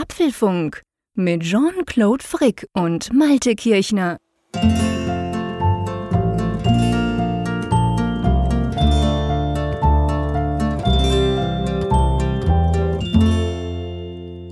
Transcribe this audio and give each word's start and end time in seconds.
Apfelfunk 0.00 0.82
mit 1.14 1.42
Jean-Claude 1.42 2.22
Frick 2.22 2.68
und 2.72 3.12
Malte 3.12 3.56
Kirchner. 3.56 4.18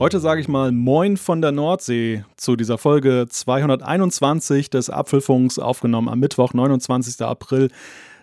Heute 0.01 0.19
sage 0.19 0.41
ich 0.41 0.49
mal 0.49 0.73
Moin 0.73 1.17
von 1.17 1.41
der 1.41 1.53
Nordsee 1.53 2.25
zu 2.37 2.57
dieser 2.57 2.77
Folge 2.77 3.27
221 3.29 4.69
des 4.71 4.91
Apfelfunks, 4.91 5.61
aufgenommen 5.61 6.09
am 6.09 6.19
Mittwoch, 6.19 6.55
29. 6.55 7.25
April 7.25 7.71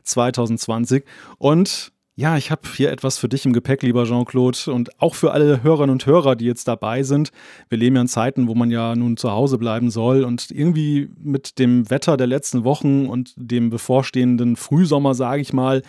2020. 0.03 1.05
Und 1.37 1.92
ja, 2.15 2.37
ich 2.37 2.51
habe 2.51 2.61
hier 2.75 2.91
etwas 2.91 3.17
für 3.17 3.27
dich 3.27 3.43
im 3.45 3.53
Gepäck, 3.53 3.81
lieber 3.81 4.05
Jean-Claude, 4.05 4.71
und 4.71 5.01
auch 5.01 5.15
für 5.15 5.31
alle 5.31 5.63
Hörerinnen 5.63 5.89
und 5.89 6.05
Hörer, 6.05 6.35
die 6.35 6.45
jetzt 6.45 6.67
dabei 6.67 7.01
sind. 7.01 7.31
Wir 7.69 7.79
leben 7.79 7.95
ja 7.95 8.03
in 8.03 8.07
Zeiten, 8.07 8.47
wo 8.47 8.53
man 8.53 8.69
ja 8.69 8.95
nun 8.95 9.17
zu 9.17 9.31
Hause 9.31 9.57
bleiben 9.57 9.89
soll 9.89 10.23
und 10.23 10.51
irgendwie 10.51 11.09
mit 11.17 11.57
dem 11.57 11.89
Wetter 11.89 12.15
der 12.15 12.27
letzten 12.27 12.63
Wochen 12.63 13.07
und 13.07 13.33
dem 13.35 13.71
bevorstehenden 13.71 14.57
Frühsommer, 14.57 15.15
sage 15.15 15.41
ich 15.41 15.53
mal, 15.53 15.81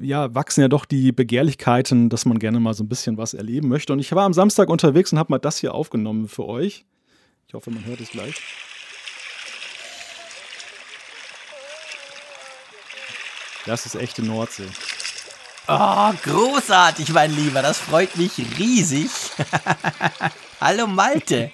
ja, 0.00 0.34
wachsen 0.34 0.62
ja 0.62 0.68
doch 0.68 0.86
die 0.86 1.12
Begehrlichkeiten, 1.12 2.08
dass 2.08 2.24
man 2.24 2.38
gerne 2.38 2.58
mal 2.58 2.72
so 2.72 2.82
ein 2.82 2.88
bisschen 2.88 3.18
was 3.18 3.34
erleben 3.34 3.68
möchte. 3.68 3.92
Und 3.92 3.98
ich 3.98 4.10
war 4.12 4.24
am 4.24 4.32
Samstag 4.32 4.70
unterwegs 4.70 5.12
und 5.12 5.18
habe 5.18 5.30
mal 5.30 5.38
das 5.38 5.58
hier 5.58 5.74
aufgenommen 5.74 6.26
für 6.26 6.46
euch. 6.46 6.86
Ich 7.48 7.52
hoffe, 7.52 7.70
man 7.70 7.84
hört 7.84 8.00
es 8.00 8.08
gleich. 8.10 8.34
Das 13.66 13.84
ist 13.84 13.94
echte 13.94 14.22
Nordsee. 14.22 14.64
Oh, 15.66 16.12
großartig, 16.22 17.08
mein 17.10 17.34
Lieber. 17.34 17.62
Das 17.62 17.78
freut 17.78 18.16
mich 18.16 18.32
riesig. 18.58 19.10
Hallo 20.60 20.86
Malte. 20.86 21.52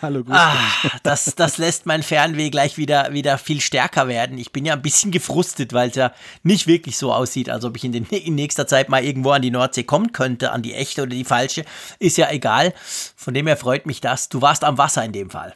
Hallo, 0.00 0.24
grüß 0.24 0.34
ah, 0.34 0.56
das, 1.02 1.34
das 1.36 1.58
lässt 1.58 1.84
mein 1.84 2.02
Fernweh 2.02 2.48
gleich 2.48 2.78
wieder, 2.78 3.12
wieder 3.12 3.36
viel 3.36 3.60
stärker 3.60 4.08
werden. 4.08 4.38
Ich 4.38 4.52
bin 4.52 4.64
ja 4.64 4.72
ein 4.72 4.80
bisschen 4.80 5.10
gefrustet, 5.10 5.74
weil 5.74 5.90
es 5.90 5.96
ja 5.96 6.12
nicht 6.42 6.66
wirklich 6.66 6.96
so 6.96 7.12
aussieht, 7.12 7.50
als 7.50 7.64
ob 7.66 7.76
ich 7.76 7.84
in, 7.84 7.92
den, 7.92 8.04
in 8.06 8.34
nächster 8.34 8.66
Zeit 8.66 8.88
mal 8.88 9.04
irgendwo 9.04 9.32
an 9.32 9.42
die 9.42 9.50
Nordsee 9.50 9.84
kommen 9.84 10.12
könnte, 10.12 10.52
an 10.52 10.62
die 10.62 10.74
echte 10.74 11.02
oder 11.02 11.10
die 11.10 11.24
falsche. 11.24 11.66
Ist 11.98 12.16
ja 12.16 12.30
egal. 12.30 12.72
Von 13.16 13.34
dem 13.34 13.46
her 13.46 13.58
freut 13.58 13.84
mich 13.84 14.00
das. 14.00 14.30
Du 14.30 14.40
warst 14.40 14.64
am 14.64 14.78
Wasser 14.78 15.04
in 15.04 15.12
dem 15.12 15.28
Fall. 15.28 15.54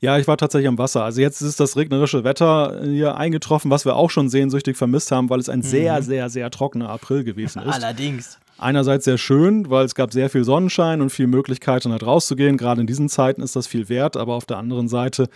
Ja, 0.00 0.18
ich 0.18 0.28
war 0.28 0.36
tatsächlich 0.36 0.68
am 0.68 0.78
Wasser. 0.78 1.04
Also 1.04 1.20
jetzt 1.20 1.40
ist 1.40 1.60
das 1.60 1.76
regnerische 1.76 2.24
Wetter 2.24 2.80
hier 2.84 3.16
eingetroffen, 3.16 3.70
was 3.70 3.84
wir 3.84 3.96
auch 3.96 4.10
schon 4.10 4.28
sehnsüchtig 4.28 4.76
vermisst 4.76 5.12
haben, 5.12 5.30
weil 5.30 5.40
es 5.40 5.48
ein 5.48 5.60
mhm. 5.60 5.64
sehr, 5.64 6.02
sehr, 6.02 6.30
sehr 6.30 6.50
trockener 6.50 6.88
April 6.88 7.24
gewesen 7.24 7.62
ist. 7.62 7.74
Allerdings 7.74 8.38
einerseits 8.62 9.04
sehr 9.04 9.18
schön, 9.18 9.68
weil 9.70 9.84
es 9.84 9.94
gab 9.94 10.12
sehr 10.12 10.30
viel 10.30 10.44
Sonnenschein 10.44 11.00
und 11.00 11.10
viel 11.10 11.26
Möglichkeiten, 11.26 11.92
halt 11.92 12.06
rauszugehen. 12.06 12.56
Gerade 12.56 12.80
in 12.80 12.86
diesen 12.86 13.08
Zeiten 13.08 13.42
ist 13.42 13.56
das 13.56 13.66
viel 13.66 13.88
wert, 13.88 14.16
aber 14.16 14.34
auf 14.34 14.46
der 14.46 14.58
anderen 14.58 14.88
Seite, 14.88 15.28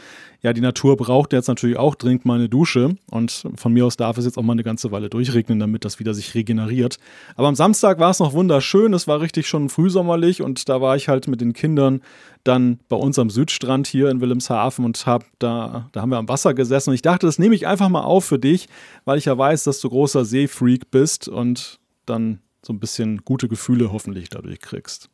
ja, 0.42 0.52
die 0.52 0.60
Natur 0.60 0.96
braucht 0.96 1.32
jetzt 1.32 1.48
natürlich 1.48 1.76
auch 1.76 1.94
dringend 1.94 2.24
mal 2.24 2.38
eine 2.38 2.48
Dusche. 2.48 2.96
Und 3.10 3.44
von 3.56 3.72
mir 3.72 3.84
aus 3.84 3.96
darf 3.96 4.16
es 4.18 4.24
jetzt 4.24 4.38
auch 4.38 4.42
mal 4.42 4.52
eine 4.52 4.62
ganze 4.62 4.92
Weile 4.92 5.10
durchregnen, 5.10 5.58
damit 5.58 5.84
das 5.84 5.98
wieder 5.98 6.14
sich 6.14 6.34
regeneriert. 6.34 6.98
Aber 7.34 7.48
am 7.48 7.54
Samstag 7.54 7.98
war 7.98 8.10
es 8.10 8.20
noch 8.20 8.32
wunderschön, 8.32 8.94
es 8.94 9.06
war 9.08 9.20
richtig 9.20 9.48
schon 9.48 9.68
frühsommerlich. 9.68 10.42
Und 10.42 10.68
da 10.68 10.80
war 10.80 10.96
ich 10.96 11.08
halt 11.08 11.28
mit 11.28 11.40
den 11.40 11.52
Kindern 11.52 12.00
dann 12.44 12.78
bei 12.88 12.96
uns 12.96 13.18
am 13.18 13.28
Südstrand 13.28 13.86
hier 13.86 14.08
in 14.08 14.20
Wilhelmshaven 14.20 14.84
und 14.84 15.04
hab 15.06 15.24
da, 15.38 15.88
da 15.92 16.00
haben 16.00 16.10
wir 16.10 16.18
am 16.18 16.28
Wasser 16.28 16.54
gesessen. 16.54 16.90
Und 16.90 16.94
ich 16.94 17.02
dachte, 17.02 17.26
das 17.26 17.38
nehme 17.38 17.54
ich 17.54 17.66
einfach 17.66 17.88
mal 17.88 18.02
auf 18.02 18.24
für 18.24 18.38
dich, 18.38 18.68
weil 19.04 19.18
ich 19.18 19.24
ja 19.24 19.36
weiß, 19.36 19.64
dass 19.64 19.80
du 19.80 19.88
großer 19.88 20.24
Seefreak 20.24 20.90
bist. 20.90 21.28
Und 21.28 21.80
dann 22.06 22.38
so 22.66 22.72
ein 22.72 22.80
bisschen 22.80 23.24
gute 23.24 23.48
Gefühle 23.48 23.92
hoffentlich 23.92 24.28
dadurch 24.28 24.60
kriegst. 24.60 25.08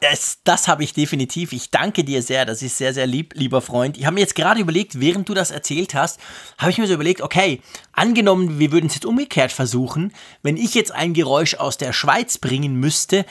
Das, 0.00 0.40
das 0.44 0.68
habe 0.68 0.84
ich 0.84 0.92
definitiv. 0.92 1.52
Ich 1.52 1.70
danke 1.70 2.04
dir 2.04 2.20
sehr. 2.20 2.44
Das 2.44 2.60
ist 2.60 2.76
sehr, 2.76 2.92
sehr 2.92 3.06
lieb, 3.06 3.32
lieber 3.34 3.62
Freund. 3.62 3.96
Ich 3.96 4.04
habe 4.04 4.14
mir 4.14 4.20
jetzt 4.20 4.34
gerade 4.34 4.60
überlegt, 4.60 5.00
während 5.00 5.26
du 5.28 5.32
das 5.32 5.50
erzählt 5.50 5.94
hast, 5.94 6.20
habe 6.58 6.70
ich 6.70 6.76
mir 6.76 6.86
so 6.86 6.92
überlegt, 6.92 7.22
okay, 7.22 7.62
angenommen, 7.92 8.58
wir 8.58 8.72
würden 8.72 8.86
es 8.86 8.94
jetzt 8.94 9.06
umgekehrt 9.06 9.52
versuchen, 9.52 10.12
wenn 10.42 10.58
ich 10.58 10.74
jetzt 10.74 10.92
ein 10.92 11.14
Geräusch 11.14 11.54
aus 11.54 11.78
der 11.78 11.94
Schweiz 11.94 12.36
bringen 12.36 12.74
müsste, 12.74 13.24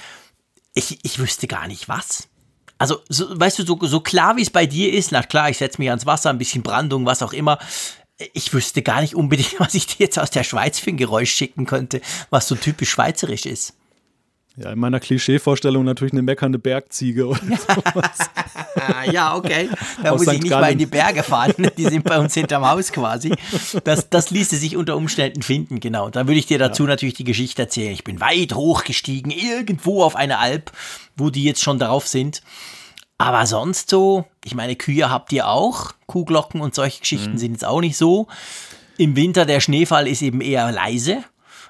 ich, 0.73 0.99
ich 1.03 1.19
wüsste 1.19 1.45
gar 1.45 1.67
nicht 1.67 1.87
was. 1.87 2.29
Also, 2.77 2.99
so, 3.09 3.39
weißt 3.39 3.59
du, 3.59 3.65
so, 3.65 3.79
so 3.81 3.99
klar 3.99 4.35
wie 4.35 4.41
es 4.41 4.49
bei 4.49 4.65
dir 4.65 4.91
ist, 4.91 5.11
na 5.11 5.21
klar, 5.21 5.49
ich 5.49 5.57
setze 5.57 5.79
mich 5.79 5.89
ans 5.89 6.05
Wasser, 6.05 6.31
ein 6.31 6.39
bisschen 6.39 6.63
Brandung, 6.63 7.05
was 7.05 7.21
auch 7.21 7.31
immer 7.31 7.59
ich 8.33 8.53
wüsste 8.53 8.81
gar 8.81 9.01
nicht 9.01 9.15
unbedingt, 9.15 9.55
was 9.59 9.73
ich 9.73 9.87
dir 9.87 10.05
jetzt 10.05 10.19
aus 10.19 10.29
der 10.29 10.43
Schweiz 10.43 10.79
für 10.79 10.91
ein 10.91 10.97
Geräusch 10.97 11.31
schicken 11.31 11.65
könnte, 11.65 12.01
was 12.29 12.47
so 12.47 12.55
typisch 12.55 12.89
schweizerisch 12.89 13.45
ist. 13.45 13.73
Ja, 14.57 14.71
in 14.71 14.79
meiner 14.79 15.01
Klischeevorstellung 15.01 15.83
natürlich 15.83 16.13
eine 16.13 16.21
meckernde 16.21 16.57
Bergziege 16.59 17.27
oder 17.27 17.41
sowas. 17.41 18.17
ja, 19.11 19.35
okay. 19.35 19.69
Da 20.01 20.11
Aus 20.11 20.19
muss 20.19 20.27
St. 20.27 20.35
ich 20.35 20.41
nicht 20.43 20.49
Gallen. 20.49 20.61
mal 20.61 20.71
in 20.71 20.77
die 20.77 20.85
Berge 20.85 21.23
fahren. 21.23 21.53
Die 21.77 21.83
sind 21.83 22.05
bei 22.05 22.17
uns 22.17 22.33
hinterm 22.33 22.65
Haus 22.65 22.93
quasi. 22.93 23.33
Das, 23.83 24.09
das 24.09 24.31
ließe 24.31 24.55
sich 24.55 24.77
unter 24.77 24.95
Umständen 24.95 25.41
finden, 25.41 25.81
genau. 25.81 26.09
Dann 26.09 26.27
würde 26.27 26.39
ich 26.39 26.45
dir 26.45 26.57
dazu 26.57 26.83
ja. 26.83 26.89
natürlich 26.89 27.15
die 27.15 27.25
Geschichte 27.25 27.63
erzählen. 27.63 27.91
Ich 27.91 28.05
bin 28.05 28.21
weit 28.21 28.53
hochgestiegen, 28.53 29.29
irgendwo 29.29 30.03
auf 30.03 30.15
eine 30.15 30.39
Alp, 30.39 30.71
wo 31.17 31.29
die 31.29 31.43
jetzt 31.43 31.61
schon 31.61 31.77
drauf 31.77 32.07
sind. 32.07 32.41
Aber 33.17 33.45
sonst 33.45 33.89
so, 33.89 34.25
ich 34.43 34.55
meine, 34.55 34.75
Kühe 34.75 35.09
habt 35.09 35.31
ihr 35.31 35.47
auch, 35.47 35.93
Kuhglocken 36.05 36.61
und 36.61 36.75
solche 36.75 36.99
Geschichten 36.99 37.33
mhm. 37.33 37.37
sind 37.37 37.51
jetzt 37.53 37.65
auch 37.65 37.79
nicht 37.79 37.97
so. 37.97 38.27
Im 38.97 39.15
Winter 39.15 39.45
der 39.45 39.61
Schneefall 39.61 40.07
ist 40.07 40.21
eben 40.21 40.41
eher 40.41 40.71
leise. 40.71 41.23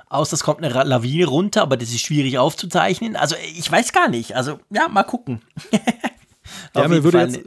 Außer 0.10 0.36
es 0.36 0.44
kommt 0.44 0.64
eine 0.64 0.84
Lawine 0.84 1.26
runter, 1.26 1.62
aber 1.62 1.78
das 1.78 1.90
ist 1.90 2.02
schwierig 2.02 2.38
aufzuzeichnen. 2.38 3.16
Also 3.16 3.36
ich 3.56 3.72
weiß 3.72 3.92
gar 3.92 4.08
nicht. 4.08 4.36
Also 4.36 4.60
ja, 4.70 4.88
mal 4.88 5.04
gucken. 5.04 5.42
ja, 6.76 6.88
mir 6.88 7.04
würde, 7.04 7.20
jetzt, 7.20 7.40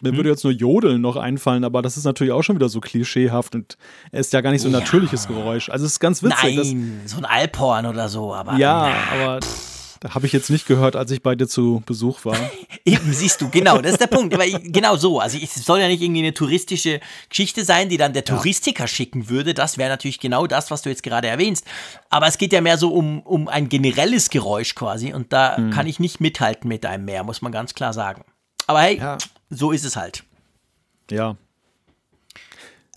mir 0.00 0.10
hm? 0.10 0.16
würde 0.16 0.30
jetzt 0.30 0.44
nur 0.44 0.52
Jodeln 0.52 1.00
noch 1.00 1.16
einfallen, 1.16 1.64
aber 1.64 1.82
das 1.82 1.96
ist 1.96 2.04
natürlich 2.04 2.32
auch 2.32 2.42
schon 2.42 2.56
wieder 2.56 2.68
so 2.68 2.80
klischeehaft 2.80 3.54
und 3.54 3.76
es 4.10 4.28
ist 4.28 4.32
ja 4.32 4.40
gar 4.40 4.50
nicht 4.50 4.62
so 4.62 4.68
ein 4.68 4.72
ja. 4.72 4.80
natürliches 4.80 5.26
Geräusch. 5.28 5.68
Also 5.68 5.86
es 5.86 5.92
ist 5.92 6.00
ganz 6.00 6.22
witzig. 6.22 6.56
Nein, 6.56 7.00
so 7.04 7.18
ein 7.18 7.24
Alphorn 7.24 7.86
oder 7.86 8.08
so, 8.08 8.32
aber. 8.34 8.56
Ja, 8.56 8.94
aber. 9.12 9.40
Pff 9.40 9.73
habe 10.08 10.26
ich 10.26 10.32
jetzt 10.32 10.50
nicht 10.50 10.66
gehört, 10.66 10.96
als 10.96 11.10
ich 11.10 11.22
bei 11.22 11.34
dir 11.34 11.48
zu 11.48 11.82
Besuch 11.86 12.24
war. 12.24 12.36
Eben, 12.84 13.12
siehst 13.12 13.40
du, 13.40 13.48
genau, 13.48 13.80
das 13.80 13.92
ist 13.92 14.00
der 14.00 14.06
Punkt. 14.06 14.34
Aber 14.34 14.44
genau 14.46 14.96
so. 14.96 15.20
Also 15.20 15.38
es 15.38 15.54
soll 15.54 15.80
ja 15.80 15.88
nicht 15.88 16.02
irgendwie 16.02 16.20
eine 16.20 16.34
touristische 16.34 17.00
Geschichte 17.28 17.64
sein, 17.64 17.88
die 17.88 17.96
dann 17.96 18.12
der 18.12 18.24
Touristiker 18.24 18.86
schicken 18.86 19.28
würde. 19.28 19.54
Das 19.54 19.78
wäre 19.78 19.88
natürlich 19.88 20.20
genau 20.20 20.46
das, 20.46 20.70
was 20.70 20.82
du 20.82 20.90
jetzt 20.90 21.02
gerade 21.02 21.28
erwähnst. 21.28 21.66
Aber 22.10 22.26
es 22.26 22.38
geht 22.38 22.52
ja 22.52 22.60
mehr 22.60 22.76
so 22.76 22.92
um, 22.92 23.20
um 23.22 23.48
ein 23.48 23.68
generelles 23.68 24.30
Geräusch 24.30 24.74
quasi. 24.74 25.12
Und 25.12 25.32
da 25.32 25.56
hm. 25.56 25.70
kann 25.70 25.86
ich 25.86 25.98
nicht 25.98 26.20
mithalten 26.20 26.68
mit 26.68 26.84
deinem 26.84 27.06
Meer, 27.06 27.24
muss 27.24 27.40
man 27.40 27.52
ganz 27.52 27.74
klar 27.74 27.92
sagen. 27.92 28.24
Aber 28.66 28.80
hey, 28.80 28.98
ja. 28.98 29.18
so 29.50 29.72
ist 29.72 29.84
es 29.84 29.96
halt. 29.96 30.24
Ja. 31.10 31.36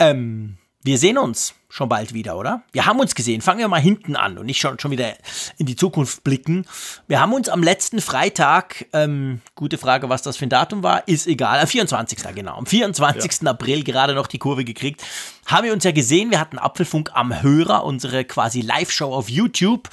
Ähm, 0.00 0.58
wir 0.88 0.96
sehen 0.96 1.18
uns 1.18 1.54
schon 1.68 1.90
bald 1.90 2.14
wieder, 2.14 2.38
oder? 2.38 2.62
Wir 2.72 2.86
haben 2.86 2.98
uns 2.98 3.14
gesehen. 3.14 3.42
Fangen 3.42 3.58
wir 3.58 3.68
mal 3.68 3.78
hinten 3.78 4.16
an 4.16 4.38
und 4.38 4.46
nicht 4.46 4.58
schon, 4.58 4.78
schon 4.78 4.90
wieder 4.90 5.12
in 5.58 5.66
die 5.66 5.76
Zukunft 5.76 6.24
blicken. 6.24 6.64
Wir 7.08 7.20
haben 7.20 7.34
uns 7.34 7.50
am 7.50 7.62
letzten 7.62 8.00
Freitag, 8.00 8.86
ähm, 8.94 9.42
gute 9.54 9.76
Frage, 9.76 10.08
was 10.08 10.22
das 10.22 10.38
für 10.38 10.46
ein 10.46 10.48
Datum 10.48 10.82
war, 10.82 11.06
ist 11.06 11.26
egal, 11.26 11.60
am 11.60 11.66
24. 11.66 12.34
genau, 12.34 12.56
am 12.56 12.64
24. 12.64 13.42
Ja. 13.42 13.50
April 13.50 13.84
gerade 13.84 14.14
noch 14.14 14.28
die 14.28 14.38
Kurve 14.38 14.64
gekriegt. 14.64 15.04
Haben 15.44 15.66
wir 15.66 15.74
uns 15.74 15.84
ja 15.84 15.92
gesehen, 15.92 16.30
wir 16.30 16.40
hatten 16.40 16.58
Apfelfunk 16.58 17.10
am 17.12 17.42
Hörer, 17.42 17.84
unsere 17.84 18.24
quasi 18.24 18.62
Live-Show 18.62 19.12
auf 19.12 19.28
YouTube. 19.28 19.90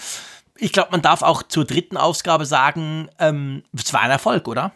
Ich 0.58 0.72
glaube, 0.72 0.92
man 0.92 1.02
darf 1.02 1.24
auch 1.24 1.44
zur 1.44 1.66
dritten 1.66 1.98
Ausgabe 1.98 2.46
sagen, 2.46 3.10
ähm, 3.20 3.64
es 3.74 3.92
war 3.92 4.00
ein 4.00 4.12
Erfolg, 4.12 4.48
oder? 4.48 4.72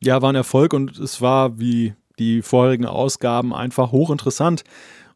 Ja, 0.00 0.22
war 0.22 0.32
ein 0.32 0.36
Erfolg 0.36 0.72
und 0.72 0.98
es 0.98 1.20
war 1.20 1.58
wie 1.58 1.92
die 2.18 2.42
vorherigen 2.42 2.86
Ausgaben 2.86 3.54
einfach 3.54 3.92
hochinteressant 3.92 4.64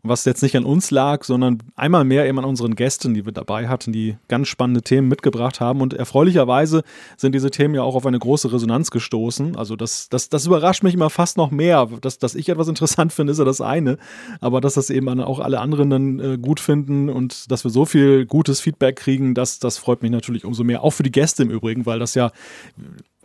was 0.08 0.24
jetzt 0.24 0.42
nicht 0.42 0.56
an 0.56 0.64
uns 0.64 0.90
lag, 0.90 1.24
sondern 1.24 1.58
einmal 1.74 2.04
mehr 2.04 2.26
eben 2.26 2.38
an 2.38 2.44
unseren 2.44 2.74
Gästen, 2.74 3.14
die 3.14 3.24
wir 3.24 3.32
dabei 3.32 3.68
hatten, 3.68 3.92
die 3.92 4.16
ganz 4.28 4.48
spannende 4.48 4.82
Themen 4.82 5.08
mitgebracht 5.08 5.60
haben. 5.60 5.80
Und 5.80 5.94
erfreulicherweise 5.94 6.82
sind 7.16 7.34
diese 7.34 7.50
Themen 7.50 7.74
ja 7.74 7.82
auch 7.82 7.94
auf 7.94 8.06
eine 8.06 8.18
große 8.18 8.52
Resonanz 8.52 8.90
gestoßen. 8.90 9.56
Also 9.56 9.76
das, 9.76 10.08
das, 10.08 10.28
das 10.28 10.46
überrascht 10.46 10.82
mich 10.82 10.94
immer 10.94 11.10
fast 11.10 11.36
noch 11.36 11.50
mehr. 11.50 11.88
Dass, 12.00 12.18
dass 12.18 12.34
ich 12.34 12.48
etwas 12.48 12.68
interessant 12.68 13.12
finde, 13.12 13.32
ist 13.32 13.38
ja 13.38 13.44
das 13.44 13.60
eine. 13.60 13.98
Aber 14.40 14.60
dass 14.60 14.74
das 14.74 14.90
eben 14.90 15.20
auch 15.20 15.40
alle 15.40 15.60
anderen 15.60 15.90
dann 15.90 16.20
äh, 16.20 16.38
gut 16.38 16.60
finden 16.60 17.08
und 17.08 17.50
dass 17.50 17.64
wir 17.64 17.70
so 17.70 17.84
viel 17.84 18.26
gutes 18.26 18.60
Feedback 18.60 18.96
kriegen, 18.96 19.34
das, 19.34 19.58
das 19.58 19.78
freut 19.78 20.02
mich 20.02 20.10
natürlich 20.10 20.44
umso 20.44 20.64
mehr. 20.64 20.82
Auch 20.82 20.90
für 20.90 21.02
die 21.02 21.12
Gäste 21.12 21.42
im 21.42 21.50
Übrigen, 21.50 21.86
weil 21.86 21.98
das 21.98 22.14
ja 22.14 22.30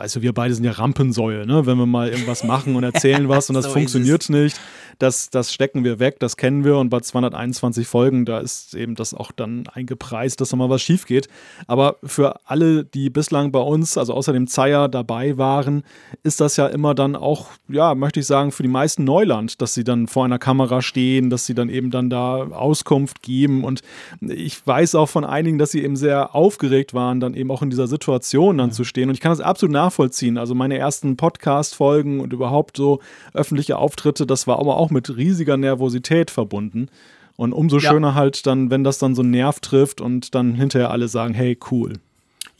weißt 0.01 0.15
du, 0.15 0.21
wir 0.23 0.33
beide 0.33 0.55
sind 0.55 0.63
ja 0.63 0.71
Rampensäue, 0.71 1.45
ne? 1.45 1.67
Wenn 1.67 1.77
wir 1.77 1.85
mal 1.85 2.09
irgendwas 2.09 2.43
machen 2.43 2.75
und 2.75 2.83
erzählen 2.83 3.29
was 3.29 3.49
und 3.49 3.53
das 3.53 3.65
so 3.65 3.71
funktioniert 3.71 4.29
nicht, 4.29 4.59
das, 4.97 5.29
das 5.29 5.53
stecken 5.53 5.83
wir 5.83 5.99
weg, 5.99 6.19
das 6.19 6.37
kennen 6.37 6.63
wir 6.63 6.77
und 6.77 6.89
bei 6.89 6.99
221 6.99 7.87
Folgen, 7.87 8.25
da 8.25 8.39
ist 8.39 8.73
eben 8.73 8.95
das 8.95 9.13
auch 9.13 9.31
dann 9.31 9.67
eingepreist, 9.71 10.41
dass 10.41 10.49
da 10.49 10.57
mal 10.57 10.69
was 10.69 10.81
schief 10.81 11.05
geht. 11.05 11.27
Aber 11.67 11.97
für 12.03 12.39
alle, 12.45 12.83
die 12.83 13.11
bislang 13.11 13.51
bei 13.51 13.59
uns, 13.59 13.97
also 13.97 14.13
außer 14.13 14.33
dem 14.33 14.47
Zeier 14.47 14.89
dabei 14.89 15.37
waren, 15.37 15.83
ist 16.23 16.41
das 16.41 16.57
ja 16.57 16.65
immer 16.67 16.95
dann 16.95 17.15
auch, 17.15 17.49
ja, 17.67 17.93
möchte 17.93 18.19
ich 18.19 18.25
sagen, 18.25 18.51
für 18.51 18.63
die 18.63 18.69
meisten 18.69 19.03
Neuland, 19.03 19.61
dass 19.61 19.75
sie 19.75 19.83
dann 19.83 20.07
vor 20.07 20.25
einer 20.25 20.39
Kamera 20.39 20.81
stehen, 20.81 21.29
dass 21.29 21.45
sie 21.45 21.53
dann 21.53 21.69
eben 21.69 21.91
dann 21.91 22.09
da 22.09 22.47
Auskunft 22.47 23.21
geben 23.21 23.63
und 23.63 23.81
ich 24.19 24.65
weiß 24.65 24.95
auch 24.95 25.09
von 25.09 25.25
einigen, 25.25 25.59
dass 25.59 25.71
sie 25.71 25.83
eben 25.83 25.95
sehr 25.95 26.33
aufgeregt 26.35 26.95
waren, 26.95 27.19
dann 27.19 27.35
eben 27.35 27.51
auch 27.51 27.61
in 27.61 27.69
dieser 27.69 27.87
Situation 27.87 28.57
dann 28.57 28.71
zu 28.71 28.83
stehen 28.83 29.09
und 29.09 29.15
ich 29.15 29.21
kann 29.21 29.31
das 29.31 29.41
absolut 29.41 29.73
nachvollziehen 29.73 29.90
nachvollziehen. 29.91 30.37
Also 30.37 30.55
meine 30.55 30.77
ersten 30.77 31.17
Podcast-Folgen 31.17 32.19
und 32.19 32.33
überhaupt 32.33 32.77
so 32.77 32.99
öffentliche 33.33 33.77
Auftritte, 33.77 34.25
das 34.25 34.47
war 34.47 34.59
aber 34.59 34.77
auch 34.77 34.89
mit 34.89 35.15
riesiger 35.15 35.57
Nervosität 35.57 36.31
verbunden. 36.31 36.87
Und 37.35 37.53
umso 37.53 37.77
ja. 37.77 37.89
schöner 37.91 38.15
halt 38.15 38.45
dann, 38.45 38.69
wenn 38.69 38.83
das 38.83 38.99
dann 38.99 39.15
so 39.15 39.21
einen 39.21 39.31
Nerv 39.31 39.59
trifft 39.59 39.99
und 40.01 40.35
dann 40.35 40.53
hinterher 40.53 40.91
alle 40.91 41.07
sagen, 41.07 41.33
hey, 41.33 41.57
cool. 41.71 41.93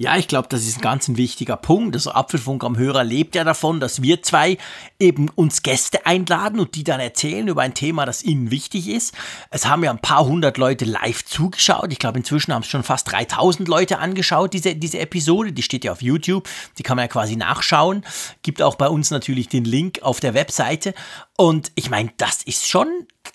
Ja, 0.01 0.17
ich 0.17 0.27
glaube, 0.27 0.47
das 0.49 0.65
ist 0.65 0.79
ein 0.79 0.81
ganz 0.81 1.07
ein 1.07 1.15
wichtiger 1.15 1.55
Punkt. 1.55 1.95
Also 1.95 2.09
Apfelfunk 2.09 2.63
am 2.63 2.75
Hörer 2.75 3.03
lebt 3.03 3.35
ja 3.35 3.43
davon, 3.43 3.79
dass 3.79 4.01
wir 4.01 4.23
zwei 4.23 4.57
eben 4.99 5.29
uns 5.29 5.61
Gäste 5.61 6.07
einladen 6.07 6.59
und 6.59 6.73
die 6.73 6.83
dann 6.83 6.99
erzählen 6.99 7.47
über 7.47 7.61
ein 7.61 7.75
Thema, 7.75 8.07
das 8.07 8.23
ihnen 8.23 8.49
wichtig 8.49 8.87
ist. 8.87 9.13
Es 9.51 9.67
haben 9.67 9.83
ja 9.83 9.91
ein 9.91 10.01
paar 10.01 10.25
hundert 10.25 10.57
Leute 10.57 10.85
live 10.85 11.23
zugeschaut. 11.25 11.91
Ich 11.91 11.99
glaube, 11.99 12.17
inzwischen 12.17 12.51
haben 12.51 12.63
es 12.63 12.67
schon 12.67 12.81
fast 12.81 13.11
3000 13.11 13.67
Leute 13.67 13.99
angeschaut, 13.99 14.55
diese, 14.55 14.73
diese 14.73 14.97
Episode. 14.97 15.51
Die 15.51 15.61
steht 15.61 15.83
ja 15.83 15.91
auf 15.91 16.01
YouTube. 16.01 16.49
Die 16.79 16.83
kann 16.83 16.97
man 16.97 17.03
ja 17.03 17.07
quasi 17.07 17.35
nachschauen. 17.35 18.03
Gibt 18.41 18.63
auch 18.63 18.77
bei 18.77 18.87
uns 18.87 19.11
natürlich 19.11 19.49
den 19.49 19.65
Link 19.65 20.01
auf 20.01 20.19
der 20.19 20.33
Webseite. 20.33 20.95
Und 21.37 21.71
ich 21.75 21.91
meine, 21.91 22.11
das 22.17 22.41
ist 22.41 22.67
schon, 22.67 22.87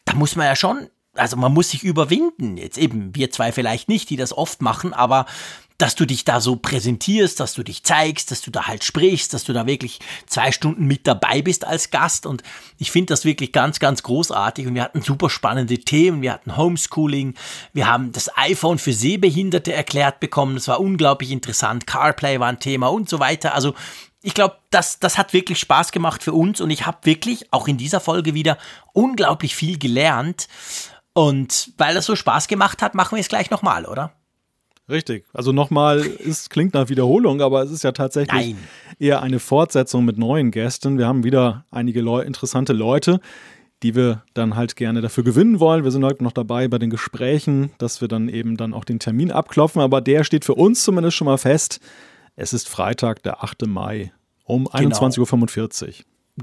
da 0.05 0.17
muss 0.17 0.35
man 0.35 0.47
ja 0.47 0.57
schon 0.57 0.89
also 1.19 1.37
man 1.37 1.55
muss 1.55 1.71
sich 1.71 1.83
überwinden. 1.83 2.59
Jetzt 2.59 2.77
eben, 2.77 3.15
wir 3.15 3.31
zwei 3.31 3.51
vielleicht 3.51 3.89
nicht, 3.89 4.11
die 4.11 4.17
das 4.17 4.37
oft 4.37 4.61
machen, 4.61 4.93
aber 4.93 5.25
dass 5.79 5.95
du 5.95 6.07
dich 6.07 6.25
da 6.25 6.41
so 6.41 6.57
präsentierst, 6.57 7.39
dass 7.39 7.55
du 7.55 7.63
dich 7.63 7.83
zeigst, 7.83 8.31
dass 8.31 8.41
du 8.41 8.51
da 8.51 8.67
halt 8.67 8.83
sprichst, 8.83 9.35
dass 9.35 9.45
du 9.45 9.53
da 9.53 9.67
wirklich 9.67 9.99
zwei 10.27 10.51
Stunden 10.51 10.87
mit 10.87 11.07
dabei 11.07 11.43
bist 11.43 11.67
als 11.67 11.91
Gast. 11.91 12.25
Und 12.25 12.43
ich 12.79 12.91
finde 12.91 13.13
das 13.13 13.25
wirklich 13.25 13.53
ganz, 13.53 13.79
ganz 13.79 14.03
großartig. 14.03 14.67
Und 14.67 14.75
wir 14.75 14.83
hatten 14.83 15.03
super 15.03 15.29
spannende 15.29 15.79
Themen. 15.79 16.23
Wir 16.23 16.33
hatten 16.33 16.57
Homeschooling. 16.57 17.35
Wir 17.75 17.89
haben 17.89 18.13
das 18.13 18.35
iPhone 18.37 18.79
für 18.79 18.95
Sehbehinderte 18.95 19.73
erklärt 19.73 20.21
bekommen. 20.21 20.55
Das 20.55 20.69
war 20.69 20.81
unglaublich 20.81 21.31
interessant. 21.31 21.87
CarPlay 21.87 22.41
war 22.41 22.49
ein 22.49 22.61
Thema 22.61 22.87
und 22.89 23.09
so 23.09 23.21
weiter. 23.21 23.55
Also 23.55 23.75
ich 24.23 24.33
glaube, 24.33 24.57
das, 24.71 24.99
das 24.99 25.19
hat 25.19 25.35
wirklich 25.35 25.61
Spaß 25.61 25.93
gemacht 25.93 26.23
für 26.23 26.33
uns. 26.33 26.63
Und 26.63 26.71
ich 26.71 26.87
habe 26.87 26.99
wirklich 27.03 27.53
auch 27.53 27.69
in 27.69 27.77
dieser 27.77 28.01
Folge 28.01 28.33
wieder 28.33 28.57
unglaublich 28.95 29.55
viel 29.55 29.79
gelernt. 29.79 30.49
Und 31.13 31.73
weil 31.77 31.95
das 31.95 32.07
so 32.07 32.17
Spaß 32.17 32.49
gemacht 32.49 32.81
hat, 32.81 32.95
machen 32.95 33.17
wir 33.17 33.21
es 33.21 33.29
gleich 33.29 33.51
nochmal, 33.51 33.85
oder? 33.85 34.13
Richtig. 34.89 35.25
Also 35.33 35.53
nochmal, 35.53 36.05
es 36.25 36.49
klingt 36.49 36.75
nach 36.75 36.89
Wiederholung, 36.89 37.41
aber 37.41 37.63
es 37.63 37.73
ist 37.73 37.83
ja 37.83 37.93
tatsächlich 37.93 38.55
Nein. 38.55 38.59
eher 39.01 39.21
eine 39.21 39.41
Fortsetzung 39.41 40.05
mit 40.05 40.17
neuen 40.17 40.53
Gästen. 40.53 40.97
Wir 40.97 41.09
haben 41.09 41.25
wieder 41.25 41.65
einige 41.73 42.01
Leu 42.01 42.21
interessante 42.21 42.73
Leute, 42.73 43.21
die 43.83 43.97
wir 43.97 44.23
dann 44.35 44.55
halt 44.55 44.77
gerne 44.77 45.01
dafür 45.01 45.25
gewinnen 45.25 45.59
wollen. 45.59 45.83
Wir 45.83 45.91
sind 45.91 46.05
heute 46.05 46.23
noch 46.23 46.33
dabei 46.33 46.69
bei 46.69 46.79
den 46.79 46.91
Gesprächen, 46.91 47.71
dass 47.79 48.01
wir 48.01 48.07
dann 48.07 48.29
eben 48.29 48.57
dann 48.57 48.75
auch 48.75 48.85
den 48.85 49.01
Termin 49.01 49.33
abklopfen, 49.33 49.83
aber 49.83 50.01
der 50.01 50.23
steht 50.23 50.45
für 50.45 50.55
uns 50.55 50.85
zumindest 50.85 51.17
schon 51.17 51.27
mal 51.27 51.39
fest. 51.39 51.81
Es 52.37 52.53
ist 52.53 52.69
Freitag, 52.69 53.25
der 53.25 53.43
8. 53.43 53.67
Mai 53.67 54.13
um 54.45 54.69
genau. 54.73 54.97
21.45 54.97 55.89
Uhr. 55.89 55.95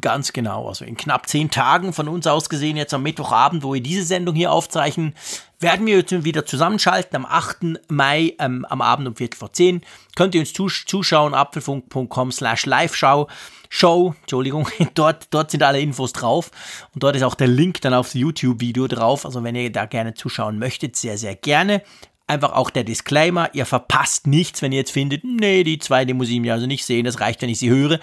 Ganz 0.01 0.33
genau. 0.33 0.67
Also 0.67 0.85
in 0.85 0.97
knapp 0.97 1.27
zehn 1.27 1.51
Tagen 1.51 1.93
von 1.93 2.07
uns 2.07 2.25
aus 2.25 2.49
gesehen, 2.49 2.77
jetzt 2.77 2.95
am 2.95 3.03
Mittwochabend, 3.03 3.63
wo 3.63 3.75
wir 3.75 3.81
diese 3.81 4.03
Sendung 4.03 4.33
hier 4.33 4.51
aufzeichnen, 4.51 5.13
werden 5.59 5.85
wir 5.85 5.97
jetzt 5.97 6.23
wieder 6.23 6.47
zusammenschalten 6.47 7.15
am 7.15 7.25
8. 7.25 7.79
Mai 7.89 8.33
ähm, 8.39 8.65
am 8.65 8.81
Abend 8.81 9.07
um 9.07 9.15
Viertel 9.15 9.37
vor 9.37 9.53
zehn. 9.53 9.81
Könnt 10.15 10.33
ihr 10.33 10.41
uns 10.41 10.53
zuschauen, 10.53 11.35
apfelfunk.com 11.35 12.31
slash 12.31 12.65
live-show. 12.65 13.27
Show, 13.69 14.13
Entschuldigung, 14.21 14.67
dort, 14.93 15.27
dort 15.31 15.49
sind 15.49 15.63
alle 15.63 15.79
Infos 15.79 16.13
drauf 16.13 16.51
und 16.93 17.01
dort 17.01 17.15
ist 17.15 17.23
auch 17.23 17.33
der 17.33 17.47
Link 17.47 17.81
dann 17.81 17.95
aufs 17.95 18.13
YouTube-Video 18.13 18.87
drauf. 18.87 19.25
Also 19.25 19.43
wenn 19.43 19.55
ihr 19.55 19.71
da 19.71 19.85
gerne 19.85 20.13
zuschauen 20.13 20.59
möchtet, 20.59 20.95
sehr, 20.95 21.17
sehr 21.17 21.35
gerne. 21.35 21.81
Einfach 22.25 22.53
auch 22.53 22.69
der 22.69 22.85
Disclaimer, 22.85 23.49
ihr 23.53 23.65
verpasst 23.65 24.27
nichts, 24.27 24.61
wenn 24.61 24.71
ihr 24.71 24.79
jetzt 24.79 24.91
findet, 24.91 25.25
nee, 25.25 25.63
die 25.63 25.77
zwei, 25.77 26.05
die 26.05 26.13
muss 26.13 26.29
ich 26.29 26.39
mir 26.39 26.53
also 26.53 26.65
nicht 26.65 26.85
sehen, 26.85 27.03
das 27.03 27.19
reicht, 27.19 27.41
wenn 27.41 27.49
ich 27.49 27.59
sie 27.59 27.69
höre. 27.69 27.99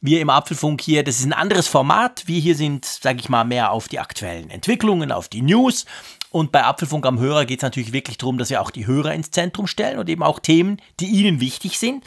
Wir 0.00 0.20
im 0.20 0.30
Apfelfunk 0.30 0.80
hier, 0.80 1.02
das 1.02 1.18
ist 1.18 1.24
ein 1.24 1.32
anderes 1.32 1.66
Format. 1.66 2.22
Wir 2.26 2.38
hier 2.40 2.54
sind, 2.54 2.84
sage 2.84 3.18
ich 3.18 3.28
mal, 3.28 3.44
mehr 3.44 3.72
auf 3.72 3.88
die 3.88 3.98
aktuellen 3.98 4.48
Entwicklungen, 4.50 5.10
auf 5.10 5.28
die 5.28 5.42
News. 5.42 5.86
Und 6.30 6.52
bei 6.52 6.64
Apfelfunk 6.64 7.04
am 7.04 7.18
Hörer 7.18 7.46
geht 7.46 7.60
es 7.60 7.62
natürlich 7.62 7.92
wirklich 7.92 8.18
darum, 8.18 8.38
dass 8.38 8.50
wir 8.50 8.60
auch 8.60 8.70
die 8.70 8.86
Hörer 8.86 9.12
ins 9.12 9.32
Zentrum 9.32 9.66
stellen 9.66 9.98
und 9.98 10.08
eben 10.08 10.22
auch 10.22 10.38
Themen, 10.38 10.80
die 11.00 11.06
ihnen 11.06 11.40
wichtig 11.40 11.78
sind 11.78 12.04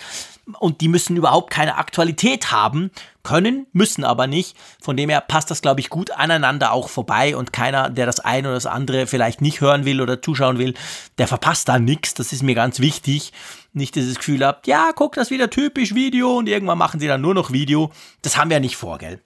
und 0.60 0.82
die 0.82 0.88
müssen 0.88 1.18
überhaupt 1.18 1.52
keine 1.52 1.78
Aktualität 1.78 2.52
haben, 2.52 2.92
können, 3.24 3.68
müssen 3.74 4.04
aber 4.04 4.28
nicht. 4.28 4.56
Von 4.82 4.96
dem 4.96 5.10
her 5.10 5.22
passt 5.22 5.52
das, 5.52 5.62
glaube 5.62 5.82
ich, 5.82 5.90
gut 5.90 6.12
aneinander 6.12 6.72
auch 6.72 6.90
vorbei 6.90 7.36
und 7.36 7.52
keiner, 7.52 7.90
der 7.90 8.06
das 8.06 8.22
eine 8.22 8.48
oder 8.48 8.56
das 8.56 8.66
andere 8.66 9.08
vielleicht 9.08 9.42
nicht 9.42 9.60
hören 9.60 9.86
will 9.86 10.02
oder 10.02 10.22
zuschauen 10.22 10.58
will, 10.58 10.74
der 11.18 11.28
verpasst 11.28 11.68
da 11.68 11.80
nichts. 11.80 12.14
Das 12.14 12.32
ist 12.32 12.44
mir 12.44 12.56
ganz 12.56 12.80
wichtig. 12.80 13.34
Nicht 13.74 13.96
dieses 13.96 14.18
Gefühl 14.18 14.46
habt, 14.46 14.68
ja, 14.68 14.92
guck, 14.96 15.16
das 15.16 15.30
wieder 15.30 15.50
typisch 15.50 15.94
Video 15.94 16.38
und 16.38 16.48
irgendwann 16.48 16.78
machen 16.78 17.00
sie 17.00 17.08
dann 17.08 17.22
nur 17.22 17.34
noch 17.34 17.52
Video. 17.52 17.92
Das 18.22 18.38
haben 18.38 18.50
wir 18.50 18.56
ja 18.56 18.62
nicht 18.62 18.78
vor, 18.78 18.98
gell? 18.98 19.22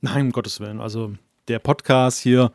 Nein, 0.00 0.26
um 0.26 0.32
Gottes 0.32 0.60
Willen. 0.60 0.80
Also 0.80 1.12
der 1.48 1.58
Podcast 1.58 2.20
hier, 2.20 2.52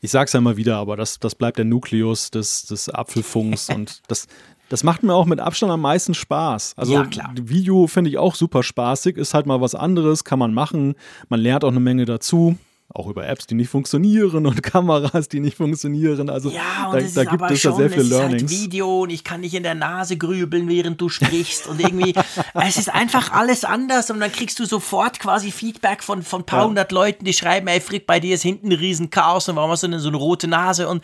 ich 0.00 0.10
sag's 0.10 0.34
ja 0.34 0.38
immer 0.38 0.56
wieder, 0.56 0.76
aber 0.76 0.96
das, 0.96 1.18
das 1.18 1.34
bleibt 1.34 1.58
der 1.58 1.64
Nukleus 1.64 2.30
des, 2.30 2.66
des 2.66 2.88
Apfelfunks 2.90 3.70
und 3.74 4.02
das, 4.08 4.26
das 4.68 4.82
macht 4.82 5.02
mir 5.02 5.14
auch 5.14 5.26
mit 5.26 5.40
Abstand 5.40 5.72
am 5.72 5.80
meisten 5.80 6.14
Spaß. 6.14 6.74
Also 6.76 6.94
ja, 6.94 7.08
Video 7.40 7.86
finde 7.86 8.10
ich 8.10 8.18
auch 8.18 8.34
super 8.34 8.62
spaßig, 8.62 9.16
ist 9.16 9.34
halt 9.34 9.46
mal 9.46 9.60
was 9.60 9.74
anderes, 9.74 10.24
kann 10.24 10.38
man 10.38 10.54
machen. 10.54 10.94
Man 11.28 11.40
lernt 11.40 11.64
auch 11.64 11.70
eine 11.70 11.80
Menge 11.80 12.04
dazu. 12.04 12.56
Auch 12.88 13.08
über 13.08 13.26
Apps, 13.26 13.48
die 13.48 13.56
nicht 13.56 13.68
funktionieren 13.68 14.46
und 14.46 14.62
Kameras, 14.62 15.28
die 15.28 15.40
nicht 15.40 15.56
funktionieren. 15.56 16.30
Also 16.30 16.50
ja, 16.50 16.92
da, 16.92 17.00
da 17.00 17.24
gibt 17.24 17.50
es 17.50 17.62
ja 17.64 17.72
sehr 17.72 17.90
viel 17.90 18.02
Learnings. 18.02 18.42
Halt 18.42 18.50
Video 18.50 19.02
und 19.02 19.10
ich 19.10 19.24
kann 19.24 19.40
nicht 19.40 19.54
in 19.54 19.64
der 19.64 19.74
Nase 19.74 20.16
grübeln, 20.16 20.68
während 20.68 21.00
du 21.00 21.08
sprichst. 21.08 21.66
und 21.66 21.80
irgendwie, 21.80 22.14
es 22.54 22.76
ist 22.76 22.88
einfach 22.88 23.32
alles 23.32 23.64
anders 23.64 24.10
und 24.10 24.20
dann 24.20 24.30
kriegst 24.30 24.60
du 24.60 24.66
sofort 24.66 25.18
quasi 25.18 25.50
Feedback 25.50 26.04
von, 26.04 26.22
von 26.22 26.42
ein 26.42 26.46
paar 26.46 26.60
ja. 26.60 26.68
hundert 26.68 26.92
Leuten, 26.92 27.24
die 27.24 27.32
schreiben, 27.32 27.66
ey 27.66 27.80
Frick, 27.80 28.06
bei 28.06 28.20
dir 28.20 28.36
ist 28.36 28.42
hinten 28.42 28.68
ein 28.68 28.78
riesen 28.78 29.10
Chaos 29.10 29.48
und 29.48 29.56
warum 29.56 29.72
hast 29.72 29.82
du 29.82 29.88
denn 29.88 29.98
so 29.98 30.08
eine 30.08 30.16
rote 30.16 30.46
Nase? 30.46 30.88
Und 30.88 31.02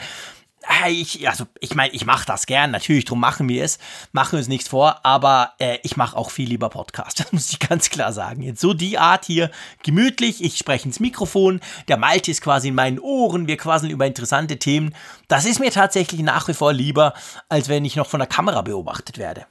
ich, 0.89 1.29
also 1.29 1.45
ich 1.61 1.75
meine, 1.75 1.93
ich 1.93 2.05
mache 2.05 2.27
das 2.27 2.47
gern, 2.47 2.71
natürlich, 2.71 3.05
darum 3.05 3.21
machen 3.21 3.49
wir 3.49 3.65
es, 3.65 3.79
machen 4.13 4.37
uns 4.37 4.49
nichts 4.49 4.69
vor, 4.69 5.05
aber 5.05 5.53
äh, 5.59 5.79
ich 5.83 5.97
mache 5.97 6.17
auch 6.17 6.31
viel 6.31 6.49
lieber 6.49 6.69
Podcast, 6.69 7.21
das 7.21 7.33
muss 7.33 7.51
ich 7.51 7.59
ganz 7.59 7.91
klar 7.91 8.13
sagen. 8.13 8.43
Jetzt 8.43 8.61
so 8.61 8.75
die 8.75 8.99
Art 8.99 9.25
hier, 9.25 9.51
gemütlich, 9.83 10.43
ich 10.43 10.57
spreche 10.57 10.87
ins 10.87 11.01
Mikrofon, 11.01 11.61
der 11.89 11.97
Malte 11.97 12.31
ist 12.31 12.43
quasi 12.43 12.69
in 12.69 12.75
meinen 12.75 12.99
Ohren, 12.99 13.47
wir 13.47 13.57
quasseln 13.57 13.91
über 13.91 14.07
interessante 14.07 14.59
Themen. 14.59 14.95
Das 15.29 15.45
ist 15.45 15.61
mir 15.61 15.71
tatsächlich 15.71 16.23
nach 16.23 16.49
wie 16.49 16.55
vor 16.55 16.73
lieber, 16.73 17.15
als 17.49 17.69
wenn 17.69 17.85
ich 17.85 17.97
noch 17.97 18.09
von 18.09 18.21
der 18.21 18.29
Kamera 18.29 18.63
beobachtet 18.63 19.19
werde. 19.19 19.47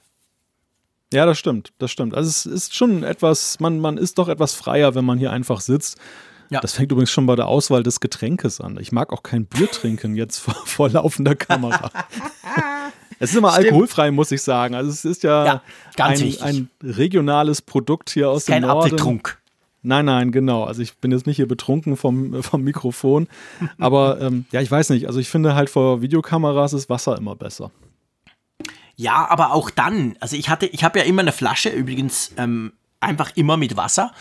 Ja, 1.13 1.25
das 1.25 1.37
stimmt, 1.37 1.73
das 1.77 1.91
stimmt. 1.91 2.15
Also 2.15 2.29
es 2.29 2.45
ist 2.45 2.75
schon 2.75 3.03
etwas, 3.03 3.59
man, 3.59 3.79
man 3.79 3.97
ist 3.97 4.17
doch 4.17 4.29
etwas 4.29 4.53
freier, 4.53 4.95
wenn 4.95 5.03
man 5.03 5.17
hier 5.17 5.31
einfach 5.31 5.59
sitzt 5.59 5.97
ja. 6.51 6.59
Das 6.59 6.73
fängt 6.73 6.91
übrigens 6.91 7.11
schon 7.11 7.25
bei 7.25 7.37
der 7.37 7.47
Auswahl 7.47 7.81
des 7.81 8.01
Getränkes 8.01 8.59
an. 8.59 8.77
Ich 8.81 8.91
mag 8.91 9.13
auch 9.13 9.23
kein 9.23 9.45
Bier 9.45 9.71
trinken 9.71 10.15
jetzt 10.15 10.39
vor, 10.39 10.53
vor 10.65 10.89
laufender 10.89 11.33
Kamera. 11.33 11.89
es 13.19 13.31
ist 13.31 13.37
immer 13.37 13.53
Stimmt. 13.53 13.67
alkoholfrei, 13.67 14.11
muss 14.11 14.31
ich 14.33 14.41
sagen. 14.41 14.75
Also 14.75 14.91
es 14.91 15.05
ist 15.05 15.23
ja, 15.23 15.45
ja 15.45 15.61
ein, 15.97 16.35
ein, 16.41 16.69
regionales 16.83 17.61
Produkt 17.61 18.09
hier 18.09 18.29
aus 18.29 18.45
dem 18.45 18.61
Norden. 18.61 18.67
Kein 18.67 18.77
Apfeltrunk. 18.77 19.41
Nein, 19.81 20.05
nein, 20.05 20.31
genau. 20.33 20.65
Also 20.65 20.81
ich 20.81 20.97
bin 20.97 21.11
jetzt 21.11 21.25
nicht 21.25 21.37
hier 21.37 21.47
betrunken 21.47 21.95
vom, 21.95 22.43
vom 22.43 22.61
Mikrofon. 22.63 23.29
Aber 23.79 24.19
ähm, 24.19 24.43
ja, 24.51 24.59
ich 24.59 24.69
weiß 24.69 24.89
nicht. 24.89 25.07
Also 25.07 25.19
ich 25.21 25.29
finde 25.29 25.55
halt 25.55 25.69
vor 25.69 26.01
Videokameras 26.01 26.73
ist 26.73 26.89
Wasser 26.89 27.17
immer 27.17 27.37
besser. 27.37 27.71
Ja, 28.97 29.25
aber 29.29 29.53
auch 29.53 29.69
dann. 29.69 30.17
Also 30.19 30.35
ich 30.35 30.49
hatte, 30.49 30.65
ich 30.65 30.83
habe 30.83 30.99
ja 30.99 31.05
immer 31.05 31.21
eine 31.21 31.31
Flasche, 31.31 31.69
übrigens 31.69 32.33
ähm, 32.35 32.73
einfach 32.99 33.31
immer 33.35 33.55
mit 33.55 33.77
Wasser 33.77 34.11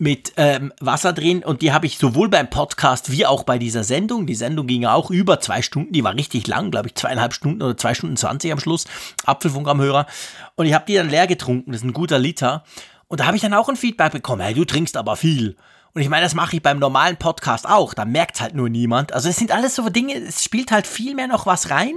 mit 0.00 0.32
ähm, 0.38 0.72
Wasser 0.80 1.12
drin 1.12 1.44
und 1.44 1.60
die 1.60 1.72
habe 1.72 1.84
ich 1.84 1.98
sowohl 1.98 2.30
beim 2.30 2.48
Podcast 2.48 3.12
wie 3.12 3.26
auch 3.26 3.44
bei 3.44 3.58
dieser 3.58 3.84
Sendung. 3.84 4.26
Die 4.26 4.34
Sendung 4.34 4.66
ging 4.66 4.86
auch 4.86 5.10
über 5.10 5.40
zwei 5.40 5.60
Stunden, 5.60 5.92
die 5.92 6.02
war 6.02 6.14
richtig 6.14 6.46
lang, 6.46 6.70
glaube 6.70 6.88
ich, 6.88 6.94
zweieinhalb 6.94 7.34
Stunden 7.34 7.60
oder 7.60 7.76
zwei 7.76 7.92
Stunden 7.92 8.16
zwanzig 8.16 8.50
am 8.50 8.58
Schluss. 8.58 8.86
Apfelfunk 9.26 9.68
am 9.68 9.78
Hörer. 9.78 10.06
Und 10.56 10.64
ich 10.64 10.72
habe 10.72 10.86
die 10.88 10.94
dann 10.94 11.10
leer 11.10 11.26
getrunken, 11.26 11.72
das 11.72 11.82
ist 11.82 11.86
ein 11.86 11.92
guter 11.92 12.18
Liter. 12.18 12.64
Und 13.08 13.20
da 13.20 13.26
habe 13.26 13.36
ich 13.36 13.42
dann 13.42 13.52
auch 13.52 13.68
ein 13.68 13.76
Feedback 13.76 14.12
bekommen, 14.12 14.40
hey, 14.40 14.54
du 14.54 14.64
trinkst 14.64 14.96
aber 14.96 15.16
viel. 15.16 15.56
Und 15.92 16.02
ich 16.02 16.08
meine, 16.08 16.22
das 16.22 16.34
mache 16.34 16.56
ich 16.56 16.62
beim 16.62 16.78
normalen 16.78 17.16
Podcast 17.16 17.68
auch. 17.68 17.94
Da 17.94 18.04
merkt 18.04 18.40
halt 18.40 18.54
nur 18.54 18.68
niemand. 18.68 19.12
Also 19.12 19.28
es 19.28 19.36
sind 19.36 19.50
alles 19.50 19.74
so 19.74 19.88
Dinge, 19.88 20.14
es 20.14 20.44
spielt 20.44 20.70
halt 20.70 20.86
viel 20.86 21.16
mehr 21.16 21.26
noch 21.26 21.46
was 21.46 21.70
rein. 21.70 21.94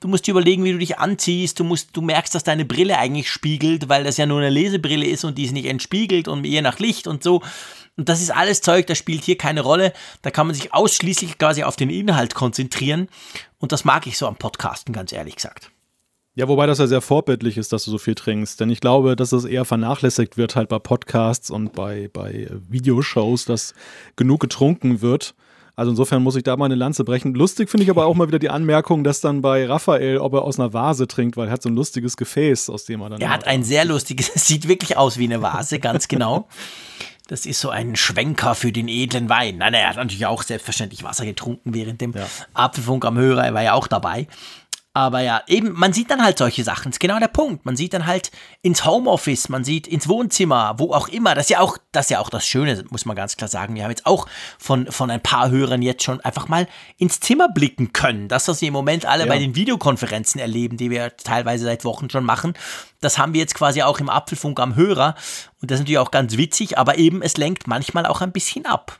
Du 0.00 0.08
musst 0.08 0.26
dir 0.26 0.32
überlegen, 0.32 0.62
wie 0.64 0.72
du 0.72 0.78
dich 0.78 0.98
anziehst. 0.98 1.58
Du 1.58 1.64
musst, 1.64 1.96
du 1.96 2.02
merkst, 2.02 2.34
dass 2.34 2.44
deine 2.44 2.66
Brille 2.66 2.98
eigentlich 2.98 3.30
spiegelt, 3.30 3.88
weil 3.88 4.04
das 4.04 4.18
ja 4.18 4.26
nur 4.26 4.38
eine 4.38 4.50
Lesebrille 4.50 5.06
ist 5.06 5.24
und 5.24 5.38
die 5.38 5.44
ist 5.44 5.52
nicht 5.52 5.66
entspiegelt 5.66 6.28
und 6.28 6.44
je 6.44 6.60
nach 6.60 6.78
Licht 6.78 7.06
und 7.06 7.22
so. 7.22 7.42
Und 7.96 8.08
das 8.08 8.20
ist 8.20 8.30
alles 8.30 8.60
Zeug, 8.60 8.86
das 8.86 8.98
spielt 8.98 9.24
hier 9.24 9.38
keine 9.38 9.62
Rolle. 9.62 9.94
Da 10.22 10.30
kann 10.30 10.46
man 10.46 10.54
sich 10.54 10.74
ausschließlich 10.74 11.38
quasi 11.38 11.64
auf 11.64 11.76
den 11.76 11.90
Inhalt 11.90 12.34
konzentrieren. 12.34 13.08
Und 13.58 13.72
das 13.72 13.84
mag 13.84 14.06
ich 14.06 14.18
so 14.18 14.26
am 14.26 14.36
Podcasten, 14.36 14.92
ganz 14.92 15.12
ehrlich 15.12 15.36
gesagt. 15.36 15.70
Ja, 16.40 16.48
wobei 16.48 16.64
das 16.64 16.78
ja 16.78 16.86
sehr 16.86 17.02
vorbildlich 17.02 17.58
ist, 17.58 17.70
dass 17.74 17.84
du 17.84 17.90
so 17.90 17.98
viel 17.98 18.14
trinkst. 18.14 18.58
Denn 18.60 18.70
ich 18.70 18.80
glaube, 18.80 19.14
dass 19.14 19.32
es 19.32 19.44
eher 19.44 19.66
vernachlässigt 19.66 20.38
wird 20.38 20.56
halt 20.56 20.70
bei 20.70 20.78
Podcasts 20.78 21.50
und 21.50 21.74
bei, 21.74 22.08
bei 22.10 22.48
Videoshows, 22.66 23.44
dass 23.44 23.74
genug 24.16 24.40
getrunken 24.40 25.02
wird. 25.02 25.34
Also 25.76 25.90
insofern 25.90 26.22
muss 26.22 26.36
ich 26.36 26.42
da 26.42 26.56
mal 26.56 26.64
eine 26.64 26.76
Lanze 26.76 27.04
brechen. 27.04 27.34
Lustig 27.34 27.68
finde 27.68 27.84
ich 27.84 27.90
aber 27.90 28.06
auch 28.06 28.14
mal 28.14 28.26
wieder 28.26 28.38
die 28.38 28.48
Anmerkung, 28.48 29.04
dass 29.04 29.20
dann 29.20 29.42
bei 29.42 29.66
Raphael, 29.66 30.16
ob 30.16 30.32
er 30.32 30.40
aus 30.40 30.58
einer 30.58 30.72
Vase 30.72 31.06
trinkt, 31.06 31.36
weil 31.36 31.48
er 31.48 31.52
hat 31.52 31.62
so 31.62 31.68
ein 31.68 31.74
lustiges 31.74 32.16
Gefäß, 32.16 32.70
aus 32.70 32.86
dem 32.86 33.02
er 33.02 33.10
dann. 33.10 33.20
Er 33.20 33.28
hat 33.28 33.46
ein 33.46 33.62
sehr 33.62 33.84
lustiges, 33.84 34.30
es 34.34 34.46
sieht 34.46 34.66
wirklich 34.66 34.96
aus 34.96 35.18
wie 35.18 35.24
eine 35.24 35.42
Vase, 35.42 35.78
ganz 35.78 36.08
genau. 36.08 36.48
Das 37.28 37.44
ist 37.44 37.60
so 37.60 37.68
ein 37.68 37.96
Schwenker 37.96 38.54
für 38.54 38.72
den 38.72 38.88
edlen 38.88 39.28
Wein. 39.28 39.58
Nein, 39.58 39.74
er 39.74 39.90
hat 39.90 39.96
natürlich 39.96 40.24
auch 40.24 40.42
selbstverständlich 40.42 41.04
Wasser 41.04 41.26
getrunken 41.26 41.74
während 41.74 42.00
dem 42.00 42.12
ja. 42.12 42.26
Apfelfunk 42.54 43.04
am 43.04 43.18
Hörer. 43.18 43.44
Er 43.44 43.52
war 43.52 43.62
ja 43.62 43.74
auch 43.74 43.88
dabei. 43.88 44.26
Aber 44.92 45.20
ja, 45.20 45.42
eben, 45.46 45.72
man 45.72 45.92
sieht 45.92 46.10
dann 46.10 46.22
halt 46.22 46.36
solche 46.36 46.64
Sachen. 46.64 46.86
Das 46.86 46.96
ist 46.96 47.00
genau 47.00 47.20
der 47.20 47.28
Punkt. 47.28 47.64
Man 47.64 47.76
sieht 47.76 47.92
dann 47.94 48.06
halt 48.06 48.32
ins 48.60 48.84
Homeoffice, 48.84 49.48
man 49.48 49.62
sieht 49.62 49.86
ins 49.86 50.08
Wohnzimmer, 50.08 50.74
wo 50.78 50.92
auch 50.92 51.06
immer. 51.06 51.36
Das 51.36 51.44
ist 51.44 51.50
ja 51.50 51.60
auch 51.60 51.78
das, 51.92 52.06
ist 52.06 52.10
ja 52.10 52.18
auch 52.18 52.28
das 52.28 52.44
Schöne, 52.44 52.84
muss 52.90 53.04
man 53.04 53.14
ganz 53.14 53.36
klar 53.36 53.46
sagen. 53.46 53.76
Wir 53.76 53.84
haben 53.84 53.92
jetzt 53.92 54.04
auch 54.04 54.26
von, 54.58 54.90
von 54.90 55.08
ein 55.12 55.22
paar 55.22 55.50
Hörern 55.50 55.80
jetzt 55.80 56.02
schon 56.02 56.20
einfach 56.22 56.48
mal 56.48 56.66
ins 56.96 57.20
Zimmer 57.20 57.48
blicken 57.48 57.92
können. 57.92 58.26
Das, 58.26 58.48
was 58.48 58.62
wir 58.62 58.68
im 58.68 58.74
Moment 58.74 59.06
alle 59.06 59.26
ja. 59.26 59.28
bei 59.28 59.38
den 59.38 59.54
Videokonferenzen 59.54 60.40
erleben, 60.40 60.76
die 60.76 60.90
wir 60.90 61.16
teilweise 61.16 61.66
seit 61.66 61.84
Wochen 61.84 62.10
schon 62.10 62.24
machen, 62.24 62.54
das 63.00 63.16
haben 63.16 63.32
wir 63.32 63.40
jetzt 63.40 63.54
quasi 63.54 63.82
auch 63.82 64.00
im 64.00 64.08
Apfelfunk 64.08 64.58
am 64.58 64.74
Hörer. 64.74 65.14
Und 65.62 65.70
das 65.70 65.76
ist 65.76 65.82
natürlich 65.82 65.98
auch 65.98 66.10
ganz 66.10 66.36
witzig, 66.36 66.78
aber 66.78 66.98
eben, 66.98 67.22
es 67.22 67.36
lenkt 67.36 67.68
manchmal 67.68 68.06
auch 68.06 68.22
ein 68.22 68.32
bisschen 68.32 68.66
ab. 68.66 68.98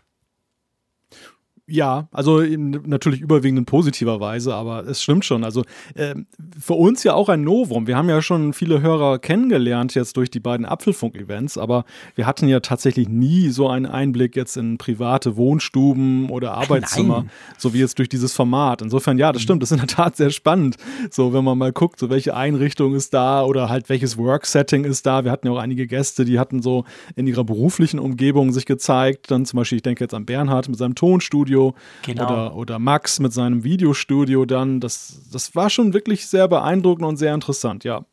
Ja, 1.71 2.09
also 2.11 2.41
natürlich 2.41 3.21
überwiegend 3.21 3.61
in 3.61 3.65
positiver 3.65 4.19
Weise, 4.19 4.55
aber 4.55 4.85
es 4.87 5.03
stimmt 5.03 5.25
schon. 5.25 5.45
Also 5.45 5.63
äh, 5.95 6.17
für 6.59 6.75
uns 6.75 7.05
ja 7.05 7.15
auch 7.15 7.29
ein 7.29 7.45
Novum. 7.45 7.87
Wir 7.87 7.97
haben 7.97 8.09
ja 8.09 8.21
schon 8.23 8.53
viele 8.53 8.83
Hörer 8.83 9.21
kennengelernt 9.21 9.95
jetzt 9.95 10.17
durch 10.17 10.31
die 10.31 10.41
beiden 10.41 10.67
Apfelfunk-Events, 10.67 11.59
aber 11.59 11.85
wir 12.17 12.27
hatten 12.27 12.49
ja 12.49 12.59
tatsächlich 12.59 13.09
nie 13.09 13.51
so 13.51 13.69
einen 13.69 13.87
Einblick 13.87 14.35
jetzt 14.35 14.57
in 14.57 14.79
private 14.79 15.37
Wohnstuben 15.37 16.29
oder 16.29 16.55
Arbeitszimmer, 16.55 17.19
Nein. 17.19 17.31
so 17.57 17.73
wie 17.73 17.79
jetzt 17.79 17.99
durch 17.99 18.09
dieses 18.09 18.33
Format. 18.35 18.83
Insofern, 18.83 19.17
ja, 19.17 19.31
das 19.33 19.43
mhm. 19.43 19.45
stimmt, 19.45 19.63
das 19.63 19.71
ist 19.71 19.81
in 19.81 19.87
der 19.87 19.97
Tat 19.97 20.17
sehr 20.17 20.31
spannend. 20.31 20.77
So, 21.11 21.33
wenn 21.33 21.45
man 21.45 21.57
mal 21.57 21.73
guckt, 21.73 22.01
so 22.01 22.11
welche 22.11 22.35
Einrichtung 22.35 22.95
ist 22.97 23.15
da 23.15 23.45
oder 23.45 23.69
halt 23.69 23.89
welches 23.89 24.19
Work-Setting 24.19 24.85
ist 24.85 25.07
da. 25.07 25.25
Wir 25.25 25.31
hatten 25.31 25.47
ja 25.47 25.53
auch 25.53 25.59
einige 25.59 25.87
Gäste, 25.87 26.25
die 26.25 26.41
hatten 26.41 26.63
so 26.63 26.85
in 27.15 27.29
ihrer 27.29 27.45
beruflichen 27.45 28.01
Umgebung 28.01 28.51
sich 28.53 28.67
gezeigt. 28.67 29.31
Dann 29.31 29.47
zum 29.47 29.59
Beispiel, 29.59 29.77
ich 29.77 29.83
denke 29.83 30.03
jetzt 30.03 30.15
an 30.15 30.27
Bernhard 30.27 30.69
mit 30.69 30.77
seinem 30.77 30.97
Tonstudio 30.97 31.60
genau. 32.03 32.25
oder, 32.25 32.57
oder 32.57 32.79
Max 32.79 33.21
mit 33.21 33.33
seinem 33.33 33.65
Videostudio 33.65 34.45
dann. 34.45 34.81
Das, 34.81 35.29
das 35.33 35.55
war 35.55 35.71
schon 35.71 35.93
wirklich 35.93 36.27
sehr 36.27 36.49
beeindruckend 36.49 37.07
und 37.07 37.17
sehr 37.17 37.35
interessant, 37.35 37.85
ja. 37.85 38.05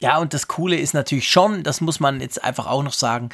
Ja, 0.00 0.18
und 0.18 0.34
das 0.34 0.48
Coole 0.48 0.76
ist 0.76 0.94
natürlich 0.94 1.28
schon, 1.28 1.62
das 1.62 1.80
muss 1.80 2.00
man 2.00 2.20
jetzt 2.20 2.42
einfach 2.42 2.66
auch 2.66 2.82
noch 2.82 2.92
sagen, 2.92 3.28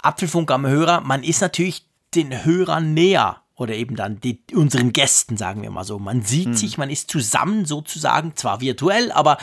Apfelfunk 0.00 0.50
am 0.50 0.66
Hörer, 0.66 1.02
man 1.02 1.22
ist 1.22 1.42
natürlich 1.42 1.86
den 2.14 2.44
Hörern 2.44 2.94
näher 2.94 3.42
oder 3.56 3.74
eben 3.74 3.94
dann 3.94 4.20
die, 4.20 4.42
unseren 4.54 4.92
Gästen, 4.92 5.36
sagen 5.36 5.62
wir 5.62 5.70
mal 5.70 5.84
so. 5.84 5.98
Man 5.98 6.22
sieht 6.22 6.46
hm. 6.46 6.54
sich, 6.54 6.78
man 6.78 6.90
ist 6.90 7.10
zusammen 7.10 7.66
sozusagen, 7.66 8.34
zwar 8.36 8.60
virtuell, 8.60 9.12
aber 9.12 9.38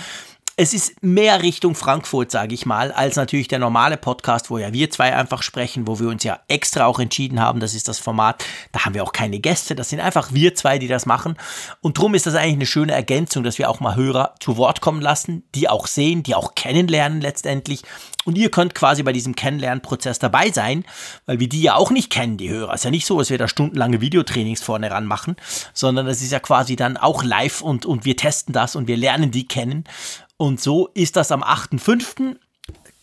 es 0.57 0.73
ist 0.73 1.01
mehr 1.01 1.41
Richtung 1.41 1.75
Frankfurt, 1.75 2.29
sage 2.29 2.53
ich 2.53 2.65
mal, 2.65 2.91
als 2.91 3.15
natürlich 3.15 3.47
der 3.47 3.59
normale 3.59 3.97
Podcast, 3.97 4.49
wo 4.49 4.57
ja 4.57 4.73
wir 4.73 4.89
zwei 4.89 5.15
einfach 5.15 5.43
sprechen, 5.43 5.87
wo 5.87 5.99
wir 5.99 6.09
uns 6.09 6.23
ja 6.23 6.39
extra 6.47 6.85
auch 6.85 6.99
entschieden 6.99 7.39
haben, 7.39 7.59
das 7.59 7.73
ist 7.73 7.87
das 7.87 7.99
Format, 7.99 8.43
da 8.71 8.85
haben 8.85 8.93
wir 8.93 9.03
auch 9.03 9.13
keine 9.13 9.39
Gäste, 9.39 9.75
das 9.75 9.89
sind 9.89 10.01
einfach 10.01 10.33
wir 10.33 10.53
zwei, 10.53 10.77
die 10.77 10.87
das 10.87 11.05
machen. 11.05 11.37
Und 11.81 11.97
darum 11.97 12.15
ist 12.15 12.25
das 12.25 12.35
eigentlich 12.35 12.55
eine 12.55 12.65
schöne 12.65 12.93
Ergänzung, 12.93 13.43
dass 13.43 13.57
wir 13.57 13.69
auch 13.69 13.79
mal 13.79 13.95
Hörer 13.95 14.35
zu 14.39 14.57
Wort 14.57 14.81
kommen 14.81 15.01
lassen, 15.01 15.43
die 15.55 15.69
auch 15.69 15.87
sehen, 15.87 16.23
die 16.23 16.35
auch 16.35 16.53
kennenlernen 16.53 17.21
letztendlich. 17.21 17.83
Und 18.23 18.37
ihr 18.37 18.51
könnt 18.51 18.75
quasi 18.75 19.01
bei 19.03 19.13
diesem 19.13 19.35
Kennenlernprozess 19.35 20.19
dabei 20.19 20.51
sein, 20.51 20.85
weil 21.25 21.39
wir 21.39 21.49
die 21.49 21.61
ja 21.61 21.75
auch 21.75 21.89
nicht 21.89 22.11
kennen, 22.11 22.37
die 22.37 22.49
Hörer. 22.49 22.73
Es 22.73 22.81
ist 22.81 22.85
ja 22.85 22.91
nicht 22.91 23.07
so, 23.07 23.17
dass 23.17 23.31
wir 23.31 23.37
da 23.37 23.47
stundenlange 23.47 24.01
Videotrainings 24.01 24.61
vorne 24.61 24.91
ran 24.91 25.05
machen, 25.05 25.37
sondern 25.73 26.07
es 26.07 26.21
ist 26.21 26.31
ja 26.31 26.39
quasi 26.39 26.75
dann 26.75 26.97
auch 26.97 27.23
live 27.23 27.61
und, 27.61 27.85
und 27.85 28.05
wir 28.05 28.15
testen 28.15 28.53
das 28.53 28.75
und 28.75 28.87
wir 28.87 28.97
lernen 28.97 29.31
die 29.31 29.47
kennen. 29.47 29.85
Und 30.41 30.59
so 30.59 30.89
ist 30.95 31.17
das 31.17 31.31
am 31.31 31.43
8.5. 31.43 32.35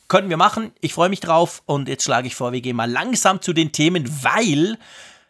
Können 0.09 0.29
wir 0.29 0.37
machen. 0.37 0.73
Ich 0.81 0.93
freue 0.93 1.09
mich 1.09 1.21
drauf. 1.21 1.63
Und 1.67 1.89
jetzt 1.89 2.03
schlage 2.03 2.27
ich 2.27 2.35
vor, 2.35 2.51
wir 2.51 2.61
gehen 2.61 2.75
mal 2.75 2.91
langsam 2.91 3.41
zu 3.41 3.53
den 3.53 3.71
Themen, 3.71 4.11
weil, 4.25 4.77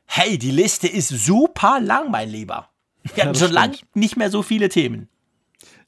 hey, 0.07 0.39
die 0.39 0.51
Liste 0.51 0.89
ist 0.89 1.09
super 1.11 1.81
lang, 1.83 2.11
mein 2.11 2.31
Lieber. 2.31 2.71
Wir 3.15 3.25
hatten 3.25 3.35
ja, 3.35 3.41
schon 3.41 3.53
lange 3.53 3.77
nicht 3.93 4.17
mehr 4.17 4.31
so 4.31 4.43
viele 4.43 4.71
Themen. 4.71 5.11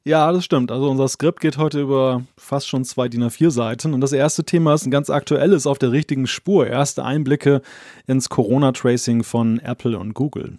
Ja, 0.04 0.30
das 0.30 0.44
stimmt. 0.44 0.70
Also 0.70 0.90
unser 0.90 1.08
Skript 1.08 1.40
geht 1.40 1.56
heute 1.56 1.80
über 1.80 2.22
fast 2.36 2.68
schon 2.68 2.84
zwei 2.84 3.08
DIN 3.08 3.24
A4 3.24 3.50
Seiten. 3.50 3.94
Und 3.94 4.02
das 4.02 4.12
erste 4.12 4.44
Thema 4.44 4.74
ist 4.74 4.84
ein 4.84 4.90
ganz 4.90 5.08
aktuelles 5.08 5.66
auf 5.66 5.78
der 5.78 5.90
richtigen 5.90 6.26
Spur. 6.26 6.66
Erste 6.66 7.02
Einblicke 7.02 7.62
ins 8.06 8.28
Corona-Tracing 8.28 9.24
von 9.24 9.58
Apple 9.60 9.98
und 9.98 10.12
Google. 10.12 10.58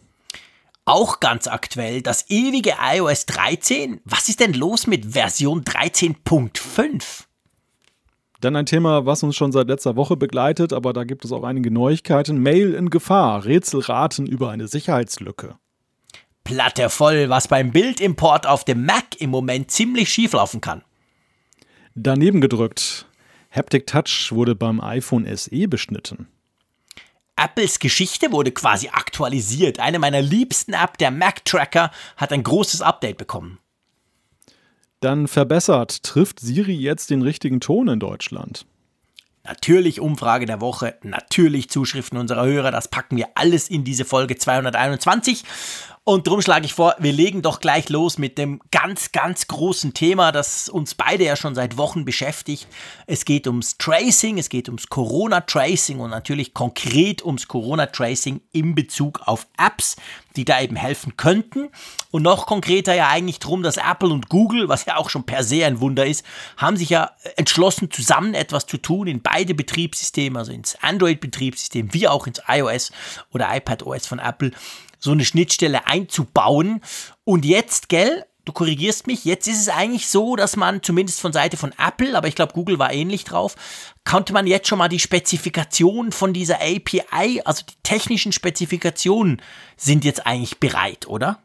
Auch 0.86 1.20
ganz 1.20 1.48
aktuell, 1.48 2.02
das 2.02 2.30
ewige 2.30 2.74
iOS 2.82 3.28
13. 3.28 4.02
Was 4.04 4.30
ist 4.30 4.40
denn 4.40 4.54
los 4.54 4.88
mit 4.88 5.14
Version 5.14 5.64
13.5? 5.64 7.26
Dann 8.40 8.56
ein 8.56 8.66
Thema, 8.66 9.06
was 9.06 9.22
uns 9.22 9.36
schon 9.36 9.52
seit 9.52 9.68
letzter 9.68 9.96
Woche 9.96 10.18
begleitet, 10.18 10.74
aber 10.74 10.94
da 10.94 11.04
gibt 11.04 11.24
es 11.24 11.32
auch 11.32 11.44
einige 11.44 11.70
Neuigkeiten. 11.70 12.40
Mail 12.40 12.74
in 12.74 12.90
Gefahr, 12.90 13.46
Rätselraten 13.46 14.26
über 14.26 14.50
eine 14.50 14.68
Sicherheitslücke. 14.68 15.56
Platte 16.44 16.90
voll, 16.90 17.30
was 17.30 17.48
beim 17.48 17.72
Bildimport 17.72 18.48
auf 18.48 18.66
dem 18.66 18.84
Mac 18.84 19.20
im 19.20 19.30
Moment 19.30 19.70
ziemlich 19.70 20.10
schief 20.12 20.34
laufen 20.34 20.60
kann. 20.60 20.82
Daneben 21.94 22.42
gedrückt. 22.42 23.06
Haptic 23.52 23.86
Touch 23.86 24.32
wurde 24.32 24.56
beim 24.56 24.82
iPhone 24.82 25.28
SE 25.38 25.68
beschnitten. 25.68 26.28
Apples 27.36 27.80
Geschichte 27.80 28.32
wurde 28.32 28.52
quasi 28.52 28.90
aktualisiert. 28.90 29.80
Eine 29.80 30.00
meiner 30.00 30.22
liebsten 30.22 30.74
App, 30.74 30.98
der 30.98 31.12
Mac 31.12 31.46
Tracker, 31.46 31.92
hat 32.18 32.32
ein 32.32 32.44
großes 32.44 32.82
Update 32.82 33.18
bekommen. 33.18 33.60
Dann 35.00 35.28
verbessert, 35.28 36.04
trifft 36.04 36.40
Siri 36.40 36.74
jetzt 36.74 37.10
den 37.10 37.24
richtigen 37.24 37.60
Ton 37.60 37.88
in 37.88 38.00
Deutschland? 38.00 38.66
Natürlich 39.44 40.00
Umfrage 40.00 40.46
der 40.46 40.62
Woche, 40.62 40.96
natürlich 41.02 41.70
Zuschriften 41.72 42.20
unserer 42.20 42.46
Hörer, 42.46 42.70
das 42.70 42.90
packen 42.90 43.18
wir 43.18 43.30
alles 43.34 43.70
in 43.70 43.84
diese 43.84 44.06
Folge 44.06 44.36
221. 44.36 45.44
Und 46.04 46.26
darum 46.26 46.42
schlage 46.42 46.66
ich 46.66 46.74
vor, 46.74 46.96
wir 46.98 47.12
legen 47.12 47.44
doch 47.44 47.60
gleich 47.60 47.90
los 47.90 48.18
mit 48.18 48.40
dem 48.40 48.60
ganz, 48.72 49.12
ganz 49.12 49.46
großen 49.46 49.94
Thema, 49.94 50.32
das 50.32 50.68
uns 50.68 50.96
beide 50.96 51.26
ja 51.26 51.36
schon 51.36 51.54
seit 51.54 51.78
Wochen 51.78 52.06
beschäftigt. 52.06 52.68
Es 53.06 53.24
geht 53.24 53.46
ums 53.46 53.78
Tracing, 53.78 54.40
es 54.40 54.50
geht 54.50 54.68
ums 54.68 54.88
Corona-Tracing 54.88 56.00
und 56.00 56.10
natürlich 56.10 56.56
konkret 56.56 57.24
ums 57.24 57.48
Corona-Tracing 57.48 58.42
in 58.52 58.74
Bezug 58.74 59.22
auf 59.28 59.46
Apps, 59.60 59.96
die 60.36 60.46
da 60.46 60.62
eben 60.62 60.76
helfen 60.76 61.18
könnten. 61.18 61.70
Und 62.12 62.24
noch 62.24 62.46
konkreter 62.46 62.94
ja 62.94 63.10
eigentlich 63.10 63.40
darum, 63.40 63.64
dass 63.64 63.78
Apple 63.78 64.10
und 64.10 64.30
Google, 64.30 64.70
was 64.70 64.86
ja 64.86 64.98
auch 64.98 65.10
schon 65.10 65.26
per 65.26 65.44
se 65.44 65.66
ein 65.66 65.80
Wunder 65.80 66.06
ist, 66.06 66.26
haben 66.58 66.78
sich 66.78 66.90
ja 66.90 67.12
entschlossen, 67.36 67.92
zusammen 67.92 68.34
etwas 68.34 68.66
zu 68.66 68.78
tun 68.78 69.08
in 69.08 69.22
beide 69.22 69.54
Betriebssysteme, 69.54 70.40
also 70.40 70.52
ins 70.52 70.76
Android-Betriebssystem 70.82 71.94
wie 71.94 72.08
auch 72.08 72.28
ins 72.28 72.42
iOS 72.48 72.92
oder 73.32 73.56
iPadOS 73.56 74.08
von 74.08 74.20
Apple 74.20 74.52
so 75.00 75.12
eine 75.12 75.26
Schnittstelle 75.26 75.88
einzubauen. 75.88 76.82
Und 77.24 77.46
jetzt, 77.46 77.90
gell, 77.90 78.26
du 78.46 78.52
korrigierst 78.52 79.08
mich, 79.08 79.26
jetzt 79.26 79.48
ist 79.48 79.62
es 79.62 79.70
eigentlich 79.70 80.08
so, 80.08 80.36
dass 80.36 80.56
man 80.56 80.82
zumindest 80.82 81.22
von 81.22 81.34
Seite 81.34 81.58
von 81.58 81.72
Apple, 81.78 82.16
aber 82.18 82.28
ich 82.28 82.36
glaube, 82.36 82.54
Google 82.54 82.80
war 82.80 82.94
ähnlich 82.94 83.24
drauf, 83.24 83.56
konnte 84.04 84.34
man 84.34 84.48
jetzt 84.48 84.68
schon 84.68 84.80
mal 84.80 84.90
die 84.90 85.00
Spezifikationen 85.00 86.12
von 86.12 86.34
dieser 86.34 86.56
API, 86.56 87.42
also 87.46 87.64
die 87.68 87.76
technischen 87.84 88.32
Spezifikationen, 88.32 89.42
sind 89.78 90.06
jetzt 90.06 90.26
eigentlich 90.26 90.60
bereit, 90.60 91.08
oder? 91.08 91.40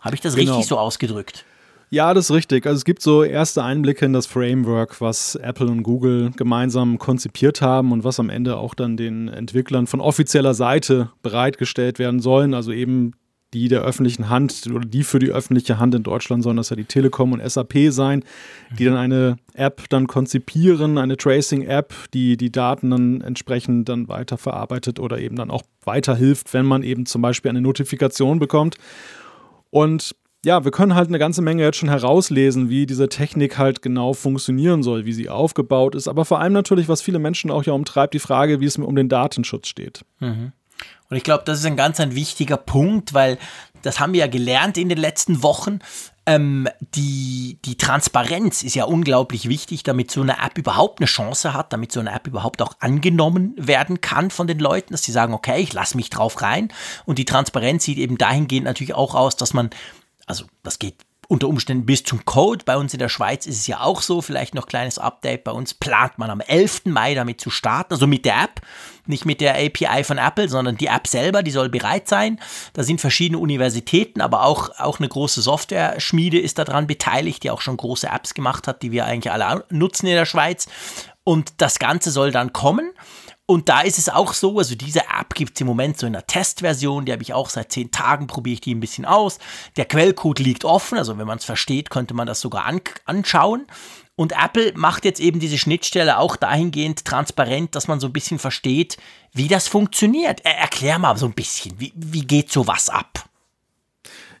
Habe 0.00 0.14
ich 0.14 0.20
das 0.20 0.34
genau. 0.34 0.52
richtig 0.52 0.68
so 0.68 0.78
ausgedrückt? 0.78 1.44
Ja, 1.92 2.14
das 2.14 2.26
ist 2.26 2.30
richtig. 2.36 2.66
Also 2.66 2.76
es 2.76 2.84
gibt 2.84 3.02
so 3.02 3.24
erste 3.24 3.64
Einblicke 3.64 4.06
in 4.06 4.12
das 4.12 4.26
Framework, 4.26 5.00
was 5.00 5.34
Apple 5.34 5.66
und 5.66 5.82
Google 5.82 6.30
gemeinsam 6.36 6.98
konzipiert 6.98 7.62
haben 7.62 7.90
und 7.90 8.04
was 8.04 8.20
am 8.20 8.30
Ende 8.30 8.58
auch 8.58 8.74
dann 8.74 8.96
den 8.96 9.26
Entwicklern 9.26 9.88
von 9.88 10.00
offizieller 10.00 10.54
Seite 10.54 11.10
bereitgestellt 11.22 11.98
werden 11.98 12.20
sollen. 12.20 12.54
Also 12.54 12.70
eben 12.70 13.14
die 13.52 13.68
der 13.68 13.82
öffentlichen 13.82 14.28
Hand 14.28 14.66
oder 14.72 14.84
die 14.84 15.02
für 15.02 15.18
die 15.18 15.30
öffentliche 15.30 15.78
Hand 15.78 15.94
in 15.94 16.02
Deutschland 16.02 16.42
sollen 16.42 16.56
das 16.56 16.70
ja 16.70 16.76
die 16.76 16.84
Telekom 16.84 17.32
und 17.32 17.48
SAP 17.48 17.90
sein, 17.90 18.24
die 18.78 18.84
dann 18.84 18.96
eine 18.96 19.36
App 19.54 19.88
dann 19.88 20.06
konzipieren, 20.06 20.98
eine 20.98 21.16
Tracing-App, 21.16 21.92
die 22.14 22.36
die 22.36 22.52
Daten 22.52 22.90
dann 22.90 23.20
entsprechend 23.20 23.88
dann 23.88 24.08
weiterverarbeitet 24.08 25.00
oder 25.00 25.18
eben 25.18 25.36
dann 25.36 25.50
auch 25.50 25.62
weiterhilft, 25.84 26.54
wenn 26.54 26.66
man 26.66 26.82
eben 26.82 27.06
zum 27.06 27.22
Beispiel 27.22 27.48
eine 27.48 27.60
Notifikation 27.60 28.38
bekommt. 28.38 28.76
Und 29.70 30.14
ja, 30.44 30.64
wir 30.64 30.70
können 30.70 30.94
halt 30.94 31.08
eine 31.08 31.18
ganze 31.18 31.42
Menge 31.42 31.64
jetzt 31.64 31.78
schon 31.78 31.90
herauslesen, 31.90 32.70
wie 32.70 32.86
diese 32.86 33.08
Technik 33.08 33.58
halt 33.58 33.82
genau 33.82 34.14
funktionieren 34.14 34.82
soll, 34.82 35.04
wie 35.04 35.12
sie 35.12 35.28
aufgebaut 35.28 35.94
ist, 35.94 36.08
aber 36.08 36.24
vor 36.24 36.40
allem 36.40 36.54
natürlich, 36.54 36.88
was 36.88 37.02
viele 37.02 37.18
Menschen 37.18 37.50
auch 37.50 37.64
ja 37.64 37.74
umtreibt, 37.74 38.14
die 38.14 38.20
Frage, 38.20 38.60
wie 38.60 38.64
es 38.64 38.78
um 38.78 38.96
den 38.96 39.08
Datenschutz 39.08 39.68
steht. 39.68 40.02
Mhm. 40.20 40.52
Und 41.10 41.16
ich 41.16 41.24
glaube, 41.24 41.42
das 41.44 41.58
ist 41.58 41.66
ein 41.66 41.76
ganz 41.76 42.00
ein 42.00 42.14
wichtiger 42.14 42.56
Punkt, 42.56 43.12
weil 43.12 43.38
das 43.82 43.98
haben 43.98 44.12
wir 44.12 44.20
ja 44.20 44.26
gelernt 44.26 44.78
in 44.78 44.88
den 44.88 44.98
letzten 44.98 45.42
Wochen. 45.42 45.80
ähm, 46.26 46.68
die, 46.94 47.58
die 47.64 47.76
Transparenz 47.76 48.62
ist 48.62 48.74
ja 48.76 48.84
unglaublich 48.84 49.48
wichtig, 49.48 49.82
damit 49.82 50.10
so 50.10 50.20
eine 50.20 50.38
App 50.40 50.58
überhaupt 50.58 51.00
eine 51.00 51.06
Chance 51.06 51.54
hat, 51.54 51.72
damit 51.72 51.90
so 51.90 51.98
eine 51.98 52.12
App 52.12 52.26
überhaupt 52.26 52.62
auch 52.62 52.74
angenommen 52.78 53.54
werden 53.56 54.00
kann 54.00 54.30
von 54.30 54.46
den 54.46 54.60
Leuten, 54.60 54.92
dass 54.92 55.02
sie 55.02 55.12
sagen, 55.12 55.34
okay, 55.34 55.60
ich 55.60 55.72
lasse 55.72 55.96
mich 55.96 56.10
drauf 56.10 56.42
rein. 56.42 56.68
Und 57.04 57.18
die 57.18 57.24
Transparenz 57.24 57.84
sieht 57.84 57.98
eben 57.98 58.16
dahingehend 58.16 58.66
natürlich 58.66 58.94
auch 58.94 59.14
aus, 59.14 59.34
dass 59.34 59.54
man, 59.54 59.70
also 60.26 60.44
das 60.62 60.78
geht 60.78 60.94
unter 61.30 61.46
Umständen 61.46 61.86
bis 61.86 62.02
zum 62.02 62.24
Code. 62.24 62.64
Bei 62.64 62.76
uns 62.76 62.92
in 62.92 62.98
der 62.98 63.08
Schweiz 63.08 63.46
ist 63.46 63.58
es 63.58 63.66
ja 63.68 63.80
auch 63.80 64.02
so, 64.02 64.20
vielleicht 64.20 64.56
noch 64.56 64.66
kleines 64.66 64.98
Update. 64.98 65.44
Bei 65.44 65.52
uns 65.52 65.74
plant 65.74 66.18
man 66.18 66.28
am 66.28 66.40
11. 66.40 66.86
Mai 66.86 67.14
damit 67.14 67.40
zu 67.40 67.50
starten, 67.50 67.94
also 67.94 68.08
mit 68.08 68.24
der 68.24 68.42
App, 68.42 68.60
nicht 69.06 69.26
mit 69.26 69.40
der 69.40 69.54
API 69.54 70.02
von 70.02 70.18
Apple, 70.18 70.48
sondern 70.48 70.76
die 70.76 70.88
App 70.88 71.06
selber, 71.06 71.44
die 71.44 71.52
soll 71.52 71.68
bereit 71.68 72.08
sein. 72.08 72.40
Da 72.72 72.82
sind 72.82 73.00
verschiedene 73.00 73.38
Universitäten, 73.38 74.20
aber 74.20 74.42
auch, 74.42 74.70
auch 74.80 74.98
eine 74.98 75.08
große 75.08 75.40
Software-Schmiede 75.40 76.38
ist 76.40 76.58
daran 76.58 76.88
beteiligt, 76.88 77.44
die 77.44 77.52
auch 77.52 77.60
schon 77.60 77.76
große 77.76 78.08
Apps 78.08 78.34
gemacht 78.34 78.66
hat, 78.66 78.82
die 78.82 78.90
wir 78.90 79.04
eigentlich 79.04 79.32
alle 79.32 79.64
nutzen 79.70 80.08
in 80.08 80.16
der 80.16 80.26
Schweiz. 80.26 80.66
Und 81.22 81.52
das 81.58 81.78
Ganze 81.78 82.10
soll 82.10 82.32
dann 82.32 82.52
kommen. 82.52 82.90
Und 83.50 83.68
da 83.68 83.80
ist 83.80 83.98
es 83.98 84.08
auch 84.08 84.32
so, 84.32 84.58
also 84.58 84.76
diese 84.76 85.00
App 85.00 85.34
gibt 85.34 85.56
es 85.56 85.60
im 85.60 85.66
Moment 85.66 85.98
so 85.98 86.06
in 86.06 86.14
einer 86.14 86.24
Testversion, 86.24 87.04
die 87.04 87.10
habe 87.10 87.24
ich 87.24 87.34
auch 87.34 87.50
seit 87.50 87.72
zehn 87.72 87.90
Tagen, 87.90 88.28
probiere 88.28 88.54
ich 88.54 88.60
die 88.60 88.72
ein 88.72 88.78
bisschen 88.78 89.04
aus. 89.04 89.40
Der 89.76 89.86
Quellcode 89.86 90.38
liegt 90.38 90.64
offen, 90.64 90.96
also 90.96 91.18
wenn 91.18 91.26
man 91.26 91.38
es 91.38 91.44
versteht, 91.44 91.90
könnte 91.90 92.14
man 92.14 92.28
das 92.28 92.40
sogar 92.40 92.64
an 92.64 92.80
anschauen. 93.06 93.66
Und 94.14 94.34
Apple 94.40 94.72
macht 94.76 95.04
jetzt 95.04 95.18
eben 95.18 95.40
diese 95.40 95.58
Schnittstelle 95.58 96.18
auch 96.18 96.36
dahingehend 96.36 97.04
transparent, 97.04 97.74
dass 97.74 97.88
man 97.88 97.98
so 97.98 98.06
ein 98.06 98.12
bisschen 98.12 98.38
versteht, 98.38 98.98
wie 99.32 99.48
das 99.48 99.66
funktioniert. 99.66 100.42
Er 100.44 100.56
erklär 100.56 101.00
mal 101.00 101.16
so 101.16 101.26
ein 101.26 101.32
bisschen, 101.32 101.74
wie, 101.80 101.92
wie 101.96 102.24
geht 102.24 102.52
sowas 102.52 102.88
ab? 102.88 103.28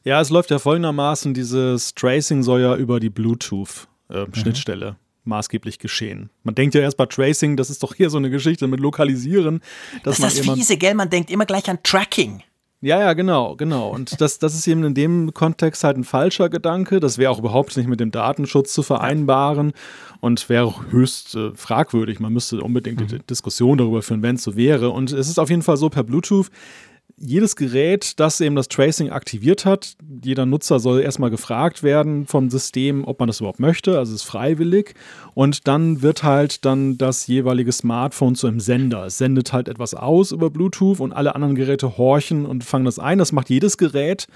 Ja, 0.04 0.20
es 0.20 0.30
läuft 0.30 0.52
ja 0.52 0.60
folgendermaßen, 0.60 1.34
dieses 1.34 1.96
Tracing 1.96 2.44
soll 2.44 2.60
ja 2.60 2.76
über 2.76 3.00
die 3.00 3.10
Bluetooth-Schnittstelle 3.10 4.86
äh, 4.86 4.90
mhm 4.92 4.96
maßgeblich 5.30 5.78
geschehen. 5.78 6.28
Man 6.42 6.54
denkt 6.54 6.74
ja 6.74 6.82
erst 6.82 6.98
bei 6.98 7.06
Tracing, 7.06 7.56
das 7.56 7.70
ist 7.70 7.82
doch 7.82 7.94
hier 7.94 8.10
so 8.10 8.18
eine 8.18 8.28
Geschichte 8.28 8.66
mit 8.66 8.80
Lokalisieren. 8.80 9.60
Dass 10.02 10.18
das 10.18 10.34
ist 10.34 10.46
das 10.46 10.54
Fiese, 10.54 10.76
gell? 10.76 10.94
Man 10.94 11.08
denkt 11.08 11.30
immer 11.30 11.46
gleich 11.46 11.70
an 11.70 11.78
Tracking. 11.82 12.42
Ja, 12.82 12.98
ja, 12.98 13.12
genau, 13.12 13.56
genau. 13.56 13.90
Und 13.90 14.20
das, 14.20 14.38
das 14.38 14.54
ist 14.54 14.66
eben 14.66 14.84
in 14.84 14.94
dem 14.94 15.34
Kontext 15.34 15.84
halt 15.84 15.96
ein 15.96 16.04
falscher 16.04 16.48
Gedanke. 16.48 17.00
Das 17.00 17.18
wäre 17.18 17.30
auch 17.30 17.38
überhaupt 17.38 17.76
nicht 17.76 17.88
mit 17.88 18.00
dem 18.00 18.10
Datenschutz 18.10 18.72
zu 18.72 18.82
vereinbaren 18.82 19.72
und 20.20 20.48
wäre 20.48 20.74
höchst 20.90 21.34
äh, 21.34 21.52
fragwürdig. 21.54 22.20
Man 22.20 22.32
müsste 22.32 22.62
unbedingt 22.62 23.00
mhm. 23.00 23.08
eine 23.08 23.18
Diskussion 23.20 23.78
darüber 23.78 24.02
führen, 24.02 24.22
wenn 24.22 24.36
es 24.36 24.42
so 24.42 24.56
wäre. 24.56 24.90
Und 24.90 25.12
es 25.12 25.28
ist 25.28 25.38
auf 25.38 25.50
jeden 25.50 25.62
Fall 25.62 25.76
so 25.76 25.90
per 25.90 26.04
Bluetooth, 26.04 26.50
jedes 27.22 27.54
Gerät, 27.54 28.18
das 28.18 28.40
eben 28.40 28.56
das 28.56 28.68
Tracing 28.68 29.10
aktiviert 29.10 29.66
hat, 29.66 29.94
jeder 30.24 30.46
Nutzer 30.46 30.80
soll 30.80 31.00
erstmal 31.00 31.30
gefragt 31.30 31.82
werden 31.82 32.26
vom 32.26 32.48
System, 32.48 33.04
ob 33.06 33.20
man 33.20 33.26
das 33.26 33.40
überhaupt 33.40 33.60
möchte, 33.60 33.98
also 33.98 34.14
es 34.14 34.22
ist 34.22 34.28
freiwillig. 34.28 34.94
Und 35.34 35.68
dann 35.68 36.00
wird 36.00 36.22
halt 36.22 36.64
dann 36.64 36.96
das 36.96 37.26
jeweilige 37.26 37.72
Smartphone 37.72 38.34
zu 38.34 38.46
einem 38.46 38.60
Sender. 38.60 39.06
Es 39.06 39.18
sendet 39.18 39.52
halt 39.52 39.68
etwas 39.68 39.94
aus 39.94 40.32
über 40.32 40.48
Bluetooth 40.48 41.00
und 41.00 41.12
alle 41.12 41.34
anderen 41.34 41.54
Geräte 41.54 41.98
horchen 41.98 42.46
und 42.46 42.64
fangen 42.64 42.86
das 42.86 42.98
ein. 42.98 43.18
Das 43.18 43.32
macht 43.32 43.50
jedes 43.50 43.76
Gerät. 43.76 44.26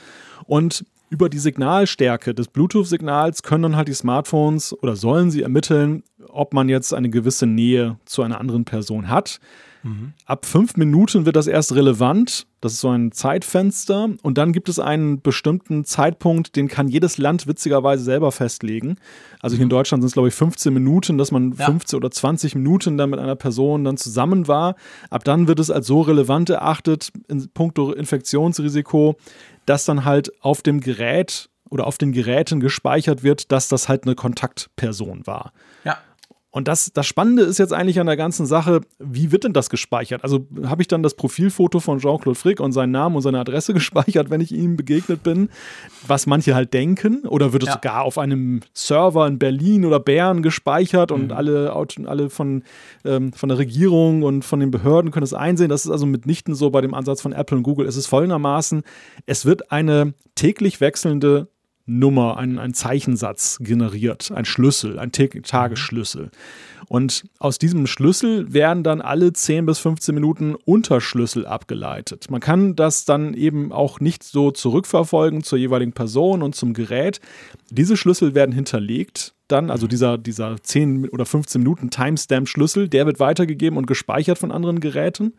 Und 0.45 0.85
über 1.09 1.29
die 1.31 1.39
Signalstärke 1.39 2.35
des 2.35 2.49
Bluetooth-Signals 2.49 3.43
können 3.43 3.63
dann 3.63 3.77
halt 3.77 3.89
die 3.89 3.95
Smartphones 3.95 4.77
oder 4.83 4.95
sollen 4.95 5.31
sie 5.31 5.43
ermitteln, 5.43 6.03
ob 6.29 6.53
man 6.53 6.69
jetzt 6.69 6.93
eine 6.93 7.09
gewisse 7.09 7.47
Nähe 7.47 7.99
zu 8.05 8.23
einer 8.23 8.41
anderen 8.41 8.65
Person 8.65 9.09
hat. 9.09 9.41
Mhm. 9.85 10.15
Ab 10.25 10.47
fünf 10.47 10.77
Minuten 10.77 11.27
wird 11.27 11.37
das 11.37 11.47
erst 11.47 11.75
relevant. 11.75 12.47
Das 12.61 12.73
ist 12.73 12.81
so 12.81 12.89
ein 12.89 13.13
Zeitfenster. 13.13 14.09
Und 14.23 14.39
dann 14.39 14.53
gibt 14.53 14.69
es 14.69 14.79
einen 14.79 15.21
bestimmten 15.21 15.85
Zeitpunkt, 15.85 16.57
den 16.57 16.69
kann 16.69 16.89
jedes 16.89 17.19
Land 17.19 17.47
witzigerweise 17.47 18.03
selber 18.03 18.33
festlegen. 18.33 18.97
Also 19.41 19.57
hier 19.57 19.65
in. 19.65 19.69
Deutschland 19.69 20.03
sind 20.03 20.09
es, 20.09 20.15
glaube 20.15 20.29
ich, 20.29 20.35
15 20.35 20.73
Minuten, 20.73 21.19
dass 21.19 21.31
man 21.31 21.53
ja. 21.53 21.67
15 21.67 21.97
oder 21.97 22.11
20 22.11 22.55
Minuten 22.55 22.97
dann 22.97 23.11
mit 23.11 23.21
einer 23.21 23.37
Person 23.37 23.85
dann 23.85 23.97
zusammen 23.97 24.49
war. 24.49 24.75
Ab 25.11 25.25
dann 25.25 25.47
wird 25.47 25.61
es 25.61 25.71
als 25.71 25.87
so 25.87 26.01
relevant 26.01 26.49
erachtet 26.49 27.13
in 27.29 27.49
puncto 27.51 27.93
Infektionsrisiko, 27.93 29.17
dass 29.67 29.85
dann 29.85 30.05
halt 30.05 30.33
auf 30.43 30.63
dem 30.63 30.81
Gerät 30.81 31.51
oder 31.69 31.87
auf 31.87 31.99
den 31.99 32.13
Geräten 32.13 32.61
gespeichert 32.61 33.23
wird, 33.23 33.53
dass 33.53 33.69
das 33.69 33.89
halt 33.89 34.05
eine 34.05 34.15
Kontaktperson 34.15 35.27
war. 35.27 35.53
Ja. 35.85 35.99
Und 36.55 36.69
das, 36.69 36.93
das 36.93 37.05
Spannende 37.05 37.43
ist 37.43 37.59
jetzt 37.59 37.73
eigentlich 37.73 37.99
an 37.99 38.07
der 38.07 38.17
ganzen 38.17 38.47
Sache, 38.47 38.83
wie 39.01 39.33
wird 39.33 39.43
denn 39.43 39.53
das 39.53 39.71
gespeichert? 39.71 40.23
Also 40.23 40.47
habe 40.67 40.83
ich 40.83 40.87
dann 40.87 41.03
das 41.03 41.15
Profilfoto 41.15 41.81
von 41.81 41.99
Jean-Claude 41.99 42.39
Frick 42.39 42.61
und 42.61 42.71
seinen 42.71 42.93
Namen 42.93 43.17
und 43.17 43.23
seine 43.23 43.41
Adresse 43.41 43.75
gespeichert, 43.75 44.31
wenn 44.31 44.41
ich 44.41 44.53
ihm 44.53 44.77
begegnet 44.77 45.25
bin, 45.25 45.49
was 46.07 46.29
manche 46.29 46.55
halt 46.55 46.73
denken? 46.73 47.27
Oder 47.27 47.53
wird 47.53 47.65
es 47.65 47.71
ja. 47.71 47.73
sogar 47.73 48.03
auf 48.03 48.19
einem 48.19 48.61
Server 48.73 49.27
in 49.27 49.41
Berlin 49.41 49.85
oder 49.85 49.99
Bern 49.99 50.45
gespeichert 50.45 51.11
und 51.11 51.27
mhm. 51.27 51.33
alle, 51.33 51.73
alle 52.07 52.31
von, 52.31 52.63
ähm, 53.05 53.33
von 53.33 53.49
der 53.49 53.59
Regierung 53.59 54.23
und 54.23 54.45
von 54.45 54.61
den 54.61 54.71
Behörden 54.71 55.11
können 55.11 55.25
es 55.25 55.35
einsehen? 55.35 55.71
Das 55.71 55.85
ist 55.85 55.91
also 55.91 56.07
mitnichten 56.07 56.55
so 56.55 56.71
bei 56.71 56.83
dem 56.83 56.95
Ansatz 56.95 57.21
von 57.21 57.33
Apple 57.33 57.57
und 57.57 57.65
Google. 57.65 57.89
Es 57.89 57.97
ist 57.97 58.07
folgendermaßen, 58.07 58.85
es 59.27 59.45
wird 59.45 59.73
eine 59.73 60.15
täglich 60.37 60.81
wechselnde 60.81 61.49
Nummer, 61.87 62.39
ein, 62.39 62.59
ein 62.59 62.73
Zeichensatz 62.73 63.59
generiert, 63.61 64.33
ein 64.35 64.45
Schlüssel, 64.45 64.99
ein 64.99 65.13
Tagesschlüssel. 65.13 66.31
Und 66.87 67.25
aus 67.39 67.59
diesem 67.59 67.87
Schlüssel 67.87 68.53
werden 68.53 68.83
dann 68.83 69.01
alle 69.01 69.33
10 69.33 69.67
bis 69.67 69.79
15 69.79 70.15
Minuten 70.15 70.55
Unterschlüssel 70.55 71.47
abgeleitet. 71.47 72.31
Man 72.31 72.41
kann 72.41 72.77
das 72.77 73.05
dann 73.05 73.35
eben 73.35 73.73
auch 73.73 74.01
nicht 74.01 74.23
so 74.23 74.51
zurückverfolgen 74.51 75.43
zur 75.43 75.59
jeweiligen 75.59 75.93
Person 75.93 76.43
und 76.43 76.55
zum 76.55 76.75
Gerät. 76.75 77.21
Diese 77.71 77.97
Schlüssel 77.97 78.35
werden 78.35 78.53
hinterlegt 78.53 79.35
dann, 79.49 79.71
also 79.71 79.87
dieser, 79.87 80.17
dieser 80.17 80.57
10 80.63 81.11
oder 81.11 81.27
15 81.27 81.61
Minuten 81.61 81.91
Timestamp-Schlüssel, 81.91 82.89
der 82.89 83.07
wird 83.07 83.21
weitergegeben 83.21 83.77
und 83.77 83.87
gespeichert 83.87 84.39
von 84.39 84.51
anderen 84.51 84.81
Geräten. 84.81 85.35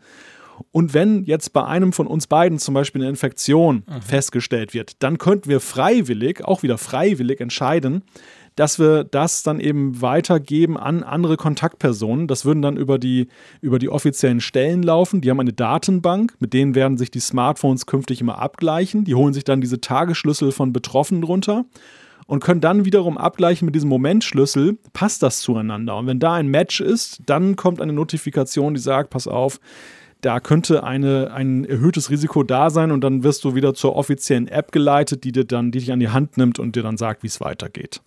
Und 0.72 0.94
wenn 0.94 1.24
jetzt 1.24 1.52
bei 1.52 1.64
einem 1.64 1.92
von 1.92 2.06
uns 2.06 2.26
beiden 2.26 2.58
zum 2.58 2.74
Beispiel 2.74 3.02
eine 3.02 3.10
Infektion 3.10 3.84
mhm. 3.86 4.02
festgestellt 4.02 4.74
wird, 4.74 5.02
dann 5.02 5.18
könnten 5.18 5.48
wir 5.48 5.60
freiwillig, 5.60 6.44
auch 6.44 6.62
wieder 6.62 6.78
freiwillig 6.78 7.40
entscheiden, 7.40 8.02
dass 8.56 8.78
wir 8.78 9.04
das 9.04 9.42
dann 9.42 9.60
eben 9.60 10.00
weitergeben 10.00 10.78
an 10.78 11.02
andere 11.02 11.36
Kontaktpersonen. 11.36 12.26
Das 12.26 12.46
würden 12.46 12.62
dann 12.62 12.78
über 12.78 12.98
die, 12.98 13.28
über 13.60 13.78
die 13.78 13.90
offiziellen 13.90 14.40
Stellen 14.40 14.82
laufen. 14.82 15.20
Die 15.20 15.30
haben 15.30 15.40
eine 15.40 15.52
Datenbank, 15.52 16.34
mit 16.40 16.54
denen 16.54 16.74
werden 16.74 16.96
sich 16.96 17.10
die 17.10 17.20
Smartphones 17.20 17.84
künftig 17.84 18.22
immer 18.22 18.38
abgleichen. 18.38 19.04
Die 19.04 19.14
holen 19.14 19.34
sich 19.34 19.44
dann 19.44 19.60
diese 19.60 19.80
Tagesschlüssel 19.80 20.52
von 20.52 20.72
Betroffenen 20.72 21.22
runter 21.22 21.66
und 22.26 22.42
können 22.42 22.62
dann 22.62 22.84
wiederum 22.84 23.18
abgleichen 23.18 23.66
mit 23.66 23.74
diesem 23.74 23.90
Momentschlüssel, 23.90 24.78
passt 24.94 25.22
das 25.22 25.40
zueinander. 25.40 25.96
Und 25.96 26.06
wenn 26.06 26.18
da 26.18 26.34
ein 26.34 26.48
Match 26.48 26.80
ist, 26.80 27.22
dann 27.26 27.56
kommt 27.56 27.80
eine 27.80 27.92
Notifikation, 27.92 28.74
die 28.74 28.80
sagt, 28.80 29.10
pass 29.10 29.28
auf, 29.28 29.60
da 30.20 30.40
könnte 30.40 30.84
eine, 30.84 31.32
ein 31.32 31.64
erhöhtes 31.64 32.10
Risiko 32.10 32.42
da 32.42 32.70
sein 32.70 32.90
und 32.90 33.02
dann 33.02 33.22
wirst 33.22 33.44
du 33.44 33.54
wieder 33.54 33.74
zur 33.74 33.96
offiziellen 33.96 34.48
App 34.48 34.72
geleitet, 34.72 35.24
die 35.24 35.32
dir 35.32 35.44
dann, 35.44 35.70
die 35.70 35.78
dich 35.78 35.92
an 35.92 36.00
die 36.00 36.08
Hand 36.08 36.36
nimmt 36.36 36.58
und 36.58 36.76
dir 36.76 36.82
dann 36.82 36.96
sagt, 36.96 37.22
wie 37.22 37.28
es 37.28 37.40
weitergeht. 37.40 38.00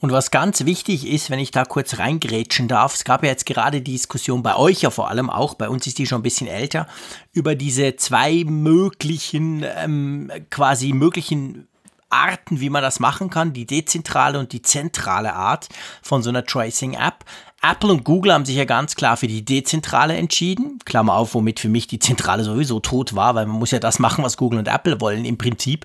Und 0.00 0.12
was 0.12 0.30
ganz 0.30 0.64
wichtig 0.64 1.06
ist, 1.06 1.28
wenn 1.28 1.40
ich 1.40 1.50
da 1.50 1.64
kurz 1.64 1.98
reingrätschen 1.98 2.68
darf, 2.68 2.94
es 2.94 3.04
gab 3.04 3.22
ja 3.24 3.30
jetzt 3.30 3.46
gerade 3.46 3.82
die 3.82 3.92
Diskussion 3.92 4.42
bei 4.42 4.54
euch 4.56 4.82
ja 4.82 4.90
vor 4.90 5.08
allem 5.10 5.28
auch, 5.28 5.54
bei 5.54 5.68
uns 5.68 5.86
ist 5.86 5.98
die 5.98 6.06
schon 6.06 6.20
ein 6.20 6.22
bisschen 6.22 6.46
älter, 6.46 6.86
über 7.32 7.54
diese 7.54 7.96
zwei 7.96 8.44
möglichen, 8.46 9.64
ähm, 9.76 10.30
quasi 10.50 10.92
möglichen 10.92 11.66
Arten, 12.10 12.60
wie 12.60 12.70
man 12.70 12.82
das 12.82 13.00
machen 13.00 13.28
kann, 13.28 13.52
die 13.52 13.66
dezentrale 13.66 14.38
und 14.38 14.52
die 14.52 14.62
zentrale 14.62 15.34
Art 15.34 15.68
von 16.00 16.22
so 16.22 16.30
einer 16.30 16.44
Tracing-App. 16.44 17.24
Apple 17.60 17.90
und 17.90 18.04
Google 18.04 18.32
haben 18.32 18.44
sich 18.44 18.56
ja 18.56 18.64
ganz 18.64 18.94
klar 18.94 19.16
für 19.16 19.26
die 19.26 19.44
dezentrale 19.44 20.16
entschieden. 20.16 20.78
Klammer 20.84 21.14
auf, 21.14 21.34
womit 21.34 21.58
für 21.58 21.68
mich 21.68 21.88
die 21.88 21.98
zentrale 21.98 22.44
sowieso 22.44 22.78
tot 22.78 23.16
war, 23.16 23.34
weil 23.34 23.46
man 23.46 23.58
muss 23.58 23.72
ja 23.72 23.80
das 23.80 23.98
machen, 23.98 24.22
was 24.22 24.36
Google 24.36 24.60
und 24.60 24.68
Apple 24.68 25.00
wollen 25.00 25.24
im 25.24 25.38
Prinzip. 25.38 25.84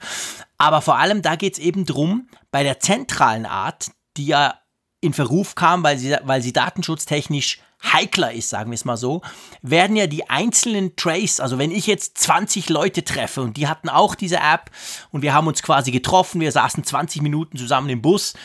Aber 0.57 0.81
vor 0.81 0.97
allem 0.97 1.21
da 1.21 1.35
geht 1.35 1.53
es 1.53 1.59
eben 1.59 1.85
drum, 1.85 2.27
bei 2.51 2.63
der 2.63 2.79
zentralen 2.79 3.45
Art, 3.45 3.91
die 4.17 4.27
ja 4.27 4.55
in 5.01 5.13
Verruf 5.13 5.55
kam, 5.55 5.83
weil 5.83 5.97
sie, 5.97 6.15
weil 6.23 6.41
sie 6.41 6.53
datenschutztechnisch 6.53 7.59
heikler 7.83 8.31
ist, 8.31 8.49
sagen 8.49 8.71
wir 8.71 8.75
es 8.75 8.85
mal 8.85 8.95
so, 8.95 9.21
werden 9.61 9.95
ja 9.95 10.07
die 10.07 10.29
einzelnen 10.29 10.95
Trace, 10.95 11.41
also 11.41 11.57
wenn 11.57 11.71
ich 11.71 11.85
jetzt 11.85 12.17
20 12.19 12.69
Leute 12.69 13.03
treffe 13.03 13.41
und 13.41 13.57
die 13.57 13.67
hatten 13.67 13.89
auch 13.89 14.15
diese 14.15 14.37
App 14.37 14.71
und 15.11 15.21
wir 15.21 15.33
haben 15.33 15.47
uns 15.47 15.61
quasi 15.61 15.91
getroffen, 15.91 16.39
wir 16.39 16.51
saßen 16.51 16.83
20 16.83 17.21
Minuten 17.21 17.57
zusammen 17.57 17.89
im 17.89 18.01
Bus, 18.01 18.35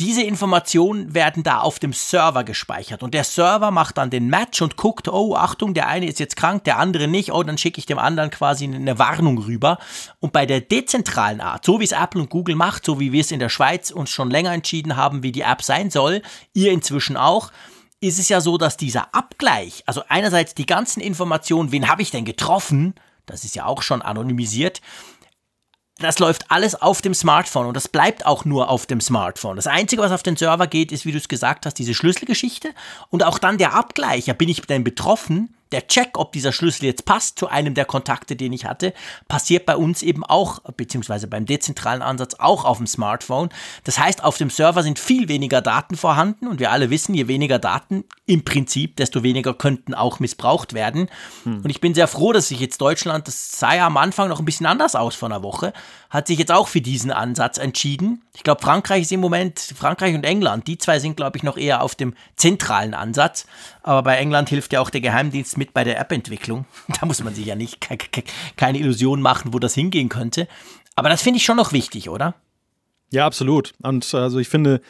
diese 0.00 0.22
Informationen 0.22 1.12
werden 1.12 1.42
da 1.42 1.60
auf 1.60 1.78
dem 1.78 1.92
Server 1.92 2.42
gespeichert 2.42 3.02
und 3.02 3.12
der 3.12 3.22
Server 3.22 3.70
macht 3.70 3.98
dann 3.98 4.08
den 4.08 4.28
Match 4.28 4.62
und 4.62 4.76
guckt, 4.76 5.08
oh 5.08 5.36
Achtung, 5.36 5.74
der 5.74 5.88
eine 5.88 6.06
ist 6.06 6.18
jetzt 6.18 6.36
krank, 6.36 6.64
der 6.64 6.78
andere 6.78 7.06
nicht, 7.06 7.32
oh, 7.32 7.42
dann 7.42 7.58
schicke 7.58 7.78
ich 7.78 7.84
dem 7.84 7.98
anderen 7.98 8.30
quasi 8.30 8.64
eine 8.64 8.98
Warnung 8.98 9.36
rüber. 9.36 9.78
Und 10.18 10.32
bei 10.32 10.46
der 10.46 10.62
dezentralen 10.62 11.42
Art, 11.42 11.66
so 11.66 11.80
wie 11.80 11.84
es 11.84 11.92
Apple 11.92 12.22
und 12.22 12.30
Google 12.30 12.56
macht, 12.56 12.86
so 12.86 12.98
wie 12.98 13.12
wir 13.12 13.20
es 13.20 13.30
in 13.30 13.40
der 13.40 13.50
Schweiz 13.50 13.90
uns 13.90 14.08
schon 14.08 14.30
länger 14.30 14.54
entschieden 14.54 14.96
haben, 14.96 15.22
wie 15.22 15.32
die 15.32 15.42
App 15.42 15.62
sein 15.62 15.90
soll, 15.90 16.22
ihr 16.54 16.72
inzwischen 16.72 17.18
auch, 17.18 17.52
ist 18.00 18.18
es 18.18 18.30
ja 18.30 18.40
so, 18.40 18.56
dass 18.56 18.78
dieser 18.78 19.14
Abgleich, 19.14 19.82
also 19.84 20.02
einerseits 20.08 20.54
die 20.54 20.64
ganzen 20.64 21.00
Informationen, 21.00 21.72
wen 21.72 21.90
habe 21.90 22.00
ich 22.00 22.10
denn 22.10 22.24
getroffen, 22.24 22.94
das 23.26 23.44
ist 23.44 23.54
ja 23.54 23.66
auch 23.66 23.82
schon 23.82 24.00
anonymisiert, 24.00 24.80
das 26.00 26.18
läuft 26.18 26.50
alles 26.50 26.74
auf 26.74 27.02
dem 27.02 27.14
Smartphone 27.14 27.66
und 27.66 27.74
das 27.74 27.88
bleibt 27.88 28.26
auch 28.26 28.44
nur 28.44 28.68
auf 28.68 28.86
dem 28.86 29.00
Smartphone. 29.00 29.56
Das 29.56 29.66
Einzige, 29.66 30.02
was 30.02 30.12
auf 30.12 30.22
den 30.22 30.36
Server 30.36 30.66
geht, 30.66 30.92
ist, 30.92 31.04
wie 31.06 31.12
du 31.12 31.18
es 31.18 31.28
gesagt 31.28 31.66
hast, 31.66 31.74
diese 31.74 31.94
Schlüsselgeschichte 31.94 32.70
und 33.10 33.24
auch 33.24 33.38
dann 33.38 33.58
der 33.58 33.74
Abgleich. 33.74 34.26
Ja, 34.26 34.34
bin 34.34 34.48
ich 34.48 34.62
denn 34.62 34.84
betroffen? 34.84 35.54
Der 35.72 35.86
Check, 35.86 36.18
ob 36.18 36.32
dieser 36.32 36.52
Schlüssel 36.52 36.86
jetzt 36.86 37.04
passt 37.04 37.38
zu 37.38 37.48
einem 37.48 37.74
der 37.74 37.84
Kontakte, 37.84 38.36
den 38.36 38.52
ich 38.52 38.64
hatte, 38.64 38.92
passiert 39.28 39.66
bei 39.66 39.76
uns 39.76 40.02
eben 40.02 40.24
auch, 40.24 40.60
beziehungsweise 40.76 41.26
beim 41.26 41.46
dezentralen 41.46 42.02
Ansatz 42.02 42.34
auch 42.38 42.64
auf 42.64 42.78
dem 42.78 42.86
Smartphone. 42.86 43.50
Das 43.84 43.98
heißt, 43.98 44.24
auf 44.24 44.36
dem 44.36 44.50
Server 44.50 44.82
sind 44.82 44.98
viel 44.98 45.28
weniger 45.28 45.60
Daten 45.60 45.96
vorhanden 45.96 46.48
und 46.48 46.60
wir 46.60 46.70
alle 46.70 46.90
wissen, 46.90 47.14
je 47.14 47.28
weniger 47.28 47.58
Daten 47.58 48.04
im 48.26 48.44
Prinzip, 48.44 48.96
desto 48.96 49.22
weniger 49.22 49.54
könnten 49.54 49.94
auch 49.94 50.20
missbraucht 50.20 50.74
werden. 50.74 51.08
Hm. 51.44 51.62
Und 51.62 51.70
ich 51.70 51.80
bin 51.80 51.94
sehr 51.94 52.08
froh, 52.08 52.32
dass 52.32 52.48
sich 52.48 52.60
jetzt 52.60 52.80
Deutschland, 52.80 53.28
das 53.28 53.52
sah 53.52 53.74
ja 53.74 53.86
am 53.86 53.96
Anfang 53.96 54.28
noch 54.28 54.40
ein 54.40 54.44
bisschen 54.44 54.66
anders 54.66 54.94
aus 54.94 55.14
vor 55.14 55.28
einer 55.28 55.42
Woche, 55.42 55.72
hat 56.10 56.26
sich 56.26 56.38
jetzt 56.38 56.50
auch 56.50 56.66
für 56.68 56.80
diesen 56.80 57.12
Ansatz 57.12 57.56
entschieden. 57.56 58.22
Ich 58.34 58.42
glaube, 58.42 58.60
Frankreich 58.60 59.02
ist 59.02 59.12
im 59.12 59.20
Moment, 59.20 59.58
Frankreich 59.58 60.14
und 60.14 60.24
England, 60.24 60.66
die 60.66 60.76
zwei 60.76 60.98
sind, 60.98 61.16
glaube 61.16 61.38
ich, 61.38 61.44
noch 61.44 61.56
eher 61.56 61.82
auf 61.82 61.94
dem 61.94 62.14
zentralen 62.36 62.94
Ansatz. 62.94 63.46
Aber 63.82 64.02
bei 64.02 64.16
England 64.16 64.48
hilft 64.48 64.72
ja 64.72 64.80
auch 64.80 64.90
der 64.90 65.00
Geheimdienst 65.00 65.56
mit 65.56 65.72
bei 65.72 65.84
der 65.84 65.98
App-Entwicklung. 65.98 66.66
Da 67.00 67.06
muss 67.06 67.22
man 67.22 67.34
sich 67.34 67.46
ja 67.46 67.54
nicht 67.54 67.88
keine 68.56 68.78
Illusion 68.78 69.22
machen, 69.22 69.54
wo 69.54 69.58
das 69.58 69.74
hingehen 69.74 70.08
könnte. 70.08 70.48
Aber 70.96 71.08
das 71.08 71.22
finde 71.22 71.38
ich 71.38 71.44
schon 71.44 71.56
noch 71.56 71.72
wichtig, 71.72 72.10
oder? 72.10 72.34
Ja, 73.10 73.26
absolut. 73.26 73.72
Und 73.82 74.12
also 74.12 74.38
ich 74.38 74.48
finde, 74.48 74.80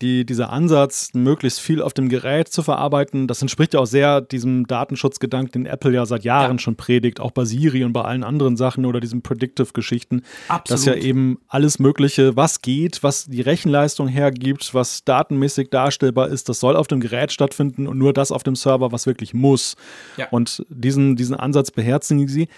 die, 0.00 0.24
dieser 0.24 0.50
Ansatz, 0.50 1.10
möglichst 1.12 1.60
viel 1.60 1.82
auf 1.82 1.92
dem 1.92 2.08
Gerät 2.08 2.48
zu 2.48 2.62
verarbeiten, 2.62 3.26
das 3.26 3.42
entspricht 3.42 3.74
ja 3.74 3.80
auch 3.80 3.86
sehr 3.86 4.20
diesem 4.20 4.66
Datenschutzgedanken, 4.66 5.64
den 5.64 5.66
Apple 5.66 5.92
ja 5.92 6.06
seit 6.06 6.24
Jahren 6.24 6.56
ja. 6.56 6.58
schon 6.58 6.76
predigt, 6.76 7.20
auch 7.20 7.32
bei 7.32 7.44
Siri 7.44 7.84
und 7.84 7.92
bei 7.92 8.02
allen 8.02 8.22
anderen 8.22 8.56
Sachen 8.56 8.86
oder 8.86 9.00
diesen 9.00 9.22
Predictive-Geschichten. 9.22 10.22
Dass 10.66 10.84
ja 10.84 10.94
eben 10.94 11.38
alles 11.48 11.78
Mögliche, 11.78 12.36
was 12.36 12.62
geht, 12.62 13.02
was 13.02 13.26
die 13.26 13.40
Rechenleistung 13.40 14.06
hergibt, 14.08 14.72
was 14.72 15.04
datenmäßig 15.04 15.70
darstellbar 15.70 16.28
ist, 16.28 16.48
das 16.48 16.60
soll 16.60 16.76
auf 16.76 16.86
dem 16.86 17.00
Gerät 17.00 17.32
stattfinden 17.32 17.88
und 17.88 17.98
nur 17.98 18.12
das 18.12 18.30
auf 18.30 18.42
dem 18.44 18.54
Server, 18.54 18.92
was 18.92 19.06
wirklich 19.06 19.34
muss. 19.34 19.76
Ja. 20.16 20.28
Und 20.30 20.64
diesen, 20.68 21.16
diesen 21.16 21.34
Ansatz 21.34 21.70
beherzigen 21.70 22.28
sie. 22.28 22.48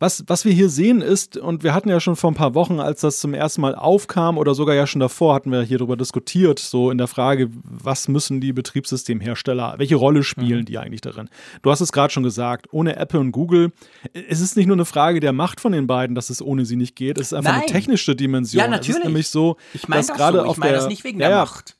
Was, 0.00 0.22
was 0.28 0.44
wir 0.44 0.52
hier 0.52 0.68
sehen 0.68 1.00
ist, 1.00 1.36
und 1.36 1.64
wir 1.64 1.74
hatten 1.74 1.88
ja 1.88 1.98
schon 1.98 2.14
vor 2.14 2.30
ein 2.30 2.34
paar 2.34 2.54
Wochen, 2.54 2.78
als 2.78 3.00
das 3.00 3.18
zum 3.18 3.34
ersten 3.34 3.60
Mal 3.60 3.74
aufkam, 3.74 4.38
oder 4.38 4.54
sogar 4.54 4.74
ja 4.74 4.86
schon 4.86 5.00
davor, 5.00 5.34
hatten 5.34 5.50
wir 5.50 5.62
hier 5.62 5.78
darüber 5.78 5.96
diskutiert, 5.96 6.60
so 6.60 6.90
in 6.90 6.98
der 6.98 7.08
Frage, 7.08 7.50
was 7.64 8.06
müssen 8.06 8.40
die 8.40 8.52
Betriebssystemhersteller, 8.52 9.74
welche 9.78 9.96
Rolle 9.96 10.22
spielen 10.22 10.60
mhm. 10.60 10.64
die 10.66 10.78
eigentlich 10.78 11.00
darin? 11.00 11.28
Du 11.62 11.70
hast 11.70 11.80
es 11.80 11.90
gerade 11.90 12.12
schon 12.12 12.22
gesagt, 12.22 12.66
ohne 12.70 12.96
Apple 12.96 13.18
und 13.18 13.32
Google, 13.32 13.72
es 14.12 14.40
ist 14.40 14.56
nicht 14.56 14.66
nur 14.66 14.76
eine 14.76 14.84
Frage 14.84 15.20
der 15.20 15.32
Macht 15.32 15.60
von 15.60 15.72
den 15.72 15.86
beiden, 15.86 16.14
dass 16.14 16.30
es 16.30 16.40
ohne 16.42 16.64
sie 16.64 16.76
nicht 16.76 16.94
geht, 16.94 17.18
es 17.18 17.28
ist 17.28 17.32
einfach 17.32 17.52
Nein. 17.52 17.62
eine 17.62 17.72
technische 17.72 18.14
Dimension. 18.14 18.60
Ja, 18.60 18.68
natürlich. 18.68 18.90
Es 18.90 18.96
ist 18.98 19.04
nämlich 19.04 19.28
so, 19.28 19.56
ich 19.74 19.88
meine 19.88 20.06
dass 20.06 20.16
gerade 20.16 20.40
so. 20.40 20.50
ich 20.52 20.58
meine 20.58 20.72
das 20.72 20.88
nicht 20.88 21.04
wegen 21.04 21.18
der 21.18 21.30
ja, 21.30 21.38
Macht. 21.38 21.77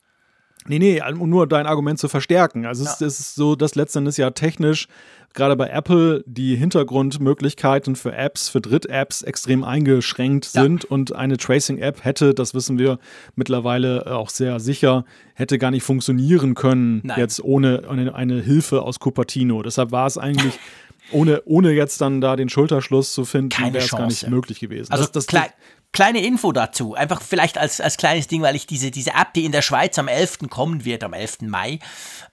Nee, 0.68 0.78
nee, 0.78 1.02
um 1.18 1.28
nur 1.28 1.46
dein 1.46 1.66
Argument 1.66 1.98
zu 1.98 2.08
verstärken. 2.08 2.66
Also 2.66 2.84
ja. 2.84 2.90
es, 2.90 3.00
es, 3.00 3.20
ist 3.20 3.34
so, 3.34 3.56
dass 3.56 3.74
letztendlich 3.74 4.16
ja 4.16 4.30
technisch 4.30 4.88
gerade 5.34 5.56
bei 5.56 5.68
Apple 5.68 6.24
die 6.26 6.56
Hintergrundmöglichkeiten 6.56 7.96
für 7.96 8.14
Apps, 8.14 8.48
für 8.48 8.60
Dritt-Apps 8.60 9.22
extrem 9.22 9.62
eingeschränkt 9.62 10.50
ja. 10.52 10.62
sind 10.62 10.84
und 10.84 11.14
eine 11.14 11.36
Tracing-App 11.36 12.04
hätte, 12.04 12.34
das 12.34 12.54
wissen 12.54 12.78
wir 12.78 12.98
mittlerweile 13.36 14.14
auch 14.14 14.30
sehr 14.30 14.58
sicher, 14.58 15.04
hätte 15.34 15.58
gar 15.58 15.70
nicht 15.70 15.82
funktionieren 15.82 16.54
können 16.54 17.00
Nein. 17.04 17.18
jetzt 17.18 17.42
ohne 17.42 17.88
eine, 17.88 18.14
eine 18.14 18.40
Hilfe 18.40 18.82
aus 18.82 18.98
Cupertino. 18.98 19.62
Deshalb 19.62 19.92
war 19.92 20.06
es 20.06 20.18
eigentlich 20.18 20.58
ohne, 21.12 21.42
ohne 21.44 21.72
jetzt 21.72 22.00
dann 22.00 22.20
da 22.20 22.36
den 22.36 22.48
Schulterschluss 22.48 23.12
zu 23.12 23.24
finden, 23.24 23.56
wäre 23.72 23.78
es 23.78 23.90
gar 23.90 24.06
nicht 24.06 24.28
möglich 24.28 24.60
gewesen. 24.60 24.92
Also 24.92 25.04
das, 25.04 25.12
das 25.12 25.26
kle 25.26 25.46
kleine 25.92 26.20
Info 26.20 26.52
dazu, 26.52 26.94
einfach 26.94 27.22
vielleicht 27.22 27.58
als, 27.58 27.80
als 27.80 27.96
kleines 27.96 28.28
Ding, 28.28 28.42
weil 28.42 28.56
ich 28.56 28.66
diese, 28.66 28.90
diese 28.90 29.10
App, 29.10 29.32
die 29.34 29.44
in 29.44 29.52
der 29.52 29.62
Schweiz 29.62 29.98
am 29.98 30.08
11. 30.08 30.48
kommen 30.50 30.84
wird, 30.84 31.02
am 31.02 31.12
11. 31.12 31.42
Mai, 31.42 31.78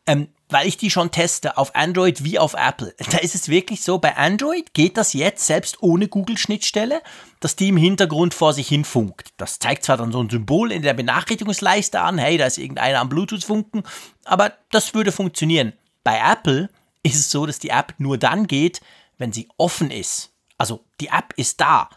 ähm, 0.05 0.27
weil 0.49 0.67
ich 0.67 0.77
die 0.77 0.91
schon 0.91 1.11
teste, 1.11 1.57
auf 1.57 1.75
Android 1.75 2.23
wie 2.23 2.37
auf 2.37 2.53
Apple. 2.53 2.93
Da 3.11 3.17
ist 3.19 3.33
es 3.33 3.49
wirklich 3.49 3.81
so, 3.81 3.97
bei 3.97 4.15
Android 4.17 4.73
geht 4.73 4.97
das 4.97 5.13
jetzt 5.13 5.45
selbst 5.45 5.81
ohne 5.81 6.07
Google-Schnittstelle, 6.07 7.01
dass 7.39 7.55
die 7.55 7.69
im 7.69 7.77
Hintergrund 7.77 8.33
vor 8.33 8.53
sich 8.53 8.67
hin 8.67 8.85
funkt. 8.85 9.29
Das 9.37 9.59
zeigt 9.59 9.83
zwar 9.83 9.97
dann 9.97 10.11
so 10.11 10.21
ein 10.21 10.29
Symbol 10.29 10.71
in 10.71 10.81
der 10.81 10.93
Benachrichtigungsleiste 10.93 11.99
an, 12.01 12.17
hey, 12.17 12.37
da 12.37 12.45
ist 12.45 12.57
irgendeiner 12.57 12.99
am 12.99 13.09
Bluetooth-Funken, 13.09 13.83
aber 14.25 14.53
das 14.71 14.93
würde 14.93 15.11
funktionieren. 15.11 15.73
Bei 16.03 16.19
Apple 16.19 16.69
ist 17.03 17.15
es 17.15 17.31
so, 17.31 17.45
dass 17.45 17.59
die 17.59 17.69
App 17.69 17.95
nur 17.97 18.17
dann 18.17 18.47
geht, 18.47 18.81
wenn 19.17 19.31
sie 19.31 19.47
offen 19.57 19.91
ist. 19.91 20.31
Also 20.57 20.83
die 20.99 21.07
App 21.07 21.33
ist 21.37 21.61
da, 21.61 21.89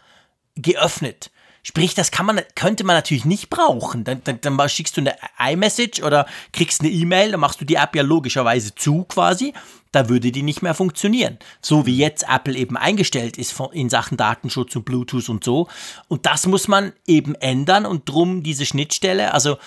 geöffnet. 0.55 1.31
Sprich, 1.69 1.93
das 1.93 2.09
kann 2.09 2.25
man, 2.25 2.41
könnte 2.55 2.83
man 2.83 2.95
natürlich 2.95 3.25
nicht 3.25 3.51
brauchen. 3.51 4.03
Dann, 4.03 4.23
dann, 4.23 4.41
dann 4.41 4.69
schickst 4.69 4.97
du 4.97 5.01
eine 5.01 5.15
iMessage 5.37 6.01
oder 6.01 6.25
kriegst 6.51 6.81
eine 6.81 6.89
E-Mail, 6.89 7.29
dann 7.29 7.39
machst 7.39 7.61
du 7.61 7.65
die 7.65 7.75
App 7.75 7.95
ja 7.95 8.01
logischerweise 8.01 8.73
zu 8.73 9.03
quasi. 9.03 9.53
Da 9.91 10.09
würde 10.09 10.31
die 10.31 10.41
nicht 10.41 10.63
mehr 10.63 10.73
funktionieren. 10.73 11.37
So 11.61 11.85
wie 11.85 11.95
jetzt 11.95 12.25
Apple 12.27 12.55
eben 12.55 12.75
eingestellt 12.75 13.37
ist 13.37 13.53
in 13.71 13.87
Sachen 13.91 14.17
Datenschutz 14.17 14.75
und 14.75 14.83
Bluetooth 14.83 15.29
und 15.29 15.43
so. 15.43 15.67
Und 16.07 16.25
das 16.25 16.47
muss 16.47 16.67
man 16.67 16.91
eben 17.05 17.35
ändern 17.35 17.85
und 17.85 18.09
drum 18.09 18.41
diese 18.41 18.65
Schnittstelle, 18.65 19.31
also 19.35 19.59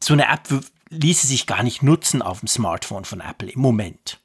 so 0.00 0.14
eine 0.14 0.28
App 0.28 0.48
ließe 0.90 1.28
sich 1.28 1.46
gar 1.46 1.62
nicht 1.62 1.84
nutzen 1.84 2.20
auf 2.20 2.40
dem 2.40 2.48
Smartphone 2.48 3.04
von 3.04 3.20
Apple 3.20 3.48
im 3.48 3.60
Moment. 3.60 4.18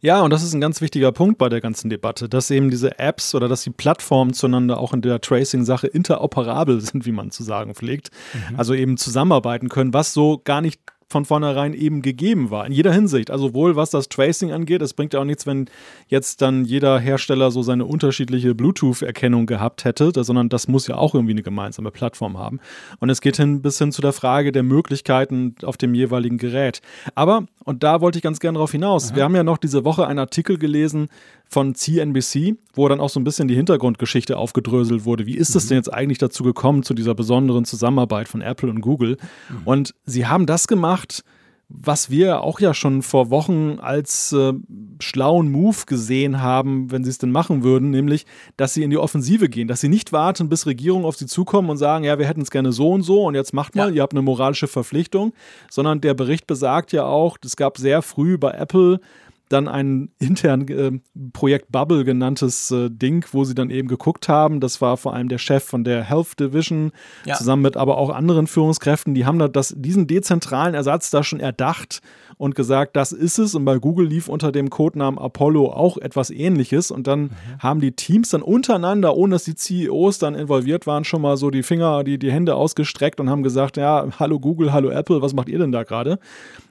Ja, 0.00 0.22
und 0.22 0.30
das 0.30 0.42
ist 0.42 0.54
ein 0.54 0.60
ganz 0.60 0.80
wichtiger 0.80 1.12
Punkt 1.12 1.38
bei 1.38 1.48
der 1.48 1.60
ganzen 1.60 1.90
Debatte, 1.90 2.28
dass 2.28 2.50
eben 2.50 2.70
diese 2.70 2.98
Apps 2.98 3.34
oder 3.34 3.48
dass 3.48 3.62
die 3.62 3.70
Plattformen 3.70 4.32
zueinander 4.32 4.78
auch 4.78 4.92
in 4.92 5.02
der 5.02 5.20
Tracing-Sache 5.20 5.86
interoperabel 5.86 6.80
sind, 6.82 7.06
wie 7.06 7.12
man 7.12 7.30
zu 7.30 7.42
sagen 7.42 7.74
pflegt. 7.74 8.10
Mhm. 8.50 8.58
Also 8.58 8.74
eben 8.74 8.96
zusammenarbeiten 8.96 9.68
können, 9.68 9.94
was 9.94 10.12
so 10.12 10.40
gar 10.42 10.60
nicht 10.60 10.80
von 11.08 11.24
vornherein 11.24 11.72
eben 11.72 12.02
gegeben 12.02 12.50
war, 12.50 12.66
in 12.66 12.72
jeder 12.72 12.92
Hinsicht. 12.92 13.30
Also 13.30 13.54
wohl 13.54 13.76
was 13.76 13.90
das 13.90 14.08
Tracing 14.08 14.52
angeht, 14.52 14.82
es 14.82 14.92
bringt 14.92 15.14
ja 15.14 15.20
auch 15.20 15.24
nichts, 15.24 15.46
wenn 15.46 15.66
jetzt 16.08 16.42
dann 16.42 16.64
jeder 16.64 16.98
Hersteller 16.98 17.52
so 17.52 17.62
seine 17.62 17.84
unterschiedliche 17.84 18.54
Bluetooth-Erkennung 18.54 19.46
gehabt 19.46 19.84
hätte, 19.84 20.12
sondern 20.24 20.48
das 20.48 20.66
muss 20.66 20.88
ja 20.88 20.96
auch 20.96 21.14
irgendwie 21.14 21.34
eine 21.34 21.44
gemeinsame 21.44 21.92
Plattform 21.92 22.38
haben. 22.38 22.58
Und 22.98 23.10
es 23.10 23.20
geht 23.20 23.36
hin 23.36 23.62
bis 23.62 23.78
hin 23.78 23.92
zu 23.92 24.02
der 24.02 24.12
Frage 24.12 24.50
der 24.50 24.64
Möglichkeiten 24.64 25.54
auf 25.62 25.76
dem 25.76 25.94
jeweiligen 25.94 26.38
Gerät. 26.38 26.80
Aber, 27.14 27.46
und 27.64 27.84
da 27.84 28.00
wollte 28.00 28.18
ich 28.18 28.22
ganz 28.22 28.40
gerne 28.40 28.56
darauf 28.56 28.72
hinaus, 28.72 29.10
Aha. 29.10 29.16
wir 29.16 29.24
haben 29.24 29.36
ja 29.36 29.44
noch 29.44 29.58
diese 29.58 29.84
Woche 29.84 30.08
einen 30.08 30.18
Artikel 30.18 30.58
gelesen 30.58 31.08
von 31.48 31.74
CNBC, 31.74 32.56
wo 32.74 32.88
dann 32.88 33.00
auch 33.00 33.08
so 33.08 33.20
ein 33.20 33.24
bisschen 33.24 33.48
die 33.48 33.54
Hintergrundgeschichte 33.54 34.36
aufgedröselt 34.36 35.04
wurde. 35.04 35.26
Wie 35.26 35.36
ist 35.36 35.54
es 35.54 35.64
mhm. 35.64 35.68
denn 35.68 35.78
jetzt 35.78 35.92
eigentlich 35.92 36.18
dazu 36.18 36.42
gekommen, 36.42 36.82
zu 36.82 36.94
dieser 36.94 37.14
besonderen 37.14 37.64
Zusammenarbeit 37.64 38.28
von 38.28 38.40
Apple 38.40 38.68
und 38.68 38.80
Google? 38.80 39.16
Mhm. 39.48 39.56
Und 39.64 39.94
sie 40.04 40.26
haben 40.26 40.46
das 40.46 40.66
gemacht, 40.66 41.22
was 41.68 42.10
wir 42.10 42.42
auch 42.42 42.60
ja 42.60 42.74
schon 42.74 43.02
vor 43.02 43.30
Wochen 43.30 43.78
als 43.80 44.32
äh, 44.32 44.52
schlauen 45.00 45.50
Move 45.50 45.78
gesehen 45.86 46.40
haben, 46.40 46.92
wenn 46.92 47.02
sie 47.02 47.10
es 47.10 47.18
denn 47.18 47.32
machen 47.32 47.64
würden, 47.64 47.90
nämlich, 47.90 48.24
dass 48.56 48.74
sie 48.74 48.84
in 48.84 48.90
die 48.90 48.98
Offensive 48.98 49.48
gehen, 49.48 49.66
dass 49.66 49.80
sie 49.80 49.88
nicht 49.88 50.12
warten, 50.12 50.48
bis 50.48 50.66
Regierungen 50.66 51.04
auf 51.04 51.16
sie 51.16 51.26
zukommen 51.26 51.68
und 51.68 51.76
sagen, 51.76 52.04
ja, 52.04 52.20
wir 52.20 52.26
hätten 52.26 52.42
es 52.42 52.52
gerne 52.52 52.70
so 52.70 52.92
und 52.92 53.02
so 53.02 53.24
und 53.24 53.34
jetzt 53.34 53.52
macht 53.52 53.74
mal, 53.74 53.88
ja. 53.88 53.96
ihr 53.96 54.02
habt 54.02 54.12
eine 54.12 54.22
moralische 54.22 54.68
Verpflichtung, 54.68 55.32
sondern 55.68 56.00
der 56.00 56.14
Bericht 56.14 56.46
besagt 56.46 56.92
ja 56.92 57.04
auch, 57.04 57.36
es 57.44 57.56
gab 57.56 57.78
sehr 57.78 58.00
früh 58.00 58.38
bei 58.38 58.52
Apple 58.52 59.00
dann 59.48 59.68
ein 59.68 60.10
intern 60.18 60.68
äh, 60.68 60.92
Projekt 61.32 61.70
Bubble 61.70 62.04
genanntes 62.04 62.70
äh, 62.70 62.90
Ding, 62.90 63.24
wo 63.32 63.44
sie 63.44 63.54
dann 63.54 63.70
eben 63.70 63.88
geguckt 63.88 64.28
haben. 64.28 64.60
Das 64.60 64.80
war 64.80 64.96
vor 64.96 65.14
allem 65.14 65.28
der 65.28 65.38
Chef 65.38 65.64
von 65.64 65.84
der 65.84 66.02
Health 66.02 66.38
Division, 66.40 66.92
ja. 67.24 67.34
zusammen 67.34 67.62
mit 67.62 67.76
aber 67.76 67.98
auch 67.98 68.10
anderen 68.10 68.46
Führungskräften. 68.46 69.14
Die 69.14 69.24
haben 69.24 69.38
da 69.38 69.48
das, 69.48 69.74
diesen 69.76 70.06
dezentralen 70.06 70.74
Ersatz 70.74 71.10
da 71.10 71.22
schon 71.22 71.40
erdacht 71.40 72.00
und 72.38 72.54
gesagt, 72.54 72.96
das 72.96 73.12
ist 73.12 73.38
es. 73.38 73.54
Und 73.54 73.64
bei 73.64 73.78
Google 73.78 74.06
lief 74.06 74.28
unter 74.28 74.52
dem 74.52 74.68
Codenamen 74.68 75.18
Apollo 75.18 75.72
auch 75.72 75.96
etwas 75.96 76.30
ähnliches. 76.30 76.90
Und 76.90 77.06
dann 77.06 77.22
mhm. 77.22 77.30
haben 77.60 77.80
die 77.80 77.92
Teams 77.92 78.30
dann 78.30 78.42
untereinander, 78.42 79.16
ohne 79.16 79.36
dass 79.36 79.44
die 79.44 79.54
CEOs 79.54 80.18
dann 80.18 80.34
involviert 80.34 80.86
waren, 80.86 81.04
schon 81.04 81.22
mal 81.22 81.36
so 81.36 81.50
die 81.50 81.62
Finger, 81.62 82.04
die, 82.04 82.18
die 82.18 82.30
Hände 82.30 82.54
ausgestreckt 82.54 83.20
und 83.20 83.30
haben 83.30 83.42
gesagt, 83.42 83.76
ja, 83.76 84.06
hallo 84.18 84.38
Google, 84.38 84.72
hallo 84.72 84.90
Apple, 84.90 85.22
was 85.22 85.32
macht 85.32 85.48
ihr 85.48 85.58
denn 85.58 85.72
da 85.72 85.82
gerade? 85.82 86.18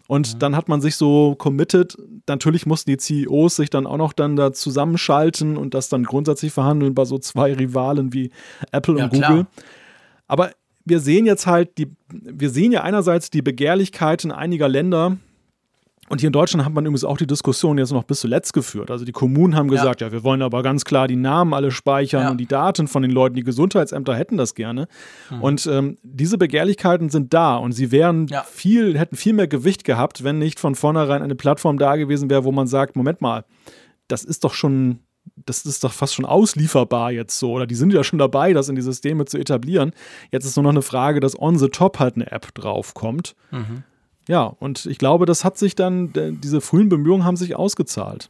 Und 0.07 0.33
ja. 0.33 0.39
dann 0.39 0.55
hat 0.55 0.69
man 0.69 0.81
sich 0.81 0.95
so 0.97 1.35
committed. 1.35 1.97
Natürlich 2.27 2.67
mussten 2.67 2.91
die 2.91 2.97
CEOs 2.97 3.55
sich 3.55 3.71
dann 3.71 3.87
auch 3.87 3.97
noch 3.97 4.13
dann 4.13 4.35
da 4.35 4.53
zusammenschalten 4.53 5.57
und 5.57 5.73
das 5.73 5.89
dann 5.89 6.03
grundsätzlich 6.03 6.53
verhandeln 6.53 6.93
bei 6.93 7.05
so 7.05 7.17
zwei 7.17 7.53
Rivalen 7.53 8.13
wie 8.13 8.29
Apple 8.71 8.99
ja, 8.99 9.05
und 9.05 9.13
Google. 9.13 9.27
Klar. 9.27 9.47
Aber 10.27 10.51
wir 10.85 10.99
sehen 10.99 11.25
jetzt 11.25 11.47
halt 11.47 11.77
die, 11.79 11.87
wir 12.09 12.51
sehen 12.51 12.71
ja 12.71 12.83
einerseits 12.83 13.31
die 13.31 13.41
Begehrlichkeiten 13.41 14.31
einiger 14.31 14.69
Länder, 14.69 15.17
und 16.07 16.21
hier 16.21 16.27
in 16.27 16.33
Deutschland 16.33 16.65
hat 16.65 16.73
man 16.73 16.85
übrigens 16.85 17.03
auch 17.03 17.17
die 17.17 17.25
Diskussion 17.25 17.79
jetzt 17.79 17.91
noch 17.91 18.03
bis 18.03 18.19
zuletzt 18.19 18.53
geführt. 18.53 18.91
Also 18.91 19.05
die 19.05 19.11
Kommunen 19.11 19.55
haben 19.55 19.69
gesagt, 19.69 20.01
ja, 20.01 20.07
ja 20.07 20.13
wir 20.13 20.23
wollen 20.23 20.43
aber 20.43 20.61
ganz 20.61 20.85
klar 20.85 21.07
die 21.07 21.15
Namen 21.15 21.53
alle 21.53 21.71
speichern 21.71 22.23
ja. 22.23 22.29
und 22.31 22.37
die 22.37 22.45
Daten 22.45 22.87
von 22.87 23.01
den 23.01 23.09
Leuten. 23.09 23.35
Die 23.35 23.43
Gesundheitsämter 23.43 24.15
hätten 24.15 24.37
das 24.37 24.53
gerne. 24.53 24.87
Mhm. 25.31 25.41
Und 25.41 25.65
ähm, 25.65 25.97
diese 26.03 26.37
Begehrlichkeiten 26.37 27.09
sind 27.09 27.33
da 27.33 27.55
und 27.57 27.71
sie 27.71 27.91
wären 27.91 28.27
ja. 28.27 28.43
viel, 28.43 28.99
hätten 28.99 29.15
viel 29.15 29.33
mehr 29.33 29.47
Gewicht 29.47 29.83
gehabt, 29.83 30.23
wenn 30.23 30.37
nicht 30.37 30.59
von 30.59 30.75
vornherein 30.75 31.23
eine 31.23 31.35
Plattform 31.35 31.79
da 31.79 31.95
gewesen 31.95 32.29
wäre, 32.29 32.43
wo 32.43 32.51
man 32.51 32.67
sagt, 32.67 32.95
Moment 32.95 33.21
mal, 33.21 33.43
das 34.07 34.23
ist 34.23 34.43
doch 34.43 34.53
schon 34.53 34.99
das 35.45 35.65
ist 35.65 35.83
doch 35.83 35.91
fast 35.91 36.13
schon 36.13 36.25
auslieferbar 36.25 37.11
jetzt 37.11 37.39
so. 37.39 37.51
Oder 37.51 37.65
die 37.65 37.73
sind 37.73 37.91
ja 37.91 38.03
schon 38.03 38.19
dabei, 38.19 38.53
das 38.53 38.69
in 38.69 38.75
die 38.75 38.83
Systeme 38.83 39.25
zu 39.25 39.39
etablieren. 39.39 39.91
Jetzt 40.31 40.45
ist 40.45 40.55
nur 40.55 40.63
noch 40.63 40.69
eine 40.69 40.83
Frage, 40.83 41.19
dass 41.19 41.39
on 41.39 41.57
the 41.57 41.67
top 41.67 41.97
halt 41.97 42.15
eine 42.15 42.31
App 42.31 42.53
draufkommt. 42.53 43.35
Mhm. 43.49 43.83
Ja, 44.27 44.43
und 44.59 44.85
ich 44.85 44.97
glaube, 44.97 45.25
das 45.25 45.43
hat 45.43 45.57
sich 45.57 45.75
dann, 45.75 46.11
diese 46.13 46.61
frühen 46.61 46.89
Bemühungen 46.89 47.25
haben 47.25 47.37
sich 47.37 47.55
ausgezahlt. 47.55 48.29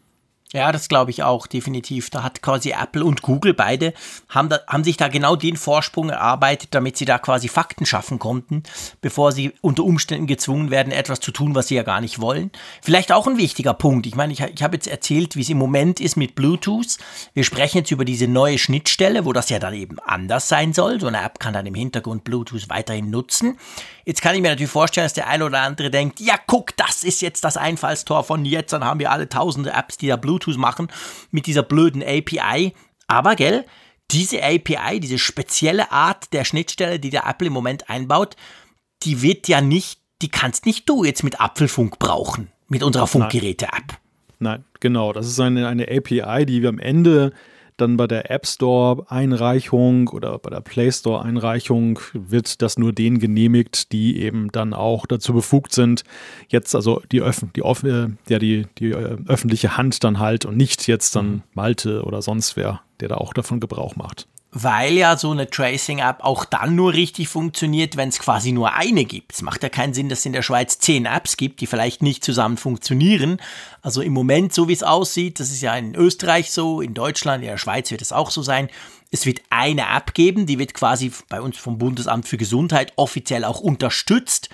Ja, 0.55 0.71
das 0.71 0.87
glaube 0.87 1.11
ich 1.11 1.21
auch, 1.21 1.47
definitiv. 1.47 2.09
Da 2.09 2.23
hat 2.23 2.41
quasi 2.41 2.71
Apple 2.71 3.03
und 3.03 3.21
Google 3.21 3.53
beide, 3.53 3.93
haben, 4.29 4.47
da, 4.47 4.61
haben 4.69 4.85
sich 4.85 4.95
da 4.95 5.09
genau 5.09 5.35
den 5.35 5.57
Vorsprung 5.57 6.07
erarbeitet, 6.07 6.69
damit 6.71 6.95
sie 6.95 7.03
da 7.03 7.17
quasi 7.17 7.49
Fakten 7.49 7.85
schaffen 7.85 8.19
konnten, 8.19 8.63
bevor 9.01 9.33
sie 9.33 9.51
unter 9.59 9.83
Umständen 9.83 10.27
gezwungen 10.27 10.71
werden, 10.71 10.93
etwas 10.93 11.19
zu 11.19 11.33
tun, 11.33 11.55
was 11.55 11.67
sie 11.67 11.75
ja 11.75 11.83
gar 11.83 11.99
nicht 11.99 12.21
wollen. 12.21 12.51
Vielleicht 12.81 13.11
auch 13.11 13.27
ein 13.27 13.35
wichtiger 13.35 13.73
Punkt. 13.73 14.07
Ich 14.07 14.15
meine, 14.15 14.31
ich, 14.31 14.39
ich 14.39 14.63
habe 14.63 14.77
jetzt 14.77 14.87
erzählt, 14.87 15.35
wie 15.35 15.41
es 15.41 15.49
im 15.49 15.57
Moment 15.57 15.99
ist 15.99 16.15
mit 16.15 16.35
Bluetooth. 16.35 16.99
Wir 17.33 17.43
sprechen 17.43 17.79
jetzt 17.79 17.91
über 17.91 18.05
diese 18.05 18.29
neue 18.29 18.57
Schnittstelle, 18.57 19.25
wo 19.25 19.33
das 19.33 19.49
ja 19.49 19.59
dann 19.59 19.73
eben 19.73 19.99
anders 19.99 20.47
sein 20.47 20.71
soll. 20.71 21.01
So 21.01 21.07
eine 21.07 21.21
App 21.21 21.41
kann 21.41 21.53
dann 21.53 21.65
im 21.65 21.75
Hintergrund 21.75 22.23
Bluetooth 22.23 22.69
weiterhin 22.69 23.09
nutzen. 23.09 23.57
Jetzt 24.05 24.21
kann 24.21 24.35
ich 24.35 24.41
mir 24.41 24.49
natürlich 24.49 24.71
vorstellen, 24.71 25.05
dass 25.05 25.13
der 25.13 25.27
eine 25.27 25.45
oder 25.45 25.61
andere 25.61 25.89
denkt, 25.89 26.19
ja 26.19 26.35
guck, 26.45 26.77
das 26.77 27.03
ist 27.03 27.23
jetzt 27.23 27.43
das 27.43 27.57
Einfallstor 27.57 28.23
von 28.23 28.45
jetzt, 28.45 28.71
dann 28.71 28.85
haben 28.85 28.99
wir 28.99 29.11
alle 29.11 29.27
tausende 29.27 29.71
Apps, 29.71 29.97
die 29.97 30.07
da 30.07 30.15
Bluetooth 30.15 30.44
machen 30.58 30.88
mit 31.31 31.47
dieser 31.47 31.63
blöden 31.63 32.03
API. 32.03 32.73
Aber 33.08 33.36
gell, 33.36 33.65
diese 34.12 34.43
API, 34.43 34.99
diese 34.99 35.17
spezielle 35.17 35.91
Art 35.91 36.31
der 36.34 36.45
Schnittstelle, 36.45 36.99
die 36.99 37.10
der 37.10 37.25
Apple 37.27 37.47
im 37.47 37.53
Moment 37.53 37.89
einbaut, 37.89 38.36
die 39.03 39.21
wird 39.21 39.47
ja 39.47 39.62
nicht, 39.62 39.99
die 40.21 40.29
kannst 40.29 40.65
nicht 40.65 40.88
du 40.88 41.03
jetzt 41.03 41.23
mit 41.23 41.41
Apfelfunk 41.41 41.99
brauchen, 41.99 42.51
mit 42.67 42.84
unserer 42.84 43.08
Funkgeräte-App. 43.08 43.97
Nein, 44.39 44.63
genau. 44.79 45.13
Das 45.13 45.27
ist 45.27 45.39
eine, 45.39 45.67
eine 45.67 45.88
API, 45.89 46.45
die 46.45 46.62
wir 46.62 46.69
am 46.69 46.79
Ende 46.79 47.34
dann 47.77 47.97
bei 47.97 48.07
der 48.07 48.31
App 48.31 48.45
Store-Einreichung 48.45 50.07
oder 50.09 50.38
bei 50.39 50.49
der 50.49 50.61
Play 50.61 50.91
Store-Einreichung 50.91 51.99
wird 52.13 52.61
das 52.61 52.77
nur 52.77 52.93
denen 52.93 53.19
genehmigt, 53.19 53.91
die 53.91 54.19
eben 54.21 54.51
dann 54.51 54.73
auch 54.73 55.05
dazu 55.05 55.33
befugt 55.33 55.73
sind, 55.73 56.03
jetzt 56.47 56.75
also 56.75 57.01
die, 57.11 57.21
Öff 57.21 57.45
die, 57.55 57.61
äh, 57.61 58.09
ja, 58.29 58.39
die, 58.39 58.67
die 58.77 58.91
äh, 58.91 59.17
öffentliche 59.27 59.77
Hand 59.77 60.03
dann 60.03 60.19
halt 60.19 60.45
und 60.45 60.57
nicht 60.57 60.88
jetzt 60.88 61.15
dann 61.15 61.27
mhm. 61.27 61.43
Malte 61.53 62.03
oder 62.03 62.21
sonst 62.21 62.55
wer, 62.55 62.81
der 62.99 63.09
da 63.09 63.15
auch 63.15 63.33
davon 63.33 63.59
Gebrauch 63.59 63.95
macht 63.95 64.27
weil 64.57 64.93
ja 64.93 65.17
so 65.17 65.31
eine 65.31 65.49
Tracing-App 65.49 66.23
auch 66.23 66.45
dann 66.45 66.75
nur 66.75 66.93
richtig 66.93 67.27
funktioniert, 67.27 67.97
wenn 67.97 68.07
es 68.07 68.19
quasi 68.19 68.53
nur 68.53 68.73
eine 68.73 69.03
gibt. 69.03 69.33
Es 69.33 69.41
macht 69.41 69.61
ja 69.63 69.69
keinen 69.69 69.93
Sinn, 69.93 70.07
dass 70.07 70.19
es 70.19 70.25
in 70.25 70.31
der 70.31 70.43
Schweiz 70.43 70.79
zehn 70.79 71.05
Apps 71.05 71.35
gibt, 71.35 71.59
die 71.59 71.67
vielleicht 71.67 72.01
nicht 72.01 72.23
zusammen 72.23 72.55
funktionieren. 72.55 73.41
Also 73.81 74.01
im 74.01 74.13
Moment, 74.13 74.53
so 74.53 74.69
wie 74.69 74.73
es 74.73 74.81
aussieht, 74.81 75.41
das 75.41 75.51
ist 75.51 75.61
ja 75.61 75.75
in 75.75 75.93
Österreich 75.93 76.51
so, 76.51 76.79
in 76.79 76.93
Deutschland, 76.93 77.43
in 77.43 77.49
der 77.49 77.57
Schweiz 77.57 77.91
wird 77.91 78.01
es 78.01 78.13
auch 78.13 78.31
so 78.31 78.43
sein. 78.43 78.69
Es 79.11 79.25
wird 79.25 79.41
eine 79.49 79.93
App 79.93 80.13
geben, 80.13 80.45
die 80.45 80.57
wird 80.57 80.73
quasi 80.73 81.11
bei 81.27 81.41
uns 81.41 81.57
vom 81.57 81.77
Bundesamt 81.77 82.25
für 82.25 82.37
Gesundheit 82.37 82.93
offiziell 82.95 83.43
auch 83.43 83.59
unterstützt. 83.59 84.49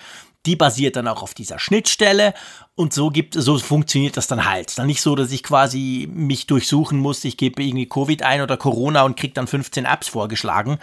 Die 0.45 0.55
basiert 0.55 0.95
dann 0.95 1.07
auch 1.07 1.21
auf 1.21 1.33
dieser 1.33 1.59
Schnittstelle 1.59 2.33
und 2.75 2.93
so 2.93 3.09
gibt 3.09 3.35
so 3.35 3.57
funktioniert 3.59 4.17
das 4.17 4.27
dann 4.27 4.45
halt. 4.45 4.77
Dann 4.77 4.87
nicht 4.87 5.01
so, 5.01 5.15
dass 5.15 5.31
ich 5.31 5.43
quasi 5.43 6.09
mich 6.11 6.47
durchsuchen 6.47 6.97
muss, 6.97 7.23
ich 7.23 7.37
gebe 7.37 7.61
irgendwie 7.61 7.87
Covid 7.87 8.23
ein 8.23 8.41
oder 8.41 8.57
Corona 8.57 9.03
und 9.03 9.17
kriege 9.17 9.33
dann 9.33 9.47
15 9.47 9.85
Apps 9.85 10.07
vorgeschlagen. 10.07 10.79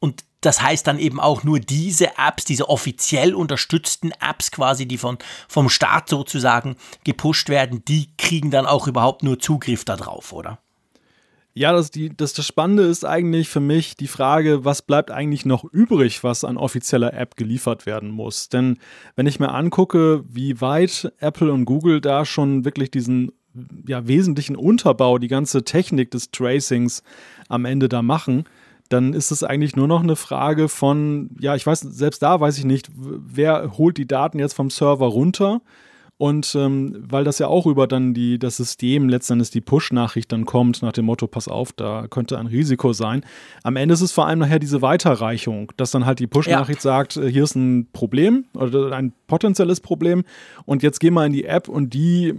Und 0.00 0.24
das 0.40 0.60
heißt 0.60 0.86
dann 0.86 0.98
eben 0.98 1.20
auch 1.20 1.44
nur 1.44 1.60
diese 1.60 2.18
Apps, 2.18 2.44
diese 2.44 2.68
offiziell 2.68 3.34
unterstützten 3.34 4.10
Apps 4.12 4.50
quasi, 4.50 4.86
die 4.86 4.98
von, 4.98 5.18
vom 5.48 5.68
Staat 5.68 6.08
sozusagen 6.08 6.76
gepusht 7.04 7.48
werden, 7.48 7.84
die 7.86 8.14
kriegen 8.16 8.50
dann 8.50 8.66
auch 8.66 8.86
überhaupt 8.86 9.22
nur 9.22 9.38
Zugriff 9.38 9.84
darauf, 9.84 10.32
oder? 10.32 10.58
Ja, 11.56 11.72
das, 11.72 11.92
die, 11.92 12.14
das, 12.14 12.32
das 12.32 12.44
Spannende 12.46 12.82
ist 12.82 13.04
eigentlich 13.04 13.48
für 13.48 13.60
mich 13.60 13.94
die 13.94 14.08
Frage, 14.08 14.64
was 14.64 14.82
bleibt 14.82 15.12
eigentlich 15.12 15.46
noch 15.46 15.64
übrig, 15.64 16.24
was 16.24 16.42
an 16.42 16.56
offizieller 16.56 17.14
App 17.14 17.36
geliefert 17.36 17.86
werden 17.86 18.10
muss. 18.10 18.48
Denn 18.48 18.78
wenn 19.14 19.26
ich 19.26 19.38
mir 19.38 19.52
angucke, 19.52 20.24
wie 20.28 20.60
weit 20.60 21.12
Apple 21.18 21.52
und 21.52 21.64
Google 21.64 22.00
da 22.00 22.24
schon 22.24 22.64
wirklich 22.64 22.90
diesen 22.90 23.30
ja, 23.86 24.08
wesentlichen 24.08 24.56
Unterbau, 24.56 25.18
die 25.18 25.28
ganze 25.28 25.62
Technik 25.62 26.10
des 26.10 26.32
Tracings 26.32 27.04
am 27.48 27.66
Ende 27.66 27.88
da 27.88 28.02
machen, 28.02 28.46
dann 28.88 29.12
ist 29.12 29.30
es 29.30 29.44
eigentlich 29.44 29.76
nur 29.76 29.86
noch 29.86 30.02
eine 30.02 30.16
Frage 30.16 30.68
von, 30.68 31.30
ja, 31.38 31.54
ich 31.54 31.64
weiß, 31.64 31.80
selbst 31.80 32.20
da 32.22 32.40
weiß 32.40 32.58
ich 32.58 32.64
nicht, 32.64 32.90
wer 32.96 33.78
holt 33.78 33.96
die 33.96 34.08
Daten 34.08 34.40
jetzt 34.40 34.54
vom 34.54 34.70
Server 34.70 35.06
runter 35.06 35.62
und 36.24 36.54
ähm, 36.54 37.04
weil 37.06 37.22
das 37.22 37.38
ja 37.38 37.48
auch 37.48 37.66
über 37.66 37.86
dann 37.86 38.14
die, 38.14 38.38
das 38.38 38.56
System 38.56 39.10
letztendlich 39.10 39.50
die 39.50 39.60
Push-Nachricht 39.60 40.32
dann 40.32 40.46
kommt, 40.46 40.80
nach 40.80 40.92
dem 40.92 41.04
Motto, 41.04 41.26
pass 41.26 41.48
auf, 41.48 41.72
da 41.72 42.06
könnte 42.08 42.38
ein 42.38 42.46
Risiko 42.46 42.94
sein. 42.94 43.26
Am 43.62 43.76
Ende 43.76 43.92
ist 43.92 44.00
es 44.00 44.12
vor 44.12 44.26
allem 44.26 44.38
nachher 44.38 44.58
diese 44.58 44.80
Weiterreichung, 44.80 45.70
dass 45.76 45.90
dann 45.90 46.06
halt 46.06 46.20
die 46.20 46.26
Push-Nachricht 46.26 46.78
ja. 46.78 46.82
sagt, 46.92 47.18
äh, 47.18 47.30
hier 47.30 47.44
ist 47.44 47.56
ein 47.56 47.88
Problem 47.92 48.46
oder 48.54 48.92
ein 48.92 49.12
potenzielles 49.26 49.80
Problem 49.80 50.24
und 50.64 50.82
jetzt 50.82 50.98
geh 50.98 51.10
mal 51.10 51.26
in 51.26 51.34
die 51.34 51.44
App 51.44 51.68
und 51.68 51.92
die 51.92 52.32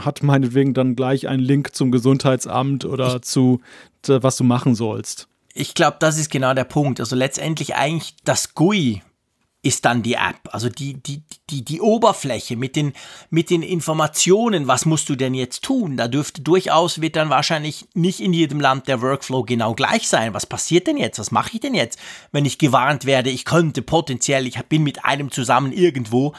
hat 0.00 0.24
meinetwegen 0.24 0.74
dann 0.74 0.96
gleich 0.96 1.28
einen 1.28 1.44
Link 1.44 1.76
zum 1.76 1.92
Gesundheitsamt 1.92 2.86
oder 2.86 3.14
ich, 3.14 3.22
zu, 3.22 3.60
was 4.04 4.36
du 4.36 4.42
machen 4.42 4.74
sollst. 4.74 5.28
Ich 5.54 5.74
glaube, 5.74 5.98
das 6.00 6.18
ist 6.18 6.32
genau 6.32 6.54
der 6.54 6.64
Punkt. 6.64 6.98
Also 6.98 7.14
letztendlich 7.14 7.76
eigentlich 7.76 8.16
das 8.24 8.54
GUI, 8.54 9.00
ist 9.68 9.84
dann 9.84 10.02
die 10.02 10.14
App. 10.14 10.48
Also 10.50 10.70
die, 10.70 10.94
die, 10.94 11.22
die, 11.50 11.62
die 11.62 11.82
Oberfläche 11.82 12.56
mit 12.56 12.74
den, 12.74 12.94
mit 13.28 13.50
den 13.50 13.62
Informationen, 13.62 14.66
was 14.66 14.86
musst 14.86 15.10
du 15.10 15.14
denn 15.14 15.34
jetzt 15.34 15.62
tun? 15.62 15.98
Da 15.98 16.08
dürfte 16.08 16.40
durchaus, 16.40 17.02
wird 17.02 17.16
dann 17.16 17.28
wahrscheinlich 17.28 17.86
nicht 17.92 18.20
in 18.20 18.32
jedem 18.32 18.60
Land 18.60 18.88
der 18.88 19.02
Workflow 19.02 19.44
genau 19.44 19.74
gleich 19.74 20.08
sein. 20.08 20.32
Was 20.32 20.46
passiert 20.46 20.86
denn 20.86 20.96
jetzt? 20.96 21.18
Was 21.18 21.30
mache 21.30 21.50
ich 21.52 21.60
denn 21.60 21.74
jetzt, 21.74 21.98
wenn 22.32 22.46
ich 22.46 22.56
gewarnt 22.56 23.04
werde, 23.04 23.28
ich 23.28 23.44
könnte 23.44 23.82
potenziell, 23.82 24.46
ich 24.46 24.58
bin 24.62 24.82
mit 24.82 25.04
einem 25.04 25.30
zusammen 25.30 25.72
irgendwo. 25.72 26.32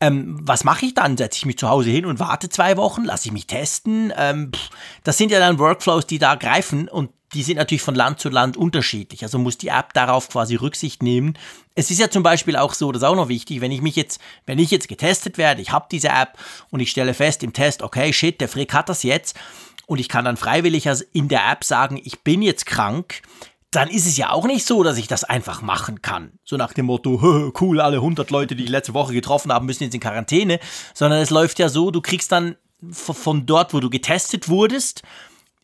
Ähm, 0.00 0.38
was 0.42 0.64
mache 0.64 0.86
ich 0.86 0.94
dann? 0.94 1.16
Setze 1.16 1.38
ich 1.38 1.46
mich 1.46 1.58
zu 1.58 1.68
Hause 1.68 1.90
hin 1.90 2.04
und 2.04 2.18
warte 2.18 2.48
zwei 2.48 2.76
Wochen? 2.76 3.04
Lasse 3.04 3.28
ich 3.28 3.32
mich 3.32 3.46
testen? 3.46 4.12
Ähm, 4.16 4.50
das 5.04 5.16
sind 5.16 5.30
ja 5.30 5.38
dann 5.38 5.58
Workflows, 5.58 6.06
die 6.06 6.18
da 6.18 6.34
greifen 6.34 6.88
und 6.88 7.10
die 7.34 7.42
sind 7.42 7.56
natürlich 7.56 7.82
von 7.82 7.94
Land 7.94 8.20
zu 8.20 8.28
Land 8.28 8.56
unterschiedlich. 8.56 9.22
Also 9.22 9.38
muss 9.38 9.58
die 9.58 9.68
App 9.68 9.92
darauf 9.94 10.28
quasi 10.28 10.54
Rücksicht 10.54 11.02
nehmen. 11.02 11.38
Es 11.74 11.90
ist 11.90 11.98
ja 11.98 12.10
zum 12.10 12.22
Beispiel 12.22 12.56
auch 12.56 12.74
so, 12.74 12.92
das 12.92 13.02
ist 13.02 13.08
auch 13.08 13.16
noch 13.16 13.28
wichtig, 13.28 13.60
wenn 13.60 13.72
ich 13.72 13.82
mich 13.82 13.96
jetzt, 13.96 14.20
wenn 14.46 14.58
ich 14.58 14.70
jetzt 14.70 14.88
getestet 14.88 15.36
werde, 15.36 15.60
ich 15.60 15.72
habe 15.72 15.86
diese 15.90 16.08
App 16.08 16.38
und 16.70 16.80
ich 16.80 16.90
stelle 16.90 17.14
fest 17.14 17.42
im 17.42 17.52
Test, 17.52 17.82
okay, 17.82 18.12
shit, 18.12 18.40
der 18.40 18.48
Frick 18.48 18.72
hat 18.72 18.88
das 18.88 19.02
jetzt 19.02 19.36
und 19.86 19.98
ich 19.98 20.08
kann 20.08 20.24
dann 20.24 20.36
freiwillig 20.36 20.88
in 21.12 21.28
der 21.28 21.50
App 21.50 21.64
sagen, 21.64 22.00
ich 22.02 22.20
bin 22.20 22.42
jetzt 22.42 22.66
krank, 22.66 23.22
dann 23.70 23.88
ist 23.90 24.06
es 24.06 24.16
ja 24.16 24.30
auch 24.30 24.46
nicht 24.46 24.66
so, 24.66 24.82
dass 24.82 24.96
ich 24.96 25.08
das 25.08 25.24
einfach 25.24 25.60
machen 25.60 26.00
kann. 26.02 26.38
So 26.44 26.56
nach 26.56 26.72
dem 26.72 26.86
Motto, 26.86 27.52
cool, 27.60 27.80
alle 27.80 27.96
100 27.96 28.30
Leute, 28.30 28.56
die 28.56 28.64
ich 28.64 28.70
letzte 28.70 28.94
Woche 28.94 29.12
getroffen 29.12 29.52
habe, 29.52 29.64
müssen 29.64 29.84
jetzt 29.84 29.94
in 29.94 30.00
Quarantäne, 30.00 30.60
sondern 30.94 31.20
es 31.20 31.30
läuft 31.30 31.58
ja 31.58 31.68
so, 31.68 31.90
du 31.90 32.00
kriegst 32.00 32.32
dann 32.32 32.56
von 32.90 33.46
dort, 33.46 33.74
wo 33.74 33.80
du 33.80 33.90
getestet 33.90 34.48
wurdest, 34.48 35.02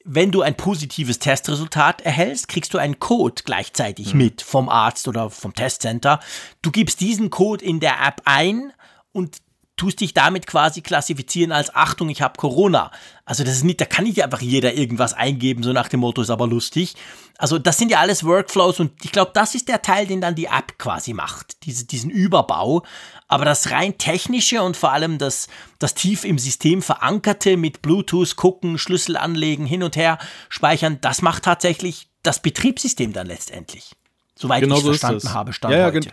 wenn 0.05 0.33
du 0.33 0.43
ein 0.43 0.57
positives 0.57 1.19
Testresultat 1.21 2.01
erhältst, 2.01 2.49
kriegst 2.49 2.75
du 2.75 2.79
einen 2.79 2.99
Code 2.99 3.43
gleichzeitig 3.45 4.15
mhm. 4.15 4.19
mit 4.19 4.43
vom 4.43 4.69
Arzt 4.69 5.07
oder 5.07 5.31
vom 5.31 5.55
Testcenter. 5.55 6.21
Du 6.61 6.71
gibst 6.71 7.01
diesen 7.01 7.31
Code 7.31 7.65
in 7.65 7.79
der 7.79 8.05
App 8.05 8.23
ein 8.25 8.73
und 9.13 9.39
tust 9.77 10.01
dich 10.01 10.15
damit 10.15 10.47
quasi 10.47 10.83
klassifizieren 10.83 11.51
als 11.51 11.75
Achtung, 11.75 12.09
ich 12.09 12.23
habe 12.23 12.37
Corona. 12.37 12.91
Also 13.25 13.43
das 13.43 13.55
ist 13.55 13.65
nicht, 13.65 13.81
da 13.81 13.85
kann 13.85 14.05
nicht 14.05 14.23
einfach 14.23 14.41
jeder 14.41 14.75
irgendwas 14.75 15.15
eingeben, 15.15 15.63
so 15.63 15.73
nach 15.73 15.89
dem 15.89 16.01
Motto 16.01 16.23
ist 16.23 16.31
aber 16.31 16.47
lustig. 16.47 16.95
Also 17.39 17.59
das 17.59 17.79
sind 17.79 17.91
ja 17.91 17.99
alles 17.99 18.25
Workflows 18.25 18.81
und 18.81 18.93
ich 19.05 19.13
glaube, 19.13 19.33
das 19.35 19.55
ist 19.55 19.69
der 19.69 19.83
Teil, 19.83 20.07
den 20.07 20.21
dann 20.21 20.35
die 20.35 20.47
App 20.47 20.79
quasi 20.79 21.15
macht, 21.15 21.65
diese, 21.65 21.87
diesen 21.87 22.11
Überbau. 22.11 22.85
Aber 23.29 23.45
das 23.45 23.71
rein 23.71 23.97
technische 23.99 24.63
und 24.63 24.77
vor 24.77 24.93
allem 24.93 25.19
das, 25.19 25.49
das 25.79 25.95
tief 25.95 26.25
im 26.25 26.39
System 26.39 26.83
verankerte 26.83 27.57
mit 27.57 27.83
Bluetooth 27.83 28.37
gucken, 28.37 28.79
Schlüssel 28.79 29.17
anlegen, 29.17 29.65
hin 29.65 29.83
und 29.83 29.97
her 29.97 30.19
speichern, 30.51 30.99
das 31.01 31.23
macht 31.23 31.45
tatsächlich 31.45 32.09
das 32.23 32.43
Betriebssystem 32.43 33.13
dann 33.13 33.27
letztendlich. 33.27 33.93
Soweit 34.37 34.61
genau 34.61 34.77
ich 34.77 34.83
so 34.83 34.89
verstanden 34.89 35.33
habe, 35.33 35.53
stand 35.53 35.73
ja, 35.73 35.81
ja, 35.81 35.87
heute 35.87 36.13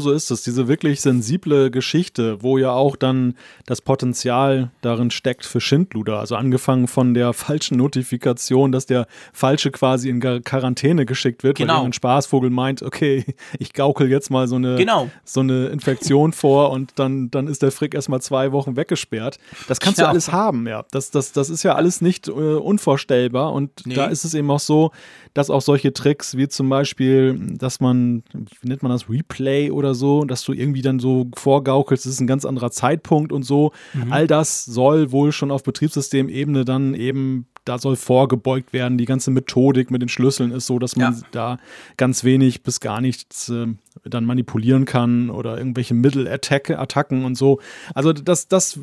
so 0.00 0.12
ist 0.12 0.30
es. 0.30 0.42
Diese 0.42 0.68
wirklich 0.68 1.00
sensible 1.00 1.70
Geschichte, 1.70 2.42
wo 2.42 2.58
ja 2.58 2.72
auch 2.72 2.96
dann 2.96 3.36
das 3.66 3.80
Potenzial 3.80 4.70
darin 4.82 5.10
steckt 5.10 5.44
für 5.44 5.60
Schindluder. 5.60 6.20
Also 6.20 6.36
angefangen 6.36 6.88
von 6.88 7.14
der 7.14 7.32
falschen 7.34 7.76
Notifikation, 7.78 8.72
dass 8.72 8.86
der 8.86 9.06
Falsche 9.32 9.70
quasi 9.70 10.08
in 10.08 10.20
Quarantäne 10.20 11.06
geschickt 11.06 11.42
wird, 11.42 11.58
genau. 11.58 11.78
weil 11.78 11.86
ein 11.86 11.92
Spaßvogel 11.92 12.50
meint, 12.50 12.82
okay, 12.82 13.24
ich 13.58 13.72
gaukel 13.72 14.10
jetzt 14.10 14.30
mal 14.30 14.46
so 14.48 14.56
eine, 14.56 14.76
genau. 14.76 15.10
so 15.24 15.40
eine 15.40 15.66
Infektion 15.66 16.32
vor 16.44 16.70
und 16.70 16.92
dann, 16.96 17.30
dann 17.30 17.46
ist 17.48 17.62
der 17.62 17.72
Frick 17.72 17.94
erstmal 17.94 18.20
zwei 18.20 18.52
Wochen 18.52 18.76
weggesperrt. 18.76 19.38
Das 19.68 19.80
kannst 19.80 19.98
ja. 19.98 20.04
du 20.04 20.10
alles 20.10 20.32
haben, 20.32 20.66
ja. 20.66 20.84
Das, 20.90 21.10
das, 21.10 21.32
das 21.32 21.50
ist 21.50 21.62
ja 21.62 21.74
alles 21.74 22.00
nicht 22.00 22.28
äh, 22.28 22.30
unvorstellbar 22.30 23.52
und 23.52 23.86
nee. 23.86 23.94
da 23.94 24.06
ist 24.06 24.24
es 24.24 24.34
eben 24.34 24.50
auch 24.50 24.60
so, 24.60 24.92
dass 25.34 25.50
auch 25.50 25.60
solche 25.60 25.92
Tricks 25.92 26.36
wie 26.36 26.48
zum 26.48 26.68
Beispiel, 26.68 27.38
dass 27.58 27.80
man, 27.80 28.22
wie 28.32 28.68
nennt 28.68 28.82
man 28.82 28.92
das, 28.92 29.10
Replay 29.10 29.70
oder 29.70 29.94
so, 29.94 30.24
dass 30.24 30.44
du 30.44 30.52
irgendwie 30.52 30.82
dann 30.82 31.00
so 31.00 31.26
vorgaukelst, 31.36 32.06
das 32.06 32.12
ist 32.12 32.20
ein 32.20 32.26
ganz 32.26 32.44
anderer 32.44 32.70
Zeitpunkt 32.70 33.32
und 33.32 33.42
so. 33.42 33.72
Mhm. 33.92 34.12
All 34.12 34.26
das 34.26 34.64
soll 34.64 35.12
wohl 35.12 35.32
schon 35.32 35.50
auf 35.50 35.62
Betriebssystemebene 35.64 36.64
dann 36.64 36.94
eben 36.94 37.46
da 37.64 37.78
soll 37.78 37.96
vorgebeugt 37.96 38.72
werden. 38.72 38.98
Die 38.98 39.06
ganze 39.06 39.30
Methodik 39.30 39.90
mit 39.90 40.02
den 40.02 40.08
Schlüsseln 40.08 40.52
ist 40.52 40.66
so, 40.66 40.78
dass 40.78 40.96
man 40.96 41.14
ja. 41.14 41.20
da 41.32 41.58
ganz 41.96 42.22
wenig 42.24 42.62
bis 42.62 42.80
gar 42.80 43.00
nichts 43.00 43.48
äh, 43.48 43.68
dann 44.04 44.24
manipulieren 44.24 44.84
kann 44.84 45.30
oder 45.30 45.58
irgendwelche 45.58 45.94
Mittelattacken 45.94 47.24
und 47.24 47.36
so. 47.36 47.60
Also 47.94 48.12
das, 48.12 48.48
das 48.48 48.80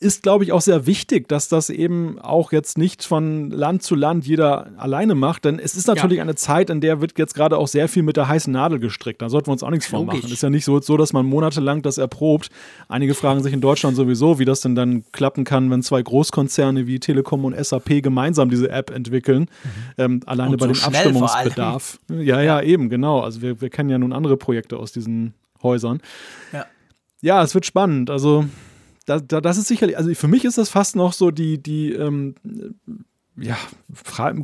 ist, 0.00 0.22
glaube 0.22 0.44
ich, 0.44 0.52
auch 0.52 0.60
sehr 0.60 0.86
wichtig, 0.86 1.28
dass 1.28 1.48
das 1.48 1.70
eben 1.70 2.20
auch 2.20 2.52
jetzt 2.52 2.78
nicht 2.78 3.02
von 3.02 3.50
Land 3.50 3.82
zu 3.82 3.96
Land 3.96 4.26
jeder 4.26 4.68
alleine 4.76 5.16
macht, 5.16 5.44
denn 5.44 5.58
es 5.58 5.74
ist 5.74 5.88
natürlich 5.88 6.18
ja. 6.18 6.22
eine 6.22 6.36
Zeit, 6.36 6.70
in 6.70 6.80
der 6.80 7.00
wird 7.00 7.18
jetzt 7.18 7.34
gerade 7.34 7.56
auch 7.56 7.66
sehr 7.66 7.88
viel 7.88 8.04
mit 8.04 8.16
der 8.16 8.28
heißen 8.28 8.52
Nadel 8.52 8.78
gestrickt. 8.78 9.20
Da 9.22 9.28
sollten 9.28 9.48
wir 9.48 9.52
uns 9.52 9.64
auch 9.64 9.70
nichts 9.70 9.88
vormachen. 9.88 10.20
Es 10.24 10.30
ist 10.30 10.42
ja 10.42 10.50
nicht 10.50 10.64
so, 10.64 10.80
so, 10.80 10.96
dass 10.96 11.12
man 11.12 11.26
monatelang 11.26 11.82
das 11.82 11.98
erprobt. 11.98 12.50
Einige 12.88 13.14
fragen 13.14 13.42
sich 13.42 13.52
in 13.52 13.60
Deutschland 13.60 13.96
sowieso, 13.96 14.38
wie 14.38 14.44
das 14.44 14.60
denn 14.60 14.76
dann 14.76 15.02
klappen 15.10 15.42
kann, 15.42 15.68
wenn 15.70 15.82
zwei 15.82 16.00
Großkonzerne 16.00 16.86
wie 16.86 17.00
Telekom 17.00 17.44
und 17.44 17.56
SAP 17.56 18.00
gemeinsam 18.02 18.50
diese 18.50 18.70
App 18.70 18.90
entwickeln. 18.90 19.42
Mhm. 19.42 19.70
Ähm, 19.98 20.20
alleine 20.26 20.52
und 20.52 20.60
bei 20.60 20.66
so 20.68 20.72
dem 20.74 20.84
Abstimmungsbedarf. 20.84 21.98
Ja, 22.08 22.40
ja, 22.40 22.60
eben, 22.60 22.88
genau. 22.88 23.20
Also 23.20 23.42
wir, 23.42 23.60
wir 23.60 23.70
kennen 23.70 23.90
ja 23.90 23.98
nun 23.98 24.12
andere 24.12 24.36
Projekte 24.36 24.57
aus 24.72 24.92
diesen 24.92 25.34
Häusern. 25.62 26.00
Ja. 26.52 26.66
Ja, 27.20 27.42
es 27.42 27.54
wird 27.54 27.66
spannend. 27.66 28.10
Also, 28.10 28.44
da, 29.06 29.18
da, 29.18 29.40
das 29.40 29.58
ist 29.58 29.68
sicherlich, 29.68 29.96
also 29.96 30.12
für 30.14 30.28
mich 30.28 30.44
ist 30.44 30.58
das 30.58 30.68
fast 30.68 30.94
noch 30.94 31.12
so 31.12 31.30
die, 31.30 31.60
die 31.60 31.92
ähm, 31.92 32.34
ja, 33.36 33.56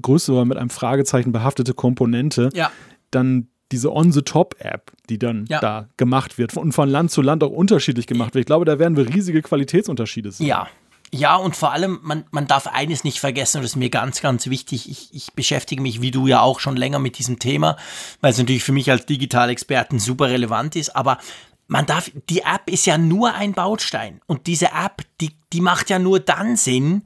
größere 0.01 0.47
mit 0.47 0.57
einem 0.57 0.71
Fragezeichen 0.71 1.33
behaftete 1.33 1.75
Komponente. 1.75 2.49
Ja. 2.55 2.73
Dann 3.11 3.49
diese 3.73 3.93
On-the-Top-App, 3.93 4.93
die 5.09 5.19
dann 5.19 5.47
ja. 5.49 5.61
da 5.61 5.89
gemacht 5.97 6.39
wird 6.39 6.57
und 6.57 6.73
von 6.73 6.89
Land 6.89 7.11
zu 7.11 7.23
Land 7.23 7.43
auch 7.43 7.51
unterschiedlich 7.51 8.07
gemacht 8.07 8.35
wird. 8.35 8.43
Ich 8.43 8.47
glaube, 8.47 8.65
da 8.65 8.79
werden 8.79 8.97
wir 8.97 9.09
riesige 9.09 9.43
Qualitätsunterschiede 9.43 10.31
sehen. 10.31 10.47
Ja, 10.47 10.69
ja, 11.15 11.37
und 11.37 11.55
vor 11.55 11.73
allem, 11.73 12.01
man, 12.03 12.25
man 12.33 12.49
darf 12.49 12.67
eines 12.67 13.05
nicht 13.05 13.21
vergessen, 13.21 13.59
und 13.59 13.63
das 13.63 13.73
ist 13.73 13.77
mir 13.77 13.89
ganz, 13.89 14.21
ganz 14.21 14.49
wichtig. 14.49 14.91
Ich, 14.91 15.15
ich 15.15 15.33
beschäftige 15.33 15.81
mich, 15.81 16.01
wie 16.01 16.11
du 16.11 16.27
ja 16.27 16.41
auch 16.41 16.59
schon 16.59 16.77
länger 16.77 16.99
mit 16.99 17.19
diesem 17.19 17.39
Thema, 17.39 17.77
weil 18.21 18.33
es 18.33 18.39
natürlich 18.39 18.65
für 18.65 18.73
mich 18.73 18.91
als 18.91 19.07
Digitalexperten 19.07 20.01
super 20.01 20.29
relevant 20.29 20.75
ist. 20.75 20.97
Aber 20.97 21.19
man 21.69 21.87
darf, 21.87 22.11
die 22.29 22.41
App 22.41 22.69
ist 22.69 22.87
ja 22.87 22.99
nur 22.99 23.33
ein 23.35 23.53
Baustein. 23.53 24.21
Und 24.27 24.49
diese 24.49 24.67
App, 24.67 25.03
die, 25.21 25.31
die 25.53 25.61
macht 25.61 25.89
ja 25.89 26.01
nur 26.01 26.19
dann 26.19 26.57
Sinn, 26.57 27.05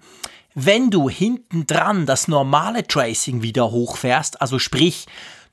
wenn 0.55 0.91
du 0.91 1.11
hinten 1.11 1.67
dran 1.67 2.07
das 2.07 2.29
normale 2.29 2.87
Tracing 2.87 3.43
wieder 3.43 3.71
hochfährst. 3.71 4.41
Also 4.41 4.59
sprich, 4.59 5.07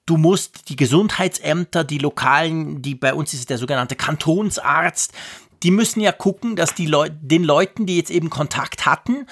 du 0.05 0.15
musst 0.15 0.69
die 0.69 0.77
Gesundheitsämter, 0.77 1.83
die 1.83 1.97
lokalen, 1.97 2.81
die 2.81 2.95
bei 2.95 3.13
uns 3.13 3.33
ist 3.33 3.49
der 3.49 3.57
sogenannte 3.57 3.95
Kantonsarzt, 3.95 5.13
die 5.65 5.71
müssen 5.71 5.99
ja 5.99 6.11
gucken, 6.11 6.55
dass 6.55 6.75
die 6.75 6.85
Leu 6.85 7.09
den 7.11 7.43
Leuten, 7.43 7.87
die 7.87 7.97
jetzt 7.97 8.11
eben 8.11 8.29
Kontakt 8.29 8.85
hatten, 8.85 9.25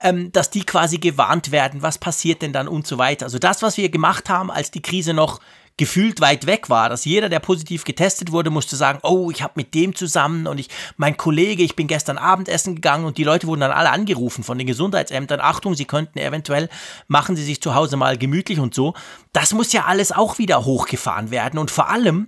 ähm, 0.00 0.32
dass 0.32 0.50
die 0.50 0.64
quasi 0.64 0.98
gewarnt 0.98 1.52
werden, 1.52 1.80
was 1.80 1.98
passiert 1.98 2.42
denn 2.42 2.52
dann 2.52 2.66
und 2.66 2.88
so 2.88 2.98
weiter. 2.98 3.26
Also 3.26 3.38
das, 3.38 3.62
was 3.62 3.76
wir 3.76 3.88
gemacht 3.88 4.28
haben, 4.28 4.50
als 4.50 4.72
die 4.72 4.82
Krise 4.82 5.14
noch 5.14 5.38
gefühlt 5.76 6.20
weit 6.20 6.46
weg 6.46 6.70
war, 6.70 6.88
dass 6.88 7.04
jeder, 7.04 7.28
der 7.28 7.38
positiv 7.38 7.84
getestet 7.84 8.32
wurde, 8.32 8.50
musste 8.50 8.74
sagen, 8.74 8.98
oh, 9.04 9.30
ich 9.30 9.42
habe 9.42 9.52
mit 9.54 9.74
dem 9.74 9.94
zusammen 9.94 10.48
und 10.48 10.58
ich, 10.58 10.70
mein 10.96 11.16
Kollege, 11.16 11.62
ich 11.62 11.76
bin 11.76 11.86
gestern 11.86 12.18
Abendessen 12.18 12.74
gegangen 12.74 13.04
und 13.04 13.16
die 13.16 13.24
Leute 13.24 13.46
wurden 13.46 13.60
dann 13.60 13.70
alle 13.70 13.90
angerufen 13.90 14.42
von 14.42 14.58
den 14.58 14.66
Gesundheitsämtern, 14.66 15.38
Achtung, 15.40 15.76
sie 15.76 15.84
könnten 15.84 16.18
eventuell, 16.18 16.68
machen 17.06 17.36
sie 17.36 17.44
sich 17.44 17.60
zu 17.60 17.76
Hause 17.76 17.96
mal 17.96 18.18
gemütlich 18.18 18.58
und 18.58 18.74
so. 18.74 18.94
Das 19.32 19.54
muss 19.54 19.72
ja 19.72 19.84
alles 19.84 20.10
auch 20.10 20.38
wieder 20.38 20.64
hochgefahren 20.64 21.30
werden 21.30 21.60
und 21.60 21.70
vor 21.70 21.90
allem, 21.90 22.26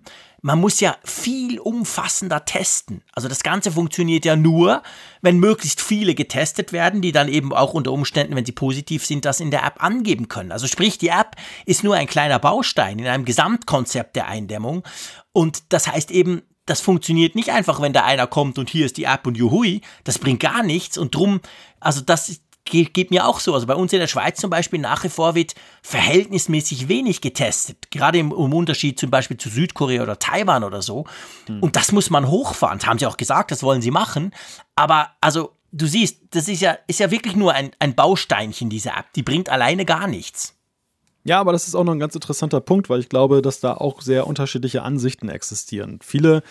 man 0.49 0.61
muss 0.61 0.81
ja 0.81 0.97
viel 1.05 1.61
umfassender 1.61 2.47
testen. 2.47 3.03
Also 3.13 3.29
das 3.29 3.43
Ganze 3.43 3.71
funktioniert 3.71 4.25
ja 4.25 4.35
nur, 4.35 4.83
wenn 5.21 5.39
möglichst 5.39 5.83
viele 5.83 6.15
getestet 6.15 6.73
werden, 6.73 7.03
die 7.03 7.13
dann 7.13 7.29
eben 7.29 7.53
auch 7.53 7.75
unter 7.75 7.93
Umständen, 7.93 8.35
wenn 8.35 8.47
sie 8.47 8.53
positiv 8.53 9.05
sind, 9.05 9.27
das 9.27 9.41
in 9.41 9.51
der 9.51 9.63
App 9.67 9.85
angeben 9.85 10.29
können. 10.29 10.51
Also 10.51 10.67
sprich, 10.67 10.97
die 10.97 11.09
App 11.09 11.37
ist 11.67 11.85
nur 11.85 11.97
ein 11.97 12.07
kleiner 12.07 12.39
Baustein 12.39 12.99
in 12.99 13.07
einem 13.07 13.27
Gesamtkonzept 13.27 14.17
der 14.17 14.27
Eindämmung. 14.27 14.85
Und 15.35 15.65
das 15.69 15.87
heißt 15.87 16.11
eben, 16.11 16.41
das 16.65 16.81
funktioniert 16.81 17.35
nicht 17.35 17.51
einfach, 17.51 17.83
wenn 17.83 17.93
da 17.93 18.05
einer 18.05 18.27
kommt 18.27 18.59
und 18.59 18.71
hier 18.71 18.87
ist 18.87 18.97
die 18.97 19.05
App 19.05 19.27
und 19.27 19.37
juhui, 19.37 19.83
das 20.05 20.19
bringt 20.19 20.41
gar 20.41 20.63
nichts 20.63 20.97
und 20.97 21.15
drum, 21.15 21.43
also 21.79 22.01
das 22.01 22.31
ist 22.31 22.43
geht, 22.71 22.95
geht 22.95 23.11
mir 23.11 23.27
auch 23.27 23.41
so. 23.41 23.55
Also 23.55 23.67
bei 23.67 23.75
uns 23.75 23.93
in 23.93 24.01
der 24.01 24.07
Schweiz 24.07 24.41
zum 24.41 24.51
Beispiel 24.51 24.79
nach 24.79 25.05
wie 25.05 25.09
vor 25.09 25.35
wird 25.35 25.55
verhältnismäßig 25.83 26.89
wenig 26.89 27.21
getestet. 27.21 27.91
Gerade 27.91 28.19
im, 28.19 28.33
im 28.33 28.53
Unterschied 28.53 28.99
zum 28.99 29.11
Beispiel 29.11 29.37
zu 29.37 29.49
Südkorea 29.49 30.03
oder 30.03 30.19
Taiwan 30.19 30.65
oder 30.65 30.83
so. 30.83 31.07
Hm. 31.47 31.63
Und 31.63 31.77
das 31.77 31.93
muss 31.93 32.11
man 32.11 32.29
hochfahren. 32.29 32.79
Das 32.79 32.89
haben 32.89 32.99
sie 32.99 33.07
auch 33.07 33.17
gesagt, 33.17 33.51
das 33.51 33.63
wollen 33.63 33.83
sie 33.83 33.91
machen. 33.91 34.33
Aber 34.75 35.11
also 35.21 35.53
du 35.73 35.87
siehst, 35.87 36.19
das 36.31 36.49
ist 36.49 36.61
ja, 36.61 36.79
ist 36.87 37.01
ja 37.01 37.11
wirklich 37.11 37.37
nur 37.37 37.53
ein, 37.53 37.71
ein 37.79 37.95
Bausteinchen, 37.95 38.71
diese 38.71 38.91
App. 38.91 39.13
Die 39.15 39.23
bringt 39.23 39.49
alleine 39.49 39.85
gar 39.85 40.07
nichts. 40.07 40.55
Ja, 41.25 41.41
aber 41.41 41.53
das 41.53 41.69
ist 41.69 41.75
auch 41.75 41.85
noch 41.85 41.93
ein 41.93 41.99
ganz 41.99 42.15
interessanter 42.15 42.61
Punkt, 42.61 42.89
weil 42.89 43.01
ich 43.01 43.09
glaube, 43.09 43.43
dass 43.43 43.61
da 43.61 43.75
auch 43.75 44.01
sehr 44.01 44.27
unterschiedliche 44.27 44.83
Ansichten 44.83 45.29
existieren. 45.29 45.99
Viele 46.03 46.43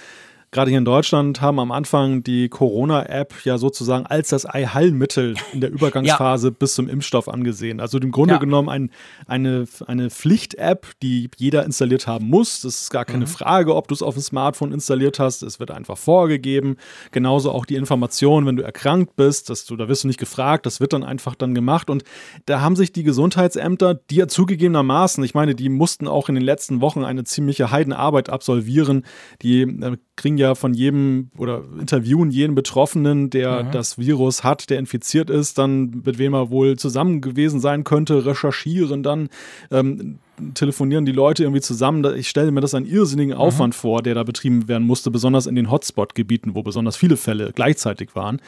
gerade 0.51 0.69
hier 0.69 0.77
in 0.77 0.85
Deutschland 0.85 1.41
haben 1.41 1.59
am 1.59 1.71
Anfang 1.71 2.23
die 2.23 2.47
Corona-App 2.47 3.33
ja 3.43 3.57
sozusagen 3.57 4.05
als 4.05 4.29
das 4.29 4.45
Allheilmittel 4.45 5.35
in 5.51 5.61
der 5.61 5.69
Übergangsphase 5.71 6.47
ja. 6.47 6.55
bis 6.57 6.75
zum 6.75 6.87
Impfstoff 6.87 7.27
angesehen. 7.27 7.79
Also 7.79 7.97
im 7.99 8.11
Grunde 8.11 8.35
ja. 8.35 8.39
genommen 8.39 8.69
ein, 8.69 8.91
eine, 9.27 9.65
eine 9.87 10.09
Pflicht-App, 10.09 10.87
die 11.01 11.29
jeder 11.35 11.65
installiert 11.65 12.07
haben 12.07 12.29
muss. 12.29 12.61
Das 12.61 12.83
ist 12.83 12.91
gar 12.91 13.03
keine 13.03 13.25
mhm. 13.25 13.29
Frage, 13.29 13.75
ob 13.75 13.89
du 13.89 13.93
es 13.93 14.01
auf 14.01 14.15
dem 14.15 14.23
Smartphone 14.23 14.71
installiert 14.71 15.19
hast. 15.19 15.43
Es 15.43 15.59
wird 15.59 15.71
einfach 15.71 15.97
vorgegeben. 15.97 16.77
Genauso 17.11 17.51
auch 17.51 17.65
die 17.65 17.75
Information, 17.75 18.45
wenn 18.45 18.55
du 18.55 18.63
erkrankt 18.63 19.15
bist, 19.17 19.49
dass 19.49 19.65
du, 19.65 19.75
da 19.75 19.89
wirst 19.89 20.03
du 20.03 20.07
nicht 20.07 20.19
gefragt, 20.19 20.65
das 20.65 20.79
wird 20.79 20.93
dann 20.93 21.03
einfach 21.03 21.35
dann 21.35 21.55
gemacht. 21.55 21.89
Und 21.89 22.03
da 22.45 22.61
haben 22.61 22.77
sich 22.77 22.93
die 22.93 23.03
Gesundheitsämter, 23.03 23.95
die 23.95 24.15
ja 24.15 24.27
zugegebenermaßen, 24.27 25.23
ich 25.23 25.33
meine, 25.33 25.55
die 25.55 25.69
mussten 25.69 26.07
auch 26.07 26.29
in 26.29 26.35
den 26.35 26.43
letzten 26.43 26.79
Wochen 26.79 27.03
eine 27.03 27.25
ziemliche 27.25 27.71
Heidenarbeit 27.71 28.29
absolvieren. 28.29 29.05
Die 29.41 29.61
äh, 29.61 29.97
kriegen 30.15 30.36
ja 30.37 30.55
von 30.55 30.73
jedem 30.73 31.29
oder 31.37 31.63
interviewen 31.79 32.31
jeden 32.31 32.55
Betroffenen, 32.55 33.29
der 33.29 33.63
mhm. 33.63 33.71
das 33.71 33.97
Virus 33.97 34.43
hat, 34.43 34.69
der 34.69 34.79
infiziert 34.79 35.29
ist, 35.29 35.57
dann 35.57 36.01
mit 36.05 36.17
wem 36.17 36.33
er 36.33 36.49
wohl 36.49 36.77
zusammen 36.77 37.21
gewesen 37.21 37.59
sein 37.59 37.83
könnte, 37.83 38.25
recherchieren 38.25 39.03
dann. 39.03 39.29
Ähm, 39.71 40.19
telefonieren 40.53 41.05
die 41.05 41.11
Leute 41.11 41.43
irgendwie 41.43 41.61
zusammen. 41.61 42.05
Ich 42.15 42.29
stelle 42.29 42.51
mir 42.51 42.61
das 42.61 42.75
einen 42.75 42.85
irrsinnigen 42.85 43.33
mhm. 43.33 43.41
Aufwand 43.41 43.73
mhm. 43.73 43.79
vor, 43.79 44.01
der 44.03 44.15
da 44.15 44.23
betrieben 44.23 44.67
werden 44.67 44.85
musste, 44.85 45.09
besonders 45.09 45.47
in 45.47 45.55
den 45.55 45.71
Hotspot-Gebieten, 45.71 46.53
wo 46.53 46.63
besonders 46.63 46.95
viele 46.95 47.17
Fälle 47.17 47.51
gleichzeitig 47.53 48.15
waren. 48.15 48.39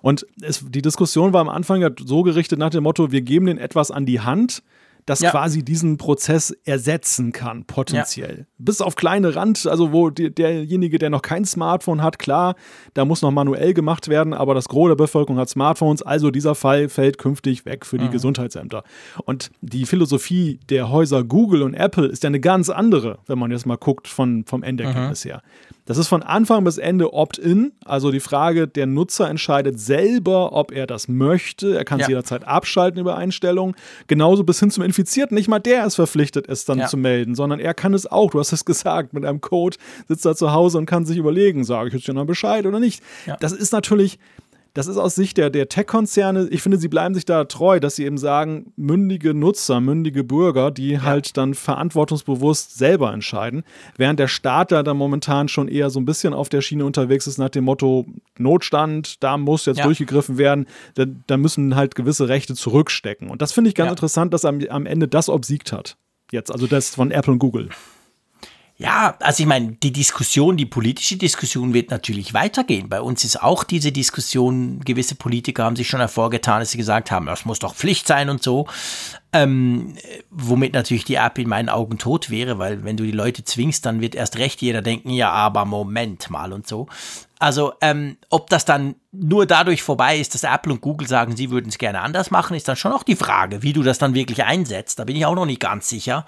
Und 0.00 0.26
es, 0.42 0.64
die 0.68 0.82
Diskussion 0.82 1.32
war 1.32 1.40
am 1.40 1.48
Anfang 1.48 1.80
ja 1.80 1.90
so 2.04 2.22
gerichtet 2.22 2.58
nach 2.58 2.70
dem 2.70 2.84
Motto, 2.84 3.12
wir 3.12 3.22
geben 3.22 3.46
denen 3.46 3.58
etwas 3.58 3.90
an 3.90 4.04
die 4.04 4.20
Hand, 4.20 4.62
das 5.08 5.20
ja. 5.20 5.30
quasi 5.30 5.64
diesen 5.64 5.96
Prozess 5.96 6.50
ersetzen 6.64 7.32
kann, 7.32 7.64
potenziell. 7.64 8.40
Ja. 8.40 8.44
Bis 8.58 8.82
auf 8.82 8.94
kleine 8.94 9.34
Rand, 9.34 9.66
also 9.66 9.92
wo 9.92 10.10
die, 10.10 10.34
derjenige, 10.34 10.98
der 10.98 11.08
noch 11.08 11.22
kein 11.22 11.46
Smartphone 11.46 12.02
hat, 12.02 12.18
klar, 12.18 12.56
da 12.92 13.06
muss 13.06 13.22
noch 13.22 13.30
manuell 13.30 13.72
gemacht 13.72 14.08
werden, 14.08 14.34
aber 14.34 14.54
das 14.54 14.68
Gros 14.68 14.88
der 14.88 14.96
Bevölkerung 14.96 15.38
hat 15.38 15.48
Smartphones, 15.48 16.02
also 16.02 16.30
dieser 16.30 16.54
Fall 16.54 16.90
fällt 16.90 17.16
künftig 17.16 17.64
weg 17.64 17.86
für 17.86 17.96
die 17.96 18.04
mhm. 18.04 18.10
Gesundheitsämter. 18.10 18.84
Und 19.24 19.50
die 19.62 19.86
Philosophie 19.86 20.60
der 20.68 20.90
Häuser 20.90 21.24
Google 21.24 21.62
und 21.62 21.72
Apple 21.72 22.06
ist 22.06 22.22
ja 22.22 22.28
eine 22.28 22.40
ganz 22.40 22.68
andere, 22.68 23.18
wenn 23.26 23.38
man 23.38 23.50
jetzt 23.50 23.64
mal 23.64 23.76
guckt 23.76 24.08
von, 24.08 24.44
vom 24.44 24.62
Endergebnis 24.62 25.24
mhm. 25.24 25.30
her. 25.30 25.42
Das 25.88 25.96
ist 25.96 26.08
von 26.08 26.22
Anfang 26.22 26.64
bis 26.64 26.76
Ende 26.76 27.14
Opt-in, 27.14 27.72
also 27.82 28.10
die 28.10 28.20
Frage, 28.20 28.68
der 28.68 28.84
Nutzer 28.84 29.30
entscheidet 29.30 29.80
selber, 29.80 30.52
ob 30.52 30.70
er 30.70 30.86
das 30.86 31.08
möchte. 31.08 31.78
Er 31.78 31.86
kann 31.86 31.98
es 31.98 32.04
ja. 32.04 32.10
jederzeit 32.10 32.46
abschalten 32.46 33.00
über 33.00 33.16
Einstellungen. 33.16 33.74
Genauso 34.06 34.44
bis 34.44 34.60
hin 34.60 34.70
zum 34.70 34.84
Infizierten. 34.84 35.34
Nicht 35.34 35.48
mal 35.48 35.60
der 35.60 35.86
ist 35.86 35.94
verpflichtet, 35.94 36.46
es 36.46 36.66
dann 36.66 36.80
ja. 36.80 36.88
zu 36.88 36.98
melden, 36.98 37.34
sondern 37.34 37.58
er 37.58 37.72
kann 37.72 37.94
es 37.94 38.06
auch. 38.06 38.32
Du 38.32 38.38
hast 38.38 38.52
es 38.52 38.64
gesagt, 38.66 39.14
mit 39.14 39.24
einem 39.24 39.40
Code 39.40 39.78
sitzt 40.08 40.26
er 40.26 40.36
zu 40.36 40.52
Hause 40.52 40.76
und 40.76 40.84
kann 40.84 41.06
sich 41.06 41.16
überlegen, 41.16 41.64
sage 41.64 41.88
ich 41.88 41.94
jetzt 41.94 42.14
noch 42.14 42.26
Bescheid 42.26 42.66
oder 42.66 42.80
nicht. 42.80 43.02
Ja. 43.24 43.38
Das 43.40 43.52
ist 43.52 43.72
natürlich 43.72 44.18
das 44.78 44.86
ist 44.86 44.96
aus 44.96 45.16
Sicht 45.16 45.38
der, 45.38 45.50
der 45.50 45.68
Tech-Konzerne, 45.68 46.46
ich 46.52 46.62
finde, 46.62 46.78
sie 46.78 46.86
bleiben 46.86 47.12
sich 47.12 47.24
da 47.24 47.42
treu, 47.46 47.80
dass 47.80 47.96
sie 47.96 48.04
eben 48.04 48.16
sagen, 48.16 48.72
mündige 48.76 49.34
Nutzer, 49.34 49.80
mündige 49.80 50.22
Bürger, 50.22 50.70
die 50.70 50.90
ja. 50.90 51.02
halt 51.02 51.36
dann 51.36 51.54
verantwortungsbewusst 51.54 52.78
selber 52.78 53.12
entscheiden, 53.12 53.64
während 53.96 54.20
der 54.20 54.28
Staat 54.28 54.70
da 54.70 54.84
dann 54.84 54.96
momentan 54.96 55.48
schon 55.48 55.66
eher 55.66 55.90
so 55.90 55.98
ein 55.98 56.04
bisschen 56.04 56.32
auf 56.32 56.48
der 56.48 56.60
Schiene 56.60 56.84
unterwegs 56.84 57.26
ist 57.26 57.38
nach 57.38 57.48
dem 57.48 57.64
Motto 57.64 58.06
Notstand, 58.38 59.20
da 59.24 59.36
muss 59.36 59.66
jetzt 59.66 59.78
ja. 59.78 59.84
durchgegriffen 59.84 60.38
werden, 60.38 60.68
da, 60.94 61.06
da, 61.26 61.36
müssen 61.36 61.74
halt 61.74 61.96
gewisse 61.96 62.28
Rechte 62.28 62.54
zurückstecken. 62.54 63.30
Und 63.30 63.42
das 63.42 63.50
finde 63.50 63.70
ich 63.70 63.74
ganz 63.74 63.88
ja. 63.88 63.92
interessant, 63.94 64.32
dass 64.32 64.44
am, 64.44 64.60
am 64.68 64.86
Ende 64.86 65.08
das 65.08 65.28
obsiegt 65.28 65.72
hat. 65.72 65.96
Jetzt, 66.30 66.52
also 66.52 66.68
das 66.68 66.94
von 66.94 67.10
Apple 67.10 67.32
und 67.32 67.40
Google. 67.40 67.70
Ja, 68.80 69.16
also 69.18 69.42
ich 69.42 69.48
meine, 69.48 69.72
die 69.72 69.92
Diskussion, 69.92 70.56
die 70.56 70.64
politische 70.64 71.16
Diskussion 71.16 71.74
wird 71.74 71.90
natürlich 71.90 72.32
weitergehen. 72.32 72.88
Bei 72.88 73.00
uns 73.00 73.24
ist 73.24 73.42
auch 73.42 73.64
diese 73.64 73.90
Diskussion, 73.90 74.78
gewisse 74.84 75.16
Politiker 75.16 75.64
haben 75.64 75.74
sich 75.74 75.88
schon 75.88 75.98
hervorgetan, 75.98 76.60
dass 76.60 76.70
sie 76.70 76.78
gesagt 76.78 77.10
haben, 77.10 77.26
das 77.26 77.44
muss 77.44 77.58
doch 77.58 77.74
Pflicht 77.74 78.06
sein 78.06 78.30
und 78.30 78.40
so. 78.40 78.68
Ähm, 79.32 79.96
womit 80.30 80.74
natürlich 80.74 81.04
die 81.04 81.16
App 81.16 81.38
in 81.38 81.48
meinen 81.48 81.68
Augen 81.68 81.98
tot 81.98 82.30
wäre, 82.30 82.60
weil 82.60 82.84
wenn 82.84 82.96
du 82.96 83.02
die 83.02 83.10
Leute 83.10 83.42
zwingst, 83.42 83.84
dann 83.84 84.00
wird 84.00 84.14
erst 84.14 84.38
recht 84.38 84.62
jeder 84.62 84.80
denken, 84.80 85.10
ja, 85.10 85.32
aber 85.32 85.64
Moment 85.64 86.30
mal 86.30 86.52
und 86.52 86.68
so. 86.68 86.86
Also, 87.40 87.72
ähm, 87.80 88.16
ob 88.30 88.48
das 88.48 88.64
dann 88.64 88.94
nur 89.10 89.46
dadurch 89.46 89.82
vorbei 89.82 90.18
ist, 90.18 90.34
dass 90.34 90.44
Apple 90.44 90.72
und 90.72 90.80
Google 90.80 91.08
sagen, 91.08 91.36
sie 91.36 91.50
würden 91.50 91.68
es 91.68 91.78
gerne 91.78 92.00
anders 92.00 92.30
machen, 92.30 92.56
ist 92.56 92.68
dann 92.68 92.76
schon 92.76 92.92
auch 92.92 93.02
die 93.02 93.16
Frage, 93.16 93.62
wie 93.62 93.72
du 93.72 93.82
das 93.82 93.98
dann 93.98 94.14
wirklich 94.14 94.44
einsetzt. 94.44 94.98
Da 95.00 95.04
bin 95.04 95.16
ich 95.16 95.26
auch 95.26 95.34
noch 95.34 95.46
nicht 95.46 95.60
ganz 95.60 95.88
sicher. 95.88 96.24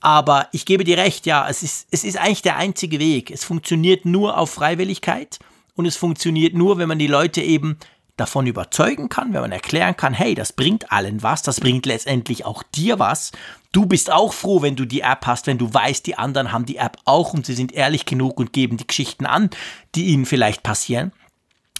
Aber 0.00 0.48
ich 0.52 0.64
gebe 0.64 0.84
dir 0.84 0.98
recht, 0.98 1.26
ja, 1.26 1.46
es 1.48 1.62
ist, 1.62 1.88
es 1.90 2.04
ist 2.04 2.16
eigentlich 2.16 2.42
der 2.42 2.56
einzige 2.56 2.98
Weg. 2.98 3.30
Es 3.30 3.44
funktioniert 3.44 4.04
nur 4.04 4.38
auf 4.38 4.50
Freiwilligkeit 4.50 5.38
und 5.74 5.86
es 5.86 5.96
funktioniert 5.96 6.54
nur, 6.54 6.78
wenn 6.78 6.88
man 6.88 6.98
die 6.98 7.06
Leute 7.06 7.42
eben 7.42 7.78
davon 8.16 8.46
überzeugen 8.46 9.08
kann, 9.08 9.32
wenn 9.32 9.40
man 9.40 9.52
erklären 9.52 9.96
kann, 9.96 10.12
hey, 10.12 10.34
das 10.34 10.52
bringt 10.52 10.92
allen 10.92 11.22
was, 11.22 11.42
das 11.42 11.58
bringt 11.58 11.86
letztendlich 11.86 12.44
auch 12.44 12.62
dir 12.62 12.98
was. 12.98 13.32
Du 13.72 13.86
bist 13.86 14.12
auch 14.12 14.34
froh, 14.34 14.62
wenn 14.62 14.76
du 14.76 14.84
die 14.84 15.00
App 15.00 15.26
hast, 15.26 15.46
wenn 15.46 15.58
du 15.58 15.72
weißt, 15.72 16.06
die 16.06 16.18
anderen 16.18 16.52
haben 16.52 16.66
die 16.66 16.76
App 16.76 16.98
auch 17.06 17.32
und 17.32 17.46
sie 17.46 17.54
sind 17.54 17.72
ehrlich 17.72 18.04
genug 18.04 18.38
und 18.38 18.52
geben 18.52 18.76
die 18.76 18.86
Geschichten 18.86 19.26
an, 19.26 19.48
die 19.94 20.06
ihnen 20.06 20.26
vielleicht 20.26 20.62
passieren. 20.62 21.12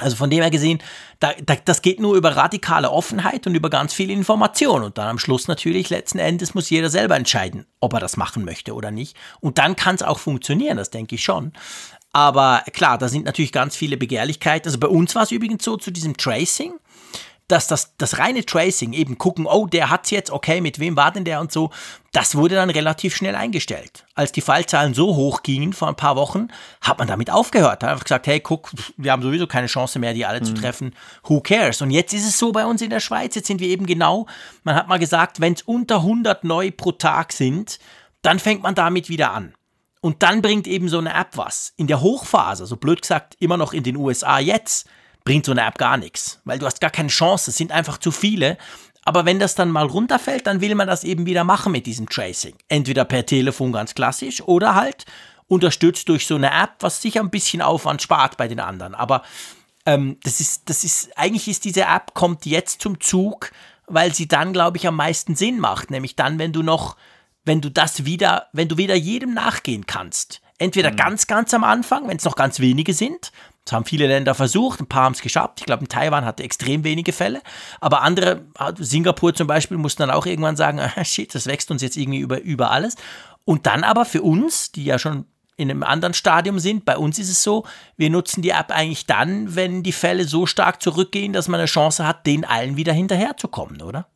Also 0.00 0.16
von 0.16 0.30
dem 0.30 0.40
her 0.40 0.50
gesehen, 0.50 0.80
da, 1.18 1.32
da, 1.44 1.56
das 1.64 1.82
geht 1.82 2.00
nur 2.00 2.16
über 2.16 2.36
radikale 2.36 2.90
Offenheit 2.90 3.46
und 3.46 3.54
über 3.54 3.70
ganz 3.70 3.92
viel 3.92 4.10
Information. 4.10 4.82
Und 4.82 4.98
dann 4.98 5.08
am 5.08 5.18
Schluss 5.18 5.48
natürlich, 5.48 5.90
letzten 5.90 6.18
Endes 6.18 6.54
muss 6.54 6.70
jeder 6.70 6.90
selber 6.90 7.16
entscheiden, 7.16 7.66
ob 7.80 7.92
er 7.92 8.00
das 8.00 8.16
machen 8.16 8.44
möchte 8.44 8.74
oder 8.74 8.90
nicht. 8.90 9.16
Und 9.40 9.58
dann 9.58 9.76
kann 9.76 9.94
es 9.94 10.02
auch 10.02 10.18
funktionieren, 10.18 10.76
das 10.76 10.90
denke 10.90 11.14
ich 11.14 11.22
schon. 11.22 11.52
Aber 12.12 12.64
klar, 12.72 12.98
da 12.98 13.08
sind 13.08 13.24
natürlich 13.24 13.52
ganz 13.52 13.76
viele 13.76 13.96
Begehrlichkeiten. 13.96 14.68
Also 14.68 14.78
bei 14.78 14.88
uns 14.88 15.14
war 15.14 15.22
es 15.22 15.30
übrigens 15.30 15.64
so 15.64 15.76
zu 15.76 15.90
diesem 15.90 16.16
Tracing, 16.16 16.72
dass 17.50 17.66
das, 17.66 17.96
das 17.96 18.18
reine 18.18 18.44
Tracing, 18.44 18.92
eben 18.92 19.18
gucken, 19.18 19.46
oh, 19.46 19.66
der 19.66 19.90
hat's 19.90 20.10
jetzt, 20.10 20.30
okay, 20.30 20.60
mit 20.60 20.78
wem 20.78 20.96
war 20.96 21.10
denn 21.10 21.24
der 21.24 21.40
und 21.40 21.50
so, 21.50 21.70
das 22.12 22.34
wurde 22.34 22.54
dann 22.54 22.70
relativ 22.70 23.14
schnell 23.14 23.34
eingestellt. 23.34 24.04
Als 24.14 24.32
die 24.32 24.40
Fallzahlen 24.40 24.94
so 24.94 25.16
hoch 25.16 25.42
gingen 25.42 25.72
vor 25.72 25.88
ein 25.88 25.96
paar 25.96 26.16
Wochen, 26.16 26.48
hat 26.80 26.98
man 26.98 27.08
damit 27.08 27.30
aufgehört. 27.30 27.82
Hat 27.82 27.90
einfach 27.90 28.04
gesagt, 28.04 28.26
hey, 28.26 28.40
guck, 28.40 28.70
wir 28.96 29.12
haben 29.12 29.22
sowieso 29.22 29.46
keine 29.46 29.66
Chance 29.66 29.98
mehr, 29.98 30.14
die 30.14 30.26
alle 30.26 30.40
mhm. 30.40 30.44
zu 30.44 30.54
treffen. 30.54 30.94
Who 31.24 31.40
cares? 31.40 31.82
Und 31.82 31.90
jetzt 31.90 32.12
ist 32.12 32.26
es 32.26 32.38
so 32.38 32.52
bei 32.52 32.66
uns 32.66 32.82
in 32.82 32.90
der 32.90 33.00
Schweiz, 33.00 33.34
jetzt 33.34 33.46
sind 33.46 33.60
wir 33.60 33.68
eben 33.68 33.86
genau, 33.86 34.26
man 34.64 34.74
hat 34.74 34.88
mal 34.88 34.98
gesagt, 34.98 35.40
wenn 35.40 35.54
es 35.54 35.62
unter 35.62 35.96
100 35.96 36.44
neu 36.44 36.70
pro 36.70 36.92
Tag 36.92 37.32
sind, 37.32 37.78
dann 38.22 38.38
fängt 38.38 38.62
man 38.62 38.74
damit 38.74 39.08
wieder 39.08 39.32
an. 39.32 39.54
Und 40.00 40.22
dann 40.22 40.40
bringt 40.40 40.66
eben 40.66 40.88
so 40.88 40.98
eine 40.98 41.12
App 41.12 41.36
was. 41.36 41.74
In 41.76 41.86
der 41.86 42.00
Hochphase, 42.00 42.66
so 42.66 42.76
blöd 42.76 43.02
gesagt, 43.02 43.36
immer 43.38 43.56
noch 43.56 43.72
in 43.72 43.82
den 43.82 43.96
USA 43.96 44.38
jetzt, 44.38 44.88
bringt 45.24 45.46
so 45.46 45.52
eine 45.52 45.66
App 45.66 45.78
gar 45.78 45.96
nichts, 45.96 46.40
weil 46.44 46.58
du 46.58 46.66
hast 46.66 46.80
gar 46.80 46.90
keine 46.90 47.08
Chance, 47.08 47.50
es 47.50 47.56
sind 47.56 47.72
einfach 47.72 47.98
zu 47.98 48.10
viele. 48.10 48.58
Aber 49.02 49.24
wenn 49.24 49.38
das 49.38 49.54
dann 49.54 49.70
mal 49.70 49.86
runterfällt, 49.86 50.46
dann 50.46 50.60
will 50.60 50.74
man 50.74 50.86
das 50.86 51.04
eben 51.04 51.26
wieder 51.26 51.44
machen 51.44 51.72
mit 51.72 51.86
diesem 51.86 52.08
Tracing. 52.08 52.54
Entweder 52.68 53.04
per 53.04 53.24
Telefon 53.24 53.72
ganz 53.72 53.94
klassisch 53.94 54.42
oder 54.42 54.74
halt 54.74 55.06
unterstützt 55.48 56.08
durch 56.08 56.26
so 56.26 56.36
eine 56.36 56.50
App, 56.50 56.74
was 56.80 57.02
sicher 57.02 57.20
ein 57.20 57.30
bisschen 57.30 57.62
Aufwand 57.62 58.02
spart 58.02 58.36
bei 58.36 58.46
den 58.46 58.60
anderen. 58.60 58.94
Aber 58.94 59.22
ähm, 59.86 60.18
das 60.22 60.40
ist, 60.40 60.68
das 60.68 60.84
ist, 60.84 61.16
eigentlich 61.16 61.48
ist 61.48 61.64
diese 61.64 61.82
App, 61.82 62.14
kommt 62.14 62.46
jetzt 62.46 62.82
zum 62.82 63.00
Zug, 63.00 63.50
weil 63.86 64.14
sie 64.14 64.28
dann, 64.28 64.52
glaube 64.52 64.76
ich, 64.76 64.86
am 64.86 64.96
meisten 64.96 65.34
Sinn 65.34 65.58
macht. 65.58 65.90
Nämlich 65.90 66.14
dann, 66.14 66.38
wenn 66.38 66.52
du 66.52 66.62
noch 66.62 66.96
wenn 67.44 67.60
du 67.60 67.70
das 67.70 68.04
wieder, 68.04 68.48
wenn 68.52 68.68
du 68.68 68.76
wieder 68.76 68.94
jedem 68.94 69.34
nachgehen 69.34 69.86
kannst. 69.86 70.40
Entweder 70.58 70.92
mhm. 70.92 70.96
ganz, 70.96 71.26
ganz 71.26 71.54
am 71.54 71.64
Anfang, 71.64 72.08
wenn 72.08 72.16
es 72.16 72.24
noch 72.24 72.36
ganz 72.36 72.60
wenige 72.60 72.94
sind. 72.94 73.32
Das 73.64 73.74
haben 73.74 73.84
viele 73.84 74.06
Länder 74.06 74.34
versucht, 74.34 74.80
ein 74.80 74.86
paar 74.86 75.04
haben 75.04 75.12
es 75.12 75.20
geschafft. 75.20 75.60
Ich 75.60 75.66
glaube, 75.66 75.86
Taiwan 75.86 76.24
hatte 76.24 76.42
extrem 76.42 76.82
wenige 76.82 77.12
Fälle. 77.12 77.42
Aber 77.80 78.02
andere, 78.02 78.46
Singapur 78.78 79.34
zum 79.34 79.46
Beispiel, 79.46 79.76
mussten 79.76 80.02
dann 80.02 80.10
auch 80.10 80.26
irgendwann 80.26 80.56
sagen, 80.56 80.80
ah, 80.96 81.04
shit, 81.04 81.34
das 81.34 81.46
wächst 81.46 81.70
uns 81.70 81.82
jetzt 81.82 81.96
irgendwie 81.96 82.18
über, 82.20 82.40
über 82.40 82.70
alles. 82.70 82.96
Und 83.44 83.66
dann 83.66 83.84
aber 83.84 84.04
für 84.04 84.22
uns, 84.22 84.72
die 84.72 84.84
ja 84.84 84.98
schon 84.98 85.26
in 85.60 85.70
einem 85.70 85.82
anderen 85.82 86.14
Stadium 86.14 86.58
sind. 86.58 86.86
Bei 86.86 86.96
uns 86.96 87.18
ist 87.18 87.28
es 87.28 87.42
so, 87.42 87.66
wir 87.98 88.08
nutzen 88.08 88.40
die 88.40 88.48
App 88.50 88.70
eigentlich 88.70 89.04
dann, 89.04 89.54
wenn 89.54 89.82
die 89.82 89.92
Fälle 89.92 90.24
so 90.24 90.46
stark 90.46 90.80
zurückgehen, 90.80 91.34
dass 91.34 91.48
man 91.48 91.60
eine 91.60 91.66
Chance 91.66 92.06
hat, 92.06 92.26
den 92.26 92.46
allen 92.46 92.78
wieder 92.78 92.94
hinterherzukommen, 92.94 93.82
oder? 93.82 94.06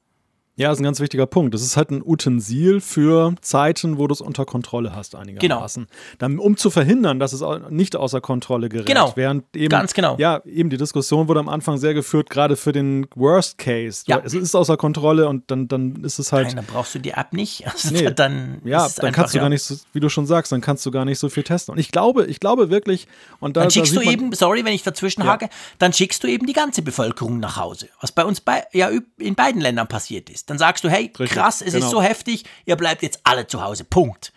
Ja, 0.56 0.70
ist 0.70 0.78
ein 0.78 0.84
ganz 0.84 1.00
wichtiger 1.00 1.26
Punkt. 1.26 1.52
Das 1.52 1.62
ist 1.62 1.76
halt 1.76 1.90
ein 1.90 2.00
Utensil 2.04 2.80
für 2.80 3.34
Zeiten, 3.40 3.98
wo 3.98 4.06
du 4.06 4.12
es 4.12 4.20
unter 4.20 4.44
Kontrolle 4.44 4.94
hast, 4.94 5.16
einigermaßen. 5.16 5.86
Genau. 5.86 6.16
Dann, 6.18 6.38
um 6.38 6.56
zu 6.56 6.70
verhindern, 6.70 7.18
dass 7.18 7.32
es 7.32 7.42
nicht 7.70 7.96
außer 7.96 8.20
Kontrolle 8.20 8.68
gerät. 8.68 8.86
Genau. 8.86 9.12
Während 9.16 9.44
eben, 9.56 9.70
ganz 9.70 9.94
genau. 9.94 10.16
Ja, 10.18 10.42
eben 10.44 10.70
die 10.70 10.76
Diskussion 10.76 11.26
wurde 11.26 11.40
am 11.40 11.48
Anfang 11.48 11.78
sehr 11.78 11.92
geführt, 11.92 12.30
gerade 12.30 12.54
für 12.54 12.70
den 12.70 13.06
Worst 13.16 13.58
Case. 13.58 14.04
Ja. 14.06 14.22
Es 14.24 14.32
ist 14.32 14.54
außer 14.54 14.76
Kontrolle 14.76 15.28
und 15.28 15.50
dann, 15.50 15.66
dann 15.66 16.04
ist 16.04 16.20
es 16.20 16.32
halt. 16.32 16.46
Nein, 16.48 16.56
dann 16.56 16.66
brauchst 16.66 16.94
du 16.94 17.00
die 17.00 17.10
App 17.10 17.32
nicht. 17.32 17.64
Also 17.74 17.92
nee. 17.92 18.08
dann 18.12 18.60
ja, 18.64 18.88
dann 18.96 19.06
einfach, 19.06 19.12
kannst 19.12 19.34
du 19.34 19.38
ja. 19.38 19.44
gar 19.44 19.48
nicht, 19.48 19.62
so, 19.62 19.74
wie 19.92 20.00
du 20.00 20.08
schon 20.08 20.26
sagst, 20.26 20.52
dann 20.52 20.60
kannst 20.60 20.86
du 20.86 20.92
gar 20.92 21.04
nicht 21.04 21.18
so 21.18 21.28
viel 21.28 21.42
testen. 21.42 21.72
Und 21.72 21.78
ich 21.78 21.90
glaube, 21.90 22.26
ich 22.26 22.38
glaube 22.38 22.70
wirklich, 22.70 23.08
und 23.40 23.56
da, 23.56 23.62
dann 23.62 23.70
schickst 23.70 23.96
da 23.96 24.00
du 24.00 24.08
eben, 24.08 24.32
sorry, 24.32 24.64
wenn 24.64 24.72
ich 24.72 24.84
dazwischen 24.84 25.22
ja. 25.22 25.26
hake, 25.26 25.48
dann 25.78 25.92
schickst 25.92 26.22
du 26.22 26.28
eben 26.28 26.46
die 26.46 26.52
ganze 26.52 26.82
Bevölkerung 26.82 27.40
nach 27.40 27.56
Hause. 27.56 27.88
Was 28.00 28.12
bei 28.12 28.24
uns 28.24 28.40
bei, 28.40 28.64
ja 28.72 28.90
in 29.18 29.34
beiden 29.34 29.60
Ländern 29.60 29.88
passiert 29.88 30.30
ist. 30.30 30.43
Dann 30.46 30.58
sagst 30.58 30.84
du, 30.84 30.88
hey, 30.88 31.10
Richtig, 31.18 31.30
krass, 31.30 31.60
es 31.60 31.72
genau. 31.72 31.86
ist 31.86 31.90
so 31.90 32.02
heftig, 32.02 32.44
ihr 32.66 32.76
bleibt 32.76 33.02
jetzt 33.02 33.20
alle 33.24 33.46
zu 33.46 33.62
Hause. 33.62 33.84
Punkt. 33.84 34.32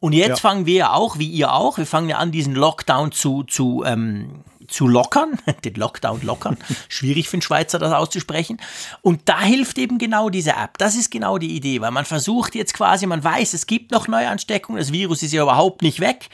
Und 0.00 0.12
jetzt 0.12 0.28
ja. 0.28 0.36
fangen 0.36 0.66
wir 0.66 0.74
ja 0.74 0.92
auch, 0.92 1.18
wie 1.18 1.28
ihr 1.28 1.52
auch, 1.52 1.78
wir 1.78 1.86
fangen 1.86 2.08
ja 2.08 2.18
an, 2.18 2.30
diesen 2.30 2.54
Lockdown 2.54 3.10
zu, 3.10 3.42
zu, 3.42 3.82
ähm, 3.84 4.44
zu 4.68 4.86
lockern, 4.86 5.38
den 5.64 5.74
Lockdown 5.74 6.22
lockern. 6.22 6.56
Schwierig 6.88 7.28
für 7.28 7.34
einen 7.34 7.42
Schweizer 7.42 7.80
das 7.80 7.92
auszusprechen. 7.92 8.60
Und 9.02 9.22
da 9.24 9.40
hilft 9.40 9.76
eben 9.78 9.98
genau 9.98 10.30
diese 10.30 10.50
App. 10.50 10.78
Das 10.78 10.94
ist 10.94 11.10
genau 11.10 11.38
die 11.38 11.56
Idee, 11.56 11.80
weil 11.80 11.90
man 11.90 12.04
versucht 12.04 12.54
jetzt 12.54 12.74
quasi, 12.74 13.06
man 13.06 13.24
weiß, 13.24 13.54
es 13.54 13.66
gibt 13.66 13.90
noch 13.90 14.06
Neuansteckungen, 14.06 14.78
das 14.78 14.92
Virus 14.92 15.24
ist 15.24 15.32
ja 15.32 15.42
überhaupt 15.42 15.82
nicht 15.82 15.98
weg, 15.98 16.28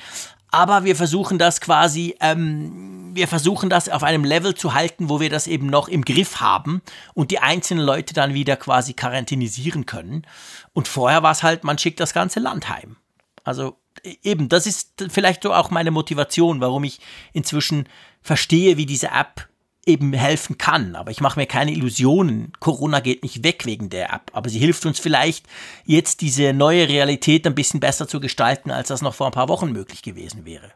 aber 0.54 0.84
wir 0.84 0.94
versuchen 0.94 1.36
das 1.36 1.60
quasi, 1.60 2.14
ähm, 2.20 3.10
wir 3.12 3.26
versuchen 3.26 3.68
das 3.68 3.88
auf 3.88 4.04
einem 4.04 4.22
Level 4.22 4.54
zu 4.54 4.72
halten, 4.72 5.08
wo 5.08 5.18
wir 5.18 5.28
das 5.28 5.48
eben 5.48 5.66
noch 5.66 5.88
im 5.88 6.04
Griff 6.04 6.40
haben 6.40 6.80
und 7.12 7.32
die 7.32 7.40
einzelnen 7.40 7.84
Leute 7.84 8.14
dann 8.14 8.34
wieder 8.34 8.56
quasi 8.56 8.92
quarantänisieren 8.94 9.84
können. 9.84 10.24
Und 10.72 10.86
vorher 10.86 11.24
war 11.24 11.32
es 11.32 11.42
halt, 11.42 11.64
man 11.64 11.76
schickt 11.76 11.98
das 11.98 12.14
ganze 12.14 12.38
Land 12.38 12.68
heim. 12.68 12.94
Also 13.42 13.78
e, 14.04 14.14
eben, 14.22 14.48
das 14.48 14.68
ist 14.68 15.04
vielleicht 15.10 15.42
so 15.42 15.52
auch 15.52 15.70
meine 15.70 15.90
Motivation, 15.90 16.60
warum 16.60 16.84
ich 16.84 17.00
inzwischen 17.32 17.88
verstehe, 18.22 18.76
wie 18.76 18.86
diese 18.86 19.08
App 19.08 19.48
eben 19.86 20.12
helfen 20.12 20.58
kann. 20.58 20.96
Aber 20.96 21.10
ich 21.10 21.20
mache 21.20 21.38
mir 21.38 21.46
keine 21.46 21.72
Illusionen. 21.72 22.52
Corona 22.60 23.00
geht 23.00 23.22
nicht 23.22 23.44
weg 23.44 23.66
wegen 23.66 23.90
der 23.90 24.12
App. 24.12 24.30
Aber 24.32 24.48
sie 24.48 24.58
hilft 24.58 24.86
uns 24.86 24.98
vielleicht, 24.98 25.46
jetzt 25.84 26.20
diese 26.20 26.52
neue 26.52 26.88
Realität 26.88 27.46
ein 27.46 27.54
bisschen 27.54 27.80
besser 27.80 28.08
zu 28.08 28.20
gestalten, 28.20 28.70
als 28.70 28.88
das 28.88 29.02
noch 29.02 29.14
vor 29.14 29.26
ein 29.26 29.32
paar 29.32 29.48
Wochen 29.48 29.72
möglich 29.72 30.02
gewesen 30.02 30.44
wäre. 30.44 30.72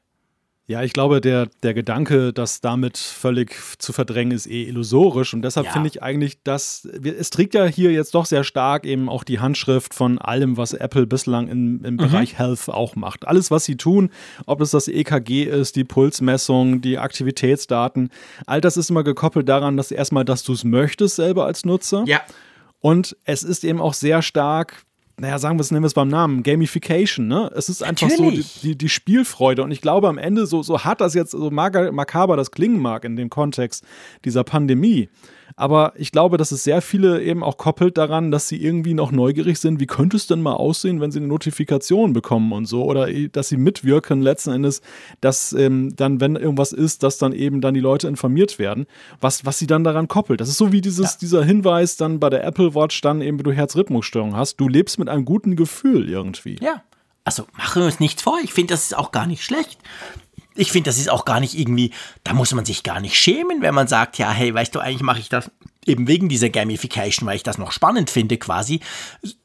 Ja, 0.71 0.83
ich 0.83 0.93
glaube, 0.93 1.23
der, 1.23 1.49
der 1.63 1.73
Gedanke, 1.73 2.35
das 2.35 2.61
damit 2.61 2.99
völlig 2.99 3.57
zu 3.79 3.95
verdrängen, 3.95 4.37
ist 4.37 4.47
eh 4.47 4.65
illusorisch. 4.65 5.33
Und 5.33 5.41
deshalb 5.41 5.65
ja. 5.65 5.73
finde 5.73 5.89
ich 5.89 6.03
eigentlich, 6.03 6.43
dass 6.43 6.85
es 6.85 7.31
trägt 7.31 7.55
ja 7.55 7.65
hier 7.65 7.91
jetzt 7.91 8.15
doch 8.15 8.27
sehr 8.27 8.45
stark 8.45 8.85
eben 8.85 9.09
auch 9.09 9.25
die 9.25 9.41
Handschrift 9.41 9.95
von 9.95 10.19
allem, 10.19 10.59
was 10.59 10.75
Apple 10.75 11.07
bislang 11.07 11.49
im, 11.49 11.83
im 11.87 11.95
mhm. 11.95 11.97
Bereich 11.97 12.39
Health 12.39 12.69
auch 12.69 12.97
macht. 12.97 13.27
Alles, 13.27 13.51
was 13.51 13.65
sie 13.65 13.77
tun, 13.77 14.11
ob 14.45 14.61
es 14.61 14.71
das 14.73 14.89
EKG 14.89 15.45
ist, 15.45 15.75
die 15.75 15.85
Pulsmessung, 15.85 16.83
die 16.83 16.99
Aktivitätsdaten, 16.99 18.11
all 18.45 18.61
das 18.61 18.77
ist 18.77 18.91
immer 18.91 19.05
gekoppelt 19.05 19.49
daran, 19.49 19.79
dass 19.79 19.91
erstmal, 19.91 20.27
dass 20.27 20.43
du 20.43 20.53
es 20.53 20.65
möchtest 20.65 21.17
selber 21.17 21.47
als 21.47 21.65
Nutzer. 21.65 22.05
Ja. 22.07 22.21
Und 22.81 23.17
es 23.25 23.43
ist 23.43 23.65
eben 23.65 23.81
auch 23.81 23.95
sehr 23.95 24.21
stark 24.21 24.85
naja, 25.19 25.39
sagen 25.39 25.59
wir 25.59 25.63
es, 25.63 25.71
nennen 25.71 25.83
wir 25.83 25.89
es 25.89 25.95
beim 25.95 26.09
Namen, 26.09 26.43
Gamification, 26.43 27.27
ne? 27.27 27.51
Es 27.57 27.69
ist 27.69 27.83
einfach 27.83 28.09
Natürlich. 28.09 28.47
so 28.47 28.61
die, 28.61 28.69
die, 28.69 28.79
die, 28.79 28.89
Spielfreude. 28.89 29.63
Und 29.63 29.73
ich 29.73 29.81
glaube, 29.81 30.09
am 30.09 30.17
Ende, 30.17 30.47
so, 30.47 30.63
so 30.63 30.85
hart 30.85 31.01
das 31.01 31.15
jetzt, 31.15 31.33
so 31.33 31.51
makaber 31.51 32.37
das 32.37 32.53
klingen 32.53 32.81
mag 32.81 33.05
in 33.05 33.17
dem 33.17 33.29
Kontext 33.29 33.85
dieser 34.25 34.45
Pandemie, 34.45 35.09
aber 35.59 35.93
ich 35.97 36.13
glaube, 36.13 36.37
dass 36.37 36.53
es 36.53 36.63
sehr 36.63 36.81
viele 36.81 37.21
eben 37.21 37.43
auch 37.43 37.57
koppelt 37.57 37.99
daran, 37.99 38.31
dass 38.31 38.47
sie 38.47 38.63
irgendwie 38.63 38.95
noch 38.95 39.11
neugierig 39.11 39.59
sind, 39.59 39.81
wie 39.81 39.89
könnte 39.89 40.17
es 40.17 40.29
denn 40.29 40.41
mal 40.41 40.53
aussehen, 40.53 41.01
wenn 41.01 41.11
sie 41.11 41.19
eine 41.19 41.27
Notifikation 41.27 42.13
bekommen 42.13 42.53
und 42.53 42.67
so. 42.67 42.85
Oder 42.85 43.09
dass 43.33 43.49
sie 43.49 43.57
mitwirken 43.57 44.23
letzten 44.23 44.53
Endes, 44.53 44.83
dass 45.21 45.53
ähm, 45.53 45.97
dann, 45.97 46.21
wenn 46.21 46.37
irgendwas 46.37 46.73
ist, 46.73 47.03
dass 47.03 47.19
dann 47.19 47.33
eben 47.33 47.61
dann 47.61 47.75
die 47.75 47.81
Leute 47.81 48.07
informiert 48.07 48.61
werden, 48.61 48.87
was, 49.21 49.45
was 49.47 49.59
sie 49.59 49.67
dann 49.67 49.83
daran 49.83 50.07
koppelt. 50.07 50.41
Das 50.41 50.49
ist 50.49 50.59
so 50.59 50.71
wie 50.71 50.81
dieses, 50.81 51.15
ja. 51.15 51.19
dieser 51.21 51.43
Hinweis 51.43 51.97
dann 51.97 52.21
bei 52.21 52.31
der 52.31 52.45
Apple 52.45 52.77
Watch 52.77 53.01
dann 53.01 53.21
eben, 53.21 53.39
wenn 53.39 53.45
du 53.45 53.53
Herzrhythmusstörung 53.53 54.37
hast. 54.37 54.61
Du 54.61 54.69
lebst 54.69 55.01
mit 55.01 55.09
einem 55.09 55.25
guten 55.25 55.57
Gefühl 55.57 56.09
irgendwie. 56.09 56.59
Ja. 56.63 56.85
Also 57.25 57.47
machen 57.57 57.83
wir 57.83 57.87
uns 57.87 57.99
nichts 57.99 58.23
vor. 58.23 58.39
Ich 58.45 58.53
finde, 58.53 58.75
das 58.75 58.85
ist 58.85 58.97
auch 58.97 59.11
gar 59.11 59.27
nicht 59.27 59.43
schlecht. 59.43 59.81
Ich 60.59 60.73
finde, 60.73 60.91
das 60.91 60.99
ist 60.99 61.09
auch 61.09 61.25
gar 61.25 61.41
nicht 61.41 61.59
irgendwie, 61.59 61.93
da 62.25 62.35
muss 62.35 62.53
man 62.53 62.65
sich 62.65 62.83
gar 62.83 63.01
nicht 63.01 63.17
schämen, 63.17 63.63
wenn 63.63 63.75
man 63.75 63.87
sagt, 63.87 64.19
ja, 64.19 64.31
hey, 64.31 64.53
weißt 64.53 64.75
du, 64.75 64.81
eigentlich 64.81 65.03
mache 65.03 65.21
ich 65.21 65.29
das 65.29 65.51
eben 65.87 66.09
wegen 66.09 66.29
dieser 66.29 66.51
Gamification, 66.51 67.27
weil 67.27 67.37
ich 67.37 67.43
das 67.43 67.59
noch 67.59 67.73
spannend 67.73 68.11
finde 68.11 68.37
quasi. 68.39 68.81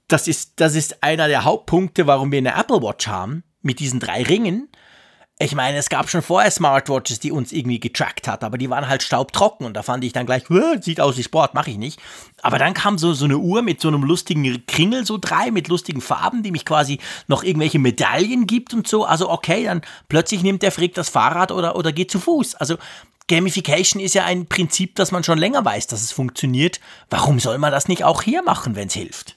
Das 0.07 0.28
ist, 0.28 0.53
das 0.57 0.76
ist 0.76 1.03
einer 1.03 1.28
der 1.28 1.45
Hauptpunkte, 1.45 2.07
warum 2.07 2.32
wir 2.32 2.39
eine 2.39 2.55
Apple 2.55 2.82
Watch 2.82 3.07
haben, 3.07 3.43
mit 3.61 3.80
diesen 3.80 3.99
drei 3.99 4.24
Ringen. 4.24 4.70
Ich 5.43 5.55
meine, 5.55 5.77
es 5.77 5.89
gab 5.89 6.09
schon 6.09 6.21
vorher 6.21 6.49
Smartwatches, 6.49 7.19
die 7.19 7.33
uns 7.33 7.51
irgendwie 7.51 7.77
getrackt 7.77 8.29
hat, 8.29 8.45
aber 8.45 8.57
die 8.57 8.69
waren 8.69 8.87
halt 8.87 9.03
staubtrocken 9.03 9.65
und 9.65 9.73
da 9.73 9.83
fand 9.83 10.05
ich 10.05 10.13
dann 10.13 10.25
gleich, 10.25 10.43
sieht 10.79 11.01
aus 11.01 11.17
wie 11.17 11.23
Sport, 11.23 11.53
mache 11.53 11.69
ich 11.69 11.77
nicht. 11.77 11.99
Aber 12.41 12.57
dann 12.57 12.73
kam 12.73 12.97
so, 12.97 13.13
so 13.13 13.25
eine 13.25 13.37
Uhr 13.37 13.61
mit 13.61 13.81
so 13.81 13.89
einem 13.89 14.03
lustigen 14.03 14.65
Kringel, 14.67 15.05
so 15.05 15.17
drei, 15.17 15.51
mit 15.51 15.67
lustigen 15.67 15.99
Farben, 15.99 16.43
die 16.43 16.51
mich 16.51 16.63
quasi 16.63 16.99
noch 17.27 17.43
irgendwelche 17.43 17.77
Medaillen 17.77 18.47
gibt 18.47 18.73
und 18.73 18.87
so. 18.87 19.03
Also 19.03 19.29
okay, 19.29 19.65
dann 19.65 19.81
plötzlich 20.07 20.43
nimmt 20.43 20.63
der 20.63 20.71
Frick 20.71 20.93
das 20.93 21.09
Fahrrad 21.09 21.51
oder, 21.51 21.75
oder 21.75 21.91
geht 21.91 22.09
zu 22.09 22.21
Fuß. 22.21 22.55
Also 22.55 22.77
Gamification 23.27 24.01
ist 24.01 24.15
ja 24.15 24.23
ein 24.23 24.45
Prinzip, 24.45 24.95
das 24.95 25.11
man 25.11 25.25
schon 25.25 25.37
länger 25.37 25.65
weiß, 25.65 25.87
dass 25.87 26.03
es 26.03 26.13
funktioniert. 26.13 26.79
Warum 27.09 27.41
soll 27.41 27.57
man 27.57 27.73
das 27.73 27.89
nicht 27.89 28.05
auch 28.05 28.21
hier 28.21 28.43
machen, 28.43 28.77
wenn 28.77 28.87
es 28.87 28.93
hilft? 28.93 29.35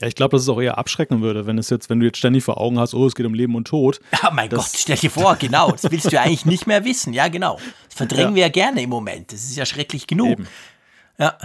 Ja, 0.00 0.08
ich 0.08 0.14
glaube, 0.14 0.32
dass 0.36 0.42
es 0.42 0.48
auch 0.48 0.60
eher 0.60 0.76
abschrecken 0.76 1.22
würde, 1.22 1.46
wenn 1.46 1.56
es 1.56 1.70
jetzt, 1.70 1.88
wenn 1.88 2.00
du 2.00 2.06
jetzt 2.06 2.18
ständig 2.18 2.44
vor 2.44 2.60
Augen 2.60 2.78
hast, 2.78 2.92
oh, 2.92 3.06
es 3.06 3.14
geht 3.14 3.24
um 3.24 3.32
Leben 3.32 3.54
und 3.54 3.66
Tod. 3.66 4.00
Ja, 4.22 4.30
mein 4.30 4.50
Gott, 4.50 4.68
stell 4.74 4.96
dir 4.96 5.10
vor, 5.10 5.36
genau. 5.36 5.70
Das 5.70 5.90
willst 5.90 6.06
du 6.06 6.10
ja 6.10 6.22
eigentlich 6.22 6.44
nicht 6.44 6.66
mehr 6.66 6.84
wissen. 6.84 7.12
Ja, 7.12 7.28
genau. 7.28 7.58
Das 7.88 7.96
verdrängen 7.96 8.30
ja. 8.30 8.34
wir 8.34 8.42
ja 8.42 8.48
gerne 8.48 8.82
im 8.82 8.90
Moment. 8.90 9.32
Das 9.32 9.44
ist 9.44 9.56
ja 9.56 9.64
schrecklich 9.64 10.06
genug. 10.06 10.32
Eben. 10.32 10.48
Ja. 11.18 11.38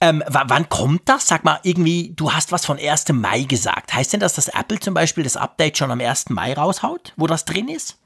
Ähm, 0.00 0.22
wann 0.28 0.68
kommt 0.68 1.02
das? 1.06 1.26
Sag 1.26 1.44
mal, 1.44 1.58
irgendwie, 1.62 2.12
du 2.14 2.32
hast 2.32 2.52
was 2.52 2.64
von 2.64 2.78
1. 2.78 3.08
Mai 3.12 3.42
gesagt. 3.42 3.92
Heißt 3.92 4.12
denn 4.12 4.20
das, 4.20 4.34
dass 4.34 4.48
Apple 4.48 4.78
zum 4.78 4.94
Beispiel 4.94 5.24
das 5.24 5.36
Update 5.36 5.78
schon 5.78 5.90
am 5.90 6.00
1. 6.00 6.30
Mai 6.30 6.54
raushaut, 6.54 7.12
wo 7.16 7.26
das 7.26 7.44
drin 7.44 7.68
ist? 7.68 7.98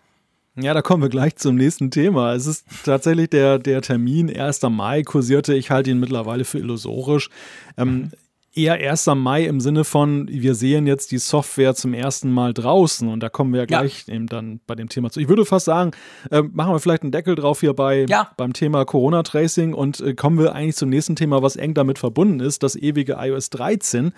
Ja, 0.57 0.75
da 0.75 0.83
kommen 0.83 1.03
wir 1.03 1.09
gleich 1.09 1.37
zum 1.37 1.55
nächsten 1.55 1.91
Thema. 1.91 2.35
Es 2.35 2.47
ist 2.47 2.65
tatsächlich 2.85 3.31
der, 3.31 3.59
der 3.59 3.83
Termin 3.83 4.35
1. 4.35 4.63
Mai 4.63 5.03
kursierte. 5.03 5.55
Ich 5.55 5.71
halte 5.71 5.91
ihn 5.91 6.01
mittlerweile 6.01 6.45
für 6.45 6.59
illusorisch. 6.59 7.29
Ähm, 7.77 7.89
mhm 7.89 8.13
eher 8.55 8.75
1. 8.75 9.07
Mai 9.15 9.45
im 9.45 9.61
Sinne 9.61 9.85
von, 9.85 10.27
wir 10.29 10.55
sehen 10.55 10.87
jetzt 10.87 11.13
die 11.13 11.19
Software 11.19 11.75
zum 11.75 11.95
ersten 11.95 12.33
Mal 12.33 12.53
draußen 12.53 13.09
und 13.09 13.21
da 13.21 13.29
kommen 13.29 13.53
wir 13.53 13.61
ja 13.61 13.67
gleich 13.67 14.05
ja. 14.07 14.15
eben 14.15 14.27
dann 14.27 14.61
bei 14.67 14.75
dem 14.75 14.89
Thema 14.89 15.11
zu. 15.11 15.21
Ich 15.21 15.29
würde 15.29 15.45
fast 15.45 15.67
sagen, 15.67 15.93
äh, 16.31 16.43
machen 16.43 16.73
wir 16.73 16.81
vielleicht 16.81 17.03
einen 17.03 17.13
Deckel 17.13 17.37
drauf 17.37 17.61
hier 17.61 17.75
bei, 17.75 18.07
ja. 18.09 18.31
beim 18.37 18.53
Thema 18.53 18.85
Corona-Tracing 18.85 19.73
und 19.73 20.01
äh, 20.01 20.15
kommen 20.15 20.39
wir 20.39 20.55
eigentlich 20.55 20.77
zum 20.77 20.89
nächsten 20.89 21.15
Thema, 21.15 21.43
was 21.43 21.57
eng 21.57 21.75
damit 21.75 21.99
verbunden 21.99 22.41
ist, 22.41 22.63
das 22.63 22.75
ewige 22.75 23.17
iOS 23.21 23.51
13. 23.51 24.13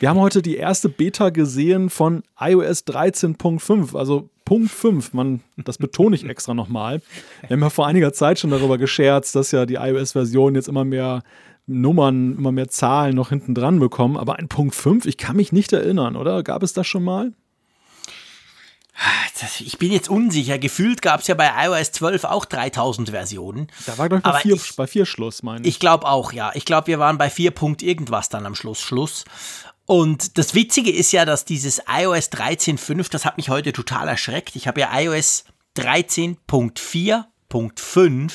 Wir 0.00 0.08
haben 0.08 0.20
heute 0.20 0.42
die 0.42 0.56
erste 0.56 0.88
Beta 0.88 1.30
gesehen 1.30 1.90
von 1.90 2.22
iOS 2.38 2.86
13.5, 2.86 3.96
also 3.96 4.30
Punkt 4.46 4.70
5, 4.70 5.12
man, 5.12 5.40
das 5.58 5.76
betone 5.76 6.16
ich 6.16 6.24
extra 6.24 6.54
nochmal. 6.54 7.02
Wir 7.42 7.50
haben 7.50 7.60
ja 7.60 7.68
vor 7.68 7.86
einiger 7.86 8.14
Zeit 8.14 8.38
schon 8.38 8.50
darüber 8.50 8.78
gescherzt, 8.78 9.34
dass 9.36 9.52
ja 9.52 9.66
die 9.66 9.74
iOS-Version 9.74 10.54
jetzt 10.54 10.68
immer 10.68 10.86
mehr 10.86 11.22
Nummern, 11.68 12.36
immer 12.36 12.50
mehr 12.50 12.68
Zahlen 12.68 13.14
noch 13.14 13.28
hinten 13.28 13.54
dran 13.54 13.78
bekommen. 13.78 14.16
Aber 14.16 14.36
ein 14.36 14.48
Punkt 14.48 14.74
5, 14.74 15.06
ich 15.06 15.16
kann 15.16 15.36
mich 15.36 15.52
nicht 15.52 15.72
erinnern, 15.72 16.16
oder? 16.16 16.42
Gab 16.42 16.62
es 16.62 16.72
das 16.72 16.86
schon 16.86 17.04
mal? 17.04 17.32
Ich 19.60 19.78
bin 19.78 19.92
jetzt 19.92 20.08
unsicher. 20.08 20.58
Gefühlt 20.58 21.02
gab 21.02 21.20
es 21.20 21.28
ja 21.28 21.36
bei 21.36 21.52
iOS 21.66 21.92
12 21.92 22.24
auch 22.24 22.44
3000 22.44 23.10
Versionen. 23.10 23.68
Da 23.86 23.96
war, 23.96 24.08
glaube 24.08 24.26
ich, 24.26 24.32
bei 24.32 24.40
vier, 24.40 24.56
ich, 24.56 24.74
bei 24.74 24.88
vier 24.88 25.06
Schluss, 25.06 25.44
meine 25.44 25.60
ich. 25.60 25.74
Ich 25.74 25.78
glaube 25.78 26.06
auch, 26.06 26.32
ja. 26.32 26.50
Ich 26.54 26.64
glaube, 26.64 26.88
wir 26.88 26.98
waren 26.98 27.18
bei 27.18 27.30
4 27.30 27.52
Punkt 27.52 27.82
irgendwas 27.82 28.28
dann 28.28 28.46
am 28.46 28.56
Schluss. 28.56 28.80
Schluss. 28.80 29.24
Und 29.86 30.36
das 30.36 30.54
Witzige 30.54 30.90
ist 30.90 31.12
ja, 31.12 31.24
dass 31.24 31.44
dieses 31.44 31.80
iOS 31.88 32.32
13.5, 32.32 33.10
das 33.10 33.24
hat 33.24 33.36
mich 33.36 33.48
heute 33.48 33.72
total 33.72 34.08
erschreckt. 34.08 34.56
Ich 34.56 34.66
habe 34.66 34.80
ja 34.80 34.90
iOS 34.98 35.44
13.4.5 35.76 38.32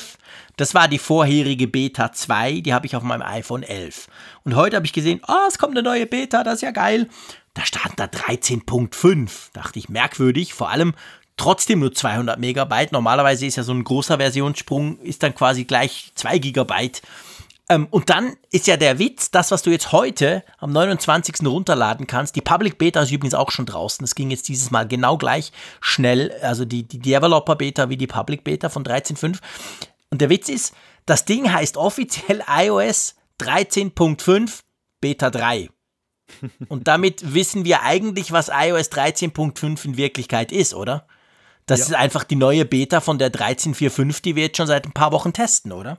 das 0.56 0.74
war 0.74 0.88
die 0.88 0.98
vorherige 0.98 1.66
Beta 1.66 2.12
2, 2.12 2.60
die 2.60 2.74
habe 2.74 2.86
ich 2.86 2.96
auf 2.96 3.02
meinem 3.02 3.22
iPhone 3.22 3.62
11. 3.62 4.08
Und 4.44 4.56
heute 4.56 4.76
habe 4.76 4.86
ich 4.86 4.92
gesehen, 4.92 5.20
oh, 5.26 5.48
es 5.48 5.58
kommt 5.58 5.76
eine 5.76 5.82
neue 5.82 6.06
Beta, 6.06 6.44
das 6.44 6.56
ist 6.56 6.62
ja 6.62 6.70
geil. 6.70 7.08
Da 7.54 7.64
stand 7.64 7.98
da 7.98 8.04
13.5. 8.04 9.52
Dachte 9.52 9.78
ich, 9.78 9.88
merkwürdig, 9.88 10.54
vor 10.54 10.70
allem 10.70 10.94
trotzdem 11.36 11.80
nur 11.80 11.92
200 11.92 12.38
Megabyte. 12.38 12.92
Normalerweise 12.92 13.46
ist 13.46 13.56
ja 13.56 13.62
so 13.62 13.72
ein 13.72 13.84
großer 13.84 14.18
Versionssprung, 14.18 14.98
ist 14.98 15.22
dann 15.22 15.34
quasi 15.34 15.64
gleich 15.64 16.12
2 16.14 16.38
Gigabyte. 16.38 17.02
Ähm, 17.68 17.86
und 17.90 18.10
dann 18.10 18.36
ist 18.50 18.66
ja 18.66 18.76
der 18.76 18.98
Witz, 18.98 19.30
das, 19.30 19.50
was 19.50 19.62
du 19.62 19.70
jetzt 19.70 19.92
heute 19.92 20.44
am 20.58 20.70
29. 20.70 21.46
runterladen 21.46 22.06
kannst, 22.06 22.36
die 22.36 22.42
Public 22.42 22.76
Beta 22.76 23.00
ist 23.00 23.10
übrigens 23.10 23.34
auch 23.34 23.50
schon 23.50 23.66
draußen. 23.66 24.04
Das 24.04 24.14
ging 24.14 24.30
jetzt 24.30 24.48
dieses 24.48 24.70
Mal 24.70 24.86
genau 24.86 25.16
gleich 25.16 25.50
schnell, 25.80 26.32
also 26.42 26.64
die, 26.64 26.82
die 26.82 26.98
Developer 26.98 27.56
Beta 27.56 27.88
wie 27.88 27.96
die 27.96 28.06
Public 28.06 28.44
Beta 28.44 28.68
von 28.68 28.84
13.5. 28.84 29.38
Und 30.14 30.20
der 30.20 30.30
Witz 30.30 30.48
ist, 30.48 30.76
das 31.06 31.24
Ding 31.24 31.52
heißt 31.52 31.76
offiziell 31.76 32.44
iOS 32.48 33.16
13.5 33.40 34.60
Beta 35.00 35.28
3. 35.28 35.68
Und 36.68 36.86
damit 36.86 37.34
wissen 37.34 37.64
wir 37.64 37.82
eigentlich, 37.82 38.30
was 38.30 38.48
iOS 38.48 38.92
13.5 38.92 39.84
in 39.84 39.96
Wirklichkeit 39.96 40.52
ist, 40.52 40.72
oder? 40.72 41.08
Das 41.66 41.80
ja. 41.80 41.86
ist 41.86 41.94
einfach 41.94 42.22
die 42.22 42.36
neue 42.36 42.64
Beta 42.64 43.00
von 43.00 43.18
der 43.18 43.32
13.4.5, 43.32 44.22
die 44.22 44.36
wir 44.36 44.44
jetzt 44.44 44.56
schon 44.56 44.68
seit 44.68 44.86
ein 44.86 44.92
paar 44.92 45.10
Wochen 45.10 45.32
testen, 45.32 45.72
oder? 45.72 45.98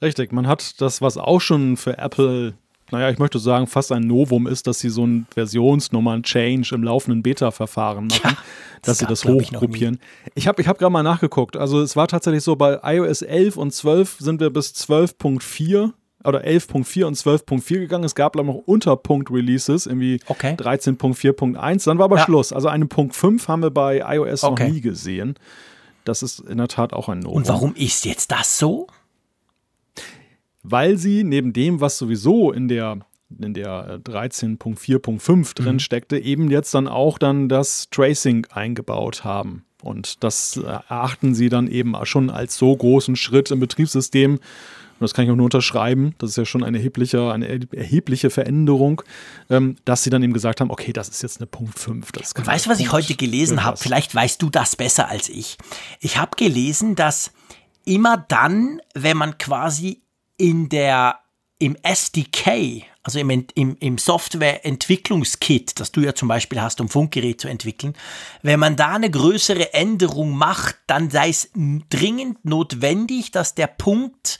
Richtig, 0.00 0.30
man 0.30 0.46
hat 0.46 0.80
das, 0.80 1.02
was 1.02 1.16
auch 1.16 1.40
schon 1.40 1.76
für 1.76 1.98
Apple 1.98 2.56
naja, 2.90 3.10
ich 3.10 3.18
möchte 3.18 3.38
sagen, 3.38 3.66
fast 3.66 3.90
ein 3.92 4.02
Novum 4.02 4.46
ist, 4.46 4.66
dass 4.66 4.78
sie 4.78 4.90
so 4.90 5.04
ein 5.04 5.26
Versionsnummern-Change 5.34 6.74
im 6.74 6.84
laufenden 6.84 7.22
Beta-Verfahren 7.22 8.06
machen, 8.06 8.20
ja, 8.24 8.36
dass 8.82 8.98
sie 8.98 9.06
das 9.06 9.24
hochgruppieren. 9.24 9.98
Ich 10.34 10.46
habe 10.46 10.62
ich 10.62 10.68
hab 10.68 10.78
gerade 10.78 10.92
mal 10.92 11.02
nachgeguckt. 11.02 11.56
Also 11.56 11.80
es 11.80 11.96
war 11.96 12.06
tatsächlich 12.06 12.44
so, 12.44 12.54
bei 12.56 12.78
iOS 12.82 13.22
11 13.22 13.56
und 13.56 13.72
12 13.72 14.18
sind 14.20 14.40
wir 14.40 14.50
bis 14.50 14.72
12.4 14.72 15.92
oder 16.24 16.44
11.4 16.44 17.04
und 17.04 17.16
12.4 17.16 17.78
gegangen. 17.80 18.04
Es 18.04 18.14
gab, 18.14 18.36
ich, 18.36 18.42
noch 18.42 18.54
Unterpunkt-Releases, 18.54 19.86
irgendwie 19.86 20.20
okay. 20.26 20.54
13.4.1. 20.54 21.84
Dann 21.84 21.98
war 21.98 22.04
aber 22.04 22.18
ja. 22.18 22.24
Schluss. 22.24 22.52
Also 22.52 22.68
einen 22.68 22.88
Punkt 22.88 23.14
5 23.14 23.48
haben 23.48 23.62
wir 23.62 23.70
bei 23.70 23.98
iOS 24.16 24.44
okay. 24.44 24.64
noch 24.64 24.74
nie 24.74 24.80
gesehen. 24.80 25.34
Das 26.04 26.22
ist 26.22 26.40
in 26.40 26.58
der 26.58 26.68
Tat 26.68 26.92
auch 26.92 27.08
ein 27.08 27.18
Novum. 27.18 27.38
Und 27.38 27.48
warum 27.48 27.74
ist 27.74 28.04
jetzt 28.04 28.30
das 28.30 28.58
so? 28.58 28.86
Weil 30.70 30.96
sie 30.98 31.24
neben 31.24 31.52
dem, 31.52 31.80
was 31.80 31.98
sowieso 31.98 32.52
in 32.52 32.68
der 32.68 32.98
in 33.40 33.54
der 33.54 33.98
13.4.5 34.04 35.32
mhm. 35.32 35.44
drin 35.54 35.80
steckte, 35.80 36.16
eben 36.16 36.48
jetzt 36.48 36.72
dann 36.74 36.86
auch 36.86 37.18
dann 37.18 37.48
das 37.48 37.88
Tracing 37.90 38.46
eingebaut 38.52 39.24
haben. 39.24 39.64
Und 39.82 40.22
das 40.22 40.56
erachten 40.56 41.34
sie 41.34 41.48
dann 41.48 41.66
eben 41.66 41.94
schon 42.04 42.30
als 42.30 42.56
so 42.56 42.74
großen 42.74 43.16
Schritt 43.16 43.50
im 43.50 43.60
Betriebssystem. 43.60 44.34
Und 44.34 44.40
das 45.00 45.12
kann 45.12 45.24
ich 45.24 45.30
auch 45.30 45.36
nur 45.36 45.44
unterschreiben. 45.44 46.14
Das 46.18 46.30
ist 46.30 46.36
ja 46.36 46.44
schon 46.46 46.64
eine 46.64 46.78
erhebliche, 46.78 47.30
eine 47.30 47.48
erhebliche 47.72 48.30
Veränderung, 48.30 49.02
ähm, 49.50 49.76
dass 49.84 50.02
sie 50.02 50.10
dann 50.10 50.22
eben 50.22 50.32
gesagt 50.32 50.60
haben, 50.60 50.70
okay, 50.70 50.92
das 50.92 51.08
ist 51.08 51.22
jetzt 51.22 51.38
eine 51.38 51.46
Punkt 51.46 51.78
5. 51.78 52.12
Das 52.12 52.32
Und 52.32 52.46
weißt 52.46 52.66
du, 52.66 52.70
was 52.70 52.80
ich 52.80 52.92
heute 52.92 53.14
gelesen 53.14 53.64
habe? 53.64 53.76
Vielleicht 53.76 54.14
weißt 54.14 54.40
du 54.40 54.48
das 54.48 54.76
besser 54.76 55.08
als 55.08 55.28
ich. 55.28 55.58
Ich 56.00 56.16
habe 56.16 56.36
gelesen, 56.36 56.94
dass 56.94 57.32
immer 57.84 58.16
dann, 58.16 58.80
wenn 58.94 59.16
man 59.18 59.36
quasi 59.36 60.00
in 60.36 60.68
der, 60.68 61.20
im 61.58 61.76
SDK, 61.82 62.84
also 63.02 63.18
im, 63.18 63.30
im, 63.30 63.76
im 63.78 63.98
Softwareentwicklungskit, 63.98 65.78
das 65.78 65.92
du 65.92 66.00
ja 66.00 66.14
zum 66.14 66.28
Beispiel 66.28 66.60
hast, 66.60 66.80
um 66.80 66.88
Funkgerät 66.88 67.40
zu 67.40 67.48
entwickeln, 67.48 67.94
wenn 68.42 68.60
man 68.60 68.76
da 68.76 68.94
eine 68.94 69.10
größere 69.10 69.72
Änderung 69.74 70.36
macht, 70.36 70.76
dann 70.86 71.10
sei 71.10 71.28
es 71.28 71.50
dringend 71.54 72.44
notwendig, 72.44 73.30
dass 73.30 73.54
der 73.54 73.68
Punkt, 73.68 74.38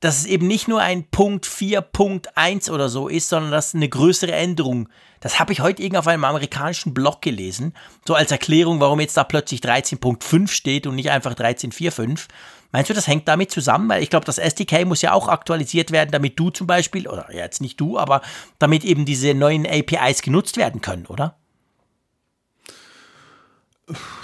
dass 0.00 0.18
es 0.18 0.26
eben 0.26 0.46
nicht 0.46 0.68
nur 0.68 0.80
ein 0.80 1.04
Punkt 1.10 1.46
4.1 1.46 2.70
oder 2.70 2.88
so 2.88 3.08
ist, 3.08 3.28
sondern 3.28 3.50
dass 3.50 3.74
eine 3.74 3.88
größere 3.88 4.32
Änderung. 4.32 4.88
Das 5.20 5.40
habe 5.40 5.52
ich 5.52 5.60
heute 5.60 5.82
irgendwo 5.82 6.00
auf 6.00 6.06
einem 6.06 6.24
amerikanischen 6.24 6.94
Blog 6.94 7.22
gelesen, 7.22 7.74
so 8.06 8.14
als 8.14 8.30
Erklärung, 8.30 8.80
warum 8.80 9.00
jetzt 9.00 9.16
da 9.16 9.24
plötzlich 9.24 9.60
13.5 9.60 10.48
steht 10.48 10.86
und 10.86 10.94
nicht 10.94 11.10
einfach 11.10 11.34
13.4.5. 11.34 12.28
Meinst 12.74 12.90
du, 12.90 12.94
das 12.94 13.06
hängt 13.06 13.28
damit 13.28 13.52
zusammen? 13.52 13.88
Weil 13.88 14.02
ich 14.02 14.10
glaube, 14.10 14.26
das 14.26 14.36
SDK 14.36 14.84
muss 14.84 15.00
ja 15.00 15.12
auch 15.12 15.28
aktualisiert 15.28 15.92
werden, 15.92 16.10
damit 16.10 16.40
du 16.40 16.50
zum 16.50 16.66
Beispiel, 16.66 17.06
oder 17.06 17.32
jetzt 17.32 17.60
nicht 17.60 17.80
du, 17.80 18.00
aber 18.00 18.20
damit 18.58 18.84
eben 18.84 19.04
diese 19.04 19.32
neuen 19.32 19.64
APIs 19.64 20.22
genutzt 20.22 20.56
werden 20.56 20.80
können, 20.80 21.06
oder? 21.06 21.38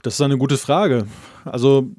Das 0.03 0.15
ist 0.15 0.21
eine 0.21 0.37
gute 0.37 0.59
Frage. 0.59 1.07
Also, 1.45 1.91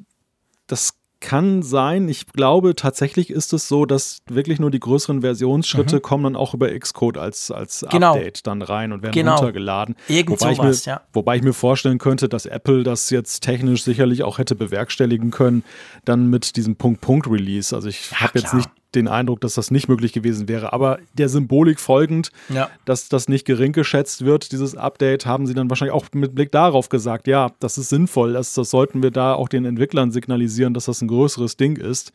das 0.67 0.95
kann 1.21 1.61
sein. 1.61 2.09
Ich 2.09 2.27
glaube, 2.27 2.75
tatsächlich 2.75 3.29
ist 3.29 3.53
es 3.53 3.67
so, 3.67 3.85
dass 3.85 4.21
wirklich 4.27 4.59
nur 4.59 4.71
die 4.71 4.79
größeren 4.79 5.21
Versionsschritte 5.21 5.97
mhm. 5.97 6.01
kommen 6.01 6.23
dann 6.25 6.35
auch 6.35 6.53
über 6.53 6.67
Xcode 6.77 7.17
als, 7.17 7.51
als 7.51 7.85
genau. 7.89 8.15
Update 8.15 8.45
dann 8.47 8.61
rein 8.61 8.91
und 8.91 9.03
werden 9.03 9.13
genau. 9.13 9.35
runtergeladen. 9.35 9.95
Irgend 10.09 10.41
wobei, 10.41 10.55
sowas, 10.55 10.81
ich 10.81 10.87
mir, 10.87 10.93
ja. 10.93 11.01
wobei 11.13 11.37
ich 11.37 11.43
mir 11.43 11.53
vorstellen 11.53 11.99
könnte, 11.99 12.27
dass 12.27 12.45
Apple 12.45 12.83
das 12.83 13.09
jetzt 13.09 13.41
technisch 13.41 13.83
sicherlich 13.83 14.23
auch 14.23 14.39
hätte 14.39 14.55
bewerkstelligen 14.55 15.31
können, 15.31 15.63
dann 16.03 16.27
mit 16.27 16.57
diesem 16.57 16.75
Punkt-Punkt-Release. 16.75 17.73
Also 17.73 17.87
ich 17.87 18.11
ja, 18.11 18.21
habe 18.21 18.39
jetzt 18.39 18.53
nicht 18.53 18.69
den 18.95 19.07
Eindruck, 19.07 19.41
dass 19.41 19.55
das 19.55 19.71
nicht 19.71 19.87
möglich 19.87 20.13
gewesen 20.13 20.47
wäre. 20.47 20.73
Aber 20.73 20.99
der 21.13 21.29
Symbolik 21.29 21.79
folgend, 21.79 22.31
ja. 22.49 22.69
dass 22.85 23.09
das 23.09 23.27
nicht 23.27 23.45
gering 23.45 23.73
geschätzt 23.73 24.25
wird, 24.25 24.51
dieses 24.51 24.75
Update, 24.75 25.25
haben 25.25 25.47
sie 25.47 25.53
dann 25.53 25.69
wahrscheinlich 25.69 25.93
auch 25.93 26.05
mit 26.13 26.35
Blick 26.35 26.51
darauf 26.51 26.89
gesagt, 26.89 27.27
ja, 27.27 27.51
das 27.59 27.77
ist 27.77 27.89
sinnvoll, 27.89 28.33
das, 28.33 28.53
das 28.53 28.69
sollten 28.69 29.01
wir 29.03 29.11
da 29.11 29.33
auch 29.33 29.49
den 29.49 29.65
Entwicklern 29.65 30.11
signalisieren, 30.11 30.73
dass 30.73 30.85
das 30.85 31.01
ein 31.01 31.07
größeres 31.07 31.57
Ding 31.57 31.77
ist. 31.77 32.11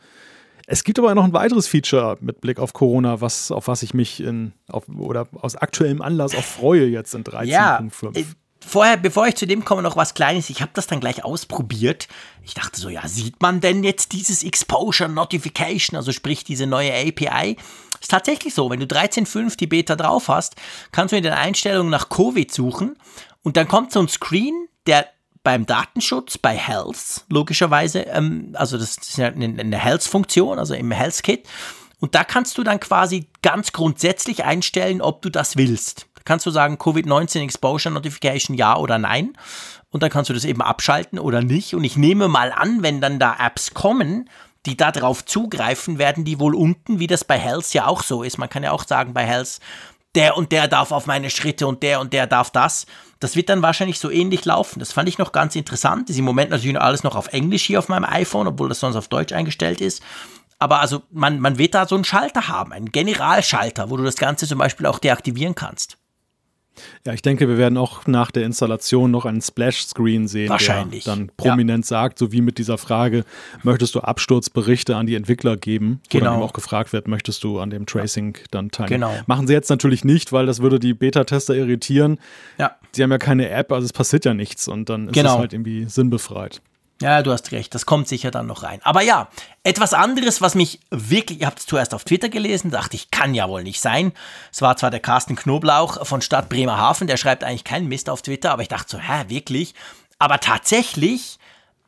Es 0.68 0.82
gibt 0.82 0.98
aber 0.98 1.14
noch 1.14 1.24
ein 1.24 1.32
weiteres 1.32 1.68
Feature 1.68 2.16
mit 2.20 2.40
Blick 2.40 2.58
auf 2.58 2.72
Corona, 2.72 3.20
was, 3.20 3.52
auf 3.52 3.68
was 3.68 3.84
ich 3.84 3.94
mich 3.94 4.20
in, 4.20 4.52
auf, 4.68 4.88
oder 4.88 5.28
aus 5.32 5.54
aktuellem 5.54 6.02
Anlass 6.02 6.34
auch 6.34 6.42
freue 6.42 6.86
jetzt 6.86 7.14
in 7.14 7.22
13.5. 7.22 7.46
Ja, 7.46 8.24
vorher, 8.66 8.96
bevor 8.96 9.26
ich 9.26 9.36
zu 9.36 9.46
dem 9.46 9.64
komme, 9.64 9.82
noch 9.82 9.96
was 9.96 10.14
Kleines. 10.14 10.50
Ich 10.50 10.60
habe 10.60 10.72
das 10.74 10.86
dann 10.86 11.00
gleich 11.00 11.24
ausprobiert. 11.24 12.08
Ich 12.42 12.54
dachte 12.54 12.80
so, 12.80 12.88
ja, 12.88 13.06
sieht 13.06 13.40
man 13.40 13.60
denn 13.60 13.84
jetzt 13.84 14.12
dieses 14.12 14.42
Exposure 14.42 15.08
Notification, 15.08 15.96
also 15.96 16.12
sprich 16.12 16.44
diese 16.44 16.66
neue 16.66 16.92
API? 16.92 17.56
Ist 18.00 18.10
tatsächlich 18.10 18.54
so, 18.54 18.68
wenn 18.70 18.80
du 18.80 18.86
13.5 18.86 19.56
die 19.56 19.66
Beta 19.66 19.96
drauf 19.96 20.28
hast, 20.28 20.56
kannst 20.92 21.12
du 21.12 21.16
in 21.16 21.22
den 21.22 21.32
Einstellungen 21.32 21.90
nach 21.90 22.08
Covid 22.08 22.52
suchen 22.52 22.96
und 23.42 23.56
dann 23.56 23.68
kommt 23.68 23.92
so 23.92 24.00
ein 24.00 24.08
Screen, 24.08 24.68
der 24.86 25.06
beim 25.42 25.64
Datenschutz, 25.64 26.38
bei 26.38 26.56
Health, 26.56 27.24
logischerweise, 27.28 28.00
ähm, 28.00 28.50
also 28.54 28.76
das 28.78 28.96
ist 28.96 29.16
ja 29.16 29.28
eine, 29.28 29.78
Health-Funktion, 29.78 30.58
also 30.58 30.74
im 30.74 30.90
Health-Kit. 30.90 31.46
Und 32.00 32.16
da 32.16 32.24
kannst 32.24 32.58
du 32.58 32.64
dann 32.64 32.80
quasi 32.80 33.28
ganz 33.42 33.70
grundsätzlich 33.70 34.44
einstellen, 34.44 35.00
ob 35.00 35.22
du 35.22 35.30
das 35.30 35.56
willst. 35.56 36.08
Kannst 36.26 36.44
du 36.44 36.50
sagen, 36.50 36.76
Covid-19 36.76 37.42
Exposure 37.42 37.94
Notification 37.94 38.54
ja 38.54 38.76
oder 38.76 38.98
nein. 38.98 39.32
Und 39.90 40.02
dann 40.02 40.10
kannst 40.10 40.28
du 40.28 40.34
das 40.34 40.44
eben 40.44 40.60
abschalten 40.60 41.18
oder 41.18 41.40
nicht. 41.40 41.74
Und 41.74 41.84
ich 41.84 41.96
nehme 41.96 42.28
mal 42.28 42.52
an, 42.52 42.82
wenn 42.82 43.00
dann 43.00 43.18
da 43.18 43.34
Apps 43.38 43.72
kommen, 43.72 44.28
die 44.66 44.76
darauf 44.76 45.24
zugreifen, 45.24 45.98
werden 45.98 46.24
die 46.24 46.38
wohl 46.38 46.54
unten, 46.54 46.98
wie 46.98 47.06
das 47.06 47.24
bei 47.24 47.38
Health 47.38 47.72
ja 47.72 47.86
auch 47.86 48.02
so 48.02 48.22
ist. 48.22 48.36
Man 48.36 48.50
kann 48.50 48.62
ja 48.62 48.72
auch 48.72 48.86
sagen 48.86 49.14
bei 49.14 49.24
Health, 49.24 49.60
der 50.16 50.36
und 50.36 50.50
der 50.50 50.66
darf 50.66 50.92
auf 50.92 51.06
meine 51.06 51.30
Schritte 51.30 51.66
und 51.66 51.82
der 51.82 52.00
und 52.00 52.12
der 52.12 52.26
darf 52.26 52.50
das. 52.50 52.86
Das 53.20 53.36
wird 53.36 53.48
dann 53.48 53.62
wahrscheinlich 53.62 53.98
so 53.98 54.10
ähnlich 54.10 54.44
laufen. 54.44 54.80
Das 54.80 54.92
fand 54.92 55.08
ich 55.08 55.18
noch 55.18 55.30
ganz 55.32 55.54
interessant. 55.54 56.10
Ist 56.10 56.18
im 56.18 56.24
Moment 56.24 56.50
natürlich 56.50 56.80
alles 56.80 57.02
noch 57.02 57.16
auf 57.16 57.28
Englisch 57.28 57.64
hier 57.64 57.78
auf 57.78 57.88
meinem 57.88 58.04
iPhone, 58.04 58.46
obwohl 58.46 58.68
das 58.68 58.80
sonst 58.80 58.96
auf 58.96 59.08
Deutsch 59.08 59.32
eingestellt 59.32 59.80
ist. 59.80 60.02
Aber 60.58 60.80
also 60.80 61.02
man, 61.10 61.38
man 61.38 61.58
wird 61.58 61.74
da 61.74 61.86
so 61.86 61.94
einen 61.94 62.04
Schalter 62.04 62.48
haben, 62.48 62.72
einen 62.72 62.90
Generalschalter, 62.90 63.90
wo 63.90 63.96
du 63.96 64.04
das 64.04 64.16
Ganze 64.16 64.46
zum 64.46 64.58
Beispiel 64.58 64.86
auch 64.86 64.98
deaktivieren 64.98 65.54
kannst. 65.54 65.98
Ja, 67.04 67.12
ich 67.12 67.22
denke, 67.22 67.48
wir 67.48 67.58
werden 67.58 67.78
auch 67.78 68.06
nach 68.06 68.30
der 68.30 68.44
Installation 68.44 69.10
noch 69.10 69.24
einen 69.24 69.40
Splash-Screen 69.40 70.28
sehen, 70.28 70.48
Wahrscheinlich. 70.48 71.04
der 71.04 71.16
dann 71.16 71.30
prominent 71.36 71.84
ja. 71.84 71.88
sagt, 71.88 72.18
so 72.18 72.32
wie 72.32 72.40
mit 72.40 72.58
dieser 72.58 72.78
Frage, 72.78 73.24
möchtest 73.62 73.94
du 73.94 74.00
Absturzberichte 74.00 74.96
an 74.96 75.06
die 75.06 75.14
Entwickler 75.14 75.56
geben? 75.56 76.00
Genau. 76.08 76.26
Oder 76.26 76.34
eben 76.34 76.42
auch 76.42 76.52
gefragt 76.52 76.92
wird, 76.92 77.08
möchtest 77.08 77.44
du 77.44 77.60
an 77.60 77.70
dem 77.70 77.86
Tracing 77.86 78.36
dann 78.50 78.70
teilnehmen? 78.70 79.00
Genau. 79.00 79.22
Machen 79.26 79.46
sie 79.46 79.52
jetzt 79.52 79.70
natürlich 79.70 80.04
nicht, 80.04 80.32
weil 80.32 80.46
das 80.46 80.60
würde 80.60 80.78
die 80.78 80.94
Beta-Tester 80.94 81.54
irritieren. 81.54 82.18
Ja. 82.58 82.76
Sie 82.92 83.02
haben 83.02 83.10
ja 83.10 83.18
keine 83.18 83.48
App, 83.50 83.72
also 83.72 83.84
es 83.84 83.92
passiert 83.92 84.24
ja 84.24 84.34
nichts 84.34 84.68
und 84.68 84.88
dann 84.88 85.08
ist 85.08 85.14
genau. 85.14 85.34
es 85.34 85.38
halt 85.38 85.52
irgendwie 85.52 85.84
sinnbefreit. 85.84 86.60
Ja, 87.02 87.22
du 87.22 87.30
hast 87.30 87.52
recht, 87.52 87.74
das 87.74 87.84
kommt 87.84 88.08
sicher 88.08 88.30
dann 88.30 88.46
noch 88.46 88.62
rein. 88.62 88.80
Aber 88.82 89.02
ja, 89.02 89.28
etwas 89.64 89.92
anderes, 89.92 90.40
was 90.40 90.54
mich 90.54 90.80
wirklich, 90.90 91.40
ihr 91.40 91.46
habt 91.46 91.58
es 91.58 91.66
zuerst 91.66 91.92
auf 91.92 92.04
Twitter 92.04 92.30
gelesen, 92.30 92.70
dachte 92.70 92.96
ich, 92.96 93.10
kann 93.10 93.34
ja 93.34 93.48
wohl 93.50 93.62
nicht 93.62 93.82
sein. 93.82 94.12
Es 94.50 94.62
war 94.62 94.78
zwar 94.78 94.90
der 94.90 95.00
Carsten 95.00 95.36
Knoblauch 95.36 96.06
von 96.06 96.22
Stadt 96.22 96.48
Bremerhaven, 96.48 97.06
der 97.06 97.18
schreibt 97.18 97.44
eigentlich 97.44 97.64
keinen 97.64 97.88
Mist 97.88 98.08
auf 98.08 98.22
Twitter, 98.22 98.50
aber 98.50 98.62
ich 98.62 98.68
dachte 98.68 98.96
so, 98.96 98.98
hä, 98.98 99.24
wirklich? 99.28 99.74
Aber 100.18 100.40
tatsächlich, 100.40 101.38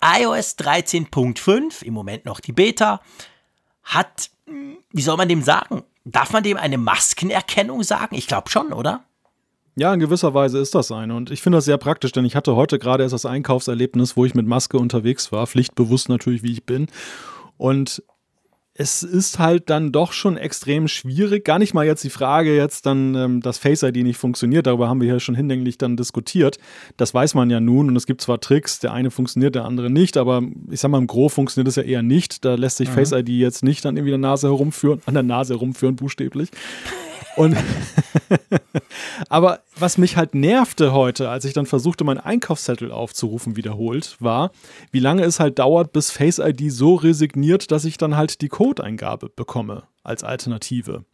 iOS 0.03 0.59
13.5, 0.59 1.83
im 1.85 1.95
Moment 1.95 2.27
noch 2.27 2.41
die 2.41 2.53
Beta, 2.53 3.01
hat, 3.85 4.31
wie 4.45 5.03
soll 5.03 5.17
man 5.17 5.29
dem 5.29 5.43
sagen? 5.43 5.85
Darf 6.05 6.33
man 6.33 6.43
dem 6.43 6.59
eine 6.59 6.77
Maskenerkennung 6.77 7.83
sagen? 7.83 8.15
Ich 8.15 8.27
glaube 8.27 8.51
schon, 8.51 8.75
oder? 8.75 9.05
Ja, 9.79 9.95
in 9.95 10.01
gewisser 10.01 10.35
Weise 10.35 10.59
ist 10.59 10.75
das 10.75 10.91
eine. 10.91 11.15
Und 11.15 11.31
ich 11.31 11.41
finde 11.41 11.59
das 11.59 11.65
sehr 11.65 11.79
praktisch, 11.79 12.11
denn 12.11 12.25
ich 12.25 12.35
hatte 12.35 12.57
heute 12.57 12.81
gerade 12.81 13.05
erst 13.05 13.13
das 13.13 13.25
Einkaufserlebnis, 13.25 14.17
wo 14.17 14.25
ich 14.25 14.35
mit 14.35 14.45
Maske 14.45 14.77
unterwegs 14.77 15.31
war, 15.31 15.47
pflichtbewusst 15.47 16.09
natürlich, 16.09 16.43
wie 16.43 16.51
ich 16.51 16.65
bin. 16.65 16.89
Und 17.59 18.03
es 18.75 19.05
ist 19.05 19.39
halt 19.39 19.71
dann 19.71 19.93
doch 19.93 20.13
schon 20.13 20.37
extrem 20.37 20.89
schwierig. 20.89 21.45
Gar 21.45 21.61
nicht 21.61 21.75
mal 21.75 21.87
jetzt 21.87 22.03
die 22.03 22.11
Frage, 22.11 22.57
jetzt 22.57 22.87
dann, 22.87 23.15
ähm, 23.15 23.41
dass 23.41 23.59
Face 23.59 23.85
ID 23.85 23.99
nicht 23.99 24.17
funktioniert. 24.17 24.67
Darüber 24.67 24.89
haben 24.89 25.01
wir 25.01 25.09
ja 25.09 25.21
schon 25.21 25.37
hinlänglich 25.37 25.79
dann 25.79 25.97
diskutiert. 25.97 26.59
Das 26.97 27.15
weiß 27.15 27.35
man 27.35 27.49
ja 27.49 27.61
nun. 27.61 27.89
Und 27.89 27.95
es 27.95 28.07
gibt 28.07 28.21
zwar 28.21 28.41
Tricks, 28.41 28.81
der 28.81 28.93
eine 28.93 29.13
funktioniert, 29.13 29.55
der 29.55 29.65
andere 29.65 29.91
nicht. 29.91 30.17
Aber 30.17 30.43
ich 30.71 30.81
sag 30.81 30.91
mal, 30.91 30.99
im 30.99 31.07
Gro 31.07 31.29
funktioniert 31.29 31.69
es 31.69 31.77
ja 31.77 31.85
eher 31.85 32.03
nicht. 32.03 32.45
Da 32.45 32.57
lässt 32.57 32.79
sich 32.79 32.89
mhm. 32.89 32.95
Face 32.95 33.13
ID 33.13 33.29
jetzt 33.29 33.63
nicht 33.63 33.85
dann 33.85 33.97
irgendwie 33.97 34.11
der 34.11 34.19
Nase 34.19 34.49
herumführen, 34.49 35.03
an 35.07 35.15
der 35.15 35.23
Nase 35.23 35.55
herumführen, 35.55 35.95
buchstäblich. 35.95 36.51
Und 37.37 37.57
aber 39.29 39.61
was 39.77 39.99
mich 39.99 40.17
halt 40.17 40.35
nervte 40.35 40.93
heute, 40.93 41.31
als 41.31 41.45
ich 41.45 41.53
dann 41.53 41.67
versuchte, 41.67 42.05
meinen 42.05 42.19
Einkaufszettel 42.19 42.93
aufzurufen, 42.93 43.57
wiederholt, 43.57 44.17
war, 44.21 44.51
wie 44.91 45.01
lange 45.01 45.23
es 45.23 45.41
halt 45.41 45.59
dauert, 45.59 45.93
bis 45.93 46.11
Face 46.11 46.39
ID 46.39 46.73
so 46.73 46.95
resigniert, 46.95 47.71
dass 47.71 47.85
ich 47.85 47.97
dann 47.99 48.17
halt 48.17 48.41
die 48.41 48.49
Codeingabe 48.49 49.29
bekomme 49.29 49.85
als 50.03 50.25
Alternative. 50.25 51.05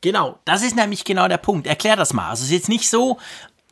Genau, 0.00 0.38
das 0.44 0.62
ist 0.62 0.76
nämlich 0.76 1.04
genau 1.04 1.26
der 1.26 1.38
Punkt. 1.38 1.66
Erklär 1.66 1.96
das 1.96 2.12
mal. 2.12 2.28
Also 2.28 2.42
es 2.42 2.48
ist 2.48 2.54
jetzt 2.54 2.68
nicht 2.68 2.88
so, 2.88 3.18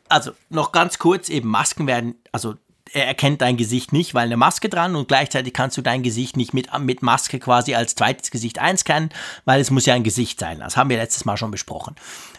also 0.09 0.31
noch 0.49 0.71
ganz 0.71 0.99
kurz, 0.99 1.29
eben 1.29 1.49
Masken 1.49 1.87
werden, 1.87 2.15
also 2.31 2.55
er 2.95 3.07
erkennt 3.07 3.41
dein 3.41 3.57
Gesicht 3.57 3.91
nicht, 3.91 4.13
weil 4.13 4.25
eine 4.25 4.37
Maske 4.37 4.69
dran 4.69 4.95
und 4.95 5.09
gleichzeitig 5.09 5.53
kannst 5.53 5.75
du 5.77 5.81
dein 5.81 6.01
Gesicht 6.01 6.37
nicht 6.37 6.53
mit, 6.53 6.69
mit 6.79 7.01
Maske 7.01 7.39
quasi 7.39 7.75
als 7.75 7.93
zweites 7.93 8.31
Gesicht 8.31 8.57
einscannen, 8.57 9.09
weil 9.43 9.59
es 9.59 9.69
muss 9.69 9.85
ja 9.85 9.93
ein 9.93 10.03
Gesicht 10.03 10.39
sein. 10.39 10.59
Das 10.59 10.77
haben 10.77 10.89
wir 10.89 10.97
letztes 10.97 11.25
Mal 11.25 11.35
schon 11.35 11.51
besprochen. 11.51 11.95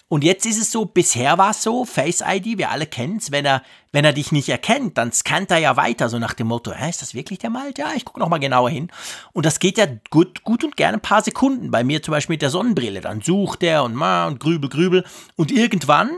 Und 0.08 0.24
jetzt 0.24 0.46
ist 0.46 0.58
es 0.58 0.70
so, 0.70 0.86
bisher 0.86 1.36
war 1.36 1.50
es 1.50 1.62
so, 1.62 1.84
Face 1.84 2.22
ID, 2.26 2.58
wir 2.58 2.70
alle 2.70 2.86
kennen 2.86 3.18
es, 3.18 3.32
wenn 3.32 3.44
er, 3.44 3.62
wenn 3.92 4.04
er 4.04 4.14
dich 4.14 4.32
nicht 4.32 4.48
erkennt, 4.48 4.96
dann 4.96 5.12
scannt 5.12 5.50
er 5.50 5.58
ja 5.58 5.76
weiter, 5.76 6.08
so 6.08 6.18
nach 6.18 6.32
dem 6.32 6.46
Motto, 6.46 6.72
hä, 6.72 6.88
ist 6.88 7.02
das 7.02 7.12
wirklich 7.12 7.40
der 7.40 7.50
Malt? 7.50 7.76
Ja, 7.76 7.88
ich 7.94 8.04
gucke 8.04 8.20
nochmal 8.20 8.40
genauer 8.40 8.70
hin. 8.70 8.88
Und 9.32 9.44
das 9.44 9.58
geht 9.58 9.76
ja 9.76 9.86
gut, 10.10 10.42
gut 10.42 10.64
und 10.64 10.76
gerne 10.76 10.98
ein 10.98 11.02
paar 11.02 11.22
Sekunden. 11.22 11.70
Bei 11.70 11.84
mir 11.84 12.02
zum 12.02 12.12
Beispiel 12.12 12.34
mit 12.34 12.42
der 12.42 12.50
Sonnenbrille. 12.50 13.00
Dann 13.02 13.20
sucht 13.20 13.62
er 13.62 13.84
und 13.84 13.94
ma 13.94 14.26
und 14.26 14.40
grübel, 14.40 14.70
grübel. 14.70 15.04
Und 15.34 15.50
irgendwann, 15.50 16.16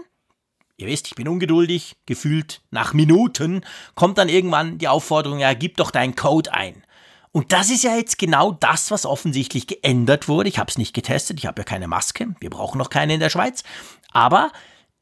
Ihr 0.79 0.87
wisst, 0.87 1.09
ich 1.09 1.17
bin 1.17 1.27
ungeduldig, 1.27 1.97
gefühlt 2.07 2.63
nach 2.71 2.93
Minuten 2.95 3.65
kommt 3.97 4.17
dann 4.17 4.29
irgendwann 4.29 4.79
die 4.79 4.87
Aufforderung, 4.87 5.41
ja, 5.41 5.53
gib 5.53 5.77
doch 5.77 5.91
deinen 5.91 6.15
Code 6.15 6.55
ein. 6.55 6.85
Und 7.33 7.53
das 7.53 7.69
ist 7.71 7.83
ja 7.83 7.97
jetzt 7.97 8.17
genau 8.17 8.53
das, 8.53 8.93
was 8.93 9.05
offensichtlich 9.05 9.67
geändert 9.67 10.29
wurde. 10.29 10.49
Ich 10.49 10.59
habe 10.61 10.71
es 10.71 10.79
nicht 10.79 10.95
getestet, 10.95 11.39
ich 11.41 11.47
habe 11.47 11.61
ja 11.61 11.65
keine 11.65 11.89
Maske, 11.89 12.29
wir 12.41 12.51
brauchen 12.51 12.79
noch 12.79 12.91
keine 12.91 13.15
in 13.15 13.21
der 13.21 13.29
Schweiz. 13.29 13.65
Aber 14.13 14.53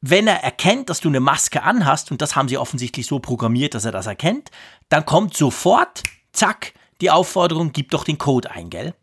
wenn 0.01 0.27
er 0.27 0.43
erkennt, 0.43 0.89
dass 0.89 0.99
du 0.99 1.09
eine 1.09 1.19
Maske 1.19 1.61
anhast, 1.61 2.11
und 2.11 2.23
das 2.23 2.35
haben 2.35 2.49
sie 2.49 2.57
offensichtlich 2.57 3.05
so 3.05 3.19
programmiert, 3.19 3.75
dass 3.75 3.85
er 3.85 3.91
das 3.91 4.07
erkennt, 4.07 4.49
dann 4.89 5.05
kommt 5.05 5.37
sofort, 5.37 6.01
zack, 6.31 6.73
die 7.01 7.11
Aufforderung, 7.11 7.71
gib 7.71 7.91
doch 7.91 8.03
den 8.03 8.17
Code 8.17 8.49
ein, 8.49 8.71
gell? 8.71 8.95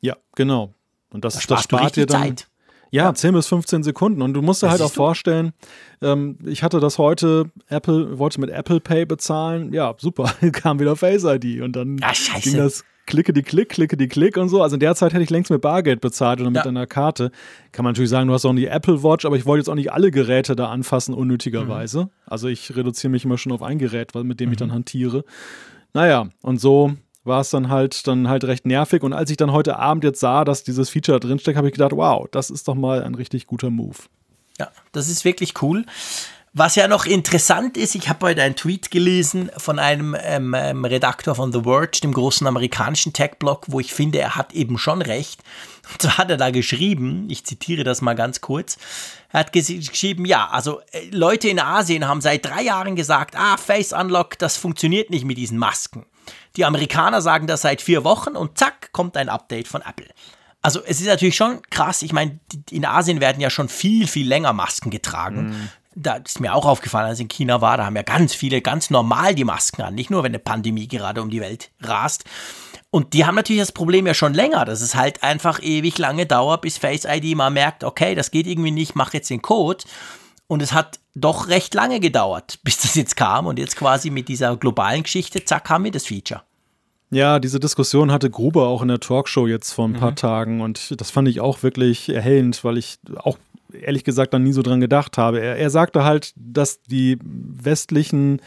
Ja, 0.00 0.16
genau. 0.34 0.74
Und 1.08 1.24
das, 1.24 1.42
spart, 1.42 1.60
das 1.60 1.64
spart 1.64 1.96
dir 1.96 2.06
dann, 2.06 2.22
Zeit. 2.22 2.49
Ja, 2.90 3.14
10 3.14 3.34
bis 3.34 3.46
15 3.46 3.82
Sekunden. 3.82 4.22
Und 4.22 4.34
du 4.34 4.42
musst 4.42 4.62
dir 4.62 4.70
halt 4.70 4.82
auch 4.82 4.92
vorstellen, 4.92 5.52
ähm, 6.02 6.38
ich 6.44 6.62
hatte 6.62 6.80
das 6.80 6.98
heute, 6.98 7.50
Apple, 7.68 8.18
wollte 8.18 8.40
mit 8.40 8.50
Apple 8.50 8.80
Pay 8.80 9.06
bezahlen. 9.06 9.72
Ja, 9.72 9.94
super, 9.98 10.32
kam 10.52 10.80
wieder 10.80 10.96
Face 10.96 11.24
ID. 11.24 11.62
Und 11.62 11.76
dann 11.76 11.98
ja, 11.98 12.12
ging 12.40 12.56
das 12.56 12.84
klicke 13.10 13.32
die 13.32 13.42
Klick, 13.42 13.70
klicke 13.70 13.96
die 13.96 14.08
Klick 14.08 14.36
und 14.36 14.48
so. 14.48 14.62
Also 14.62 14.74
in 14.74 14.80
der 14.80 14.94
Zeit 14.94 15.12
hätte 15.12 15.22
ich 15.22 15.30
längst 15.30 15.50
mit 15.50 15.60
Bargeld 15.60 16.00
bezahlt 16.00 16.40
oder 16.40 16.50
mit 16.50 16.64
ja. 16.64 16.68
einer 16.68 16.86
Karte. 16.86 17.30
Kann 17.72 17.84
man 17.84 17.92
natürlich 17.92 18.10
sagen, 18.10 18.28
du 18.28 18.34
hast 18.34 18.44
auch 18.44 18.54
die 18.54 18.66
Apple 18.66 19.02
Watch, 19.02 19.26
aber 19.26 19.36
ich 19.36 19.44
wollte 19.44 19.60
jetzt 19.60 19.68
auch 19.68 19.74
nicht 19.74 19.92
alle 19.92 20.10
Geräte 20.10 20.56
da 20.56 20.68
anfassen, 20.68 21.12
unnötigerweise. 21.12 22.04
Mhm. 22.04 22.10
Also 22.26 22.48
ich 22.48 22.74
reduziere 22.74 23.10
mich 23.10 23.24
immer 23.24 23.36
schon 23.36 23.52
auf 23.52 23.62
ein 23.62 23.78
Gerät, 23.78 24.14
mit 24.14 24.40
dem 24.40 24.48
mhm. 24.48 24.52
ich 24.52 24.58
dann 24.58 24.72
hantiere. 24.72 25.24
Naja, 25.92 26.28
und 26.42 26.60
so 26.60 26.94
war 27.24 27.40
es 27.40 27.50
dann 27.50 27.68
halt 27.68 28.06
dann 28.06 28.28
halt 28.28 28.44
recht 28.44 28.66
nervig. 28.66 29.02
Und 29.02 29.12
als 29.12 29.30
ich 29.30 29.36
dann 29.36 29.52
heute 29.52 29.78
Abend 29.78 30.04
jetzt 30.04 30.20
sah, 30.20 30.44
dass 30.44 30.64
dieses 30.64 30.90
Feature 30.90 31.20
drinsteckt, 31.20 31.56
habe 31.56 31.68
ich 31.68 31.74
gedacht, 31.74 31.92
wow, 31.92 32.26
das 32.30 32.50
ist 32.50 32.68
doch 32.68 32.74
mal 32.74 33.02
ein 33.02 33.14
richtig 33.14 33.46
guter 33.46 33.70
Move. 33.70 33.96
Ja, 34.58 34.70
das 34.92 35.08
ist 35.08 35.24
wirklich 35.24 35.62
cool. 35.62 35.84
Was 36.52 36.74
ja 36.74 36.88
noch 36.88 37.06
interessant 37.06 37.76
ist, 37.76 37.94
ich 37.94 38.08
habe 38.08 38.26
heute 38.26 38.42
einen 38.42 38.56
Tweet 38.56 38.90
gelesen 38.90 39.52
von 39.56 39.78
einem 39.78 40.16
ähm, 40.20 40.52
ähm, 40.58 40.84
Redakteur 40.84 41.36
von 41.36 41.52
The 41.52 41.62
Verge, 41.62 42.00
dem 42.02 42.12
großen 42.12 42.44
amerikanischen 42.44 43.12
Tech-Blog, 43.12 43.66
wo 43.68 43.78
ich 43.78 43.94
finde, 43.94 44.18
er 44.18 44.34
hat 44.34 44.52
eben 44.52 44.76
schon 44.76 45.00
recht. 45.00 45.40
Und 45.92 46.02
zwar 46.02 46.18
hat 46.18 46.30
er 46.30 46.36
da 46.36 46.50
geschrieben, 46.50 47.28
ich 47.30 47.46
zitiere 47.46 47.84
das 47.84 48.00
mal 48.00 48.14
ganz 48.14 48.40
kurz, 48.40 48.78
er 49.30 49.40
hat 49.40 49.52
geschrieben, 49.52 50.24
ja, 50.24 50.48
also 50.48 50.80
äh, 50.90 51.08
Leute 51.12 51.48
in 51.48 51.60
Asien 51.60 52.08
haben 52.08 52.20
seit 52.20 52.44
drei 52.44 52.62
Jahren 52.62 52.96
gesagt, 52.96 53.36
ah, 53.36 53.56
Face 53.56 53.92
Unlock, 53.92 54.36
das 54.36 54.56
funktioniert 54.56 55.10
nicht 55.10 55.24
mit 55.24 55.38
diesen 55.38 55.56
Masken. 55.56 56.04
Die 56.56 56.64
Amerikaner 56.64 57.22
sagen 57.22 57.46
das 57.46 57.62
seit 57.62 57.82
vier 57.82 58.04
Wochen 58.04 58.36
und 58.36 58.58
zack, 58.58 58.92
kommt 58.92 59.16
ein 59.16 59.28
Update 59.28 59.68
von 59.68 59.82
Apple. 59.82 60.08
Also 60.62 60.80
es 60.84 61.00
ist 61.00 61.06
natürlich 61.06 61.36
schon 61.36 61.62
krass. 61.70 62.02
Ich 62.02 62.12
meine, 62.12 62.38
in 62.70 62.84
Asien 62.84 63.20
werden 63.20 63.40
ja 63.40 63.50
schon 63.50 63.68
viel, 63.68 64.06
viel 64.06 64.28
länger 64.28 64.52
Masken 64.52 64.90
getragen. 64.90 65.48
Mhm. 65.48 65.68
Da 65.94 66.16
ist 66.16 66.40
mir 66.40 66.54
auch 66.54 66.66
aufgefallen, 66.66 67.06
als 67.06 67.18
ich 67.18 67.24
in 67.24 67.28
China 67.28 67.60
war, 67.60 67.76
da 67.76 67.86
haben 67.86 67.96
ja 67.96 68.02
ganz 68.02 68.34
viele 68.34 68.60
ganz 68.60 68.90
normal 68.90 69.34
die 69.34 69.44
Masken 69.44 69.82
an. 69.82 69.94
Nicht 69.94 70.10
nur, 70.10 70.22
wenn 70.22 70.30
eine 70.30 70.38
Pandemie 70.38 70.86
gerade 70.86 71.22
um 71.22 71.30
die 71.30 71.40
Welt 71.40 71.70
rast. 71.80 72.24
Und 72.90 73.14
die 73.14 73.24
haben 73.24 73.36
natürlich 73.36 73.62
das 73.62 73.72
Problem 73.72 74.06
ja 74.06 74.14
schon 74.14 74.34
länger, 74.34 74.64
dass 74.64 74.80
es 74.80 74.94
halt 74.94 75.22
einfach 75.22 75.62
ewig 75.62 75.96
lange 75.98 76.26
dauert, 76.26 76.60
bis 76.60 76.76
Face 76.76 77.04
ID 77.04 77.36
mal 77.36 77.50
merkt, 77.50 77.84
okay, 77.84 78.14
das 78.14 78.30
geht 78.30 78.46
irgendwie 78.46 78.72
nicht, 78.72 78.96
mach 78.96 79.14
jetzt 79.14 79.30
den 79.30 79.42
Code. 79.42 79.84
Und 80.50 80.62
es 80.62 80.72
hat 80.72 80.98
doch 81.14 81.46
recht 81.46 81.74
lange 81.74 82.00
gedauert, 82.00 82.58
bis 82.64 82.78
das 82.78 82.96
jetzt 82.96 83.16
kam. 83.16 83.46
Und 83.46 83.60
jetzt 83.60 83.76
quasi 83.76 84.10
mit 84.10 84.26
dieser 84.26 84.56
globalen 84.56 85.04
Geschichte, 85.04 85.44
zack, 85.44 85.70
haben 85.70 85.84
wir 85.84 85.92
das 85.92 86.06
Feature. 86.06 86.42
Ja, 87.10 87.38
diese 87.38 87.60
Diskussion 87.60 88.10
hatte 88.10 88.30
Gruber 88.30 88.66
auch 88.66 88.82
in 88.82 88.88
der 88.88 88.98
Talkshow 88.98 89.46
jetzt 89.46 89.72
vor 89.72 89.84
ein 89.84 89.92
paar 89.94 90.12
mhm. 90.12 90.16
Tagen 90.16 90.60
und 90.60 91.00
das 91.00 91.10
fand 91.10 91.26
ich 91.26 91.40
auch 91.40 91.64
wirklich 91.64 92.08
erhellend, 92.08 92.62
weil 92.62 92.78
ich 92.78 92.98
auch 93.16 93.36
ehrlich 93.72 94.04
gesagt 94.04 94.32
dann 94.32 94.44
nie 94.44 94.52
so 94.52 94.62
dran 94.62 94.80
gedacht 94.80 95.18
habe. 95.18 95.40
Er, 95.40 95.56
er 95.56 95.70
sagte 95.70 96.04
halt, 96.04 96.32
dass 96.36 96.82
die 96.82 97.18
westlichen 97.22 98.40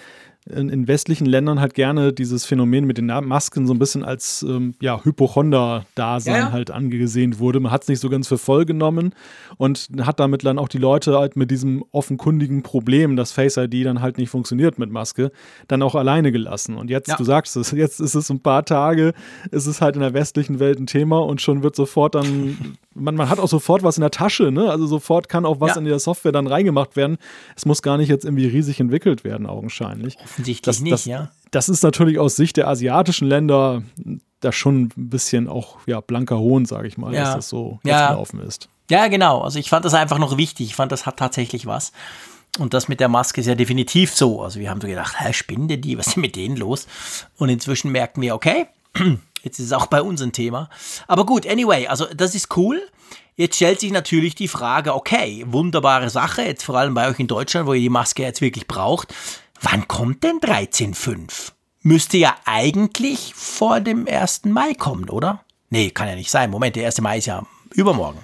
in, 0.50 0.70
in, 0.70 0.88
westlichen 0.88 1.26
Ländern 1.26 1.60
halt 1.60 1.74
gerne 1.74 2.12
dieses 2.12 2.46
Phänomen 2.46 2.86
mit 2.86 2.98
den 2.98 3.06
Masken 3.06 3.66
so 3.66 3.74
ein 3.74 3.80
bisschen 3.80 4.04
als 4.04 4.44
ähm, 4.44 4.76
ja, 4.82 5.04
Hypochonder-Dasein 5.04 6.34
ja, 6.34 6.40
ja. 6.40 6.52
halt 6.52 6.72
angesehen 6.72 7.40
wurde. 7.40 7.60
Man 7.60 7.72
hat 7.72 7.84
es 7.84 7.88
nicht 7.88 8.00
so 8.00 8.10
ganz 8.10 8.28
für 8.28 8.38
voll 8.38 8.66
genommen 8.66 9.14
und 9.58 9.88
hat 10.02 10.20
damit 10.20 10.44
dann 10.44 10.60
auch 10.60 10.68
die 10.68 10.78
Leute 10.78 11.18
halt 11.18 11.36
mit 11.36 11.50
diesem 11.50 11.84
offenkundigen 11.92 12.62
Problem, 12.64 13.16
dass 13.16 13.32
Face 13.32 13.58
ID 13.58 13.86
dann 13.86 14.02
halt 14.02 14.18
nicht 14.18 14.30
funktioniert 14.30 14.78
mit 14.80 14.92
Maske, 14.92 15.32
dann 15.68 15.82
auch 15.82 15.96
alleine 15.96 16.32
gelassen. 16.32 16.76
Und 16.76 16.90
jetzt, 16.90 17.08
ja. 17.08 17.16
du 17.16 17.24
sagst 17.24 17.56
es, 17.56 17.72
jetzt 17.84 18.00
ist 18.00 18.16
es 18.16 18.30
ein 18.30 18.42
paar 18.42 18.66
Tage, 18.66 19.14
ist 19.52 19.68
es 19.68 19.82
halt 19.82 19.96
in 19.96 20.02
der 20.02 20.14
westlichen 20.14 20.60
Welt 20.60 20.80
ein 20.80 20.88
Thema 20.88 21.20
und 21.20 21.42
schon 21.42 21.64
wird 21.64 21.76
sofort 21.76 22.16
dann 22.16 22.78
man, 22.96 23.16
man 23.16 23.30
hat 23.30 23.40
auch 23.40 23.48
sofort 23.48 23.84
was 23.84 23.98
in 23.98 24.02
der 24.02 24.12
Tasche, 24.12 24.52
ne? 24.52 24.70
Also 24.70 24.86
sofort 24.88 25.30
kann 25.30 25.46
auch 25.46 25.60
was 25.60 25.72
ja. 25.72 25.78
in 25.78 25.86
der 25.86 26.00
Software 26.00 26.32
dann 26.32 26.48
reingemacht 26.48 26.96
werden. 26.96 27.18
Es 27.56 27.66
muss 27.66 27.82
gar 27.82 27.98
nicht 27.98 28.10
jetzt 28.10 28.26
irgendwie 28.26 28.48
riesig 28.48 28.80
entwickelt 28.80 29.24
werden, 29.24 29.46
augenscheinlich. 29.46 30.18
Offensichtlich 30.24 30.62
das, 30.62 30.80
nicht, 30.82 30.94
das, 30.94 31.06
ja. 31.06 31.32
Das 31.52 31.70
ist 31.70 31.84
natürlich 31.84 32.20
aus 32.20 32.36
Sicht 32.36 32.58
der 32.58 32.68
asiatischen 32.68 33.28
Länder 33.28 33.84
da 34.40 34.52
schon 34.52 34.84
ein 34.84 35.10
bisschen 35.10 35.48
auch 35.48 35.78
ja, 35.86 36.02
blanker 36.02 36.40
Hohn, 36.40 36.66
sage 36.66 36.88
ich 36.88 36.98
mal, 36.98 37.14
ja. 37.14 37.24
dass 37.24 37.36
das 37.36 37.50
so 37.50 37.80
ja. 37.84 38.10
gelaufen 38.10 38.40
ist. 38.40 38.70
Ja, 38.90 39.08
genau. 39.08 39.42
Also 39.42 39.60
ich 39.60 39.70
fand 39.70 39.86
das 39.86 39.94
einfach 39.94 40.20
noch 40.20 40.38
wichtig. 40.38 40.68
Ich 40.68 40.76
fand, 40.76 40.92
das 40.92 41.06
hat 41.06 41.18
tatsächlich 41.18 41.66
was. 41.66 41.94
Und 42.60 42.74
das 42.74 42.88
mit 42.88 43.00
der 43.00 43.08
Maske 43.08 43.42
ist 43.42 43.48
ja 43.48 43.56
definitiv 43.56 44.14
so. 44.14 44.42
Also 44.42 44.60
wir 44.60 44.70
haben 44.70 44.82
so 44.82 44.88
gedacht, 44.88 45.16
hä, 45.20 45.34
spinde 45.34 45.78
die, 45.78 45.98
was 45.98 46.08
ist 46.08 46.18
mit 46.18 46.36
denen 46.36 46.58
los? 46.58 46.88
Und 47.38 47.50
inzwischen 47.50 47.92
merken 47.92 48.22
wir, 48.22 48.36
okay, 48.36 48.68
Jetzt 49.44 49.60
ist 49.60 49.68
es 49.68 49.74
auch 49.74 49.88
bei 49.88 50.02
uns 50.02 50.22
ein 50.22 50.32
Thema. 50.32 50.70
Aber 51.06 51.26
gut, 51.26 51.46
anyway, 51.46 51.86
also 51.88 52.06
das 52.16 52.34
ist 52.34 52.56
cool. 52.56 52.82
Jetzt 53.36 53.58
stellt 53.58 53.82
sich 53.82 53.92
natürlich 53.92 54.36
die 54.36 54.48
Frage, 54.48 54.94
okay, 54.96 55.44
wunderbare 55.48 56.10
Sache, 56.10 56.44
jetzt 56.44 56.64
vor 56.64 56.78
allem 56.78 56.94
bei 56.94 57.10
euch 57.10 57.20
in 57.20 57.28
Deutschland, 57.28 57.68
wo 57.68 57.74
ihr 57.74 57.82
die 57.82 57.90
Maske 57.90 58.24
jetzt 58.24 58.42
wirklich 58.42 58.68
braucht. 58.68 59.14
Wann 59.62 59.88
kommt 59.88 60.24
denn 60.24 60.38
13.5? 60.38 61.52
Müsste 61.82 62.18
ja 62.18 62.36
eigentlich 62.46 63.34
vor 63.36 63.82
dem 63.82 64.08
1. 64.08 64.46
Mai 64.46 64.74
kommen, 64.76 65.10
oder? 65.10 65.44
Nee, 65.70 65.90
kann 65.90 66.08
ja 66.08 66.16
nicht 66.16 66.32
sein. 66.32 66.50
Moment, 66.50 66.78
der 66.78 66.86
1. 66.86 67.02
Mai 67.02 67.18
ist 67.18 67.26
ja 67.26 67.46
übermorgen. 67.74 68.20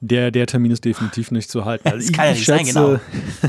Der, 0.00 0.30
der 0.30 0.46
Termin 0.46 0.70
ist 0.70 0.84
definitiv 0.84 1.32
nicht 1.32 1.50
zu 1.50 1.64
halten. 1.64 1.88
Also 1.92 2.06
das 2.06 2.16
kann 2.16 2.26
ja 2.26 2.32
nicht 2.32 2.44
schätze, 2.44 2.72
sein, 2.72 2.84
genau. 2.86 3.00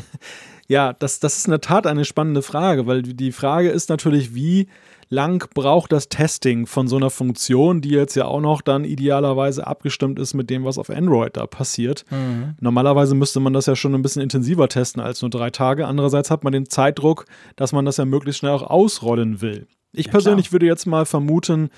ja, 0.68 0.94
das, 0.94 1.20
das 1.20 1.38
ist 1.38 1.46
in 1.46 1.52
der 1.52 1.62
Tat 1.62 1.86
eine 1.86 2.06
spannende 2.06 2.42
Frage, 2.42 2.88
weil 2.88 3.04
die 3.04 3.32
Frage 3.32 3.70
ist 3.70 3.90
natürlich, 3.90 4.34
wie 4.34 4.68
lang 5.12 5.46
braucht 5.54 5.92
das 5.92 6.10
Testing 6.10 6.66
von 6.66 6.88
so 6.88 6.96
einer 6.96 7.10
Funktion, 7.10 7.82
die 7.82 7.90
jetzt 7.90 8.16
ja 8.16 8.26
auch 8.26 8.40
noch 8.40 8.62
dann 8.62 8.86
idealerweise 8.86 9.68
abgestimmt 9.68 10.18
ist 10.18 10.34
mit 10.34 10.50
dem, 10.50 10.64
was 10.64 10.78
auf 10.78 10.90
Android 10.90 11.36
da 11.36 11.46
passiert. 11.46 12.06
Mhm. 12.10 12.56
Normalerweise 12.62 13.14
müsste 13.14 13.42
man 13.42 13.52
das 13.52 13.66
ja 13.66 13.76
schon 13.76 13.94
ein 13.94 14.02
bisschen 14.02 14.22
intensiver 14.22 14.70
testen 14.70 15.02
als 15.02 15.22
nur 15.22 15.30
drei 15.30 15.50
Tage. 15.50 15.86
Andererseits 15.86 16.32
hat 16.32 16.46
man 16.46 16.54
den 16.54 16.70
Zeitdruck, 16.70 17.26
dass 17.58 17.74
man 17.74 17.86
das 17.86 17.98
ja 17.98 18.06
möglichst 18.06 18.40
schnell 18.40 18.54
auch 18.54 18.64
ausrollen 18.64 19.42
will. 19.42 19.68
Ich 19.92 20.06
ja, 20.06 20.12
persönlich 20.12 20.48
klar. 20.48 20.54
würde 20.54 20.66
jetzt 20.68 20.86
mal 20.86 21.06
vermuten, 21.06 21.70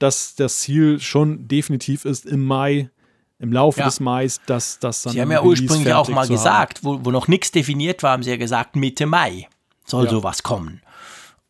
dass 0.00 0.34
das 0.34 0.58
Ziel 0.58 0.98
schon 0.98 1.46
definitiv 1.46 2.04
ist, 2.04 2.26
im 2.26 2.44
Mai 2.44 2.90
im 3.38 3.52
Laufe 3.52 3.80
ja. 3.80 3.86
des 3.86 4.00
Mai, 4.00 4.28
dass 4.46 4.80
das 4.80 5.02
dann. 5.02 5.12
Sie 5.12 5.20
haben 5.20 5.30
ja 5.30 5.42
ursprünglich 5.42 5.94
auch 5.94 6.08
mal 6.08 6.26
gesagt, 6.26 6.84
wo, 6.84 7.04
wo 7.04 7.10
noch 7.10 7.28
nichts 7.28 7.52
definiert 7.52 8.02
war, 8.02 8.12
haben 8.12 8.22
Sie 8.22 8.30
ja 8.30 8.36
gesagt, 8.36 8.76
Mitte 8.76 9.06
Mai 9.06 9.48
soll 9.86 10.04
ja. 10.04 10.10
sowas 10.10 10.42
kommen. 10.42 10.82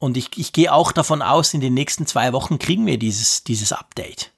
Und 0.01 0.17
ich, 0.17 0.31
ich 0.39 0.55
gehe 0.55 0.73
auch 0.73 0.93
davon 0.93 1.21
aus, 1.21 1.53
in 1.53 1.61
den 1.61 1.75
nächsten 1.75 2.07
zwei 2.07 2.33
Wochen 2.33 2.59
kriegen 2.59 2.87
wir 2.87 2.99
dieses, 2.99 3.45
dieses 3.45 3.71
Update. 3.71 4.33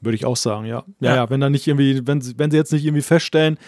Würde 0.00 0.16
ich 0.16 0.24
auch 0.24 0.36
sagen, 0.36 0.64
ja. 0.64 0.82
Ja, 0.98 1.10
ja, 1.10 1.14
ja 1.16 1.30
wenn 1.30 1.40
da 1.40 1.50
nicht 1.50 1.66
irgendwie, 1.66 2.06
wenn, 2.06 2.22
wenn 2.38 2.50
sie 2.50 2.56
jetzt 2.56 2.72
nicht 2.72 2.86
irgendwie 2.86 3.02
feststellen, 3.02 3.58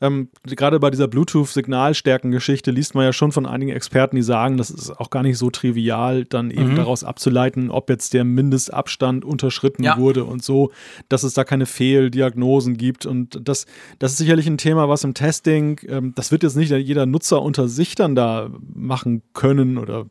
ähm, 0.00 0.28
gerade 0.44 0.78
bei 0.80 0.90
dieser 0.90 1.08
Bluetooth-Signalstärken-Geschichte 1.08 2.70
liest 2.70 2.94
man 2.94 3.04
ja 3.04 3.12
schon 3.12 3.32
von 3.32 3.46
einigen 3.46 3.72
Experten, 3.72 4.16
die 4.16 4.22
sagen, 4.22 4.56
das 4.56 4.70
ist 4.70 4.90
auch 4.90 5.10
gar 5.10 5.22
nicht 5.22 5.38
so 5.38 5.50
trivial, 5.50 6.24
dann 6.24 6.50
eben 6.50 6.72
mhm. 6.72 6.76
daraus 6.76 7.04
abzuleiten, 7.04 7.70
ob 7.70 7.88
jetzt 7.90 8.14
der 8.14 8.24
Mindestabstand 8.24 9.24
unterschritten 9.24 9.84
ja. 9.84 9.96
wurde 9.96 10.24
und 10.24 10.42
so, 10.42 10.72
dass 11.08 11.22
es 11.22 11.34
da 11.34 11.44
keine 11.44 11.66
Fehldiagnosen 11.66 12.76
gibt. 12.76 13.06
Und 13.06 13.40
das, 13.48 13.66
das 13.98 14.12
ist 14.12 14.18
sicherlich 14.18 14.46
ein 14.46 14.58
Thema, 14.58 14.88
was 14.88 15.04
im 15.04 15.14
Testing, 15.14 15.80
ähm, 15.88 16.12
das 16.16 16.32
wird 16.32 16.42
jetzt 16.42 16.56
nicht 16.56 16.70
jeder 16.70 17.06
Nutzer 17.06 17.42
unter 17.42 17.68
sich 17.68 17.94
dann 17.94 18.14
da 18.14 18.50
machen 18.74 19.22
können 19.32 19.78
oder 19.78 20.06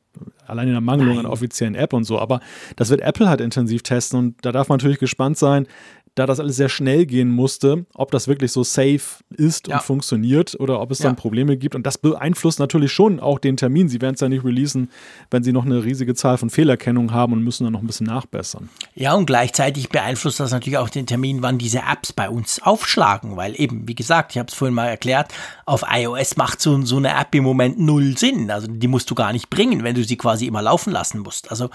allein 0.47 0.67
in 0.67 0.73
der 0.73 0.81
Mangelung 0.81 1.19
an 1.19 1.25
offiziellen 1.25 1.75
App 1.75 1.93
und 1.93 2.03
so. 2.03 2.19
Aber 2.19 2.39
das 2.75 2.89
wird 2.89 3.01
Apple 3.01 3.27
halt 3.27 3.41
intensiv 3.41 3.83
testen 3.83 4.19
und 4.19 4.45
da 4.45 4.51
darf 4.51 4.69
man 4.69 4.77
natürlich 4.77 4.99
gespannt 4.99 5.37
sein, 5.37 5.67
da 6.15 6.25
das 6.25 6.39
alles 6.39 6.55
sehr 6.55 6.69
schnell 6.69 7.05
gehen 7.05 7.29
musste, 7.29 7.85
ob 7.93 8.09
das 8.09 8.29
wirklich 8.29 8.51
so 8.53 8.63
safe 8.63 9.01
ist 9.35 9.67
ja. 9.67 9.75
und 9.75 9.83
funktioniert 9.83 10.57
oder 10.59 10.79
ob 10.79 10.91
es 10.91 10.99
ja. 10.99 11.05
dann 11.05 11.17
Probleme 11.17 11.57
gibt. 11.57 11.75
Und 11.75 11.85
das 11.85 11.97
beeinflusst 11.97 12.57
natürlich 12.59 12.93
schon 12.93 13.19
auch 13.19 13.37
den 13.37 13.57
Termin. 13.57 13.89
Sie 13.89 14.01
werden 14.01 14.15
es 14.15 14.21
ja 14.21 14.29
nicht 14.29 14.45
releasen, 14.45 14.89
wenn 15.29 15.43
sie 15.43 15.51
noch 15.51 15.65
eine 15.65 15.83
riesige 15.83 16.15
Zahl 16.15 16.37
von 16.37 16.49
Fehlerkennungen 16.49 17.13
haben 17.13 17.33
und 17.33 17.43
müssen 17.43 17.65
dann 17.65 17.73
noch 17.73 17.81
ein 17.81 17.87
bisschen 17.87 18.07
nachbessern. 18.07 18.69
Ja, 18.93 19.13
und 19.13 19.25
gleichzeitig 19.25 19.89
beeinflusst 19.89 20.39
das 20.39 20.51
natürlich 20.51 20.77
auch 20.77 20.89
den 20.89 21.05
Termin, 21.05 21.41
wann 21.41 21.57
diese 21.57 21.79
Apps 21.79 22.13
bei 22.13 22.29
uns 22.29 22.61
aufschlagen, 22.61 23.35
weil 23.35 23.59
eben, 23.59 23.87
wie 23.87 23.95
gesagt, 23.95 24.31
ich 24.31 24.37
habe 24.37 24.47
es 24.47 24.53
vorhin 24.53 24.73
mal 24.73 24.87
erklärt, 24.87 25.33
auf 25.65 25.83
iOS 25.91 26.37
macht 26.37 26.61
so, 26.61 26.81
so 26.85 26.95
eine 26.95 27.09
App 27.09 27.35
im 27.35 27.43
Moment 27.43 27.77
null 27.77 28.17
Sinn. 28.17 28.49
Also 28.51 28.67
die 28.67 28.87
musst 28.87 29.11
du 29.11 29.15
gar 29.15 29.33
nicht 29.33 29.49
bringen, 29.49 29.83
wenn 29.83 29.95
du 29.95 30.03
sie 30.05 30.15
quasi 30.15 30.47
immer 30.47 30.61
laufen 30.61 30.93
lassen 30.93 31.19
musst. 31.19 31.51
Also 31.51 31.69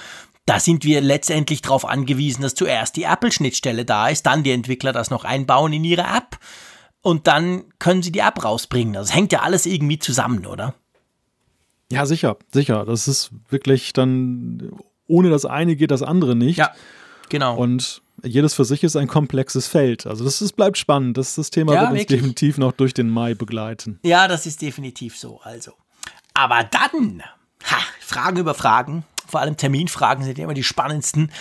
da 0.50 0.58
sind 0.58 0.82
wir 0.82 1.00
letztendlich 1.00 1.62
darauf 1.62 1.84
angewiesen, 1.84 2.42
dass 2.42 2.56
zuerst 2.56 2.96
die 2.96 3.04
Apple-Schnittstelle 3.04 3.84
da 3.84 4.08
ist, 4.08 4.26
dann 4.26 4.42
die 4.42 4.50
Entwickler 4.50 4.92
das 4.92 5.08
noch 5.08 5.22
einbauen 5.22 5.72
in 5.72 5.84
ihre 5.84 6.02
App 6.02 6.40
und 7.02 7.28
dann 7.28 7.62
können 7.78 8.02
sie 8.02 8.10
die 8.10 8.18
App 8.18 8.44
rausbringen. 8.44 8.94
Das 8.94 9.14
hängt 9.14 9.30
ja 9.30 9.42
alles 9.42 9.64
irgendwie 9.64 10.00
zusammen, 10.00 10.46
oder? 10.46 10.74
Ja, 11.92 12.04
sicher, 12.04 12.36
sicher. 12.52 12.84
Das 12.84 13.06
ist 13.06 13.30
wirklich 13.48 13.92
dann, 13.92 14.72
ohne 15.06 15.30
das 15.30 15.44
eine 15.44 15.76
geht 15.76 15.92
das 15.92 16.02
andere 16.02 16.34
nicht. 16.34 16.58
Ja, 16.58 16.72
genau. 17.28 17.56
Und 17.56 18.02
jedes 18.24 18.54
für 18.54 18.64
sich 18.64 18.82
ist 18.82 18.96
ein 18.96 19.06
komplexes 19.06 19.68
Feld. 19.68 20.08
Also 20.08 20.24
das 20.24 20.42
ist, 20.42 20.56
bleibt 20.56 20.78
spannend. 20.78 21.16
Das, 21.16 21.36
das 21.36 21.50
Thema 21.50 21.74
ja, 21.74 21.80
wird 21.82 21.90
uns 21.92 22.00
wirklich. 22.00 22.18
definitiv 22.22 22.58
noch 22.58 22.72
durch 22.72 22.92
den 22.92 23.08
Mai 23.08 23.34
begleiten. 23.34 24.00
Ja, 24.02 24.26
das 24.26 24.46
ist 24.46 24.60
definitiv 24.62 25.16
so. 25.16 25.40
Also. 25.42 25.74
Aber 26.34 26.64
dann, 26.64 27.22
ha, 27.62 27.78
Fragen 28.00 28.38
über 28.38 28.54
Fragen 28.54 29.04
vor 29.30 29.40
allem 29.40 29.56
Terminfragen 29.56 30.24
sind 30.24 30.38
immer 30.38 30.54
die 30.54 30.64
spannendsten. 30.64 31.32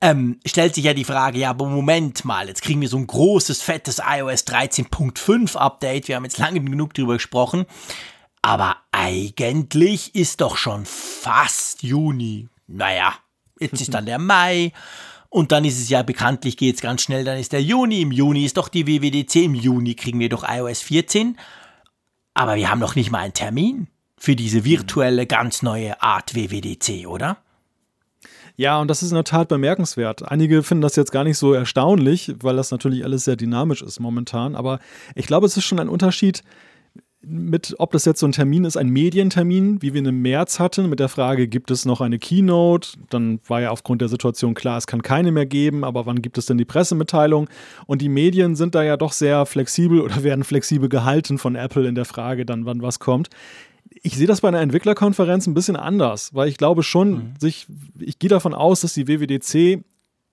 Ähm, 0.00 0.38
stellt 0.46 0.76
sich 0.76 0.84
ja 0.84 0.94
die 0.94 1.04
Frage, 1.04 1.38
ja, 1.38 1.50
aber 1.50 1.66
Moment 1.66 2.24
mal, 2.24 2.46
jetzt 2.46 2.62
kriegen 2.62 2.80
wir 2.80 2.88
so 2.88 2.98
ein 2.98 3.06
großes, 3.06 3.62
fettes 3.62 3.98
iOS 3.98 4.46
13.5 4.46 5.56
Update. 5.56 6.06
Wir 6.06 6.16
haben 6.16 6.24
jetzt 6.24 6.38
lange 6.38 6.60
genug 6.60 6.94
drüber 6.94 7.14
gesprochen. 7.14 7.66
Aber 8.42 8.76
eigentlich 8.92 10.14
ist 10.14 10.40
doch 10.40 10.56
schon 10.56 10.86
fast 10.86 11.82
Juni. 11.82 12.48
Naja, 12.68 13.14
jetzt 13.58 13.80
ist 13.80 13.92
dann 13.92 14.06
der 14.06 14.18
Mai. 14.18 14.72
Und 15.30 15.50
dann 15.50 15.64
ist 15.64 15.78
es 15.78 15.88
ja 15.88 16.02
bekanntlich, 16.02 16.56
geht 16.56 16.76
es 16.76 16.80
ganz 16.80 17.02
schnell, 17.02 17.24
dann 17.24 17.36
ist 17.36 17.52
der 17.52 17.62
Juni. 17.62 18.00
Im 18.00 18.12
Juni 18.12 18.44
ist 18.44 18.56
doch 18.56 18.68
die 18.68 18.86
WWDC. 18.86 19.36
Im 19.44 19.54
Juni 19.54 19.94
kriegen 19.94 20.20
wir 20.20 20.28
doch 20.28 20.48
iOS 20.48 20.80
14. 20.82 21.36
Aber 22.34 22.54
wir 22.54 22.70
haben 22.70 22.78
noch 22.78 22.94
nicht 22.94 23.10
mal 23.10 23.18
einen 23.18 23.34
Termin 23.34 23.88
für 24.18 24.36
diese 24.36 24.64
virtuelle, 24.64 25.26
ganz 25.26 25.62
neue 25.62 26.02
Art 26.02 26.34
WWDC, 26.34 27.06
oder? 27.06 27.38
Ja, 28.56 28.80
und 28.80 28.88
das 28.88 29.04
ist 29.04 29.10
in 29.10 29.14
der 29.14 29.24
Tat 29.24 29.46
bemerkenswert. 29.46 30.28
Einige 30.28 30.64
finden 30.64 30.82
das 30.82 30.96
jetzt 30.96 31.12
gar 31.12 31.22
nicht 31.22 31.38
so 31.38 31.52
erstaunlich, 31.52 32.34
weil 32.40 32.56
das 32.56 32.72
natürlich 32.72 33.04
alles 33.04 33.24
sehr 33.24 33.36
dynamisch 33.36 33.82
ist 33.82 34.00
momentan. 34.00 34.56
Aber 34.56 34.80
ich 35.14 35.28
glaube, 35.28 35.46
es 35.46 35.56
ist 35.56 35.64
schon 35.64 35.78
ein 35.78 35.88
Unterschied 35.88 36.42
mit, 37.20 37.74
ob 37.78 37.92
das 37.92 38.04
jetzt 38.04 38.20
so 38.20 38.26
ein 38.26 38.32
Termin 38.32 38.64
ist, 38.64 38.76
ein 38.76 38.88
Medientermin, 38.88 39.82
wie 39.82 39.92
wir 39.92 40.00
ihn 40.00 40.06
im 40.06 40.22
März 40.22 40.58
hatten, 40.58 40.88
mit 40.88 40.98
der 40.98 41.08
Frage, 41.08 41.46
gibt 41.46 41.70
es 41.70 41.84
noch 41.84 42.00
eine 42.00 42.18
Keynote? 42.18 42.90
Dann 43.10 43.40
war 43.46 43.60
ja 43.60 43.70
aufgrund 43.70 44.00
der 44.00 44.08
Situation 44.08 44.54
klar, 44.54 44.78
es 44.78 44.86
kann 44.86 45.02
keine 45.02 45.30
mehr 45.30 45.46
geben, 45.46 45.84
aber 45.84 46.06
wann 46.06 46.22
gibt 46.22 46.38
es 46.38 46.46
denn 46.46 46.58
die 46.58 46.64
Pressemitteilung? 46.64 47.48
Und 47.86 48.02
die 48.02 48.08
Medien 48.08 48.56
sind 48.56 48.74
da 48.74 48.82
ja 48.82 48.96
doch 48.96 49.12
sehr 49.12 49.46
flexibel 49.46 50.00
oder 50.00 50.22
werden 50.22 50.44
flexibel 50.44 50.88
gehalten 50.88 51.38
von 51.38 51.54
Apple 51.54 51.88
in 51.88 51.94
der 51.94 52.04
Frage, 52.04 52.46
dann 52.46 52.66
wann 52.66 52.82
was 52.82 52.98
kommt 52.98 53.30
ich 54.08 54.16
sehe 54.16 54.26
das 54.26 54.40
bei 54.40 54.48
einer 54.48 54.62
Entwicklerkonferenz 54.62 55.46
ein 55.46 55.52
bisschen 55.52 55.76
anders, 55.76 56.34
weil 56.34 56.48
ich 56.48 56.56
glaube 56.56 56.82
schon, 56.82 57.10
mhm. 57.10 57.34
sich, 57.38 57.66
ich 57.98 58.18
gehe 58.18 58.30
davon 58.30 58.54
aus, 58.54 58.80
dass 58.80 58.94
die 58.94 59.06
WWDC 59.06 59.84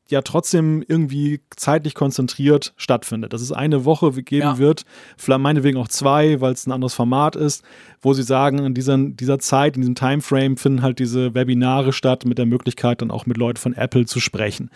ja 0.08 0.22
trotzdem 0.22 0.82
irgendwie 0.88 1.42
zeitlich 1.58 1.94
konzentriert 1.94 2.74
stattfindet. 2.78 3.34
Dass 3.34 3.42
es 3.42 3.52
eine 3.52 3.84
Woche 3.84 4.14
geben 4.24 4.44
ja. 4.44 4.58
wird, 4.60 4.86
vielleicht 5.18 5.42
meinetwegen 5.42 5.78
auch 5.78 5.90
zwei, 5.90 6.40
weil 6.40 6.54
es 6.54 6.66
ein 6.66 6.72
anderes 6.72 6.94
Format 6.94 7.36
ist, 7.36 7.66
wo 8.02 8.14
sie 8.14 8.24
sagen, 8.24 8.60
in 8.60 8.74
dieser, 8.74 8.98
dieser 8.98 9.40
Zeit, 9.40 9.76
in 9.76 9.82
diesem 9.82 9.96
Timeframe 9.96 10.56
finden 10.56 10.82
halt 10.82 11.00
diese 11.00 11.34
Webinare 11.34 11.92
statt 11.92 12.24
mit 12.24 12.38
der 12.38 12.46
Möglichkeit, 12.46 13.02
dann 13.02 13.12
auch 13.12 13.26
mit 13.26 13.36
Leuten 13.36 13.58
von 13.58 13.74
Apple 13.74 14.06
zu 14.06 14.22
sprechen. 14.22 14.70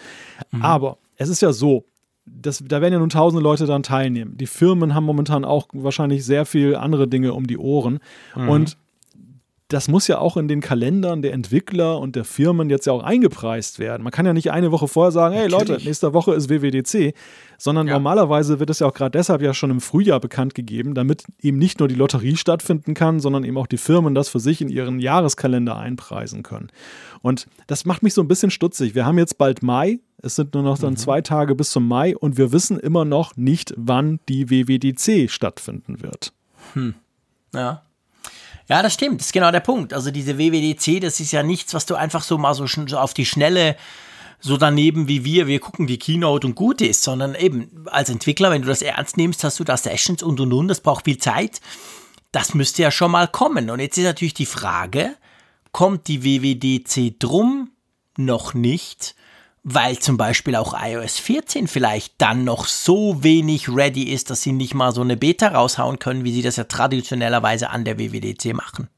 Mhm. 0.52 0.62
Aber 0.62 0.98
es 1.16 1.30
ist 1.30 1.42
ja 1.42 1.54
so, 1.54 1.86
das, 2.26 2.62
da 2.68 2.82
werden 2.82 2.94
ja 2.94 3.00
nun 3.00 3.10
tausende 3.10 3.42
Leute 3.42 3.66
daran 3.66 3.84
teilnehmen. 3.84 4.36
Die 4.36 4.48
Firmen 4.48 4.94
haben 4.94 5.06
momentan 5.06 5.46
auch 5.46 5.68
wahrscheinlich 5.72 6.26
sehr 6.26 6.46
viel 6.46 6.76
andere 6.76 7.08
Dinge 7.08 7.34
um 7.34 7.48
die 7.48 7.58
Ohren. 7.58 8.00
Mhm. 8.36 8.50
Und 8.50 8.78
das 9.70 9.88
muss 9.88 10.08
ja 10.08 10.18
auch 10.18 10.36
in 10.36 10.48
den 10.48 10.62
Kalendern 10.62 11.22
der 11.22 11.32
Entwickler 11.32 12.00
und 12.00 12.16
der 12.16 12.26
Firmen 12.26 12.72
jetzt 12.72 12.88
ja 12.88 12.94
auch 12.94 13.04
eingepreist 13.04 13.78
werden. 13.78 14.02
Man 14.02 14.12
kann 14.12 14.26
ja 14.26 14.34
nicht 14.34 14.52
eine 14.52 14.72
Woche 14.72 14.88
vorher 14.88 15.12
sagen, 15.12 15.36
hey 15.36 15.48
Natürlich. 15.48 15.70
Leute, 15.70 15.86
nächste 15.86 16.14
Woche 16.14 16.34
ist 16.34 16.50
WWDC, 16.50 17.14
sondern 17.60 17.88
ja. 17.88 17.94
normalerweise 17.94 18.60
wird 18.60 18.72
es 18.72 18.80
ja 18.80 18.88
auch 18.88 18.96
gerade 18.96 19.12
deshalb 19.12 19.44
ja 19.44 19.54
schon 19.54 19.70
im 19.70 19.80
Frühjahr 19.80 20.20
bekannt 20.20 20.56
gegeben, 20.56 20.96
damit 20.96 21.24
eben 21.40 21.60
nicht 21.60 21.78
nur 21.80 21.88
die 21.88 21.94
Lotterie 21.94 22.36
stattfinden 22.36 22.96
kann, 22.96 23.20
sondern 23.20 23.44
eben 23.44 23.58
auch 23.60 23.68
die 23.68 23.78
Firmen 23.78 24.16
das 24.16 24.28
für 24.28 24.40
sich 24.40 24.60
in 24.60 24.70
ihren 24.70 25.00
Jahreskalender 25.00 25.78
einpreisen 25.78 26.42
können. 26.42 26.72
Und 27.22 27.46
das 27.68 27.86
macht 27.86 28.02
mich 28.02 28.16
so 28.16 28.22
ein 28.22 28.28
bisschen 28.28 28.50
stutzig. 28.50 28.96
Wir 28.96 29.06
haben 29.06 29.20
jetzt 29.20 29.38
bald 29.38 29.62
Mai, 29.62 30.00
es 30.20 30.36
sind 30.36 30.56
nur 30.56 30.64
noch 30.64 30.80
dann 30.80 30.94
mhm. 30.94 30.98
zwei 30.98 31.22
Tage 31.22 31.54
bis 31.54 31.70
zum 31.70 31.88
Mai 31.88 32.18
und 32.18 32.38
wir 32.40 32.52
wissen 32.52 32.80
immer 32.80 33.06
noch 33.06 33.38
nicht, 33.38 33.76
wann 33.78 34.20
die 34.30 34.50
WWDC 34.50 35.30
stattfinden 35.30 36.02
wird. 36.02 36.34
Hm. 36.74 36.96
Ja. 37.54 37.84
Ja, 38.70 38.84
das 38.84 38.94
stimmt. 38.94 39.20
Das 39.20 39.28
ist 39.28 39.34
genau 39.34 39.52
der 39.52 39.60
Punkt. 39.60 39.94
Also 39.94 40.12
diese 40.12 40.38
WWDC, 40.38 41.02
das 41.02 41.20
ist 41.20 41.32
ja 41.32 41.44
nichts, 41.44 41.74
was 41.74 41.86
du 41.88 41.96
einfach 41.96 42.24
so 42.24 42.38
mal 42.38 42.54
so, 42.54 42.68
so 42.68 42.98
auf 42.98 43.14
die 43.14 43.26
Schnelle 43.26 43.76
so 44.40 44.56
daneben 44.56 45.10
wie 45.10 45.26
wir, 45.26 45.48
wir 45.48 45.60
gucken 45.60 45.86
die 45.86 46.00
Keynote 46.00 46.48
und 46.48 46.56
gut 46.56 46.80
ist, 46.80 47.04
sondern 47.04 47.36
eben 47.36 47.86
als 47.88 48.10
Entwickler, 48.10 48.52
wenn 48.52 48.62
du 48.62 48.70
das 48.70 48.82
ernst 48.82 49.18
nimmst, 49.18 49.44
hast 49.44 49.60
du 49.60 49.66
da 49.66 49.76
Sessions 49.76 50.24
und 50.24 50.40
und 50.40 50.54
und, 50.54 50.70
das 50.70 50.80
braucht 50.80 51.06
viel 51.06 51.18
Zeit. 51.18 51.60
Das 52.32 52.54
müsste 52.54 52.84
ja 52.84 52.92
schon 52.92 53.12
mal 53.12 53.28
kommen. 53.28 53.70
Und 53.70 53.80
jetzt 53.80 53.98
ist 53.98 54.06
natürlich 54.06 54.36
die 54.36 54.46
Frage, 54.46 55.16
kommt 55.72 56.08
die 56.08 56.24
WWDC 56.24 57.20
drum 57.20 57.72
noch 58.18 58.54
nicht? 58.54 59.16
Weil 59.74 60.00
zum 60.00 60.18
Beispiel 60.18 60.56
auch 60.56 60.74
iOS 60.80 61.20
14 61.20 61.68
vielleicht 61.68 62.14
dann 62.18 62.44
noch 62.44 62.66
so 62.66 63.24
wenig 63.24 63.70
ready 63.70 64.04
ist, 64.04 64.30
dass 64.30 64.42
sie 64.42 64.52
nicht 64.52 64.74
mal 64.74 64.92
so 64.94 65.02
eine 65.02 65.16
Beta 65.16 65.50
raushauen 65.50 66.00
können, 66.00 66.24
wie 66.24 66.32
sie 66.32 66.42
das 66.42 66.56
ja 66.56 66.64
traditionellerweise 66.64 67.70
an 67.70 67.86
der 67.86 68.00
WWDC 68.00 68.54
machen. 68.56 68.90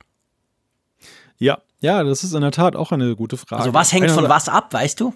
Ja, 1.38 1.57
ja, 1.82 2.03
das 2.03 2.24
ist 2.24 2.34
in 2.34 2.41
der 2.41 2.51
Tat 2.51 2.76
auch 2.76 2.91
eine 2.91 3.15
gute 3.15 3.36
Frage. 3.36 3.61
Also 3.61 3.74
was 3.74 3.91
hängt 3.91 4.11
von 4.11 4.30
was 4.30 4.47
ab, 4.47 4.74
weißt 4.74 4.99
du? 4.99 5.13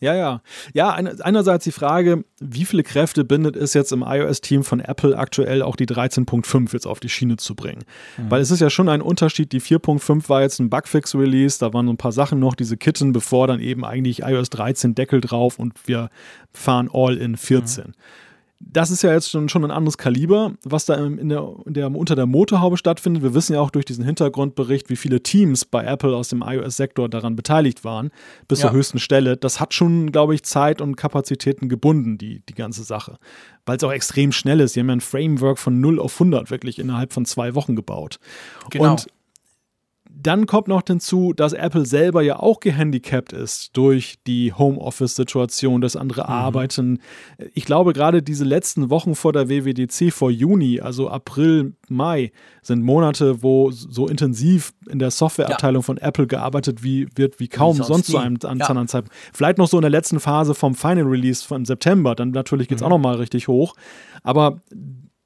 Ja, 0.00 0.14
ja. 0.14 0.42
Ja, 0.74 0.90
einerseits 0.90 1.64
die 1.64 1.72
Frage, 1.72 2.24
wie 2.40 2.64
viele 2.64 2.84
Kräfte 2.84 3.24
bindet 3.24 3.56
es 3.56 3.74
jetzt 3.74 3.92
im 3.92 4.02
iOS-Team 4.06 4.62
von 4.62 4.80
Apple 4.80 5.18
aktuell 5.18 5.62
auch 5.62 5.74
die 5.74 5.86
13.5 5.86 6.72
jetzt 6.72 6.86
auf 6.86 7.00
die 7.00 7.08
Schiene 7.08 7.36
zu 7.36 7.54
bringen? 7.56 7.84
Mhm. 8.16 8.30
Weil 8.30 8.40
es 8.40 8.50
ist 8.50 8.60
ja 8.60 8.70
schon 8.70 8.88
ein 8.88 9.02
Unterschied, 9.02 9.52
die 9.52 9.60
4.5 9.60 10.28
war 10.28 10.42
jetzt 10.42 10.60
ein 10.60 10.70
Bugfix-Release, 10.70 11.58
da 11.58 11.72
waren 11.72 11.88
ein 11.88 11.96
paar 11.96 12.12
Sachen 12.12 12.38
noch, 12.38 12.54
diese 12.54 12.76
Kitten, 12.76 13.12
bevor 13.12 13.48
dann 13.48 13.60
eben 13.60 13.84
eigentlich 13.84 14.22
iOS 14.22 14.50
13 14.50 14.94
Deckel 14.94 15.20
drauf 15.20 15.58
und 15.58 15.74
wir 15.86 16.10
fahren 16.52 16.88
all 16.92 17.16
in 17.16 17.36
14. 17.36 17.88
Mhm 17.88 17.92
das 18.60 18.90
ist 18.90 19.02
ja 19.02 19.12
jetzt 19.12 19.30
schon, 19.30 19.48
schon 19.48 19.64
ein 19.64 19.70
anderes 19.70 19.98
Kaliber, 19.98 20.52
was 20.64 20.84
da 20.84 20.94
in 20.94 21.28
der, 21.28 21.48
in 21.64 21.74
der, 21.74 21.94
unter 21.94 22.16
der 22.16 22.26
Motorhaube 22.26 22.76
stattfindet. 22.76 23.22
Wir 23.22 23.32
wissen 23.32 23.54
ja 23.54 23.60
auch 23.60 23.70
durch 23.70 23.84
diesen 23.84 24.04
Hintergrundbericht, 24.04 24.90
wie 24.90 24.96
viele 24.96 25.22
Teams 25.22 25.64
bei 25.64 25.84
Apple 25.84 26.14
aus 26.16 26.28
dem 26.28 26.42
iOS-Sektor 26.42 27.08
daran 27.08 27.36
beteiligt 27.36 27.84
waren, 27.84 28.10
bis 28.48 28.60
ja. 28.60 28.66
zur 28.66 28.76
höchsten 28.76 28.98
Stelle. 28.98 29.36
Das 29.36 29.60
hat 29.60 29.74
schon, 29.74 30.10
glaube 30.10 30.34
ich, 30.34 30.42
Zeit 30.42 30.80
und 30.80 30.96
Kapazitäten 30.96 31.68
gebunden, 31.68 32.18
die, 32.18 32.40
die 32.48 32.54
ganze 32.54 32.82
Sache. 32.82 33.18
Weil 33.64 33.76
es 33.76 33.84
auch 33.84 33.92
extrem 33.92 34.32
schnell 34.32 34.60
ist. 34.60 34.74
Die 34.74 34.80
haben 34.80 34.88
ja 34.88 34.96
ein 34.96 35.00
Framework 35.00 35.58
von 35.58 35.80
0 35.80 36.00
auf 36.00 36.14
100 36.14 36.50
wirklich 36.50 36.78
innerhalb 36.78 37.12
von 37.12 37.24
zwei 37.24 37.54
Wochen 37.54 37.76
gebaut. 37.76 38.18
Genau. 38.70 38.92
Und 38.92 39.06
dann 40.20 40.46
kommt 40.46 40.68
noch 40.68 40.82
hinzu, 40.86 41.32
dass 41.32 41.52
Apple 41.52 41.86
selber 41.86 42.22
ja 42.22 42.40
auch 42.40 42.60
gehandicapt 42.60 43.32
ist 43.32 43.76
durch 43.76 44.16
die 44.26 44.52
Homeoffice-Situation, 44.52 45.80
das 45.80 45.96
andere 45.96 46.22
mhm. 46.22 46.28
Arbeiten. 46.28 47.00
Ich 47.54 47.64
glaube, 47.64 47.92
gerade 47.92 48.22
diese 48.22 48.44
letzten 48.44 48.90
Wochen 48.90 49.14
vor 49.14 49.32
der 49.32 49.48
WWDC, 49.48 50.12
vor 50.12 50.30
Juni, 50.30 50.80
also 50.80 51.08
April, 51.08 51.74
Mai, 51.88 52.32
sind 52.62 52.82
Monate, 52.82 53.42
wo 53.42 53.70
so 53.70 54.08
intensiv 54.08 54.72
in 54.88 54.98
der 54.98 55.10
Softwareabteilung 55.10 55.82
ja. 55.82 55.86
von 55.86 55.98
Apple 55.98 56.26
gearbeitet 56.26 56.82
wie, 56.82 57.06
wird 57.14 57.38
wie 57.38 57.48
kaum 57.48 57.74
wie 57.74 57.82
sonst, 57.82 57.88
sonst 57.88 58.06
zu 58.06 58.18
einem 58.18 58.38
an 58.44 58.58
ja. 58.58 58.66
anderen 58.66 58.88
Zeitpunkt. 58.88 59.16
Vielleicht 59.32 59.58
noch 59.58 59.68
so 59.68 59.78
in 59.78 59.82
der 59.82 59.90
letzten 59.90 60.18
Phase 60.18 60.54
vom 60.54 60.74
Final 60.74 61.04
Release 61.04 61.46
von 61.46 61.64
September, 61.64 62.14
dann 62.14 62.30
natürlich 62.30 62.68
geht 62.68 62.78
es 62.78 62.82
mhm. 62.82 62.86
auch 62.86 62.90
nochmal 62.90 63.16
richtig 63.16 63.46
hoch. 63.46 63.74
Aber 64.22 64.60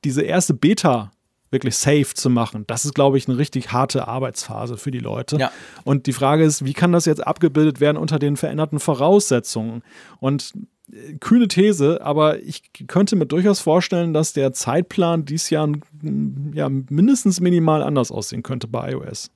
diese 0.04 0.22
erste 0.22 0.54
Beta- 0.54 1.10
wirklich 1.52 1.76
safe 1.76 2.14
zu 2.14 2.30
machen. 2.30 2.64
Das 2.66 2.84
ist, 2.84 2.94
glaube 2.94 3.18
ich, 3.18 3.28
eine 3.28 3.38
richtig 3.38 3.72
harte 3.72 4.08
Arbeitsphase 4.08 4.76
für 4.76 4.90
die 4.90 4.98
Leute. 4.98 5.36
Ja. 5.36 5.52
Und 5.84 6.06
die 6.06 6.12
Frage 6.12 6.44
ist, 6.44 6.64
wie 6.64 6.72
kann 6.72 6.92
das 6.92 7.04
jetzt 7.04 7.24
abgebildet 7.24 7.80
werden 7.80 7.96
unter 7.96 8.18
den 8.18 8.36
veränderten 8.36 8.80
Voraussetzungen? 8.80 9.82
Und 10.18 10.52
äh, 10.92 11.14
kühne 11.18 11.48
These, 11.48 12.00
aber 12.02 12.40
ich 12.40 12.62
könnte 12.88 13.16
mir 13.16 13.26
durchaus 13.26 13.60
vorstellen, 13.60 14.12
dass 14.14 14.32
der 14.32 14.52
Zeitplan 14.52 15.24
dieses 15.24 15.50
Jahr 15.50 15.68
ja, 16.54 16.68
mindestens 16.68 17.40
minimal 17.40 17.82
anders 17.82 18.10
aussehen 18.10 18.42
könnte 18.42 18.66
bei 18.66 18.92
iOS. 18.92 19.30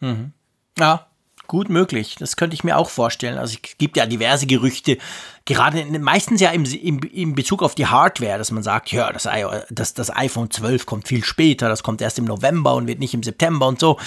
Mhm. 0.00 0.32
Ja, 0.78 1.06
Gut 1.46 1.68
möglich, 1.68 2.16
das 2.18 2.36
könnte 2.36 2.54
ich 2.54 2.64
mir 2.64 2.76
auch 2.76 2.90
vorstellen. 2.90 3.38
Also 3.38 3.56
es 3.62 3.78
gibt 3.78 3.96
ja 3.96 4.06
diverse 4.06 4.46
Gerüchte, 4.46 4.98
gerade 5.44 5.84
meistens 5.98 6.40
ja 6.40 6.50
im, 6.50 6.64
im, 6.64 7.00
im 7.00 7.34
Bezug 7.34 7.62
auf 7.62 7.74
die 7.74 7.86
Hardware, 7.86 8.38
dass 8.38 8.50
man 8.50 8.62
sagt, 8.62 8.90
ja, 8.90 9.12
das, 9.12 9.28
das, 9.70 9.94
das 9.94 10.16
iPhone 10.16 10.50
12 10.50 10.86
kommt 10.86 11.08
viel 11.08 11.24
später, 11.24 11.68
das 11.68 11.82
kommt 11.82 12.00
erst 12.00 12.18
im 12.18 12.24
November 12.24 12.74
und 12.74 12.88
wird 12.88 12.98
nicht 12.98 13.14
im 13.14 13.22
September 13.22 13.68
und 13.68 13.78
so. 13.78 13.98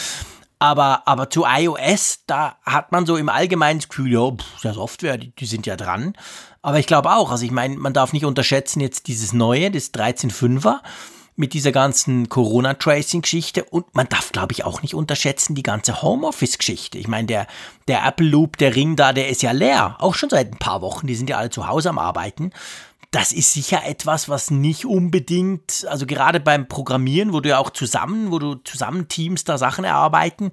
Aber, 0.61 1.07
aber 1.07 1.29
zu 1.29 1.45
iOS, 1.47 2.25
da 2.27 2.57
hat 2.65 2.91
man 2.91 3.05
so 3.05 3.15
im 3.15 3.29
Allgemeinen 3.29 3.79
das 3.79 3.87
Gefühl, 3.87 4.11
ja, 4.11 4.29
pff, 4.29 4.61
der 4.61 4.73
Software, 4.73 5.17
die, 5.17 5.33
die 5.33 5.45
sind 5.45 5.65
ja 5.65 5.77
dran. 5.77 6.13
Aber 6.61 6.79
ich 6.79 6.87
glaube 6.87 7.11
auch, 7.11 7.31
also 7.31 7.45
ich 7.45 7.51
meine, 7.51 7.77
man 7.77 7.93
darf 7.93 8.11
nicht 8.11 8.25
unterschätzen 8.25 8.81
jetzt 8.81 9.07
dieses 9.07 9.31
neue, 9.31 9.71
das 9.71 9.93
13.5er 9.93 10.79
mit 11.39 11.53
dieser 11.53 11.71
ganzen 11.71 12.27
Corona-Tracing-Geschichte 12.27 13.63
und 13.63 13.95
man 13.95 14.09
darf, 14.09 14.33
glaube 14.33 14.51
ich, 14.51 14.65
auch 14.65 14.81
nicht 14.81 14.93
unterschätzen 14.93 15.55
die 15.55 15.63
ganze 15.63 16.01
Homeoffice-Geschichte. 16.01 16.97
Ich 16.97 17.07
meine, 17.07 17.27
der, 17.27 17.47
der 17.87 18.05
Apple 18.05 18.27
Loop, 18.27 18.57
der 18.57 18.75
Ring 18.75 18.97
da, 18.97 19.13
der 19.13 19.29
ist 19.29 19.41
ja 19.41 19.53
leer, 19.53 19.95
auch 19.99 20.15
schon 20.15 20.29
seit 20.29 20.51
ein 20.51 20.59
paar 20.59 20.81
Wochen, 20.81 21.07
die 21.07 21.15
sind 21.15 21.29
ja 21.29 21.37
alle 21.37 21.49
zu 21.49 21.65
Hause 21.65 21.91
am 21.91 21.97
Arbeiten. 21.97 22.51
Das 23.11 23.31
ist 23.31 23.53
sicher 23.53 23.85
etwas, 23.85 24.27
was 24.27 24.51
nicht 24.51 24.85
unbedingt, 24.85 25.87
also 25.89 26.05
gerade 26.05 26.41
beim 26.41 26.67
Programmieren, 26.67 27.31
wo 27.31 27.39
du 27.39 27.47
ja 27.47 27.57
auch 27.57 27.69
zusammen, 27.69 28.31
wo 28.31 28.39
du 28.39 28.55
zusammen 28.55 29.07
Teams 29.07 29.45
da 29.45 29.57
Sachen 29.57 29.85
erarbeiten, 29.85 30.51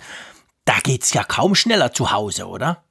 da 0.67 0.75
geht 0.85 1.03
es 1.03 1.13
ja 1.13 1.25
kaum 1.25 1.57
schneller 1.57 1.93
zu 1.93 2.13
Hause, 2.13 2.47
oder? 2.47 2.85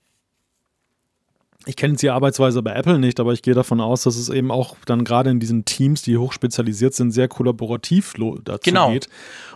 Ich 1.67 1.75
kenne 1.75 1.93
jetzt 1.93 2.01
die 2.01 2.09
Arbeitsweise 2.09 2.61
bei 2.61 2.73
Apple 2.73 2.99
nicht, 2.99 3.19
aber 3.19 3.33
ich 3.33 3.41
gehe 3.41 3.55
davon 3.55 3.81
aus, 3.81 4.03
dass 4.03 4.17
es 4.17 4.29
eben 4.29 4.51
auch 4.51 4.75
dann 4.85 5.03
gerade 5.03 5.31
in 5.31 5.39
diesen 5.39 5.65
Teams, 5.65 6.03
die 6.03 6.17
hochspezialisiert 6.17 6.93
sind, 6.93 7.11
sehr 7.11 7.27
kollaborativ 7.27 8.13
dazu 8.43 8.69
genau. 8.69 8.91
geht. 8.91 9.09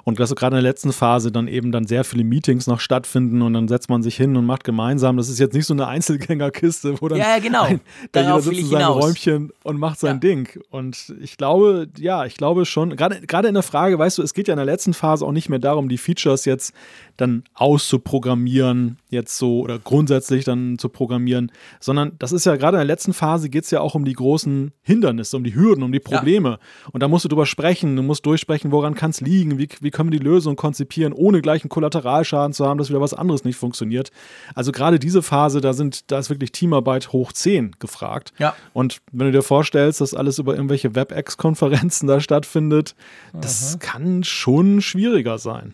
Und 0.05 0.19
dass 0.19 0.33
gerade 0.35 0.57
in 0.57 0.63
der 0.63 0.71
letzten 0.71 0.91
Phase 0.91 1.31
dann 1.31 1.47
eben 1.47 1.71
dann 1.71 1.85
sehr 1.85 2.03
viele 2.03 2.23
Meetings 2.23 2.65
noch 2.65 2.79
stattfinden 2.79 3.43
und 3.43 3.53
dann 3.53 3.67
setzt 3.67 3.89
man 3.89 4.01
sich 4.01 4.15
hin 4.15 4.35
und 4.37 4.45
macht 4.45 4.63
gemeinsam. 4.63 5.17
Das 5.17 5.29
ist 5.29 5.39
jetzt 5.39 5.53
nicht 5.53 5.67
so 5.67 5.73
eine 5.73 5.87
Einzelgängerkiste, 5.99 6.99
wo 6.99 7.07
dann 7.09 7.19
ja, 7.19 7.37
genau. 7.37 7.63
ein, 7.63 7.81
da 8.11 8.21
jeder 8.21 8.41
sitzt 8.41 8.59
in 8.59 8.69
seinem 8.69 8.87
Räumchen 8.87 9.51
und 9.63 9.77
macht 9.77 9.99
sein 9.99 10.15
ja. 10.15 10.19
Ding. 10.19 10.49
Und 10.71 11.13
ich 11.21 11.37
glaube, 11.37 11.87
ja, 11.99 12.25
ich 12.25 12.37
glaube 12.37 12.65
schon, 12.65 12.95
gerade, 12.95 13.21
gerade 13.21 13.49
in 13.49 13.53
der 13.53 13.63
Frage, 13.63 13.99
weißt 13.99 14.17
du, 14.17 14.23
es 14.23 14.33
geht 14.33 14.47
ja 14.47 14.53
in 14.53 14.57
der 14.57 14.65
letzten 14.65 14.95
Phase 14.95 15.23
auch 15.25 15.31
nicht 15.31 15.49
mehr 15.49 15.59
darum, 15.59 15.89
die 15.89 15.99
Features 15.99 16.45
jetzt 16.45 16.73
dann 17.17 17.43
auszuprogrammieren, 17.53 18.97
jetzt 19.09 19.37
so 19.37 19.59
oder 19.59 19.77
grundsätzlich 19.77 20.45
dann 20.45 20.79
zu 20.79 20.89
programmieren, 20.89 21.51
sondern 21.79 21.98
das 22.05 22.31
ist 22.31 22.45
ja 22.45 22.55
gerade 22.55 22.77
in 22.77 22.79
der 22.79 22.85
letzten 22.85 23.13
Phase 23.13 23.49
geht 23.49 23.63
es 23.63 23.71
ja 23.71 23.81
auch 23.81 23.95
um 23.95 24.05
die 24.05 24.13
großen 24.13 24.71
Hindernisse, 24.81 25.37
um 25.37 25.43
die 25.43 25.55
Hürden, 25.55 25.83
um 25.83 25.91
die 25.91 25.99
Probleme. 25.99 26.49
Ja. 26.49 26.89
Und 26.91 27.01
da 27.01 27.07
musst 27.07 27.25
du 27.25 27.29
drüber 27.29 27.45
sprechen, 27.45 27.95
du 27.95 28.03
musst 28.03 28.25
durchsprechen, 28.25 28.71
woran 28.71 28.95
kann 28.95 29.11
es 29.11 29.21
liegen, 29.21 29.57
wie, 29.57 29.69
wie 29.81 29.91
können 29.91 30.11
wir 30.11 30.19
die 30.19 30.23
Lösung 30.23 30.55
konzipieren, 30.55 31.13
ohne 31.13 31.41
gleich 31.41 31.63
einen 31.63 31.69
Kollateralschaden 31.69 32.53
zu 32.53 32.65
haben, 32.65 32.77
dass 32.77 32.89
wieder 32.89 33.01
was 33.01 33.13
anderes 33.13 33.43
nicht 33.43 33.57
funktioniert. 33.57 34.11
Also 34.55 34.71
gerade 34.71 34.99
diese 34.99 35.21
Phase, 35.21 35.61
da 35.61 35.73
sind, 35.73 36.11
da 36.11 36.19
ist 36.19 36.29
wirklich 36.29 36.51
Teamarbeit 36.51 37.11
hoch 37.11 37.31
10 37.31 37.75
gefragt. 37.79 38.33
Ja. 38.37 38.55
Und 38.73 39.01
wenn 39.11 39.27
du 39.27 39.31
dir 39.31 39.43
vorstellst, 39.43 40.01
dass 40.01 40.13
alles 40.13 40.39
über 40.39 40.55
irgendwelche 40.55 40.95
WebEx-Konferenzen 40.95 42.07
da 42.07 42.19
stattfindet, 42.19 42.95
mhm. 43.33 43.41
das 43.41 43.77
kann 43.79 44.23
schon 44.23 44.81
schwieriger 44.81 45.37
sein. 45.37 45.73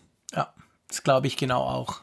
Das 0.88 1.04
glaube 1.04 1.28
ich 1.28 1.38
genau 1.38 1.62
auch. 1.62 2.02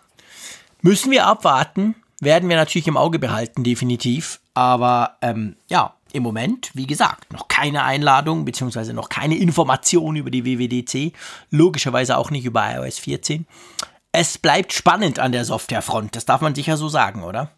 Müssen 0.83 1.11
wir 1.11 1.27
abwarten, 1.27 1.95
werden 2.23 2.49
wir 2.49 2.57
natürlich 2.57 2.87
im 2.87 2.97
Auge 2.97 3.19
behalten, 3.19 3.65
definitiv. 3.65 4.41
Aber 4.55 5.17
ähm, 5.23 5.57
ja, 5.69 5.95
im 6.13 6.23
Moment, 6.23 6.71
wie 6.75 6.87
gesagt, 6.87 7.33
noch 7.33 7.49
keine 7.49 7.83
Einladung 7.85 8.45
beziehungsweise 8.45 8.95
noch 8.95 9.09
keine 9.09 9.37
Information 9.37 10.17
über 10.17 10.31
die 10.31 10.45
WWDC. 10.45 11.13
Logischerweise 11.51 12.17
auch 12.17 12.31
nicht 12.31 12.45
über 12.45 12.63
iOS 12.75 12.99
14. 12.99 13.47
Es 14.13 14.39
bleibt 14.39 14.73
spannend 14.73 15.19
an 15.19 15.33
der 15.33 15.45
Softwarefront, 15.45 16.15
das 16.15 16.27
darf 16.27 16.43
man 16.43 16.55
sicher 16.55 16.77
so 16.77 16.89
sagen, 16.89 17.25
oder? 17.25 17.51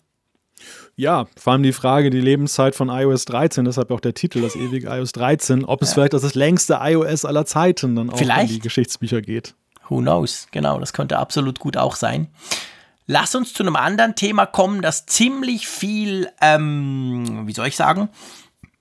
Ja, 0.96 1.26
vor 1.36 1.52
allem 1.52 1.64
die 1.64 1.72
Frage, 1.72 2.10
die 2.10 2.20
Lebenszeit 2.20 2.76
von 2.76 2.88
iOS 2.88 3.24
13, 3.24 3.64
deshalb 3.64 3.90
auch 3.90 3.98
der 3.98 4.14
Titel, 4.14 4.40
das 4.40 4.54
ewige 4.54 4.88
iOS 4.88 5.10
13, 5.12 5.64
ob 5.64 5.82
es 5.82 5.90
ja. 5.90 5.94
vielleicht 5.94 6.12
das 6.12 6.34
längste 6.36 6.78
iOS 6.80 7.24
aller 7.24 7.44
Zeiten 7.44 7.96
dann 7.96 8.10
auch 8.10 8.16
vielleicht. 8.16 8.50
in 8.50 8.56
die 8.56 8.60
Geschichtsbücher 8.60 9.20
geht. 9.20 9.54
Who 9.88 9.98
knows? 9.98 10.46
Genau, 10.52 10.78
das 10.78 10.92
könnte 10.92 11.18
absolut 11.18 11.58
gut 11.58 11.76
auch 11.76 11.96
sein. 11.96 12.28
Lass 13.07 13.34
uns 13.34 13.52
zu 13.52 13.62
einem 13.62 13.76
anderen 13.76 14.14
Thema 14.14 14.46
kommen, 14.46 14.80
das 14.80 15.05
ziemlich 15.07 15.68
viel, 15.68 16.28
ähm, 16.40 17.42
wie 17.46 17.52
soll 17.52 17.66
ich 17.66 17.76
sagen, 17.76 18.09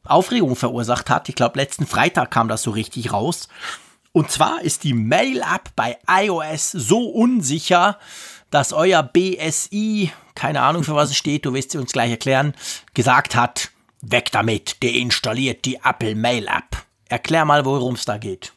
Aufregung 0.05 0.55
verursacht 0.55 1.09
hat. 1.09 1.27
Ich 1.29 1.35
glaube, 1.35 1.59
letzten 1.59 1.85
Freitag 1.85 2.31
kam 2.31 2.47
das 2.47 2.63
so 2.63 2.71
richtig 2.71 3.11
raus. 3.11 3.49
Und 4.13 4.31
zwar 4.31 4.61
ist 4.61 4.83
die 4.83 4.93
Mail-App 4.93 5.71
bei 5.75 5.97
iOS 6.07 6.71
so 6.71 7.05
unsicher, 7.09 7.97
dass 8.49 8.71
euer 8.71 9.01
BSI, 9.03 10.11
keine 10.35 10.61
Ahnung 10.61 10.83
für 10.83 10.95
was 10.95 11.09
es 11.09 11.17
steht, 11.17 11.45
du 11.45 11.53
wirst 11.53 11.71
sie 11.71 11.79
uns 11.79 11.91
gleich 11.91 12.11
erklären, 12.11 12.53
gesagt 12.93 13.35
hat, 13.35 13.71
weg 14.01 14.31
damit, 14.31 14.83
deinstalliert 14.83 15.65
die 15.65 15.79
Apple 15.83 16.15
Mail 16.15 16.47
App. 16.47 16.85
Erklär 17.09 17.45
mal, 17.45 17.65
worum 17.65 17.95
es 17.95 18.05
da 18.05 18.17
geht. 18.17 18.53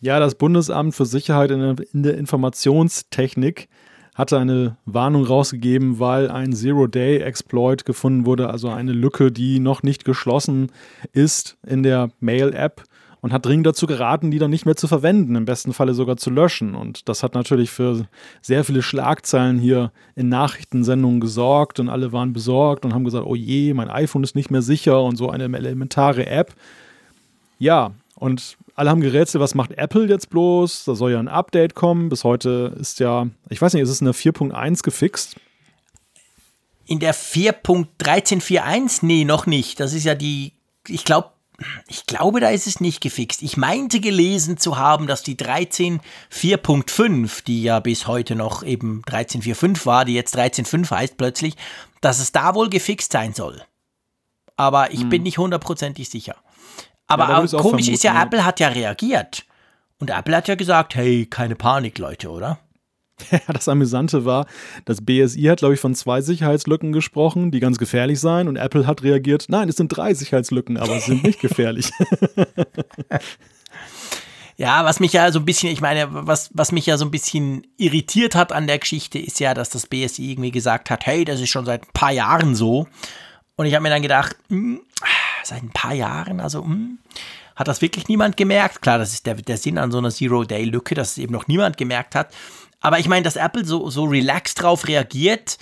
Ja, 0.00 0.20
das 0.20 0.36
Bundesamt 0.36 0.94
für 0.94 1.04
Sicherheit 1.04 1.50
in 1.50 2.02
der 2.02 2.16
Informationstechnik 2.16 3.68
hatte 4.14 4.38
eine 4.38 4.76
Warnung 4.84 5.24
rausgegeben, 5.24 5.98
weil 5.98 6.30
ein 6.30 6.52
Zero-Day-Exploit 6.52 7.84
gefunden 7.84 8.26
wurde, 8.26 8.50
also 8.50 8.68
eine 8.68 8.92
Lücke, 8.92 9.32
die 9.32 9.60
noch 9.60 9.82
nicht 9.82 10.04
geschlossen 10.04 10.70
ist 11.12 11.56
in 11.66 11.82
der 11.82 12.10
Mail-App 12.20 12.84
und 13.20 13.32
hat 13.32 13.44
dringend 13.44 13.66
dazu 13.66 13.86
geraten, 13.86 14.30
die 14.30 14.38
dann 14.38 14.50
nicht 14.50 14.66
mehr 14.66 14.76
zu 14.76 14.88
verwenden, 14.88 15.36
im 15.36 15.44
besten 15.44 15.72
Falle 15.72 15.94
sogar 15.94 16.16
zu 16.16 16.30
löschen. 16.30 16.74
Und 16.74 17.08
das 17.08 17.22
hat 17.22 17.34
natürlich 17.34 17.70
für 17.70 18.06
sehr 18.40 18.64
viele 18.64 18.82
Schlagzeilen 18.82 19.58
hier 19.58 19.92
in 20.16 20.28
Nachrichtensendungen 20.28 21.20
gesorgt 21.20 21.80
und 21.80 21.88
alle 21.88 22.12
waren 22.12 22.32
besorgt 22.32 22.84
und 22.84 22.94
haben 22.94 23.04
gesagt, 23.04 23.26
oh 23.26 23.34
je, 23.34 23.74
mein 23.74 23.90
iPhone 23.90 24.24
ist 24.24 24.34
nicht 24.34 24.50
mehr 24.50 24.62
sicher 24.62 25.02
und 25.02 25.16
so 25.16 25.28
eine 25.28 25.44
elementare 25.44 26.26
App. 26.26 26.54
Ja, 27.58 27.92
und 28.14 28.56
alle 28.80 28.90
haben 28.90 29.02
gerätselt, 29.02 29.42
was 29.42 29.54
macht 29.54 29.72
Apple 29.72 30.06
jetzt 30.06 30.30
bloß? 30.30 30.86
Da 30.86 30.94
soll 30.94 31.12
ja 31.12 31.18
ein 31.18 31.28
Update 31.28 31.74
kommen. 31.74 32.08
Bis 32.08 32.24
heute 32.24 32.74
ist 32.80 32.98
ja, 32.98 33.26
ich 33.50 33.60
weiß 33.60 33.74
nicht, 33.74 33.82
ist 33.82 33.90
es 33.90 34.00
in 34.00 34.06
der 34.06 34.14
4.1 34.14 34.82
gefixt? 34.82 35.36
In 36.86 36.98
der 36.98 37.14
4.1341? 37.14 39.04
Nee, 39.04 39.24
noch 39.24 39.44
nicht. 39.44 39.80
Das 39.80 39.92
ist 39.92 40.04
ja 40.04 40.14
die, 40.14 40.54
ich 40.88 41.04
glaube, 41.04 41.28
ich 41.88 42.06
glaube, 42.06 42.40
da 42.40 42.48
ist 42.48 42.66
es 42.66 42.80
nicht 42.80 43.02
gefixt. 43.02 43.42
Ich 43.42 43.58
meinte 43.58 44.00
gelesen 44.00 44.56
zu 44.56 44.78
haben, 44.78 45.06
dass 45.06 45.22
die 45.22 45.36
13.4.5, 45.36 47.44
die 47.44 47.62
ja 47.62 47.80
bis 47.80 48.06
heute 48.06 48.34
noch 48.34 48.62
eben 48.62 49.02
13.4.5 49.02 49.84
war, 49.84 50.06
die 50.06 50.14
jetzt 50.14 50.38
13.5 50.38 50.90
heißt 50.90 51.18
plötzlich, 51.18 51.54
dass 52.00 52.18
es 52.18 52.32
da 52.32 52.54
wohl 52.54 52.70
gefixt 52.70 53.12
sein 53.12 53.34
soll. 53.34 53.60
Aber 54.56 54.94
ich 54.94 55.02
hm. 55.02 55.10
bin 55.10 55.24
nicht 55.24 55.36
hundertprozentig 55.36 56.08
sicher. 56.08 56.36
Aber 57.10 57.28
ja, 57.28 57.58
auch 57.58 57.62
komisch 57.62 57.88
ist 57.88 58.04
ja, 58.04 58.22
Apple 58.22 58.44
hat 58.44 58.60
ja 58.60 58.68
reagiert. 58.68 59.44
Und 59.98 60.10
Apple 60.10 60.36
hat 60.36 60.48
ja 60.48 60.54
gesagt, 60.54 60.94
hey, 60.94 61.26
keine 61.26 61.56
Panik, 61.56 61.98
Leute, 61.98 62.30
oder? 62.30 62.58
Ja, 63.30 63.40
das 63.52 63.68
Amüsante 63.68 64.24
war, 64.24 64.46
das 64.86 65.04
BSI 65.04 65.42
hat, 65.42 65.58
glaube 65.58 65.74
ich, 65.74 65.80
von 65.80 65.94
zwei 65.94 66.22
Sicherheitslücken 66.22 66.92
gesprochen, 66.92 67.50
die 67.50 67.60
ganz 67.60 67.76
gefährlich 67.76 68.18
seien. 68.18 68.48
Und 68.48 68.56
Apple 68.56 68.86
hat 68.86 69.02
reagiert, 69.02 69.46
nein, 69.48 69.68
es 69.68 69.76
sind 69.76 69.88
drei 69.88 70.14
Sicherheitslücken, 70.14 70.78
aber 70.78 70.98
sie 71.00 71.10
sind 71.10 71.24
nicht 71.24 71.40
gefährlich. 71.42 71.90
Ja, 74.56 74.84
was 74.84 75.00
mich 75.00 75.14
ja 75.14 75.32
so 75.32 75.38
ein 75.38 75.46
bisschen, 75.46 75.70
ich 75.70 75.80
meine, 75.80 76.08
was, 76.10 76.50
was 76.52 76.70
mich 76.70 76.84
ja 76.84 76.98
so 76.98 77.06
ein 77.06 77.10
bisschen 77.10 77.66
irritiert 77.78 78.34
hat 78.34 78.52
an 78.52 78.66
der 78.66 78.78
Geschichte, 78.78 79.18
ist 79.18 79.40
ja, 79.40 79.54
dass 79.54 79.70
das 79.70 79.86
BSI 79.86 80.32
irgendwie 80.32 80.50
gesagt 80.50 80.90
hat, 80.90 81.06
hey, 81.06 81.24
das 81.24 81.40
ist 81.40 81.48
schon 81.48 81.64
seit 81.64 81.84
ein 81.84 81.92
paar 81.94 82.12
Jahren 82.12 82.54
so. 82.54 82.86
Und 83.56 83.64
ich 83.64 83.74
habe 83.74 83.82
mir 83.84 83.88
dann 83.88 84.02
gedacht, 84.02 84.36
mh, 84.50 84.58
hm, 84.58 84.80
seit 85.44 85.62
ein 85.62 85.70
paar 85.70 85.94
Jahren, 85.94 86.40
also 86.40 86.62
mh, 86.62 86.74
hm, 86.74 86.98
hat 87.56 87.68
das 87.68 87.82
wirklich 87.82 88.08
niemand 88.08 88.36
gemerkt. 88.36 88.80
Klar, 88.80 88.98
das 88.98 89.12
ist 89.12 89.26
der, 89.26 89.34
der 89.34 89.58
Sinn 89.58 89.76
an 89.76 89.92
so 89.92 89.98
einer 89.98 90.10
Zero-Day-Lücke, 90.10 90.94
dass 90.94 91.12
es 91.12 91.18
eben 91.18 91.32
noch 91.32 91.46
niemand 91.46 91.76
gemerkt 91.76 92.14
hat. 92.14 92.32
Aber 92.80 92.98
ich 92.98 93.08
meine, 93.08 93.22
dass 93.22 93.36
Apple 93.36 93.64
so, 93.64 93.90
so 93.90 94.04
relaxed 94.04 94.62
drauf 94.62 94.88
reagiert, 94.88 95.58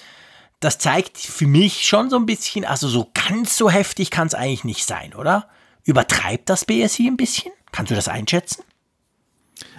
das 0.60 0.78
zeigt 0.78 1.18
für 1.18 1.46
mich 1.46 1.86
schon 1.86 2.10
so 2.10 2.16
ein 2.16 2.26
bisschen, 2.26 2.64
also 2.64 2.88
so 2.88 3.10
ganz 3.14 3.56
so 3.56 3.70
heftig 3.70 4.10
kann 4.10 4.28
es 4.28 4.34
eigentlich 4.34 4.64
nicht 4.64 4.84
sein, 4.84 5.14
oder? 5.14 5.48
Übertreibt 5.84 6.48
das 6.48 6.64
BSI 6.64 7.08
ein 7.08 7.16
bisschen? 7.16 7.52
Kannst 7.72 7.90
du 7.90 7.94
das 7.96 8.08
einschätzen? 8.08 8.62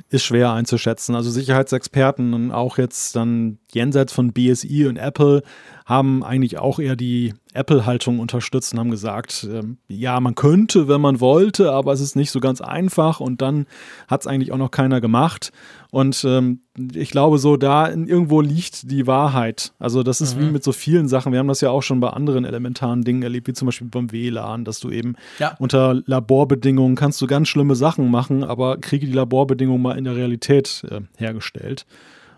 Ist 0.10 0.24
schwer 0.24 0.52
einzuschätzen. 0.52 1.16
Also 1.16 1.30
Sicherheitsexperten 1.30 2.34
und 2.34 2.52
auch 2.52 2.78
jetzt 2.78 3.16
dann 3.16 3.60
jenseits 3.72 4.14
von 4.14 4.34
BSI 4.34 4.88
und 4.88 4.98
Apple 4.98 5.44
haben 5.86 6.24
eigentlich 6.24 6.58
auch 6.58 6.80
eher 6.80 6.96
die 6.96 7.34
Apple-Haltung 7.54 8.20
unterstützt 8.20 8.74
und 8.74 8.80
haben 8.80 8.92
gesagt, 8.92 9.48
ähm, 9.52 9.78
ja, 9.88 10.20
man 10.20 10.36
könnte, 10.36 10.88
wenn 10.88 11.02
man 11.02 11.20
wollte, 11.20 11.72
aber 11.72 11.94
es 11.94 12.00
ist 12.00 12.16
nicht 12.16 12.32
so 12.32 12.40
ganz 12.40 12.62
einfach 12.62 13.20
und 13.20 13.42
dann 13.42 13.66
hat 14.08 14.22
es 14.22 14.28
eigentlich 14.28 14.52
auch 14.52 14.58
noch 14.58 14.72
keiner 14.72 15.02
gemacht. 15.02 15.52
Und 15.92 16.24
ähm, 16.24 16.62
ich 16.94 17.10
glaube, 17.10 17.40
so 17.40 17.58
da 17.58 17.90
irgendwo 17.90 18.42
liegt 18.42 18.92
die 18.92 19.08
Wahrheit. 19.08 19.74
Also 19.80 20.04
das 20.04 20.22
ist 20.22 20.38
mhm. 20.38 20.42
wie 20.42 20.52
mit 20.52 20.64
so 20.64 20.72
vielen 20.72 21.08
Sachen. 21.08 21.32
Wir 21.32 21.40
haben 21.40 21.48
das 21.48 21.62
ja 21.62 21.72
auch 21.72 21.82
schon 21.82 22.00
bei 22.00 22.10
anderen 22.10 22.46
elementaren 22.46 23.04
Dingen 23.04 23.24
erlebt, 23.24 23.48
wie 23.48 23.54
zum 23.54 23.66
Beispiel 23.66 23.88
beim 23.88 24.12
WLAN, 24.12 24.66
dass 24.66 24.80
du 24.80 24.92
eben 24.92 25.16
ja. 25.40 25.56
unter 25.58 26.00
Laborbedingungen 26.06 26.96
kannst 26.96 27.20
du 27.22 27.28
ganz 27.28 27.48
schlimme 27.48 27.76
Sachen 27.76 28.12
machen, 28.12 28.44
aber 28.44 28.78
kriege 28.78 29.08
die 29.08 29.14
Laborbedingungen 29.14 29.82
mal 29.82 29.98
in 29.98 30.04
der 30.04 30.16
Realität 30.16 30.86
äh, 30.90 31.02
hergestellt. 31.18 31.88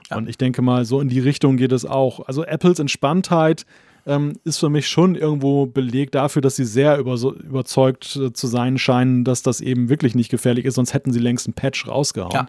Ja. 0.10 0.18
Und 0.18 0.30
ich 0.30 0.38
denke 0.38 0.62
mal, 0.62 0.86
so 0.86 1.02
in 1.02 1.10
die 1.10 1.20
Richtung 1.20 1.58
geht 1.58 1.74
es 1.74 1.86
auch. 1.86 2.26
Also 2.28 2.46
Apples 2.46 2.80
Entspanntheit 2.80 3.66
ähm, 4.06 4.34
ist 4.46 4.60
für 4.60 4.70
mich 4.70 4.88
schon 4.88 5.16
irgendwo 5.16 5.66
Beleg 5.66 6.12
dafür, 6.12 6.42
dass 6.42 6.56
sie 6.56 6.66
sehr 6.66 6.98
über, 6.98 7.16
überzeugt 7.16 8.16
äh, 8.16 8.32
zu 8.32 8.48
sein 8.48 8.78
scheinen, 8.78 9.26
dass 9.26 9.44
das 9.44 9.60
eben 9.60 9.90
wirklich 9.90 10.16
nicht 10.16 10.30
gefährlich 10.30 10.66
ist, 10.66 10.76
sonst 10.76 10.94
hätten 10.94 11.12
sie 11.12 11.20
längst 11.20 11.48
einen 11.48 11.54
Patch 11.54 11.88
rausgehauen. 11.88 12.32
Ja. 12.34 12.48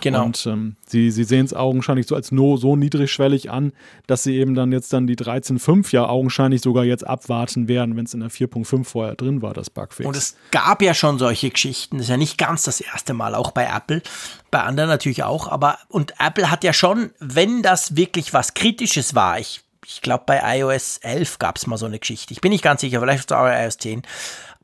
Genau. 0.00 0.24
Und 0.24 0.46
ähm, 0.46 0.76
sie, 0.86 1.10
sie 1.10 1.24
sehen 1.24 1.46
es 1.46 1.54
augenscheinlich 1.54 2.06
so 2.06 2.14
als 2.14 2.32
no, 2.32 2.56
so 2.56 2.76
niedrigschwellig 2.76 3.50
an, 3.50 3.72
dass 4.06 4.22
sie 4.22 4.36
eben 4.36 4.54
dann 4.54 4.72
jetzt 4.72 4.92
dann 4.92 5.06
die 5.06 5.16
13.5 5.16 5.92
ja 5.92 6.06
augenscheinlich 6.06 6.60
sogar 6.60 6.84
jetzt 6.84 7.06
abwarten 7.06 7.68
werden, 7.68 7.96
wenn 7.96 8.04
es 8.04 8.14
in 8.14 8.20
der 8.20 8.30
4.5 8.30 8.84
vorher 8.84 9.14
drin 9.14 9.42
war, 9.42 9.54
das 9.54 9.70
Bugfix. 9.70 10.06
Und 10.06 10.16
es 10.16 10.36
gab 10.50 10.82
ja 10.82 10.94
schon 10.94 11.18
solche 11.18 11.50
Geschichten. 11.50 11.96
Das 11.96 12.06
ist 12.06 12.10
ja 12.10 12.16
nicht 12.16 12.38
ganz 12.38 12.64
das 12.64 12.80
erste 12.80 13.14
Mal, 13.14 13.34
auch 13.34 13.50
bei 13.50 13.64
Apple. 13.64 14.02
Bei 14.50 14.62
anderen 14.62 14.88
natürlich 14.88 15.22
auch. 15.22 15.48
Aber 15.48 15.78
und 15.88 16.14
Apple 16.18 16.50
hat 16.50 16.64
ja 16.64 16.72
schon, 16.72 17.10
wenn 17.18 17.62
das 17.62 17.96
wirklich 17.96 18.32
was 18.34 18.54
Kritisches 18.54 19.14
war, 19.14 19.38
ich, 19.38 19.62
ich 19.86 20.02
glaube 20.02 20.24
bei 20.26 20.58
iOS 20.58 20.98
11 20.98 21.38
gab 21.38 21.56
es 21.56 21.66
mal 21.66 21.78
so 21.78 21.86
eine 21.86 21.98
Geschichte. 21.98 22.32
Ich 22.32 22.40
bin 22.40 22.52
nicht 22.52 22.64
ganz 22.64 22.80
sicher, 22.82 23.00
vielleicht 23.00 23.32
auch 23.32 23.46
iOS 23.46 23.78
10 23.78 24.02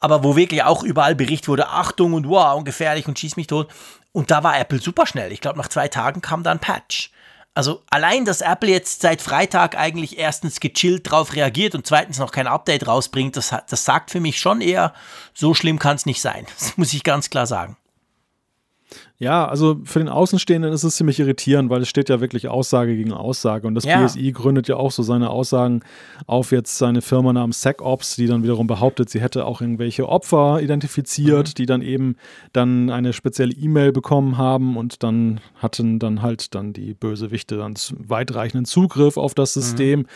aber 0.03 0.24
wo 0.24 0.35
wirklich 0.35 0.64
auch 0.64 0.83
überall 0.83 1.14
Bericht 1.14 1.47
wurde, 1.47 1.68
Achtung 1.68 2.14
und 2.14 2.28
wow 2.28 2.57
und 2.59 2.64
gefährlich 2.64 3.07
und 3.07 3.20
schieß 3.20 3.37
mich 3.37 3.47
tot. 3.47 3.68
Und 4.13 4.31
da 4.31 4.43
war 4.43 4.59
Apple 4.59 4.81
super 4.81 5.07
schnell. 5.07 5.33
Ich 5.33 5.41
glaube, 5.41 5.59
nach 5.59 5.69
zwei 5.69 5.89
Tagen 5.89 6.21
kam 6.21 6.43
da 6.43 6.51
ein 6.51 6.59
Patch. 6.59 7.11
Also 7.55 7.83
allein, 7.91 8.25
dass 8.25 8.41
Apple 8.41 8.71
jetzt 8.71 9.03
seit 9.03 9.21
Freitag 9.21 9.77
eigentlich 9.77 10.19
erstens 10.19 10.59
gechillt 10.61 11.11
drauf 11.11 11.35
reagiert 11.35 11.75
und 11.75 11.87
zweitens 11.87 12.19
noch 12.19 12.33
kein 12.33 12.47
Update 12.47 12.87
rausbringt, 12.87 13.37
das, 13.37 13.55
das 13.69 13.85
sagt 13.85 14.11
für 14.11 14.21
mich 14.21 14.39
schon 14.39 14.63
eher, 14.63 14.95
so 15.35 15.53
schlimm 15.53 15.79
kann 15.79 15.97
es 15.97 16.07
nicht 16.07 16.23
sein. 16.23 16.47
Das 16.59 16.77
muss 16.79 16.95
ich 16.95 17.05
ganz 17.05 17.29
klar 17.29 17.47
sagen. 17.47 17.77
Ja, 19.23 19.47
also 19.47 19.79
für 19.85 20.01
den 20.01 20.09
Außenstehenden 20.09 20.73
ist 20.73 20.83
es 20.83 20.97
ziemlich 20.97 21.20
irritierend, 21.20 21.70
weil 21.70 21.83
es 21.83 21.89
steht 21.89 22.09
ja 22.09 22.20
wirklich 22.20 22.49
Aussage 22.49 22.97
gegen 22.97 23.12
Aussage. 23.12 23.68
Und 23.68 23.77
das 23.77 23.85
ja. 23.85 24.05
BSI 24.05 24.33
gründet 24.33 24.66
ja 24.66 24.75
auch 24.75 24.91
so 24.91 25.05
seine 25.05 25.31
Aussagen 25.31 25.83
auf 26.27 26.51
jetzt 26.51 26.77
seine 26.77 27.03
Firma 27.03 27.33
namens 27.33 27.61
SecOps, 27.61 28.16
die 28.16 28.27
dann 28.27 28.43
wiederum 28.43 28.66
behauptet, 28.66 29.11
sie 29.11 29.20
hätte 29.20 29.47
auch 29.47 29.61
irgendwelche 29.61 30.09
Opfer 30.09 30.61
identifiziert, 30.61 31.51
mhm. 31.51 31.55
die 31.55 31.66
dann 31.66 31.83
eben 31.83 32.16
dann 32.53 32.91
eine 32.91 33.12
spezielle 33.12 33.53
E-Mail 33.53 33.93
bekommen 33.93 34.39
haben 34.39 34.77
und 34.77 35.05
dann 35.05 35.39
hatten 35.55 36.01
dann 36.01 36.20
halt 36.20 36.57
dann 36.57 36.73
die 36.73 36.93
Bösewichte 36.93 37.59
dann 37.59 37.75
weitreichenden 37.97 38.64
Zugriff 38.64 39.16
auf 39.16 39.35
das 39.35 39.55
mhm. 39.55 39.61
System. 39.61 39.99
Mhm. 40.01 40.07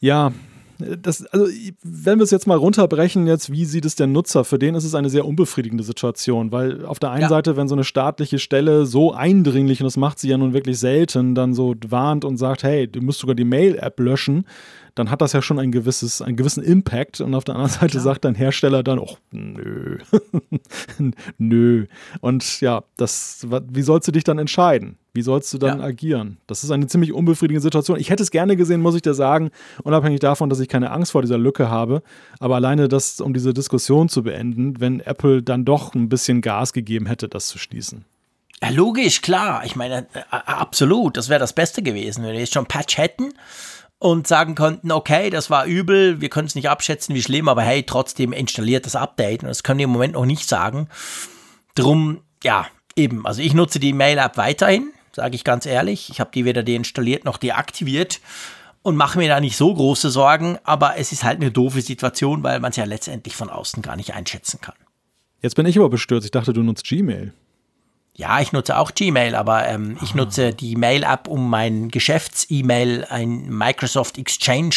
Ja, 0.00 0.32
das, 0.78 1.26
also, 1.26 1.46
wenn 1.82 2.18
wir 2.18 2.24
es 2.24 2.30
jetzt 2.30 2.46
mal 2.46 2.56
runterbrechen, 2.56 3.26
jetzt, 3.26 3.50
wie 3.50 3.64
sieht 3.64 3.84
es 3.84 3.96
der 3.96 4.06
Nutzer? 4.06 4.44
Für 4.44 4.58
den 4.58 4.76
ist 4.76 4.84
es 4.84 4.94
eine 4.94 5.10
sehr 5.10 5.26
unbefriedigende 5.26 5.82
Situation, 5.82 6.52
weil 6.52 6.84
auf 6.84 7.00
der 7.00 7.10
einen 7.10 7.22
ja. 7.22 7.28
Seite, 7.28 7.56
wenn 7.56 7.66
so 7.66 7.74
eine 7.74 7.84
staatliche 7.84 8.38
Stelle 8.38 8.86
so 8.86 9.12
eindringlich, 9.12 9.80
und 9.80 9.86
das 9.86 9.96
macht 9.96 10.20
sie 10.20 10.28
ja 10.28 10.38
nun 10.38 10.52
wirklich 10.52 10.78
selten, 10.78 11.34
dann 11.34 11.52
so 11.52 11.74
warnt 11.88 12.24
und 12.24 12.36
sagt, 12.36 12.62
hey, 12.62 12.86
du 12.86 13.00
musst 13.00 13.18
sogar 13.18 13.34
die 13.34 13.44
Mail-App 13.44 13.98
löschen, 13.98 14.44
dann 14.98 15.10
hat 15.10 15.20
das 15.20 15.32
ja 15.32 15.42
schon 15.42 15.58
ein 15.58 15.70
gewisses, 15.70 16.20
einen 16.20 16.36
gewissen 16.36 16.62
Impact. 16.62 17.20
Und 17.20 17.34
auf 17.34 17.44
der 17.44 17.54
anderen 17.54 17.72
Seite 17.72 17.92
Klar. 17.92 18.02
sagt 18.02 18.24
dein 18.24 18.34
Hersteller 18.34 18.82
dann, 18.82 18.98
oh, 18.98 19.16
nö, 19.30 19.98
nö. 21.38 21.86
Und 22.20 22.60
ja, 22.60 22.82
das, 22.96 23.46
wie 23.70 23.82
sollst 23.82 24.08
du 24.08 24.12
dich 24.12 24.24
dann 24.24 24.38
entscheiden? 24.38 24.98
Wie 25.14 25.22
sollst 25.22 25.52
du 25.54 25.58
dann 25.58 25.78
ja. 25.80 25.84
agieren? 25.84 26.38
Das 26.46 26.64
ist 26.64 26.70
eine 26.70 26.86
ziemlich 26.86 27.12
unbefriedigende 27.12 27.62
Situation. 27.62 27.98
Ich 27.98 28.10
hätte 28.10 28.22
es 28.22 28.30
gerne 28.30 28.56
gesehen, 28.56 28.80
muss 28.80 28.94
ich 28.94 29.02
dir 29.02 29.14
sagen, 29.14 29.50
unabhängig 29.82 30.20
davon, 30.20 30.50
dass 30.50 30.60
ich 30.60 30.68
keine 30.68 30.90
Angst 30.90 31.12
vor 31.12 31.22
dieser 31.22 31.38
Lücke 31.38 31.70
habe. 31.70 32.02
Aber 32.40 32.56
alleine 32.56 32.88
das, 32.88 33.20
um 33.20 33.34
diese 33.34 33.54
Diskussion 33.54 34.08
zu 34.08 34.22
beenden, 34.22 34.80
wenn 34.80 35.00
Apple 35.00 35.42
dann 35.42 35.64
doch 35.64 35.94
ein 35.94 36.08
bisschen 36.08 36.40
Gas 36.40 36.72
gegeben 36.72 37.06
hätte, 37.06 37.28
das 37.28 37.46
zu 37.46 37.58
schließen. 37.58 38.04
Ja, 38.62 38.70
logisch, 38.70 39.22
klar. 39.22 39.62
Ich 39.64 39.76
meine, 39.76 40.06
äh, 40.14 40.20
absolut. 40.30 41.16
Das 41.16 41.28
wäre 41.28 41.40
das 41.40 41.52
Beste 41.52 41.82
gewesen, 41.82 42.24
wenn 42.24 42.32
wir 42.32 42.40
jetzt 42.40 42.54
schon 42.54 42.66
Patch 42.66 42.98
hätten 42.98 43.32
und 43.98 44.26
sagen 44.26 44.54
konnten, 44.54 44.92
okay, 44.92 45.30
das 45.30 45.50
war 45.50 45.66
übel, 45.66 46.20
wir 46.20 46.28
können 46.28 46.46
es 46.46 46.54
nicht 46.54 46.70
abschätzen, 46.70 47.14
wie 47.14 47.22
schlimm, 47.22 47.48
aber 47.48 47.62
hey, 47.62 47.82
trotzdem 47.82 48.32
installiert 48.32 48.86
das 48.86 48.96
Update. 48.96 49.42
Und 49.42 49.48
das 49.48 49.62
können 49.62 49.78
wir 49.78 49.84
im 49.84 49.90
Moment 49.90 50.14
noch 50.14 50.26
nicht 50.26 50.48
sagen. 50.48 50.88
Drum, 51.74 52.20
ja, 52.44 52.66
eben. 52.96 53.26
Also 53.26 53.42
ich 53.42 53.54
nutze 53.54 53.80
die 53.80 53.92
Mail-App 53.92 54.36
weiterhin, 54.36 54.92
sage 55.12 55.34
ich 55.34 55.44
ganz 55.44 55.66
ehrlich. 55.66 56.10
Ich 56.10 56.20
habe 56.20 56.30
die 56.32 56.44
weder 56.44 56.62
deinstalliert 56.62 57.24
noch 57.24 57.38
deaktiviert 57.38 58.20
und 58.82 58.96
mache 58.96 59.18
mir 59.18 59.28
da 59.28 59.40
nicht 59.40 59.56
so 59.56 59.74
große 59.74 60.10
Sorgen, 60.10 60.58
aber 60.62 60.96
es 60.96 61.10
ist 61.12 61.24
halt 61.24 61.40
eine 61.40 61.50
doofe 61.50 61.82
Situation, 61.82 62.42
weil 62.44 62.60
man 62.60 62.70
es 62.70 62.76
ja 62.76 62.84
letztendlich 62.84 63.34
von 63.34 63.50
außen 63.50 63.82
gar 63.82 63.96
nicht 63.96 64.14
einschätzen 64.14 64.60
kann. 64.60 64.76
Jetzt 65.40 65.56
bin 65.56 65.66
ich 65.66 65.78
aber 65.78 65.88
bestürzt. 65.88 66.24
Ich 66.24 66.30
dachte, 66.30 66.52
du 66.52 66.62
nutzt 66.62 66.84
Gmail. 66.84 67.32
Ja, 68.18 68.40
ich 68.40 68.50
nutze 68.50 68.76
auch 68.76 68.94
Gmail, 68.94 69.36
aber 69.36 69.68
ähm, 69.68 69.96
ich 70.02 70.12
nutze 70.12 70.52
die 70.52 70.74
Mail-App, 70.74 71.28
um 71.28 71.48
mein 71.48 71.88
Geschäfts-E-Mail, 71.88 73.06
ein 73.08 73.48
Microsoft 73.48 74.18
Exchange 74.18 74.74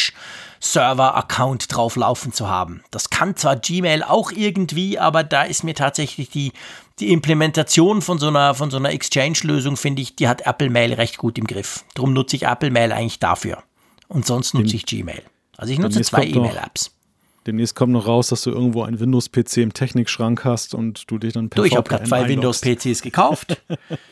Server-Account 0.59 1.73
drauf 1.73 1.95
laufen 1.95 2.33
zu 2.33 2.47
haben. 2.47 2.83
Das 2.91 3.09
kann 3.09 3.35
zwar 3.35 3.55
Gmail 3.55 4.03
auch 4.03 4.31
irgendwie, 4.31 4.99
aber 4.99 5.23
da 5.23 5.41
ist 5.41 5.63
mir 5.63 5.73
tatsächlich 5.73 6.29
die, 6.29 6.51
die 6.99 7.11
Implementation 7.11 8.03
von 8.03 8.19
so 8.19 8.27
einer, 8.27 8.53
von 8.53 8.69
so 8.69 8.77
einer 8.77 8.91
Exchange-Lösung, 8.91 9.75
finde 9.75 10.03
ich, 10.03 10.15
die 10.15 10.27
hat 10.27 10.45
Apple 10.45 10.69
Mail 10.69 10.93
recht 10.93 11.17
gut 11.17 11.39
im 11.39 11.47
Griff. 11.47 11.83
Darum 11.95 12.13
nutze 12.13 12.35
ich 12.35 12.43
Apple 12.43 12.69
Mail 12.69 12.91
eigentlich 12.91 13.17
dafür. 13.17 13.63
Und 14.07 14.27
sonst 14.27 14.53
nutze 14.53 14.75
ich 14.75 14.85
Gmail. 14.85 15.23
Also 15.57 15.73
ich 15.73 15.79
nutze 15.79 16.03
zwei 16.03 16.27
E-Mail-Apps. 16.27 16.91
Demnächst 17.47 17.75
kommt 17.75 17.91
noch 17.91 18.07
raus, 18.07 18.27
dass 18.27 18.43
du 18.43 18.51
irgendwo 18.51 18.83
ein 18.83 18.99
Windows-PC 18.99 19.57
im 19.57 19.73
Technikschrank 19.73 20.45
hast 20.45 20.75
und 20.75 21.09
du 21.09 21.17
dich 21.17 21.33
dann 21.33 21.49
per 21.49 21.61
Du, 21.61 21.67
ich 21.67 21.75
habe 21.75 21.89
gerade 21.89 22.03
zwei 22.03 22.27
Windows-PCs 22.27 23.01
gekauft. 23.01 23.61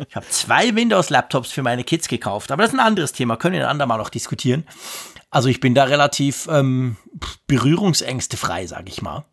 ich 0.08 0.16
habe 0.16 0.26
zwei 0.30 0.76
Windows-Laptops 0.76 1.52
für 1.52 1.62
meine 1.62 1.84
Kids 1.84 2.08
gekauft. 2.08 2.52
Aber 2.52 2.64
das 2.64 2.74
ist 2.74 2.80
ein 2.80 2.86
anderes 2.86 3.12
Thema, 3.12 3.38
können 3.38 3.54
wir 3.54 3.62
ein 3.62 3.70
andermal 3.70 4.00
noch 4.00 4.10
diskutieren. 4.10 4.66
Also 5.30 5.48
ich 5.48 5.60
bin 5.60 5.76
da 5.76 5.84
relativ 5.84 6.48
ähm, 6.50 6.98
berührungsängste 7.46 8.36
frei, 8.36 8.66
sage 8.66 8.90
ich 8.90 9.04
mal. 9.04 9.26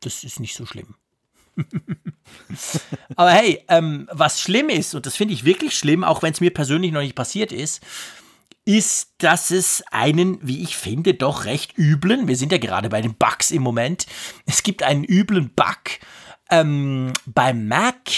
Das 0.00 0.24
ist 0.24 0.40
nicht 0.40 0.56
so 0.56 0.64
schlimm. 0.64 0.94
Aber 3.16 3.30
hey, 3.30 3.62
ähm, 3.68 4.08
was 4.10 4.40
schlimm 4.40 4.70
ist, 4.70 4.94
und 4.94 5.04
das 5.04 5.16
finde 5.16 5.34
ich 5.34 5.44
wirklich 5.44 5.76
schlimm, 5.76 6.02
auch 6.02 6.22
wenn 6.22 6.32
es 6.32 6.40
mir 6.40 6.52
persönlich 6.52 6.92
noch 6.92 7.02
nicht 7.02 7.14
passiert 7.14 7.52
ist, 7.52 7.82
ist, 8.64 9.12
dass 9.18 9.50
es 9.50 9.84
einen, 9.90 10.38
wie 10.42 10.62
ich 10.62 10.76
finde, 10.76 11.14
doch 11.14 11.44
recht 11.44 11.76
üblen, 11.76 12.28
wir 12.28 12.36
sind 12.36 12.52
ja 12.52 12.58
gerade 12.58 12.88
bei 12.88 13.02
den 13.02 13.14
Bugs 13.14 13.50
im 13.50 13.62
Moment, 13.62 14.06
es 14.46 14.62
gibt 14.62 14.82
einen 14.82 15.04
üblen 15.04 15.50
Bug 15.54 16.00
ähm, 16.50 17.12
beim 17.26 17.68
Mac, 17.68 18.10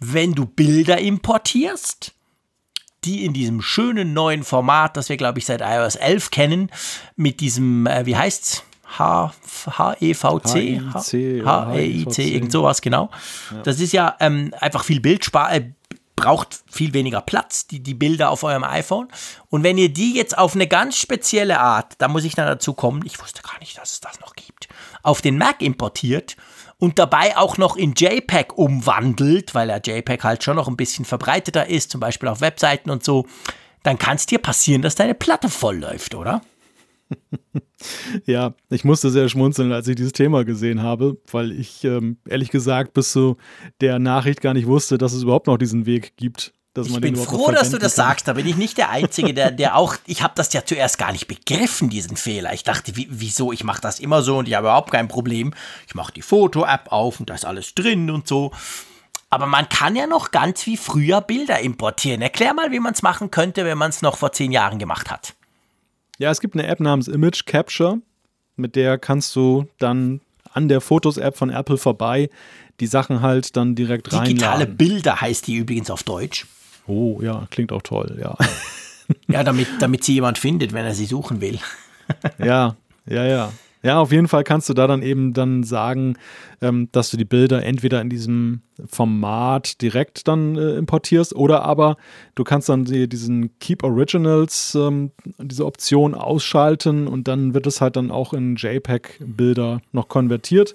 wenn 0.00 0.34
du 0.34 0.46
Bilder 0.46 0.98
importierst, 0.98 2.12
die 3.04 3.24
in 3.24 3.32
diesem 3.32 3.62
schönen 3.62 4.12
neuen 4.12 4.44
Format, 4.44 4.96
das 4.96 5.08
wir, 5.08 5.16
glaube 5.16 5.38
ich, 5.38 5.46
seit 5.46 5.62
iOS 5.62 5.96
11 5.96 6.30
kennen, 6.30 6.70
mit 7.16 7.40
diesem, 7.40 7.86
äh, 7.86 8.04
wie 8.04 8.16
heißt's? 8.16 8.64
H-E-V-C, 8.98 10.82
H-E-I-C, 11.44 12.22
irgend 12.24 12.50
sowas, 12.50 12.82
genau. 12.82 13.08
Ja. 13.52 13.62
Das 13.62 13.78
ist 13.78 13.92
ja 13.92 14.16
ähm, 14.18 14.52
einfach 14.58 14.82
viel 14.84 15.00
Bildspar, 15.00 15.54
äh, 15.54 15.70
braucht 16.20 16.62
viel 16.70 16.92
weniger 16.92 17.22
Platz, 17.22 17.66
die, 17.66 17.80
die 17.80 17.94
Bilder 17.94 18.30
auf 18.30 18.42
eurem 18.42 18.62
iPhone. 18.62 19.08
Und 19.48 19.62
wenn 19.62 19.78
ihr 19.78 19.90
die 19.90 20.14
jetzt 20.14 20.36
auf 20.36 20.54
eine 20.54 20.66
ganz 20.66 20.98
spezielle 20.98 21.60
Art, 21.60 21.94
da 21.98 22.08
muss 22.08 22.24
ich 22.24 22.34
dann 22.34 22.46
dazu 22.46 22.74
kommen, 22.74 23.02
ich 23.06 23.18
wusste 23.20 23.40
gar 23.42 23.58
nicht, 23.58 23.78
dass 23.78 23.92
es 23.92 24.00
das 24.00 24.20
noch 24.20 24.34
gibt, 24.34 24.68
auf 25.02 25.22
den 25.22 25.38
Mac 25.38 25.62
importiert 25.62 26.36
und 26.78 26.98
dabei 26.98 27.38
auch 27.38 27.56
noch 27.56 27.76
in 27.76 27.94
JPEG 27.94 28.56
umwandelt, 28.58 29.54
weil 29.54 29.68
der 29.68 29.80
JPEG 29.82 30.22
halt 30.22 30.44
schon 30.44 30.56
noch 30.56 30.68
ein 30.68 30.76
bisschen 30.76 31.06
verbreiteter 31.06 31.68
ist, 31.68 31.90
zum 31.90 32.00
Beispiel 32.00 32.28
auf 32.28 32.42
Webseiten 32.42 32.90
und 32.90 33.02
so, 33.02 33.26
dann 33.82 33.98
kann 33.98 34.16
es 34.16 34.26
dir 34.26 34.38
passieren, 34.38 34.82
dass 34.82 34.96
deine 34.96 35.14
Platte 35.14 35.48
voll 35.48 35.78
läuft, 35.78 36.14
oder? 36.14 36.42
ja, 38.26 38.54
ich 38.68 38.84
musste 38.84 39.10
sehr 39.10 39.28
schmunzeln, 39.28 39.72
als 39.72 39.88
ich 39.88 39.96
dieses 39.96 40.12
Thema 40.12 40.44
gesehen 40.44 40.82
habe, 40.82 41.18
weil 41.30 41.52
ich 41.52 41.84
ähm, 41.84 42.18
ehrlich 42.28 42.50
gesagt 42.50 42.94
bis 42.94 43.12
zu 43.12 43.36
der 43.80 43.98
Nachricht 43.98 44.40
gar 44.40 44.54
nicht 44.54 44.66
wusste, 44.66 44.98
dass 44.98 45.12
es 45.12 45.22
überhaupt 45.22 45.46
noch 45.46 45.58
diesen 45.58 45.86
Weg 45.86 46.16
gibt. 46.16 46.52
ich 46.76 47.00
bin 47.00 47.16
froh, 47.16 47.50
dass 47.50 47.70
du 47.70 47.78
das 47.78 47.96
kann. 47.96 48.06
sagst. 48.08 48.28
Da 48.28 48.34
bin 48.34 48.46
ich 48.46 48.56
nicht 48.56 48.78
der 48.78 48.90
Einzige, 48.90 49.34
der, 49.34 49.50
der 49.50 49.76
auch. 49.76 49.96
Ich 50.06 50.22
habe 50.22 50.34
das 50.36 50.52
ja 50.52 50.64
zuerst 50.64 50.98
gar 50.98 51.12
nicht 51.12 51.26
begriffen, 51.26 51.90
diesen 51.90 52.16
Fehler. 52.16 52.52
Ich 52.52 52.64
dachte, 52.64 52.96
wie, 52.96 53.08
wieso? 53.10 53.52
Ich 53.52 53.64
mache 53.64 53.80
das 53.80 54.00
immer 54.00 54.22
so 54.22 54.38
und 54.38 54.48
ich 54.48 54.54
habe 54.54 54.66
überhaupt 54.66 54.90
kein 54.90 55.08
Problem. 55.08 55.52
Ich 55.86 55.94
mache 55.94 56.12
die 56.12 56.22
Foto-App 56.22 56.92
auf 56.92 57.20
und 57.20 57.30
da 57.30 57.34
ist 57.34 57.44
alles 57.44 57.74
drin 57.74 58.10
und 58.10 58.28
so. 58.28 58.52
Aber 59.32 59.46
man 59.46 59.68
kann 59.68 59.94
ja 59.94 60.08
noch 60.08 60.32
ganz 60.32 60.66
wie 60.66 60.76
früher 60.76 61.20
Bilder 61.20 61.60
importieren. 61.60 62.20
Erklär 62.20 62.52
mal, 62.52 62.72
wie 62.72 62.80
man 62.80 62.94
es 62.94 63.02
machen 63.02 63.30
könnte, 63.30 63.64
wenn 63.64 63.78
man 63.78 63.90
es 63.90 64.02
noch 64.02 64.16
vor 64.16 64.32
zehn 64.32 64.50
Jahren 64.50 64.80
gemacht 64.80 65.08
hat. 65.08 65.34
Ja, 66.20 66.30
es 66.30 66.40
gibt 66.42 66.54
eine 66.54 66.66
App 66.66 66.80
namens 66.80 67.08
Image 67.08 67.46
Capture, 67.46 68.02
mit 68.56 68.76
der 68.76 68.98
kannst 68.98 69.34
du 69.34 69.66
dann 69.78 70.20
an 70.52 70.68
der 70.68 70.82
Fotos-App 70.82 71.34
von 71.34 71.48
Apple 71.48 71.78
vorbei 71.78 72.28
die 72.78 72.86
Sachen 72.86 73.22
halt 73.22 73.56
dann 73.56 73.74
direkt 73.74 74.12
rein. 74.12 74.26
Digitale 74.26 74.66
Bilder 74.66 75.22
heißt 75.22 75.46
die 75.46 75.54
übrigens 75.54 75.90
auf 75.90 76.02
Deutsch. 76.02 76.46
Oh 76.86 77.20
ja, 77.22 77.46
klingt 77.50 77.72
auch 77.72 77.80
toll, 77.80 78.18
ja. 78.20 78.36
ja, 79.28 79.42
damit, 79.44 79.66
damit 79.80 80.04
sie 80.04 80.12
jemand 80.12 80.36
findet, 80.36 80.74
wenn 80.74 80.84
er 80.84 80.94
sie 80.94 81.06
suchen 81.06 81.40
will. 81.40 81.58
ja, 82.38 82.76
ja, 83.06 83.24
ja. 83.24 83.52
Ja, 83.82 83.98
auf 83.98 84.12
jeden 84.12 84.28
Fall 84.28 84.44
kannst 84.44 84.68
du 84.68 84.74
da 84.74 84.86
dann 84.86 85.02
eben 85.02 85.32
dann 85.32 85.62
sagen, 85.62 86.16
ähm, 86.60 86.88
dass 86.92 87.10
du 87.10 87.16
die 87.16 87.24
Bilder 87.24 87.62
entweder 87.62 88.00
in 88.02 88.10
diesem 88.10 88.60
Format 88.86 89.80
direkt 89.80 90.28
dann 90.28 90.56
äh, 90.56 90.76
importierst 90.76 91.34
oder 91.34 91.62
aber 91.62 91.96
du 92.34 92.44
kannst 92.44 92.68
dann 92.68 92.84
die, 92.84 93.08
diesen 93.08 93.58
Keep 93.58 93.82
Originals, 93.82 94.74
ähm, 94.74 95.12
diese 95.38 95.64
Option 95.64 96.14
ausschalten 96.14 97.06
und 97.06 97.26
dann 97.26 97.54
wird 97.54 97.66
es 97.66 97.80
halt 97.80 97.96
dann 97.96 98.10
auch 98.10 98.34
in 98.34 98.56
JPEG-Bilder 98.56 99.80
noch 99.92 100.08
konvertiert. 100.08 100.74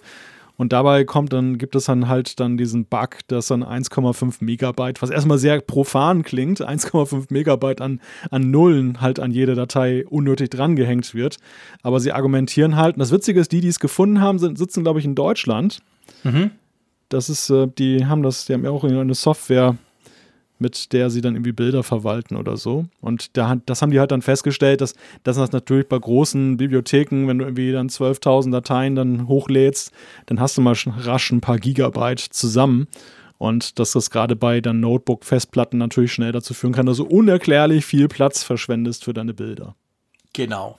Und 0.58 0.72
dabei 0.74 1.04
kommt 1.04 1.34
dann, 1.34 1.58
gibt 1.58 1.76
es 1.76 1.86
dann 1.86 2.08
halt 2.08 2.40
dann 2.40 2.58
diesen 2.58 2.86
Bug, 2.86 3.20
dass 3.28 3.48
dann 3.48 3.64
1,5 3.64 4.38
Megabyte, 4.40 5.02
was 5.02 5.10
erstmal 5.10 5.38
sehr 5.38 5.60
profan 5.62 6.24
klingt, 6.24 6.62
1,5 6.62 7.28
Megabyte 7.30 7.82
an, 7.82 8.00
an 8.32 8.52
Nullen 8.52 9.02
halt 9.02 9.20
an 9.20 9.32
jede 9.32 9.56
Datei 9.56 10.06
unnötig 10.08 10.50
drangehängt 10.52 11.14
wird. 11.14 11.38
Aber 11.84 12.00
sie 12.00 12.12
argumentieren 12.12 12.76
halt, 12.76 12.96
und 12.96 13.00
das 13.00 13.12
Witzige 13.12 13.40
ist, 13.40 13.52
die, 13.52 13.62
die 13.62 13.68
es 13.68 13.80
gefunden 13.80 14.22
haben, 14.22 14.40
sind, 14.40 14.58
sitzen, 14.58 14.84
glaube 14.84 15.00
ich, 15.00 15.06
in 15.06 15.16
Deutschland. 15.16 15.80
Mhm. 16.24 16.52
Das 17.10 17.30
ist, 17.30 17.50
äh, 17.50 17.68
die 17.78 18.06
haben 18.06 18.24
das, 18.24 18.46
die 18.46 18.54
haben 18.54 18.64
ja 18.64 18.72
auch 18.72 18.84
eine 18.84 19.14
Software 19.14 19.76
mit 20.60 20.94
der 20.94 21.10
sie 21.10 21.22
dann 21.22 21.36
irgendwie 21.36 21.52
Bilder 21.52 21.84
verwalten 21.84 22.36
oder 22.36 22.58
so. 22.58 22.86
Und 23.02 23.36
da, 23.38 23.56
das 23.66 23.82
haben 23.82 23.92
die 23.92 24.00
halt 24.00 24.12
dann 24.12 24.22
festgestellt, 24.22 24.82
dass, 24.82 24.94
dass 25.24 25.38
das 25.38 25.52
natürlich 25.52 25.88
bei 25.88 25.98
großen 25.98 26.58
Bibliotheken, 26.58 27.28
wenn 27.28 27.40
du 27.40 27.46
irgendwie 27.46 27.72
dann 27.72 27.90
12.000 27.90 28.52
Dateien 28.52 28.96
dann 28.96 29.28
hochlädst, 29.28 29.92
dann 30.28 30.40
hast 30.40 30.58
du 30.58 30.62
mal 30.62 30.76
rasch 30.76 31.32
ein 31.32 31.42
paar 31.42 31.58
Gigabyte 31.58 32.20
zusammen. 32.20 32.88
Und 33.38 33.80
dass 33.80 33.92
das 33.92 34.10
gerade 34.12 34.36
bei 34.36 34.62
dann 34.62 34.80
Notebook-Festplatten 34.80 35.78
natürlich 35.78 36.14
schnell 36.14 36.32
dazu 36.32 36.54
führen 36.54 36.74
kann, 36.74 36.86
dass 36.86 36.98
du 36.98 37.06
unerklärlich 37.06 37.86
viel 37.86 38.08
Platz 38.08 38.44
verschwendest 38.44 39.04
für 39.04 39.14
deine 39.14 39.34
Bilder. 39.34 39.76
Genau. 40.32 40.78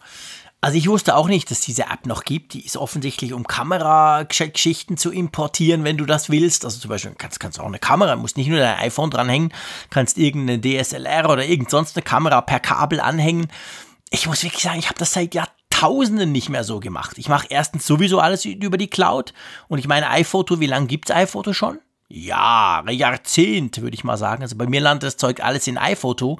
Also 0.60 0.78
ich 0.78 0.88
wusste 0.88 1.14
auch 1.14 1.28
nicht, 1.28 1.50
dass 1.50 1.60
diese 1.60 1.84
App 1.84 2.06
noch 2.06 2.24
gibt. 2.24 2.54
Die 2.54 2.64
ist 2.64 2.76
offensichtlich, 2.76 3.32
um 3.32 3.46
Kamerageschichten 3.46 4.96
zu 4.96 5.12
importieren, 5.12 5.84
wenn 5.84 5.98
du 5.98 6.06
das 6.06 6.30
willst. 6.30 6.64
Also 6.64 6.80
zum 6.80 6.88
Beispiel 6.88 7.14
kannst, 7.16 7.42
du 7.42 7.62
auch 7.62 7.66
eine 7.66 7.78
Kamera, 7.78 8.16
musst 8.16 8.36
nicht 8.36 8.48
nur 8.48 8.58
dein 8.58 8.78
iPhone 8.78 9.10
dranhängen, 9.10 9.52
kannst 9.90 10.18
irgendeine 10.18 10.60
DSLR 10.60 11.30
oder 11.30 11.44
irgend 11.44 11.70
sonst 11.70 11.96
eine 11.96 12.02
Kamera 12.02 12.40
per 12.40 12.60
Kabel 12.60 13.00
anhängen. 13.00 13.48
Ich 14.10 14.26
muss 14.26 14.42
wirklich 14.42 14.62
sagen, 14.62 14.78
ich 14.78 14.88
habe 14.88 14.98
das 14.98 15.12
seit 15.12 15.34
Jahrtausenden 15.34 16.32
nicht 16.32 16.48
mehr 16.48 16.64
so 16.64 16.80
gemacht. 16.80 17.18
Ich 17.18 17.28
mache 17.28 17.46
erstens 17.50 17.86
sowieso 17.86 18.18
alles 18.18 18.44
über 18.44 18.78
die 18.78 18.88
Cloud 18.88 19.34
und 19.68 19.78
ich 19.78 19.86
meine 19.86 20.10
iPhoto, 20.10 20.58
wie 20.58 20.66
lange 20.66 20.86
gibt 20.86 21.10
es 21.10 21.14
iPhoto 21.14 21.52
schon? 21.52 21.78
Jahre, 22.08 22.92
Jahrzehnte, 22.92 23.82
würde 23.82 23.94
ich 23.94 24.04
mal 24.04 24.16
sagen. 24.16 24.42
Also 24.42 24.56
bei 24.56 24.66
mir 24.66 24.80
landet 24.80 25.04
das 25.04 25.16
Zeug 25.16 25.42
alles 25.42 25.66
in 25.66 25.78
iPhoto 25.78 26.38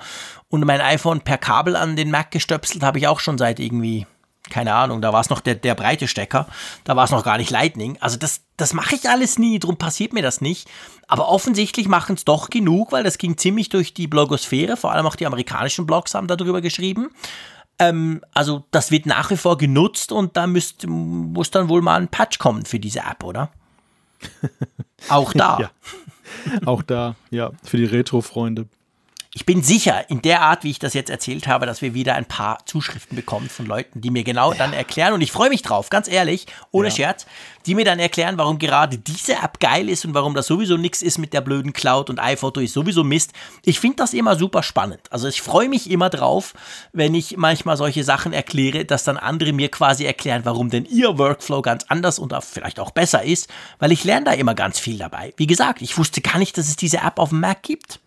und 0.48 0.64
mein 0.64 0.80
iPhone 0.80 1.20
per 1.20 1.38
Kabel 1.38 1.76
an 1.76 1.96
den 1.96 2.10
Mac 2.10 2.30
gestöpselt 2.30 2.82
habe 2.82 2.98
ich 2.98 3.08
auch 3.08 3.18
schon 3.18 3.36
seit 3.36 3.58
irgendwie, 3.58 4.06
keine 4.48 4.74
Ahnung, 4.74 5.02
da 5.02 5.12
war 5.12 5.20
es 5.20 5.30
noch 5.30 5.40
der, 5.40 5.56
der 5.56 5.74
breite 5.74 6.06
Stecker, 6.06 6.46
da 6.84 6.94
war 6.94 7.04
es 7.04 7.10
noch 7.10 7.24
gar 7.24 7.38
nicht 7.38 7.50
Lightning. 7.50 7.98
Also 8.00 8.16
das, 8.16 8.42
das 8.56 8.74
mache 8.74 8.94
ich 8.94 9.08
alles 9.08 9.38
nie, 9.38 9.58
darum 9.58 9.76
passiert 9.76 10.12
mir 10.12 10.22
das 10.22 10.40
nicht. 10.40 10.68
Aber 11.08 11.28
offensichtlich 11.28 11.88
machen 11.88 12.14
es 12.14 12.24
doch 12.24 12.48
genug, 12.48 12.92
weil 12.92 13.02
das 13.02 13.18
ging 13.18 13.36
ziemlich 13.36 13.68
durch 13.68 13.92
die 13.92 14.06
Blogosphäre, 14.06 14.76
vor 14.76 14.92
allem 14.92 15.06
auch 15.06 15.16
die 15.16 15.26
amerikanischen 15.26 15.86
Blogs 15.86 16.14
haben 16.14 16.28
darüber 16.28 16.60
geschrieben. 16.60 17.10
Ähm, 17.80 18.22
also 18.32 18.64
das 18.70 18.92
wird 18.92 19.06
nach 19.06 19.30
wie 19.30 19.36
vor 19.36 19.58
genutzt 19.58 20.12
und 20.12 20.36
da 20.36 20.46
müsst, 20.46 20.86
muss 20.86 21.50
dann 21.50 21.68
wohl 21.68 21.82
mal 21.82 22.00
ein 22.00 22.08
Patch 22.08 22.38
kommen 22.38 22.64
für 22.64 22.78
diese 22.78 23.00
App, 23.00 23.24
oder? 23.24 23.50
Auch 25.08 25.32
da. 25.32 25.58
ja. 25.60 25.70
Auch 26.64 26.82
da, 26.82 27.16
ja, 27.30 27.52
für 27.62 27.76
die 27.76 27.84
Retro-Freunde. 27.84 28.66
Ich 29.37 29.45
bin 29.45 29.62
sicher, 29.62 30.09
in 30.09 30.22
der 30.22 30.41
Art, 30.41 30.64
wie 30.64 30.70
ich 30.70 30.78
das 30.78 30.95
jetzt 30.95 31.11
erzählt 31.11 31.47
habe, 31.47 31.66
dass 31.66 31.82
wir 31.82 31.93
wieder 31.93 32.14
ein 32.14 32.24
paar 32.24 32.64
Zuschriften 32.64 33.16
bekommen 33.16 33.51
von 33.51 33.66
Leuten, 33.66 34.01
die 34.01 34.09
mir 34.09 34.24
genau 34.24 34.53
ja. 34.53 34.57
dann 34.57 34.72
erklären, 34.72 35.12
und 35.12 35.20
ich 35.20 35.30
freue 35.30 35.51
mich 35.51 35.61
drauf, 35.61 35.91
ganz 35.91 36.09
ehrlich, 36.09 36.47
ohne 36.70 36.89
ja. 36.89 36.95
Scherz, 36.95 37.26
die 37.66 37.74
mir 37.74 37.84
dann 37.84 37.99
erklären, 37.99 38.39
warum 38.39 38.59
gerade 38.59 38.97
diese 38.97 39.34
App 39.34 39.61
geil 39.61 39.91
ist 39.91 40.07
und 40.07 40.14
warum 40.14 40.32
das 40.32 40.47
sowieso 40.47 40.78
nichts 40.78 41.03
ist 41.03 41.18
mit 41.18 41.34
der 41.34 41.43
blöden 41.43 41.74
Cloud 41.74 42.09
und 42.09 42.18
iPhoto 42.18 42.61
ist 42.61 42.72
sowieso 42.72 43.05
Mist. 43.05 43.34
Ich 43.62 43.78
finde 43.78 43.97
das 43.97 44.14
immer 44.14 44.37
super 44.37 44.62
spannend. 44.62 45.02
Also 45.10 45.28
ich 45.28 45.43
freue 45.43 45.69
mich 45.69 45.90
immer 45.90 46.09
drauf, 46.09 46.55
wenn 46.94 47.15
ich 47.15 47.36
manchmal 47.36 47.77
solche 47.77 48.05
Sachen 48.05 48.32
erkläre, 48.32 48.86
dass 48.86 49.05
dann 49.05 49.19
andere 49.19 49.52
mir 49.52 49.69
quasi 49.69 50.06
erklären, 50.06 50.47
warum 50.47 50.70
denn 50.70 50.86
ihr 50.86 51.19
Workflow 51.19 51.60
ganz 51.60 51.85
anders 51.89 52.19
und 52.19 52.35
vielleicht 52.43 52.81
auch 52.81 52.90
besser 52.90 53.23
ist, 53.23 53.51
weil 53.81 53.93
ich 53.93 54.02
lerne 54.02 54.24
da 54.24 54.32
immer 54.32 54.55
ganz 54.55 54.78
viel 54.78 54.97
dabei. 54.97 55.35
Wie 55.36 55.47
gesagt, 55.47 55.82
ich 55.82 55.98
wusste 55.98 56.23
gar 56.23 56.39
nicht, 56.39 56.56
dass 56.56 56.69
es 56.69 56.77
diese 56.77 57.02
App 57.02 57.19
auf 57.19 57.28
dem 57.28 57.40
Mac 57.40 57.62
gibt. 57.62 58.01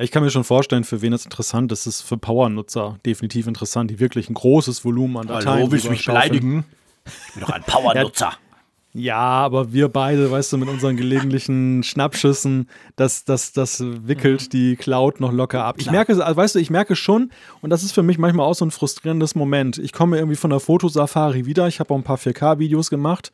Ich 0.00 0.12
kann 0.12 0.22
mir 0.22 0.30
schon 0.30 0.44
vorstellen, 0.44 0.84
für 0.84 1.02
wen 1.02 1.10
das 1.10 1.24
interessant 1.24 1.72
ist. 1.72 1.80
Es 1.80 2.00
ist 2.00 2.02
für 2.02 2.16
Power-Nutzer 2.16 2.98
definitiv 3.04 3.48
interessant, 3.48 3.90
die 3.90 3.98
wirklich 3.98 4.30
ein 4.30 4.34
großes 4.34 4.84
Volumen 4.84 5.16
an 5.16 5.26
Dateien 5.26 5.58
Hallo, 5.58 5.72
willst 5.72 5.86
du 5.86 5.90
mich 5.90 6.06
beleidigen? 6.06 6.64
Ich 7.04 7.34
bin 7.34 7.42
doch 7.42 7.50
ein 7.50 7.62
Power-Nutzer. 7.64 8.32
Ja, 8.94 9.16
aber 9.16 9.72
wir 9.72 9.88
beide, 9.88 10.30
weißt 10.30 10.52
du, 10.52 10.58
mit 10.58 10.68
unseren 10.68 10.96
gelegentlichen 10.96 11.82
Schnappschüssen, 11.82 12.68
das, 12.96 13.24
das, 13.24 13.52
das 13.52 13.82
wickelt 13.84 14.44
mhm. 14.44 14.50
die 14.50 14.76
Cloud 14.76 15.20
noch 15.20 15.32
locker 15.32 15.64
ab. 15.64 15.76
Ich 15.78 15.90
merke, 15.90 16.12
also, 16.24 16.36
weißt 16.36 16.54
du, 16.54 16.58
ich 16.60 16.70
merke 16.70 16.96
schon, 16.96 17.30
und 17.60 17.70
das 17.70 17.82
ist 17.82 17.92
für 17.92 18.02
mich 18.02 18.18
manchmal 18.18 18.46
auch 18.46 18.54
so 18.54 18.64
ein 18.64 18.70
frustrierendes 18.70 19.34
Moment. 19.34 19.78
Ich 19.78 19.92
komme 19.92 20.16
irgendwie 20.16 20.36
von 20.36 20.50
der 20.50 20.60
Fotosafari 20.60 21.44
wieder, 21.44 21.66
ich 21.68 21.80
habe 21.80 21.92
auch 21.92 21.98
ein 21.98 22.04
paar 22.04 22.18
4K-Videos 22.18 22.88
gemacht 22.88 23.30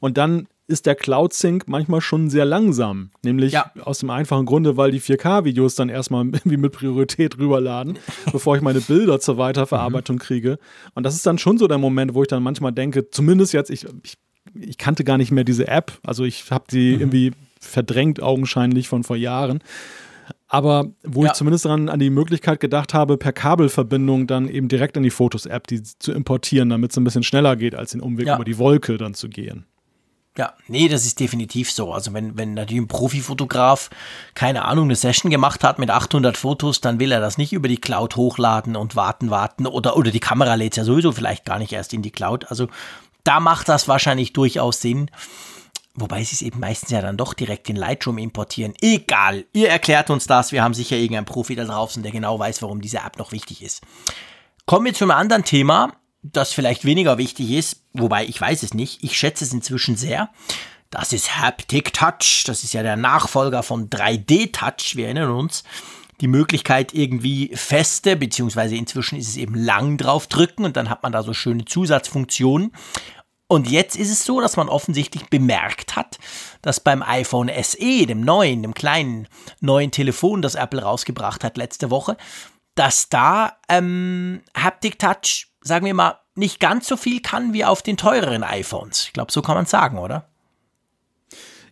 und 0.00 0.18
dann 0.18 0.46
ist 0.68 0.84
der 0.84 0.94
Cloud 0.94 1.32
Sync 1.32 1.66
manchmal 1.66 2.02
schon 2.02 2.28
sehr 2.28 2.44
langsam. 2.44 3.10
Nämlich 3.22 3.54
ja. 3.54 3.72
aus 3.82 4.00
dem 4.00 4.10
einfachen 4.10 4.44
Grunde, 4.44 4.76
weil 4.76 4.90
die 4.90 5.00
4K-Videos 5.00 5.74
dann 5.74 5.88
erstmal 5.88 6.24
irgendwie 6.26 6.58
mit 6.58 6.72
Priorität 6.72 7.38
rüberladen, 7.38 7.98
bevor 8.32 8.54
ich 8.54 8.62
meine 8.62 8.80
Bilder 8.80 9.18
zur 9.18 9.38
Weiterverarbeitung 9.38 10.16
mhm. 10.16 10.20
kriege. 10.20 10.58
Und 10.94 11.04
das 11.04 11.14
ist 11.14 11.26
dann 11.26 11.38
schon 11.38 11.58
so 11.58 11.66
der 11.66 11.78
Moment, 11.78 12.14
wo 12.14 12.22
ich 12.22 12.28
dann 12.28 12.42
manchmal 12.42 12.72
denke, 12.72 13.10
zumindest 13.10 13.54
jetzt, 13.54 13.70
ich, 13.70 13.86
ich, 14.02 14.18
ich 14.54 14.78
kannte 14.78 15.04
gar 15.04 15.16
nicht 15.16 15.32
mehr 15.32 15.44
diese 15.44 15.66
App. 15.66 15.98
Also 16.04 16.24
ich 16.24 16.50
habe 16.50 16.64
die 16.70 16.94
mhm. 16.94 17.00
irgendwie 17.00 17.32
verdrängt, 17.60 18.22
augenscheinlich 18.22 18.88
von 18.88 19.04
vor 19.04 19.16
Jahren. 19.16 19.60
Aber 20.48 20.86
wo 21.02 21.24
ja. 21.24 21.30
ich 21.30 21.32
zumindest 21.34 21.64
daran 21.64 21.88
an 21.88 21.98
die 21.98 22.10
Möglichkeit 22.10 22.60
gedacht 22.60 22.92
habe, 22.92 23.16
per 23.16 23.32
Kabelverbindung 23.32 24.26
dann 24.26 24.48
eben 24.48 24.68
direkt 24.68 24.96
in 24.98 25.02
die 25.02 25.10
Fotos-App 25.10 25.66
die 25.66 25.82
zu 25.82 26.12
importieren, 26.12 26.68
damit 26.68 26.90
es 26.90 26.96
ein 26.98 27.04
bisschen 27.04 27.22
schneller 27.22 27.56
geht, 27.56 27.74
als 27.74 27.92
den 27.92 28.00
Umweg 28.00 28.26
ja. 28.26 28.36
über 28.36 28.44
die 28.44 28.58
Wolke 28.58 28.98
dann 28.98 29.14
zu 29.14 29.28
gehen. 29.28 29.64
Ja, 30.38 30.54
nee, 30.68 30.86
das 30.86 31.04
ist 31.04 31.18
definitiv 31.18 31.72
so. 31.72 31.92
Also 31.92 32.14
wenn, 32.14 32.38
wenn 32.38 32.54
natürlich 32.54 32.80
ein 32.80 32.86
Profifotograf, 32.86 33.90
keine 34.34 34.64
Ahnung, 34.66 34.84
eine 34.84 34.94
Session 34.94 35.32
gemacht 35.32 35.64
hat 35.64 35.80
mit 35.80 35.90
800 35.90 36.36
Fotos, 36.36 36.80
dann 36.80 37.00
will 37.00 37.10
er 37.10 37.20
das 37.20 37.38
nicht 37.38 37.52
über 37.52 37.66
die 37.66 37.80
Cloud 37.80 38.14
hochladen 38.14 38.76
und 38.76 38.94
warten, 38.94 39.30
warten 39.30 39.66
oder, 39.66 39.96
oder 39.96 40.12
die 40.12 40.20
Kamera 40.20 40.54
lädt 40.54 40.76
ja 40.76 40.84
sowieso 40.84 41.10
vielleicht 41.10 41.44
gar 41.44 41.58
nicht 41.58 41.72
erst 41.72 41.92
in 41.92 42.02
die 42.02 42.12
Cloud. 42.12 42.52
Also 42.52 42.68
da 43.24 43.40
macht 43.40 43.68
das 43.68 43.88
wahrscheinlich 43.88 44.32
durchaus 44.32 44.80
Sinn. 44.80 45.10
Wobei 45.96 46.22
sie 46.22 46.36
es 46.36 46.42
eben 46.42 46.60
meistens 46.60 46.90
ja 46.90 47.02
dann 47.02 47.16
doch 47.16 47.34
direkt 47.34 47.68
in 47.68 47.74
Lightroom 47.74 48.18
importieren. 48.18 48.74
Egal, 48.80 49.44
ihr 49.52 49.68
erklärt 49.68 50.08
uns 50.08 50.28
das. 50.28 50.52
Wir 50.52 50.62
haben 50.62 50.72
sicher 50.72 50.94
irgendeinen 50.94 51.26
Profi 51.26 51.56
da 51.56 51.64
draußen, 51.64 52.04
der 52.04 52.12
genau 52.12 52.38
weiß, 52.38 52.62
warum 52.62 52.80
diese 52.80 52.98
App 52.98 53.18
noch 53.18 53.32
wichtig 53.32 53.60
ist. 53.60 53.82
Kommen 54.66 54.86
wir 54.86 54.94
zu 54.94 55.02
einem 55.02 55.10
anderen 55.10 55.42
Thema 55.42 55.94
das 56.32 56.52
vielleicht 56.52 56.84
weniger 56.84 57.18
wichtig 57.18 57.50
ist, 57.50 57.82
wobei 57.92 58.24
ich 58.26 58.40
weiß 58.40 58.62
es 58.62 58.74
nicht, 58.74 59.02
ich 59.02 59.16
schätze 59.16 59.44
es 59.44 59.52
inzwischen 59.52 59.96
sehr. 59.96 60.30
Das 60.90 61.12
ist 61.12 61.38
Haptic 61.38 61.92
Touch, 61.92 62.44
das 62.46 62.64
ist 62.64 62.72
ja 62.72 62.82
der 62.82 62.96
Nachfolger 62.96 63.62
von 63.62 63.90
3D 63.90 64.52
Touch, 64.52 64.96
wir 64.96 65.06
erinnern 65.06 65.30
uns. 65.30 65.64
Die 66.20 66.28
Möglichkeit 66.28 66.94
irgendwie 66.94 67.52
feste, 67.54 68.16
beziehungsweise 68.16 68.74
inzwischen 68.74 69.18
ist 69.18 69.28
es 69.28 69.36
eben 69.36 69.54
lang 69.54 69.98
drauf 69.98 70.26
drücken 70.26 70.64
und 70.64 70.76
dann 70.76 70.90
hat 70.90 71.02
man 71.02 71.12
da 71.12 71.22
so 71.22 71.32
schöne 71.32 71.64
Zusatzfunktionen. 71.64 72.72
Und 73.46 73.70
jetzt 73.70 73.96
ist 73.96 74.10
es 74.10 74.24
so, 74.24 74.40
dass 74.40 74.56
man 74.56 74.68
offensichtlich 74.68 75.26
bemerkt 75.30 75.96
hat, 75.96 76.18
dass 76.60 76.80
beim 76.80 77.02
iPhone 77.02 77.50
SE, 77.62 78.06
dem 78.06 78.20
neuen, 78.20 78.62
dem 78.62 78.74
kleinen 78.74 79.26
neuen 79.60 79.90
Telefon, 79.90 80.42
das 80.42 80.54
Apple 80.54 80.82
rausgebracht 80.82 81.44
hat 81.44 81.56
letzte 81.56 81.90
Woche, 81.90 82.16
dass 82.74 83.08
da 83.08 83.56
ähm, 83.68 84.42
Haptic 84.56 84.98
Touch 84.98 85.47
sagen 85.68 85.86
wir 85.86 85.94
mal, 85.94 86.18
nicht 86.34 86.58
ganz 86.58 86.88
so 86.88 86.96
viel 86.96 87.20
kann 87.20 87.52
wie 87.52 87.64
auf 87.64 87.82
den 87.82 87.96
teureren 87.96 88.42
iPhones. 88.42 89.04
Ich 89.06 89.12
glaube, 89.12 89.30
so 89.30 89.42
kann 89.42 89.54
man 89.54 89.66
sagen, 89.66 89.98
oder? 89.98 90.28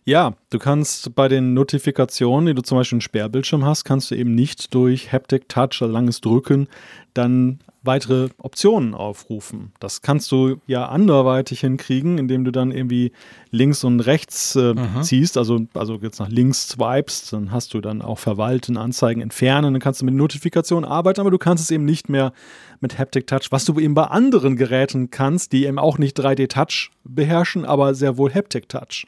Ja, 0.05 0.35
du 0.51 0.59
kannst 0.59 1.15
bei 1.15 1.27
den 1.27 1.53
Notifikationen, 1.53 2.45
die 2.45 2.53
du 2.53 2.61
zum 2.61 2.77
Beispiel 2.77 2.95
einen 2.95 3.01
Sperrbildschirm 3.01 3.65
hast, 3.65 3.83
kannst 3.83 4.09
du 4.09 4.15
eben 4.15 4.35
nicht 4.35 4.73
durch 4.73 5.11
Haptic 5.11 5.49
Touch, 5.49 5.81
oder 5.81 5.91
langes 5.91 6.21
Drücken, 6.21 6.69
dann 7.13 7.59
weitere 7.83 8.29
Optionen 8.37 8.93
aufrufen. 8.93 9.71
Das 9.79 10.01
kannst 10.01 10.31
du 10.31 10.57
ja 10.67 10.87
anderweitig 10.87 11.61
hinkriegen, 11.61 12.17
indem 12.17 12.43
du 12.43 12.51
dann 12.51 12.71
irgendwie 12.71 13.11
links 13.51 13.83
und 13.83 14.01
rechts 14.01 14.55
äh, 14.55 14.73
mhm. 14.73 15.01
ziehst, 15.01 15.37
also, 15.37 15.61
also 15.73 15.95
jetzt 16.01 16.19
nach 16.19 16.29
links 16.29 16.69
swipest, 16.69 17.33
dann 17.33 17.51
hast 17.51 17.73
du 17.73 17.81
dann 17.81 18.01
auch 18.01 18.19
Verwalten, 18.19 18.77
Anzeigen, 18.77 19.21
Entfernen, 19.21 19.73
dann 19.73 19.81
kannst 19.81 20.01
du 20.01 20.05
mit 20.05 20.15
Notifikationen 20.15 20.89
arbeiten, 20.89 21.21
aber 21.21 21.31
du 21.31 21.37
kannst 21.37 21.63
es 21.63 21.71
eben 21.71 21.85
nicht 21.85 22.09
mehr 22.09 22.33
mit 22.79 22.99
Haptic 22.99 23.27
Touch, 23.27 23.47
was 23.51 23.65
du 23.65 23.79
eben 23.79 23.93
bei 23.93 24.05
anderen 24.05 24.55
Geräten 24.55 25.09
kannst, 25.09 25.51
die 25.53 25.65
eben 25.65 25.79
auch 25.79 25.97
nicht 25.97 26.19
3D 26.19 26.47
Touch 26.49 26.91
beherrschen, 27.03 27.65
aber 27.65 27.95
sehr 27.95 28.17
wohl 28.17 28.33
Haptic 28.33 28.69
Touch. 28.69 29.07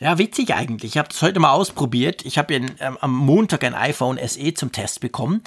Ja, 0.00 0.18
witzig 0.18 0.52
eigentlich. 0.54 0.92
Ich 0.92 0.98
habe 0.98 1.08
das 1.08 1.22
heute 1.22 1.40
mal 1.40 1.52
ausprobiert. 1.52 2.26
Ich 2.26 2.36
habe 2.36 2.52
ähm, 2.54 2.68
am 3.00 3.14
Montag 3.14 3.64
ein 3.64 3.74
iPhone 3.74 4.18
SE 4.26 4.52
zum 4.52 4.72
Test 4.72 5.00
bekommen 5.00 5.40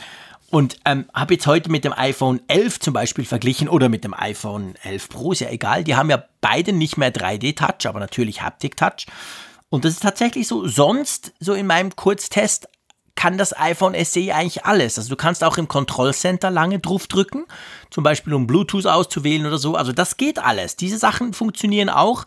und 0.50 0.78
ähm, 0.86 1.06
habe 1.14 1.34
jetzt 1.34 1.48
heute 1.48 1.70
mit 1.70 1.84
dem 1.84 1.94
iPhone 1.94 2.42
11 2.48 2.80
zum 2.80 2.94
Beispiel 2.94 3.26
verglichen 3.26 3.68
oder 3.68 3.90
mit 3.90 4.04
dem 4.04 4.14
iPhone 4.14 4.76
11 4.84 5.10
Pro, 5.10 5.32
ist 5.34 5.42
ja 5.42 5.50
egal. 5.50 5.84
Die 5.84 5.96
haben 5.96 6.10
ja 6.10 6.24
beide 6.40 6.72
nicht 6.72 6.98
mehr 6.98 7.14
3D-Touch, 7.14 7.88
aber 7.88 8.00
natürlich 8.00 8.42
Haptic-Touch. 8.42 9.08
Und 9.70 9.84
das 9.84 9.94
ist 9.94 10.04
tatsächlich 10.04 10.48
so. 10.48 10.66
Sonst, 10.68 11.34
so 11.40 11.54
in 11.54 11.68
meinem 11.68 11.96
Kurztest, 11.96 12.70
kann 13.18 13.38
das 13.38 13.58
iPhone 13.60 13.96
SE 14.06 14.34
eigentlich 14.34 14.64
alles. 14.64 14.98
Also 14.98 15.10
du 15.10 15.16
kannst 15.18 15.44
auch 15.44 15.58
im 15.58 15.68
Kontrollcenter 15.68 16.52
lange 16.52 16.80
drauf 16.80 17.08
drücken, 17.08 17.46
zum 17.90 18.04
Beispiel 18.04 18.34
um 18.34 18.48
Bluetooth 18.48 18.86
auszuwählen 18.86 19.46
oder 19.46 19.58
so. 19.58 19.76
Also 19.76 19.92
das 19.92 20.16
geht 20.16 20.40
alles. 20.40 20.78
Diese 20.78 20.98
Sachen 20.98 21.34
funktionieren 21.34 21.90
auch. 21.90 22.26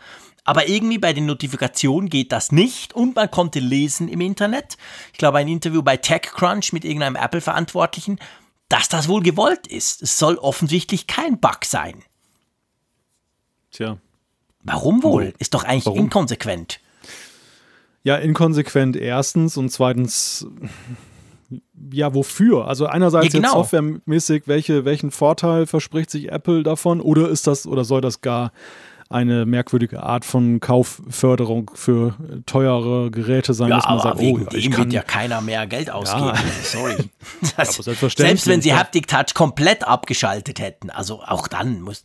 Aber 0.51 0.68
irgendwie 0.68 0.98
bei 0.98 1.12
den 1.12 1.27
Notifikationen 1.27 2.10
geht 2.10 2.32
das 2.32 2.51
nicht 2.51 2.93
und 2.93 3.14
man 3.14 3.31
konnte 3.31 3.60
lesen 3.60 4.09
im 4.09 4.20
Internet. 4.20 4.78
Ich 5.12 5.18
glaube, 5.18 5.39
ein 5.39 5.47
Interview 5.47 5.81
bei 5.81 5.97
TechCrunch 5.97 6.72
mit 6.72 6.85
irgendeinem 6.85 7.14
Apple-Verantwortlichen, 7.14 8.18
dass 8.68 8.89
das 8.89 9.06
wohl 9.06 9.22
gewollt 9.22 9.68
ist. 9.68 10.02
Es 10.02 10.18
soll 10.18 10.39
offensichtlich 10.39 11.06
kein 11.06 11.39
Bug 11.39 11.64
sein. 11.64 12.02
Tja. 13.70 13.98
Warum 14.64 15.05
wohl? 15.05 15.35
Ist 15.39 15.55
doch 15.55 15.62
eigentlich 15.62 15.86
Warum? 15.86 16.01
inkonsequent. 16.01 16.81
Ja, 18.02 18.16
inkonsequent 18.16 18.97
erstens 18.97 19.56
und 19.56 19.70
zweitens, 19.70 20.48
ja, 21.93 22.12
wofür? 22.12 22.66
Also 22.66 22.86
einerseits 22.86 23.27
ja, 23.27 23.39
genau. 23.39 23.48
jetzt 23.51 23.70
softwaremäßig, 23.70 24.48
welche, 24.48 24.85
welchen 24.85 25.12
Vorteil 25.12 25.68
verspricht 25.68 26.10
sich 26.10 26.32
Apple 26.32 26.64
davon? 26.64 27.01
Oder 27.01 27.28
ist 27.28 27.47
das, 27.47 27.68
oder 27.68 27.85
soll 27.85 28.01
das 28.01 28.20
gar 28.20 28.51
eine 29.11 29.45
merkwürdige 29.45 30.05
Art 30.05 30.24
von 30.24 30.61
Kaufförderung 30.61 31.70
für 31.74 32.15
teure 32.47 33.11
Geräte 33.11 33.55
sein, 33.55 33.69
ja, 33.69 33.77
dass 33.77 33.87
man 33.87 33.99
sagt, 33.99 34.16
oh, 34.16 34.20
wegen 34.20 34.47
oh, 34.47 34.51
dem 34.51 34.77
wird 34.77 34.93
ja 34.93 35.03
keiner 35.03 35.41
mehr 35.41 35.66
Geld 35.66 35.91
ausgeben. 35.91 36.20
Ja. 36.31 36.37
Sorry. 36.62 36.97
Das, 37.57 37.74
selbst 37.74 38.47
wenn 38.47 38.62
sie 38.62 38.74
Haptic 38.74 39.09
Touch 39.09 39.35
komplett 39.35 39.87
abgeschaltet 39.87 40.61
hätten, 40.61 40.91
also 40.91 41.23
auch 41.23 41.49
dann 41.49 41.81
muss. 41.81 42.03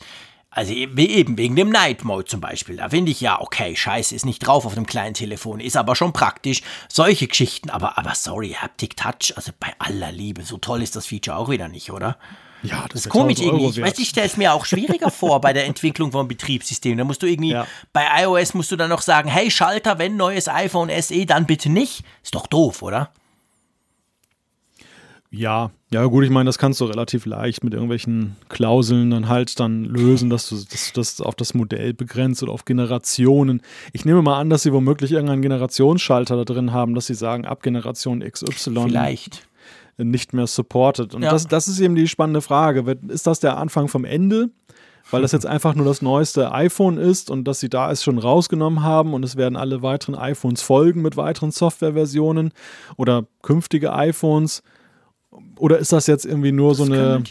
Also 0.50 0.74
eben 0.74 1.38
wegen 1.38 1.56
dem 1.56 1.70
Night 1.70 2.04
Mode 2.04 2.26
zum 2.26 2.42
Beispiel. 2.42 2.78
Da 2.78 2.90
finde 2.90 3.12
ich 3.12 3.22
ja, 3.22 3.40
okay, 3.42 3.76
scheiße, 3.76 4.16
ist 4.16 4.26
nicht 4.26 4.40
drauf 4.40 4.66
auf 4.66 4.74
dem 4.74 4.86
kleinen 4.86 5.14
Telefon, 5.14 5.60
ist 5.60 5.78
aber 5.78 5.96
schon 5.96 6.14
praktisch. 6.14 6.62
Solche 6.88 7.28
Geschichten, 7.28 7.70
aber, 7.70 7.98
aber 7.98 8.16
sorry, 8.16 8.56
Haptic 8.58 8.96
Touch, 8.96 9.34
also 9.36 9.52
bei 9.60 9.74
aller 9.80 10.12
Liebe, 10.12 10.44
so 10.44 10.58
toll 10.58 10.82
ist 10.82 10.96
das 10.96 11.06
Feature 11.06 11.38
auch 11.38 11.50
wieder 11.50 11.68
nicht, 11.68 11.92
oder? 11.92 12.18
Ja, 12.66 12.86
das, 12.90 13.06
ist 13.06 13.10
komisch 13.10 13.40
irgendwie. 13.40 13.68
Ich 13.68 13.82
weiß, 13.82 14.00
ich 14.00 14.10
stelle 14.10 14.28
es 14.28 14.38
mir 14.38 14.54
auch 14.54 14.66
schwieriger 14.66 15.12
vor 15.12 15.42
bei 15.42 15.54
der 15.54 15.66
Entwicklung 15.66 16.12
von 16.12 16.28
Betriebssystemen. 16.28 16.98
Da 16.98 17.04
musst 17.04 17.22
du 17.22 17.28
irgendwie, 17.28 17.52
ja. 17.52 17.68
bei 17.94 18.06
iOS 18.24 18.54
musst 18.54 18.72
du 18.72 18.76
dann 18.76 18.90
noch 18.90 19.02
sagen, 19.02 19.30
hey 19.30 19.52
Schalter, 19.52 20.00
wenn 20.00 20.18
neues 20.18 20.48
iPhone 20.48 20.90
SE, 21.02 21.26
dann 21.26 21.46
bitte 21.46 21.70
nicht. 21.70 22.04
Ist 22.24 22.36
doch 22.36 22.48
doof, 22.48 22.82
oder? 22.82 23.12
Ja, 25.32 25.72
ja 25.92 26.06
gut, 26.06 26.24
ich 26.24 26.30
meine, 26.30 26.48
das 26.48 26.58
kannst 26.58 26.80
du 26.80 26.86
relativ 26.86 27.26
leicht 27.26 27.64
mit 27.64 27.74
irgendwelchen 27.74 28.38
Klauseln 28.48 29.12
dann 29.12 29.28
halt 29.28 29.60
dann 29.60 29.84
lösen, 29.84 30.30
dass 30.30 30.48
du 30.48 30.56
das, 30.56 30.94
das 30.94 31.20
auf 31.20 31.36
das 31.36 31.54
Modell 31.54 31.94
begrenzt 31.94 32.42
oder 32.42 32.54
auf 32.54 32.64
Generationen. 32.64 33.62
Ich 33.92 34.06
nehme 34.06 34.22
mal 34.22 34.40
an, 34.40 34.50
dass 34.50 34.64
sie 34.64 34.72
womöglich 34.72 35.12
irgendeinen 35.12 35.42
Generationsschalter 35.42 36.38
da 36.38 36.46
drin 36.46 36.72
haben, 36.72 36.96
dass 36.96 37.08
sie 37.08 37.16
sagen, 37.16 37.46
ab 37.46 37.62
Generation 37.64 38.22
XY. 38.22 38.86
Vielleicht 38.86 39.46
nicht 39.98 40.34
mehr 40.34 40.48
supportet. 40.48 41.16
Und 41.16 41.24
ja. 41.24 41.32
das, 41.32 41.48
das 41.48 41.68
ist 41.68 41.80
eben 41.80 41.96
die 41.96 42.08
spannende 42.08 42.42
Frage. 42.42 42.98
Ist 43.08 43.28
das 43.28 43.40
der 43.40 43.58
Anfang 43.58 43.88
vom 43.88 44.06
Ende? 44.06 44.50
Weil 45.12 45.22
das 45.22 45.34
jetzt 45.34 45.46
einfach 45.46 45.76
nur 45.76 45.86
das 45.86 46.02
neueste 46.02 46.52
iPhone 46.52 46.98
ist 46.98 47.30
und 47.30 47.44
dass 47.44 47.60
sie 47.60 47.70
da 47.70 47.92
es 47.92 48.04
schon 48.04 48.18
rausgenommen 48.18 48.82
haben 48.82 49.14
und 49.14 49.24
es 49.24 49.36
werden 49.36 49.56
alle 49.56 49.84
weiteren 49.84 50.16
iPhones 50.16 50.64
folgen 50.64 51.04
mit 51.04 51.16
weiteren 51.16 51.52
Softwareversionen 51.52 52.52
oder 52.98 53.26
künftige 53.44 53.94
iPhones. 53.94 54.64
Oder 55.58 55.78
ist 55.78 55.92
das 55.94 56.08
jetzt 56.08 56.26
irgendwie 56.26 56.52
nur 56.52 56.70
das 56.70 56.78
so 56.78 56.84
eine, 56.84 57.24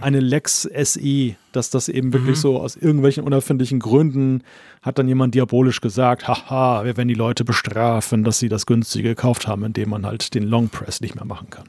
eine 0.00 0.20
Lex 0.20 0.62
SE, 0.62 1.34
dass 1.52 1.70
das 1.70 1.88
eben 1.88 2.12
wirklich 2.12 2.36
mhm. 2.36 2.40
so 2.40 2.60
aus 2.60 2.76
irgendwelchen 2.76 3.24
unerfindlichen 3.24 3.80
Gründen 3.80 4.42
hat 4.82 4.98
dann 4.98 5.08
jemand 5.08 5.34
diabolisch 5.34 5.80
gesagt, 5.80 6.28
haha, 6.28 6.84
wir 6.84 6.96
werden 6.96 7.08
die 7.08 7.14
Leute 7.14 7.44
bestrafen, 7.44 8.22
dass 8.22 8.38
sie 8.38 8.48
das 8.48 8.66
günstige 8.66 9.10
gekauft 9.10 9.48
haben, 9.48 9.64
indem 9.64 9.90
man 9.90 10.06
halt 10.06 10.34
den 10.34 10.44
Long 10.44 10.68
Press 10.68 11.00
nicht 11.00 11.16
mehr 11.16 11.24
machen 11.24 11.50
kann. 11.50 11.68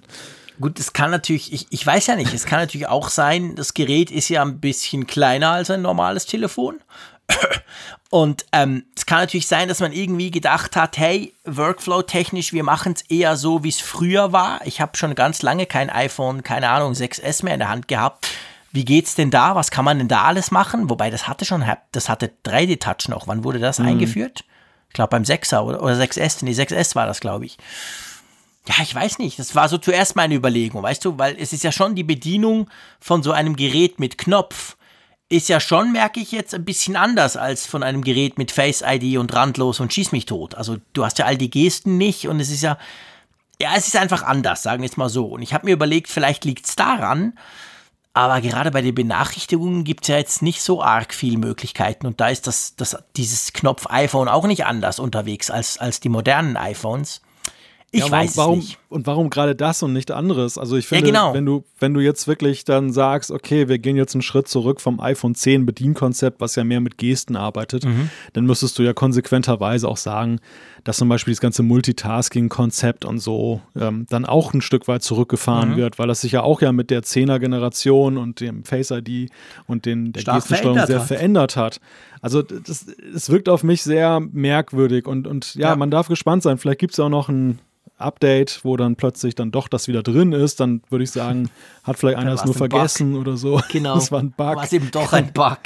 Gut, 0.59 0.79
es 0.79 0.93
kann 0.93 1.09
natürlich, 1.09 1.53
ich, 1.53 1.67
ich 1.69 1.85
weiß 1.85 2.07
ja 2.07 2.15
nicht, 2.15 2.33
es 2.33 2.45
kann 2.45 2.59
natürlich 2.59 2.87
auch 2.87 3.09
sein, 3.09 3.55
das 3.55 3.73
Gerät 3.73 4.11
ist 4.11 4.29
ja 4.29 4.41
ein 4.41 4.59
bisschen 4.59 5.07
kleiner 5.07 5.51
als 5.51 5.71
ein 5.71 5.81
normales 5.81 6.25
Telefon. 6.25 6.79
Und 8.10 8.45
ähm, 8.53 8.85
es 8.95 9.06
kann 9.06 9.19
natürlich 9.19 9.47
sein, 9.47 9.68
dass 9.68 9.81
man 9.81 9.93
irgendwie 9.93 10.31
gedacht 10.31 10.76
hat, 10.76 10.97
hey, 10.97 11.34
Workflow-technisch, 11.45 12.53
wir 12.53 12.64
machen 12.64 12.93
es 12.93 13.03
eher 13.03 13.38
so, 13.38 13.64
wie 13.64 13.69
es 13.69 13.81
früher 13.81 14.31
war. 14.31 14.61
Ich 14.65 14.81
habe 14.81 14.97
schon 14.97 15.14
ganz 15.14 15.43
lange 15.43 15.68
kein 15.68 15.91
iPhone, 15.91 16.41
keine 16.41 16.69
Ahnung, 16.69 16.93
6S 16.93 17.45
mehr 17.45 17.53
in 17.53 17.60
der 17.60 17.69
Hand 17.69 17.88
gehabt, 17.88 18.27
Wie 18.72 18.85
geht's 18.85 19.15
denn 19.15 19.31
da? 19.31 19.56
Was 19.56 19.72
kann 19.72 19.85
man 19.85 19.97
denn 19.97 20.07
da 20.07 20.23
alles 20.23 20.51
machen? 20.51 20.89
Wobei 20.89 21.10
das 21.10 21.27
hatte 21.27 21.45
schon, 21.45 21.64
das 21.91 22.10
hatte 22.10 22.31
3D-Touch 22.45 23.10
noch. 23.10 23.27
Wann 23.27 23.43
wurde 23.43 23.60
das 23.60 23.80
mhm. 23.80 23.88
eingeführt? 23.88 24.43
Ich 24.89 24.93
glaube 24.93 25.10
beim 25.10 25.23
6er 25.23 25.61
oder, 25.61 25.81
oder 25.81 25.93
6S. 25.93 26.43
Nee, 26.43 26.51
6S 26.51 26.95
war 26.95 27.06
das, 27.06 27.19
glaube 27.19 27.45
ich. 27.45 27.57
Ja, 28.68 28.76
ich 28.81 28.93
weiß 28.93 29.19
nicht. 29.19 29.39
Das 29.39 29.56
war 29.56 29.69
so 29.69 29.77
zuerst 29.77 30.15
meine 30.15 30.35
Überlegung, 30.35 30.84
weißt 30.84 31.03
du, 31.06 31.18
weil 31.18 31.35
es 31.39 31.53
ist 31.53 31.64
ja 31.64 31.72
schon 31.72 31.95
die 31.95 32.03
Bedienung 32.03 32.69
von 32.99 33.23
so 33.23 33.31
einem 33.31 33.56
Gerät 33.56 33.99
mit 33.99 34.18
Knopf 34.18 34.77
ist 35.30 35.47
ja 35.47 35.60
schon, 35.60 35.91
merke 35.91 36.19
ich 36.19 36.31
jetzt, 36.31 36.56
ein 36.56 36.65
bisschen 36.65 36.95
anders 36.95 37.38
als 37.38 37.68
von 37.68 37.84
einem 37.84 38.03
Gerät 38.03 38.39
mit 38.39 38.51
Face 38.51 38.84
ID 38.85 39.18
und 39.18 39.34
randlos 39.34 39.80
und 39.80 39.93
schieß 39.93 40.11
mich 40.11 40.26
tot. 40.26 40.56
Also 40.56 40.77
du 40.93 41.06
hast 41.06 41.19
ja 41.19 41.26
all 41.26 41.38
die 41.38 41.51
Gesten 41.51 41.97
nicht 41.97 42.27
und 42.27 42.39
es 42.39 42.49
ist 42.49 42.64
ja, 42.64 42.80
ja, 43.61 43.72
es 43.76 43.88
ist 43.88 43.95
einfach 43.95 44.23
anders, 44.23 44.64
sagen 44.64 44.81
wir 44.81 44.88
jetzt 44.88 44.97
mal 44.97 45.10
so. 45.10 45.27
Und 45.27 45.43
ich 45.43 45.53
habe 45.53 45.68
mir 45.68 45.73
überlegt, 45.73 46.10
vielleicht 46.10 46.45
liegt 46.45 46.65
es 46.65 46.76
daran, 46.76 47.34
aber 48.14 48.41
gerade 48.41 48.72
bei 48.72 48.81
den 48.81 48.95
Benachrichtigungen 48.95 49.84
gibt 49.84 50.03
es 50.03 50.07
ja 50.07 50.18
jetzt 50.18 50.41
nicht 50.41 50.64
so 50.64 50.81
arg 50.81 51.14
viele 51.14 51.38
Möglichkeiten. 51.38 52.07
Und 52.07 52.19
da 52.19 52.30
ist 52.30 52.47
das, 52.47 52.76
das, 52.76 52.97
dieses 53.15 53.53
Knopf-iPhone 53.53 54.27
auch 54.27 54.47
nicht 54.47 54.65
anders 54.65 54.99
unterwegs 54.99 55.51
als, 55.51 55.77
als 55.77 55.99
die 55.99 56.10
modernen 56.10 56.57
iPhones. 56.57 57.22
Ich 57.91 58.02
ja, 58.02 58.11
weiß 58.11 58.38
warum, 58.38 58.60
nicht. 58.60 58.78
Und 58.90 59.07
warum 59.07 59.32
gerade 59.32 59.56
das 59.56 59.82
und 59.82 59.94
nicht 59.94 60.11
anderes? 60.11 60.57
Also 60.60 60.78
ich 60.78 60.88
finde, 60.88 61.07
ja, 61.07 61.11
genau. 61.11 61.34
wenn 61.34 61.45
du 61.45 61.64
wenn 61.80 61.94
du 61.94 62.02
jetzt 62.02 62.28
wirklich 62.28 62.64
dann 62.64 62.91
sagst, 62.91 63.32
okay, 63.32 63.68
wir 63.68 63.80
gehen 63.80 63.95
jetzt 63.95 64.14
einen 64.14 64.22
Schritt 64.22 64.48
zurück 64.48 64.80
vom 64.80 64.99
iPhone 64.99 65.34
10 65.34 65.66
Bedienkonzept, 65.66 66.40
was 66.40 66.56
ja 66.56 66.64
mehr 66.64 66.82
mit 66.82 66.98
Gesten 66.98 67.36
arbeitet, 67.36 67.86
mhm. 67.86 68.10
dann 68.34 68.45
müsstest 68.45 68.78
du 68.78 68.84
ja 68.84 68.94
konsequenterweise 68.94 69.88
auch 69.88 69.98
sagen, 69.98 70.40
dass 70.84 70.98
zum 70.98 71.10
Beispiel 71.10 71.34
das 71.34 71.41
ganze 71.41 71.64
Multitasking-Konzept 71.64 73.06
und 73.06 73.20
so 73.20 73.61
ähm, 73.76 74.06
dann 74.10 74.26
auch 74.26 74.53
ein 74.53 74.61
Stück 74.61 74.88
weit 74.88 75.02
zurückgefahren 75.02 75.72
mhm. 75.72 75.78
wird, 75.78 75.98
weil 75.98 76.07
das 76.07 76.22
sich 76.22 76.34
ja 76.34 76.41
auch 76.44 76.61
ja 76.61 76.72
mit 76.72 76.91
der 76.91 77.02
10er-Generation 77.02 78.18
und 78.18 78.40
dem 78.40 78.64
Face 78.66 78.91
ID 78.91 79.32
und 79.66 79.86
den, 79.86 80.14
der 80.14 80.22
Stark 80.22 80.38
Gestensteuerung 80.38 80.86
sehr 80.86 80.99
hat. 80.99 81.07
verändert 81.07 81.56
hat. 81.56 81.80
Also 82.22 82.44
es 83.16 83.30
wirkt 83.30 83.49
auf 83.49 83.64
mich 83.64 83.82
sehr 83.82 84.20
merkwürdig 84.20 85.07
und, 85.07 85.26
und 85.26 85.56
ja, 85.56 85.70
ja. 85.70 85.76
man 85.76 85.90
darf 85.90 86.07
gespannt 86.07 86.44
sein. 86.44 86.57
Vielleicht 86.57 86.80
gibt 86.80 86.94
es 86.94 86.99
auch 86.99 87.10
noch 87.10 87.30
ein 87.30 87.60
Update, 87.99 88.61
wo 88.63 88.77
dann 88.77 88.95
plötzlich 88.95 89.35
dann 89.35 89.51
doch 89.51 89.67
das 89.67 89.88
wieder 89.88 90.03
drin 90.03 90.34
ist, 90.34 90.59
dann 90.59 90.81
würde 90.89 91.03
ich 91.03 91.11
sagen, 91.11 91.49
hat 91.84 91.97
vielleicht 91.97 92.17
einer 92.17 92.34
es 92.34 92.45
nur 92.45 92.53
vergessen 92.53 93.13
Bug. 93.13 93.21
oder 93.21 93.38
so. 93.38 93.61
Genau. 93.71 93.95
Das 93.95 94.11
war 94.11 94.19
ein 94.19 94.31
Bug. 94.31 94.55
War 94.55 94.63
es 94.63 94.73
eben 94.73 94.89
doch 94.91 95.13
ein 95.13 95.31
Bug. 95.31 95.59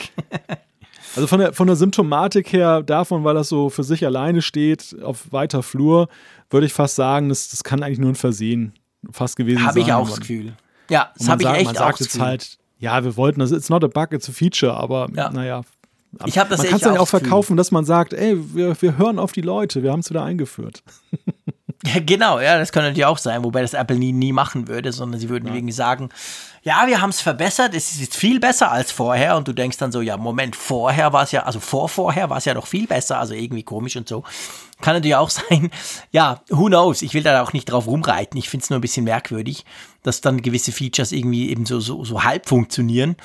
also 1.15 1.27
von 1.27 1.39
der, 1.39 1.53
von 1.53 1.68
der 1.68 1.76
Symptomatik 1.76 2.51
her, 2.51 2.84
davon, 2.84 3.23
weil 3.23 3.35
das 3.35 3.49
so 3.49 3.69
für 3.69 3.84
sich 3.84 4.05
alleine 4.05 4.41
steht, 4.41 4.95
auf 5.03 5.31
weiter 5.31 5.64
Flur, 5.64 6.10
würde 6.49 6.65
ich 6.65 6.73
fast 6.73 6.95
sagen, 6.95 7.30
das, 7.30 7.49
das 7.49 7.64
kann 7.64 7.81
eigentlich 7.84 7.99
nur 7.99 8.10
ein 8.10 8.15
Versehen 8.15 8.73
fast 9.11 9.35
gewesen 9.35 9.65
hab 9.65 9.73
sein. 9.73 9.84
Habe 9.84 9.91
ich 9.91 9.93
auch 9.93 10.10
das 10.10 10.19
Gefühl. 10.19 10.53
Ja, 10.89 11.11
das 11.18 11.30
habe 11.30 11.43
ich 11.43 11.49
echt 11.49 11.65
man 11.65 11.76
sagt 11.76 11.99
jetzt 12.01 12.19
halt, 12.19 12.57
ja, 12.80 13.03
wir 13.03 13.15
wollten 13.15 13.39
das, 13.39 13.51
it's 13.51 13.69
not 13.69 13.84
a 13.84 13.88
bug, 13.88 14.11
it's 14.11 14.27
a 14.27 14.34
feature, 14.34 14.73
aber 14.73 15.07
ja. 15.15 15.31
naja, 15.31 15.61
ich 16.26 16.38
habe 16.38 16.49
das 16.49 16.60
Man 16.60 16.68
kann 16.68 16.76
es 16.80 16.85
ja 16.85 16.99
auch 16.99 17.07
verkaufen, 17.07 17.57
dass 17.57 17.72
man 17.72 17.85
sagt, 17.85 18.14
ey, 18.14 18.38
wir, 18.53 18.80
wir 18.80 18.97
hören 18.97 19.19
auf 19.19 19.31
die 19.31 19.41
Leute, 19.41 19.84
wir 19.84 19.91
haben 19.91 20.01
es 20.01 20.10
wieder 20.10 20.23
eingeführt. 20.23 20.84
Ja, 21.85 21.99
genau, 21.99 22.39
ja, 22.39 22.57
das 22.57 22.72
könnte 22.72 22.89
natürlich 22.89 23.05
auch 23.05 23.18
sein, 23.18 23.43
wobei 23.43 23.61
das 23.61 23.73
Apple 23.73 23.97
nie, 23.97 24.14
nie 24.14 24.31
machen 24.31 24.69
würde, 24.69 24.93
sondern 24.93 25.19
sie 25.19 25.27
würden 25.27 25.49
ja. 25.49 25.53
wegen 25.53 25.69
sagen, 25.72 26.10
ja, 26.61 26.88
wir 26.88 27.01
haben 27.01 27.10
es 27.10 27.19
verbessert, 27.19 27.76
es 27.76 27.91
ist 27.91 27.99
jetzt 27.99 28.15
viel 28.15 28.39
besser 28.39 28.72
als 28.72 28.93
vorher 28.93 29.35
und 29.35 29.49
du 29.49 29.53
denkst 29.53 29.77
dann 29.77 29.91
so, 29.91 29.99
ja, 29.99 30.15
Moment, 30.15 30.55
vorher 30.55 31.11
war 31.11 31.23
es 31.23 31.34
ja, 31.34 31.43
also 31.43 31.60
vor 31.60 31.89
vorher 31.89 32.30
war 32.30 32.38
es 32.38 32.45
ja 32.45 32.53
noch 32.53 32.68
viel 32.68 32.88
besser, 32.88 33.19
also 33.19 33.34
irgendwie 33.34 33.64
komisch 33.64 33.97
und 33.97 34.07
so. 34.07 34.23
Kann 34.80 34.95
natürlich 34.95 35.18
auch 35.18 35.30
sein, 35.49 35.72
ja, 36.11 36.41
who 36.49 36.68
knows, 36.68 37.01
ich 37.01 37.14
will 37.14 37.23
da 37.23 37.43
auch 37.43 37.51
nicht 37.51 37.65
drauf 37.65 37.85
rumreiten, 37.85 38.38
ich 38.38 38.49
finde 38.49 38.64
es 38.64 38.69
nur 38.69 38.80
ein 38.80 38.81
bisschen 38.81 39.03
merkwürdig, 39.03 39.65
dass 40.03 40.22
dann 40.22 40.41
gewisse 40.41 40.72
Features 40.72 41.11
irgendwie 41.11 41.49
eben 41.49 41.65
so, 41.65 41.81
so, 41.81 42.05
so 42.05 42.23
halb 42.23 42.47
funktionieren. 42.47 43.18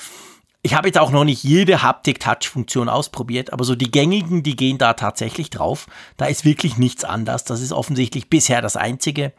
Ich 0.63 0.75
habe 0.75 0.89
jetzt 0.89 0.99
auch 0.99 1.13
noch 1.13 1.25
nicht 1.25 1.45
jede 1.45 1.83
Haptik-Touch-Funktion 1.83 2.89
ausprobiert, 2.89 3.53
aber 3.53 3.65
so 3.65 3.77
die 3.77 3.91
gängigen, 3.91 4.43
die 4.43 4.57
gehen 4.57 4.77
da 4.77 4.95
tatsächlich 4.95 5.51
drauf. 5.51 5.87
Da 6.17 6.27
ist 6.27 6.45
wirklich 6.45 6.77
nichts 6.79 7.05
anders. 7.05 7.45
Das 7.45 7.61
ist 7.61 7.73
offensichtlich 7.73 8.29
bisher 8.29 8.61
das 8.61 8.77
Einzige. 8.77 9.33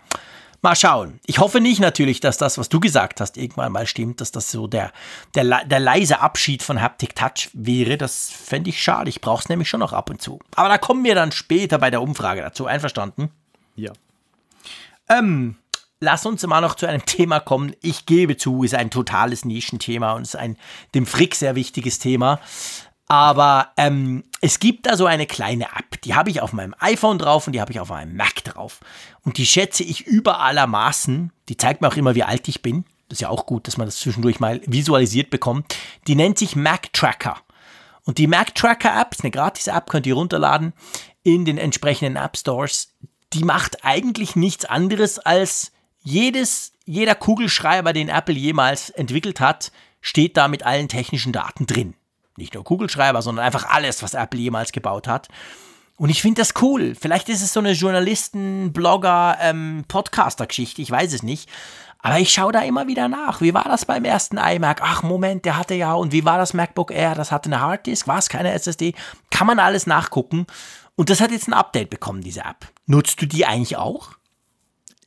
Mal 0.61 0.75
schauen. 0.75 1.21
Ich 1.25 1.39
hoffe 1.39 1.61
nicht 1.61 1.79
natürlich, 1.79 2.19
dass 2.19 2.37
das, 2.37 2.57
was 2.57 2.67
du 2.67 2.81
gesagt 2.81 3.21
hast, 3.21 3.37
irgendwann 3.37 3.71
mal 3.71 3.87
stimmt, 3.87 4.19
dass 4.19 4.31
das 4.31 4.51
so 4.51 4.67
der, 4.67 4.91
der, 5.33 5.63
der 5.65 5.79
leise 5.79 6.19
Abschied 6.19 6.63
von 6.63 6.81
Haptic 6.81 7.15
Touch 7.15 7.49
wäre. 7.53 7.97
Das 7.97 8.29
fände 8.29 8.69
ich 8.69 8.81
schade. 8.81 9.09
Ich 9.09 9.21
brauche 9.21 9.41
es 9.41 9.49
nämlich 9.49 9.69
schon 9.69 9.79
noch 9.79 9.93
ab 9.93 10.09
und 10.09 10.21
zu. 10.21 10.39
Aber 10.55 10.67
da 10.67 10.77
kommen 10.77 11.03
wir 11.05 11.15
dann 11.15 11.31
später 11.31 11.77
bei 11.79 11.89
der 11.91 12.01
Umfrage 12.01 12.41
dazu. 12.41 12.65
Einverstanden? 12.65 13.31
Ja. 13.75 13.93
Ähm, 15.07 15.55
lass 15.99 16.25
uns 16.25 16.45
mal 16.45 16.61
noch 16.61 16.75
zu 16.75 16.85
einem 16.85 17.05
Thema 17.05 17.39
kommen. 17.39 17.73
Ich 17.81 18.05
gebe 18.05 18.37
zu, 18.37 18.63
ist 18.63 18.75
ein 18.75 18.91
totales 18.91 19.45
Nischenthema 19.45 20.13
und 20.13 20.23
ist 20.23 20.35
ein 20.35 20.57
dem 20.93 21.05
Frick 21.05 21.35
sehr 21.35 21.55
wichtiges 21.55 21.99
Thema. 21.99 22.39
Aber 23.07 23.71
ähm, 23.77 24.23
es 24.39 24.59
gibt 24.59 24.85
da 24.85 24.95
so 24.95 25.07
eine 25.07 25.25
kleine 25.25 25.65
App, 25.65 25.99
die 26.03 26.13
habe 26.13 26.29
ich 26.29 26.41
auf 26.41 26.53
meinem 26.53 26.75
iPhone 26.79 27.17
drauf 27.17 27.47
und 27.47 27.53
die 27.53 27.61
habe 27.61 27.71
ich 27.71 27.79
auf 27.79 27.89
meinem 27.89 28.15
Mac 28.15 28.43
drauf. 28.43 28.81
Und 29.25 29.37
die 29.39 29.47
schätze 29.47 29.83
ich 29.83 30.05
über 30.05 30.39
allermaßen. 30.41 31.31
Die 31.49 31.57
zeigt 31.57 31.81
mir 31.81 31.87
auch 31.87 31.95
immer, 31.95 32.13
wie 32.13 32.23
alt 32.23 32.47
ich 32.47 32.61
bin. 32.61 32.85
Das 33.07 33.17
ist 33.17 33.21
ja 33.21 33.29
auch 33.29 33.47
gut, 33.47 33.67
dass 33.67 33.77
man 33.77 33.87
das 33.87 33.97
zwischendurch 33.97 34.39
mal 34.39 34.61
visualisiert 34.67 35.31
bekommt. 35.31 35.75
Die 36.05 36.13
nennt 36.13 36.37
sich 36.37 36.55
Mac 36.55 36.93
Tracker. 36.93 37.37
Und 38.03 38.19
die 38.19 38.27
Mac 38.27 38.53
Tracker 38.53 38.99
App 39.01 39.13
ist 39.13 39.23
eine 39.23 39.31
gratis 39.31 39.67
App, 39.67 39.89
könnt 39.89 40.05
ihr 40.05 40.13
runterladen 40.13 40.73
in 41.23 41.45
den 41.45 41.57
entsprechenden 41.57 42.15
App 42.15 42.37
Stores. 42.37 42.93
Die 43.33 43.43
macht 43.43 43.83
eigentlich 43.83 44.35
nichts 44.35 44.65
anderes 44.65 45.17
als 45.17 45.71
jedes, 46.09 46.73
jeder 46.85 47.15
Kugelschreiber, 47.15 47.93
den 47.93 48.09
Apple 48.09 48.35
jemals 48.35 48.89
entwickelt 48.89 49.39
hat, 49.39 49.71
steht 50.01 50.37
da 50.37 50.47
mit 50.47 50.65
allen 50.65 50.87
technischen 50.87 51.31
Daten 51.31 51.65
drin. 51.65 51.93
Nicht 52.35 52.53
nur 52.53 52.63
Kugelschreiber, 52.63 53.21
sondern 53.21 53.45
einfach 53.45 53.69
alles, 53.69 54.01
was 54.01 54.13
Apple 54.13 54.39
jemals 54.39 54.71
gebaut 54.71 55.07
hat. 55.07 55.27
Und 55.97 56.09
ich 56.09 56.21
finde 56.21 56.41
das 56.41 56.53
cool. 56.61 56.95
Vielleicht 56.99 57.27
ist 57.27 57.41
es 57.41 57.53
so 57.53 57.59
eine 57.59 57.73
Journalisten-, 57.73 58.71
Blogger-, 58.71 59.37
ähm, 59.41 59.83
Podcaster-Geschichte, 59.87 60.81
ich 60.81 60.89
weiß 60.89 61.13
es 61.13 61.23
nicht. 61.23 61.49
Aber 62.01 62.17
ich 62.17 62.31
schaue 62.31 62.53
da 62.53 62.61
immer 62.61 62.87
wieder 62.87 63.09
nach. 63.09 63.41
Wie 63.41 63.53
war 63.53 63.65
das 63.65 63.83
beim 63.83 64.05
ersten 64.05 64.37
iMac? 64.37 64.79
Ach, 64.81 65.03
Moment, 65.03 65.43
der 65.43 65.57
hatte 65.57 65.75
ja. 65.75 65.93
Und 65.93 66.13
wie 66.13 66.23
war 66.23 66.37
das 66.37 66.53
MacBook 66.53 66.91
Air? 66.91 67.13
Das 67.13 67.33
hatte 67.33 67.49
eine 67.49 67.59
Harddisk, 67.59 68.07
war 68.07 68.19
es 68.19 68.29
keine 68.29 68.53
SSD? 68.53 68.93
Kann 69.29 69.47
man 69.47 69.59
alles 69.59 69.85
nachgucken. 69.85 70.47
Und 70.95 71.09
das 71.09 71.19
hat 71.19 71.31
jetzt 71.31 71.49
ein 71.49 71.53
Update 71.53 71.89
bekommen, 71.89 72.21
diese 72.21 72.41
App. 72.41 72.69
Nutzt 72.85 73.21
du 73.21 73.25
die 73.25 73.45
eigentlich 73.45 73.75
auch? 73.75 74.11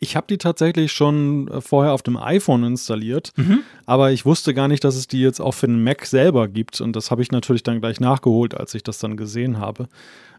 Ich 0.02 0.16
habe 0.16 0.26
die 0.28 0.36
tatsächlich 0.36 0.90
schon 0.90 1.46
äh, 1.46 1.60
vorher 1.60 1.92
auf 1.92 2.02
dem 2.02 2.16
iPhone 2.16 2.64
installiert, 2.64 3.30
mhm. 3.36 3.60
aber 3.86 4.10
ich 4.10 4.26
wusste 4.26 4.52
gar 4.52 4.66
nicht, 4.66 4.82
dass 4.82 4.96
es 4.96 5.06
die 5.06 5.20
jetzt 5.20 5.40
auch 5.40 5.52
für 5.52 5.68
den 5.68 5.84
Mac 5.84 6.06
selber 6.06 6.48
gibt. 6.48 6.80
Und 6.80 6.96
das 6.96 7.12
habe 7.12 7.22
ich 7.22 7.30
natürlich 7.30 7.62
dann 7.62 7.80
gleich 7.80 8.00
nachgeholt, 8.00 8.58
als 8.58 8.74
ich 8.74 8.82
das 8.82 8.98
dann 8.98 9.16
gesehen 9.16 9.60
habe. 9.60 9.86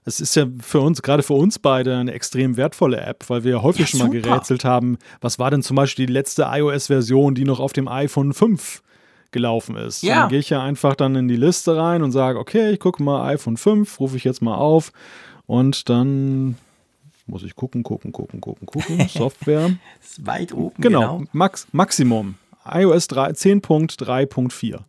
Es 0.04 0.20
ist 0.20 0.36
ja 0.36 0.48
für 0.60 0.82
uns, 0.82 1.02
gerade 1.02 1.24
für 1.24 1.36
uns 1.36 1.60
beide, 1.60 1.96
eine 1.96 2.12
extrem 2.12 2.58
wertvolle 2.58 3.00
App, 3.00 3.24
weil 3.30 3.46
wir 3.46 3.64
häufig 3.64 3.80
ja, 3.80 3.88
schon 3.88 4.00
mal 4.00 4.08
super. 4.08 4.20
gerätselt 4.20 4.66
haben, 4.66 4.98
was 5.22 5.40
war 5.40 5.50
denn 5.50 5.64
zum 5.64 5.78
Beispiel 5.78 6.08
die 6.08 6.14
letzte 6.14 6.50
iOS-Version, 6.52 7.34
die 7.34 7.46
noch 7.46 7.62
auf 7.62 7.72
dem 7.72 7.88
iPhone 7.88 8.34
5 8.34 8.84
gelaufen 9.32 9.78
ist. 9.78 10.04
Ja. 10.04 10.22
Dann 10.22 10.30
gehe 10.30 10.40
ich 10.40 10.50
ja 10.50 10.62
einfach 10.62 10.96
dann 10.96 11.16
in 11.16 11.30
die 11.30 11.38
Liste 11.38 11.78
rein 11.78 12.04
und 12.04 12.12
sage, 12.12 12.38
okay, 12.38 12.72
ich 12.72 12.82
gucke 12.82 13.02
mal 13.02 13.30
iPhone 13.30 13.56
5, 13.56 14.02
rufe 14.02 14.18
ich 14.18 14.26
jetzt 14.26 14.42
mal 14.42 14.56
auf 14.56 14.92
und 15.46 15.88
dann 15.88 16.58
muss 17.26 17.44
ich 17.44 17.56
gucken, 17.56 17.84
gucken, 17.84 18.12
gucken, 18.12 18.42
gucken, 18.42 18.66
gucken. 18.66 19.08
Software. 19.14 19.78
ist 20.02 20.26
weit 20.26 20.54
oben. 20.54 20.82
Genau, 20.82 21.18
genau. 21.18 21.30
Max, 21.32 21.68
Maximum. 21.72 22.36
iOS 22.66 23.10
10.3.4. 23.10 24.80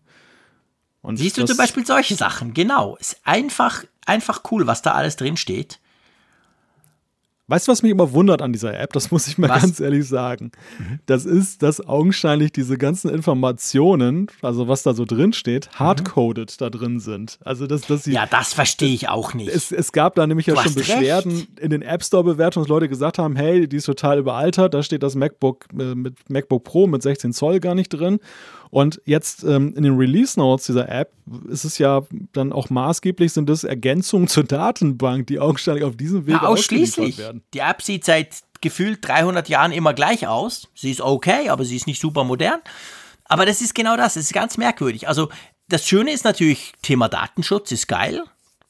Siehst 1.15 1.37
du 1.37 1.45
zum 1.45 1.57
Beispiel 1.57 1.85
solche 1.85 2.15
Sachen? 2.15 2.55
Genau. 2.55 2.97
Ist 2.97 3.19
einfach, 3.25 3.85
einfach 4.07 4.43
cool, 4.51 4.67
was 4.67 4.83
da 4.83 4.93
alles 4.93 5.17
drin 5.17 5.37
steht. 5.37 5.81
Weißt 7.47 7.69
du, 7.69 7.73
was 7.73 7.83
mich 7.83 7.93
immer 7.93 8.13
wundert 8.13 8.41
an 8.41 8.55
dieser 8.55 8.79
App? 8.79 8.95
Das 8.95 9.11
muss 9.11 9.29
ich 9.29 9.37
mal 9.37 9.51
was? 9.51 9.63
ganz 9.63 9.81
ehrlich 9.81 10.09
sagen. 10.09 10.51
Mhm. 10.79 11.01
Das 11.05 11.27
ist, 11.27 11.63
dass 11.63 11.87
augenscheinlich 11.87 12.53
diese 12.53 12.79
ganzen 12.79 13.11
Informationen, 13.11 14.29
also 14.41 14.67
was 14.67 14.83
da 14.83 14.95
so 14.95 15.05
drin 15.05 15.35
steht, 15.35 15.69
mhm. 15.75 15.79
hardcoded 15.79 16.53
mhm. 16.53 16.55
da 16.59 16.71
drin 16.71 17.01
sind. 17.01 17.39
Also, 17.45 17.67
dass, 17.67 17.83
dass 17.83 18.05
sie, 18.05 18.13
ja, 18.13 18.25
das 18.27 18.55
verstehe 18.55 18.95
ich 18.95 19.11
auch 19.11 19.35
nicht. 19.35 19.49
Es, 19.49 19.73
es 19.73 19.93
gab 19.93 20.15
da 20.15 20.27
nämlich 20.27 20.47
du 20.47 20.55
ja 20.55 20.63
schon 20.63 20.75
Beschwerden 20.75 21.33
recht. 21.33 21.61
in 21.61 21.69
den 21.69 21.83
App 21.83 22.03
Store-Bewertungen, 22.03 22.65
dass 22.65 22.71
Leute 22.71 22.89
gesagt 22.89 23.19
haben: 23.19 23.37
hey, 23.37 23.69
die 23.69 23.77
ist 23.77 23.85
total 23.85 24.19
überaltert, 24.19 24.73
da 24.73 24.83
steht 24.83 25.03
das 25.03 25.15
MacBook 25.15 25.67
äh, 25.79 25.95
mit 25.95 26.31
MacBook 26.31 26.65
Pro 26.65 26.87
mit 26.87 27.03
16 27.03 27.35
Zoll 27.35 27.61
gar 27.61 27.75
nicht 27.75 27.91
drin. 27.91 28.21
Und 28.75 29.01
jetzt 29.05 29.45
ähm, 29.45 29.73
in 29.77 29.85
den 29.85 29.97
Release 29.97 30.37
Notes 30.37 30.67
dieser 30.67 30.89
App 30.89 31.13
ist 31.49 31.65
es 31.65 31.79
ja 31.79 32.03
dann 32.33 32.53
auch 32.53 32.71
maßgeblich, 32.71 33.33
sind 33.33 33.49
das 33.49 33.63
Ergänzungen 33.63 34.27
zur 34.27 34.43
Datenbank, 34.43 35.29
die 35.29 35.39
augenscheinlich 35.39 35.85
auf 35.85 35.97
diesem 35.97 36.27
Weg 36.27 36.35
ja, 36.35 36.43
ausschließlich 36.43 37.19
werden. 37.19 37.34
Die 37.53 37.59
App 37.59 37.83
sieht 37.83 38.05
seit 38.05 38.43
gefühlt 38.61 39.07
300 39.07 39.49
Jahren 39.49 39.73
immer 39.73 39.95
gleich 39.95 40.27
aus. 40.27 40.69
Sie 40.75 40.91
ist 40.91 41.01
okay, 41.01 41.49
aber 41.49 41.65
sie 41.65 41.77
ist 41.77 41.87
nicht 41.87 42.01
super 42.01 42.25
modern. 42.25 42.61
Aber 43.25 43.47
das 43.47 43.61
ist 43.61 43.75
genau 43.75 43.97
das, 43.97 44.15
das 44.15 44.25
ist 44.25 44.33
ganz 44.33 44.57
merkwürdig. 44.57 45.09
Also 45.09 45.29
das 45.69 45.87
Schöne 45.87 46.13
ist 46.13 46.25
natürlich, 46.25 46.73
Thema 46.83 47.09
Datenschutz 47.09 47.73
ist 47.73 47.89
geil. 47.89 48.23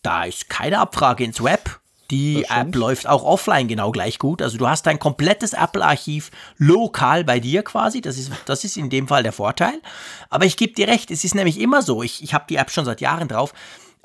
Da 0.02 0.24
ist 0.24 0.48
keine 0.48 0.78
Abfrage 0.78 1.24
ins 1.24 1.42
Web. 1.42 1.80
Die 2.10 2.44
App 2.48 2.74
läuft 2.74 3.06
auch 3.08 3.24
offline 3.24 3.66
genau 3.66 3.90
gleich 3.90 4.18
gut. 4.18 4.42
Also 4.42 4.58
du 4.58 4.68
hast 4.68 4.86
dein 4.86 4.98
komplettes 4.98 5.54
Apple-Archiv 5.54 6.30
lokal 6.58 7.24
bei 7.24 7.40
dir 7.40 7.62
quasi. 7.62 8.02
Das 8.02 8.18
ist, 8.18 8.30
das 8.44 8.64
ist 8.64 8.76
in 8.76 8.90
dem 8.90 9.08
Fall 9.08 9.22
der 9.22 9.32
Vorteil. 9.32 9.80
Aber 10.28 10.44
ich 10.44 10.56
gebe 10.56 10.74
dir 10.74 10.86
recht, 10.86 11.10
es 11.10 11.24
ist 11.24 11.34
nämlich 11.34 11.58
immer 11.58 11.82
so. 11.82 12.02
Ich, 12.02 12.22
ich 12.22 12.34
habe 12.34 12.44
die 12.48 12.56
App 12.56 12.70
schon 12.70 12.84
seit 12.84 13.00
Jahren 13.00 13.28
drauf. 13.28 13.54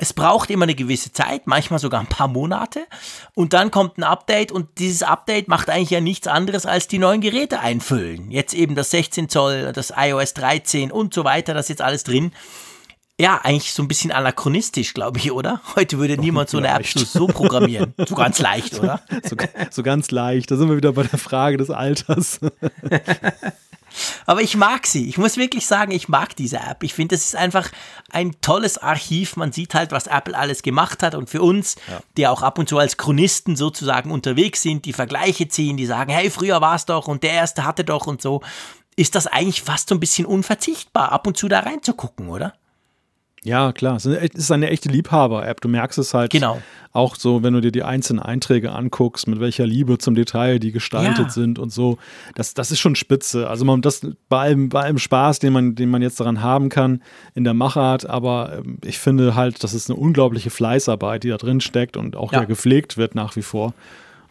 Es 0.01 0.13
braucht 0.13 0.49
immer 0.49 0.63
eine 0.63 0.75
gewisse 0.75 1.11
Zeit, 1.11 1.45
manchmal 1.45 1.79
sogar 1.79 1.99
ein 1.99 2.07
paar 2.07 2.29
Monate. 2.29 2.87
Und 3.35 3.51
dann 3.51 3.69
kommt 3.69 3.97
ein 3.97 4.03
Update 4.03 4.51
und 4.51 4.79
dieses 4.79 5.03
Update 5.03 5.49
macht 5.49 5.69
eigentlich 5.69 5.89
ja 5.89 5.99
nichts 5.99 6.25
anderes 6.25 6.65
als 6.65 6.87
die 6.87 6.99
neuen 6.99 7.19
Geräte 7.19 7.59
einfüllen. 7.59 8.31
Jetzt 8.31 8.53
eben 8.53 8.75
das 8.75 8.91
16 8.91 9.27
Zoll, 9.27 9.73
das 9.73 9.91
iOS 9.95 10.33
13 10.35 10.91
und 10.91 11.13
so 11.13 11.25
weiter, 11.25 11.53
das 11.53 11.65
ist 11.65 11.69
jetzt 11.69 11.81
alles 11.81 12.03
drin 12.05 12.31
ja, 13.19 13.41
eigentlich 13.43 13.73
so 13.73 13.83
ein 13.83 13.89
bisschen 13.89 14.13
anachronistisch, 14.13 14.93
glaube 14.93 15.19
ich, 15.19 15.33
oder? 15.33 15.59
Heute 15.75 15.99
würde 15.99 16.17
niemand 16.17 16.49
so 16.49 16.57
eine 16.57 16.69
App 16.69 16.87
so 16.87 17.27
programmieren. 17.27 17.93
So 18.07 18.15
ganz 18.15 18.39
leicht, 18.39 18.79
oder? 18.79 19.01
So, 19.27 19.35
so, 19.71 19.83
ganz 19.83 20.09
leicht. 20.09 20.49
Da 20.49 20.55
sind 20.55 20.69
wir 20.69 20.77
wieder 20.77 20.93
bei 20.93 21.03
der 21.03 21.19
Frage 21.19 21.57
des 21.57 21.69
Alters. 21.69 22.39
Aber 24.25 24.41
ich 24.41 24.55
mag 24.55 24.87
sie. 24.87 25.07
Ich 25.07 25.17
muss 25.17 25.37
wirklich 25.37 25.65
sagen, 25.65 25.91
ich 25.91 26.09
mag 26.09 26.35
diese 26.35 26.57
App. 26.57 26.83
Ich 26.83 26.93
finde, 26.93 27.15
es 27.15 27.25
ist 27.25 27.35
einfach 27.35 27.69
ein 28.09 28.39
tolles 28.41 28.77
Archiv. 28.77 29.35
Man 29.35 29.51
sieht 29.51 29.73
halt, 29.73 29.91
was 29.91 30.07
Apple 30.07 30.37
alles 30.37 30.61
gemacht 30.61 31.03
hat. 31.03 31.15
Und 31.15 31.29
für 31.29 31.41
uns, 31.41 31.75
ja. 31.89 31.99
die 32.17 32.27
auch 32.27 32.41
ab 32.41 32.59
und 32.59 32.69
zu 32.69 32.77
als 32.77 32.97
Chronisten 32.97 33.55
sozusagen 33.55 34.11
unterwegs 34.11 34.61
sind, 34.61 34.85
die 34.85 34.93
Vergleiche 34.93 35.47
ziehen, 35.47 35.77
die 35.77 35.85
sagen, 35.85 36.11
hey, 36.11 36.29
früher 36.29 36.61
war 36.61 36.75
es 36.75 36.85
doch 36.85 37.07
und 37.07 37.23
der 37.23 37.31
erste 37.31 37.65
hatte 37.65 37.83
doch 37.83 38.07
und 38.07 38.21
so, 38.21 38.41
ist 38.95 39.15
das 39.15 39.27
eigentlich 39.27 39.61
fast 39.61 39.89
so 39.89 39.95
ein 39.95 39.99
bisschen 39.99 40.25
unverzichtbar, 40.25 41.11
ab 41.11 41.25
und 41.25 41.37
zu 41.37 41.47
da 41.47 41.61
reinzugucken, 41.61 42.29
oder? 42.29 42.53
Ja, 43.43 43.71
klar. 43.71 43.95
Es 43.95 44.05
ist 44.05 44.51
eine 44.51 44.69
echte 44.69 44.89
Liebhaber-App. 44.89 45.61
Du 45.61 45.69
merkst 45.69 45.97
es 45.97 46.13
halt 46.13 46.31
genau. 46.31 46.61
auch 46.91 47.15
so, 47.15 47.41
wenn 47.41 47.53
du 47.53 47.61
dir 47.61 47.71
die 47.71 47.83
einzelnen 47.83 48.19
Einträge 48.21 48.73
anguckst, 48.73 49.27
mit 49.27 49.39
welcher 49.39 49.65
Liebe 49.65 49.97
zum 49.97 50.15
Detail 50.15 50.59
die 50.59 50.71
gestaltet 50.71 51.27
ja. 51.27 51.29
sind 51.29 51.57
und 51.57 51.71
so. 51.71 51.97
Das, 52.35 52.53
das 52.53 52.71
ist 52.71 52.79
schon 52.79 52.95
spitze. 52.95 53.49
Also 53.49 53.63
man, 53.63 53.81
das 53.81 54.01
bei 54.27 54.39
allem, 54.39 54.69
bei 54.69 54.81
allem 54.83 54.97
Spaß, 54.97 55.39
den 55.39 55.53
man, 55.53 55.75
den 55.75 55.89
man 55.89 56.01
jetzt 56.01 56.19
daran 56.19 56.41
haben 56.41 56.69
kann 56.69 57.01
in 57.33 57.45
der 57.45 57.53
Machart, 57.53 58.05
aber 58.05 58.59
ähm, 58.59 58.77
ich 58.83 58.99
finde 58.99 59.35
halt, 59.35 59.63
das 59.63 59.73
ist 59.73 59.89
eine 59.89 59.97
unglaubliche 59.97 60.49
Fleißarbeit, 60.49 61.23
die 61.23 61.29
da 61.29 61.37
drin 61.37 61.61
steckt 61.61 61.95
und 61.95 62.17
auch 62.17 62.33
ja, 62.33 62.39
ja 62.39 62.45
gepflegt 62.45 62.97
wird 62.97 63.15
nach 63.15 63.37
wie 63.37 63.41
vor. 63.41 63.73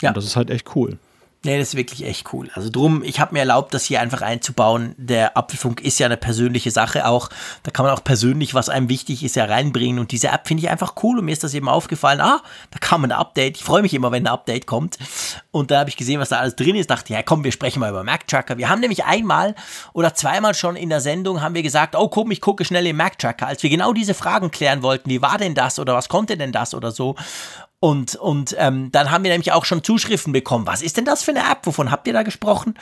Ja. 0.03 0.11
Und 0.11 0.17
das 0.17 0.27
ist 0.27 0.37
halt 0.37 0.51
echt 0.51 0.77
cool. 0.77 0.99
Nee, 1.45 1.57
das 1.57 1.69
ist 1.69 1.77
wirklich 1.77 2.05
echt 2.05 2.33
cool. 2.33 2.51
Also 2.55 2.69
drum, 2.69 3.05
ich 3.05 3.21
habe 3.21 3.33
mir 3.33 3.39
erlaubt, 3.39 3.73
das 3.73 3.85
hier 3.85 4.01
einfach 4.01 4.23
einzubauen. 4.23 4.97
Der 4.99 5.37
Apfelfunk 5.37 5.81
ist 5.81 6.01
ja 6.01 6.07
eine 6.07 6.17
persönliche 6.17 6.73
Sache 6.73 7.07
auch. 7.07 7.29
Da 7.63 7.71
kann 7.71 7.87
man 7.87 7.95
auch 7.95 8.03
persönlich, 8.03 8.55
was 8.55 8.69
einem 8.69 8.89
wichtig 8.89 9.23
ist, 9.23 9.37
ja 9.37 9.45
reinbringen. 9.45 10.01
Und 10.01 10.11
diese 10.11 10.29
App 10.29 10.49
finde 10.49 10.65
ich 10.65 10.69
einfach 10.69 10.95
cool. 11.05 11.21
Und 11.21 11.27
mir 11.27 11.33
ist 11.33 11.45
das 11.45 11.55
eben 11.55 11.69
aufgefallen, 11.69 12.21
ah, 12.21 12.43
da 12.73 12.79
kam 12.81 13.05
ein 13.05 13.13
Update. 13.13 13.57
Ich 13.57 13.63
freue 13.63 13.83
mich 13.83 13.95
immer, 13.95 14.11
wenn 14.11 14.27
ein 14.27 14.33
Update 14.33 14.67
kommt. 14.67 14.99
Und 15.53 15.71
da 15.71 15.79
habe 15.79 15.91
ich 15.91 15.97
gesehen, 15.97 16.19
was 16.19 16.31
da 16.31 16.41
alles 16.41 16.57
drin 16.57 16.75
ist. 16.75 16.91
Dachte, 16.91 17.13
ja 17.13 17.23
komm, 17.23 17.45
wir 17.45 17.53
sprechen 17.53 17.79
mal 17.79 17.91
über 17.91 18.03
Mac 18.03 18.27
Tracker. 18.27 18.59
Wir 18.59 18.69
haben 18.69 18.81
nämlich 18.81 19.05
einmal 19.05 19.55
oder 19.93 20.15
zweimal 20.15 20.55
schon 20.55 20.75
in 20.75 20.89
der 20.89 21.01
Sendung 21.01 21.41
haben 21.41 21.55
wir 21.55 21.63
gesagt, 21.63 21.95
oh 21.95 22.09
komm, 22.09 22.33
ich 22.33 22.41
gucke 22.41 22.65
schnell 22.65 22.87
im 22.89 22.97
Mac 22.97 23.17
Tracker. 23.17 23.47
Als 23.47 23.63
wir 23.63 23.71
genau 23.71 23.93
diese 23.93 24.15
Fragen 24.15 24.51
klären 24.51 24.83
wollten, 24.83 25.09
wie 25.09 25.23
war 25.23 25.39
denn 25.39 25.55
das 25.55 25.79
oder 25.79 25.95
was 25.95 26.09
konnte 26.09 26.37
denn 26.37 26.51
das 26.51 26.75
oder 26.75 26.91
so. 26.91 27.15
Und, 27.81 28.17
und 28.17 28.57
ähm, 28.59 28.91
dann 28.91 29.11
haben 29.11 29.23
wir 29.23 29.31
nämlich 29.31 29.53
auch 29.53 29.65
schon 29.65 29.85
Zuschriften 29.85 30.33
bekommen. 30.33 30.67
Was 30.67 30.83
ist 30.83 30.97
denn 30.97 31.05
das 31.05 31.23
für 31.23 31.31
eine 31.31 31.49
App? 31.51 31.65
Wovon 31.65 31.91
habt 31.91 32.07
ihr 32.09 32.13
da 32.13 32.23
gesprochen? 32.23 32.75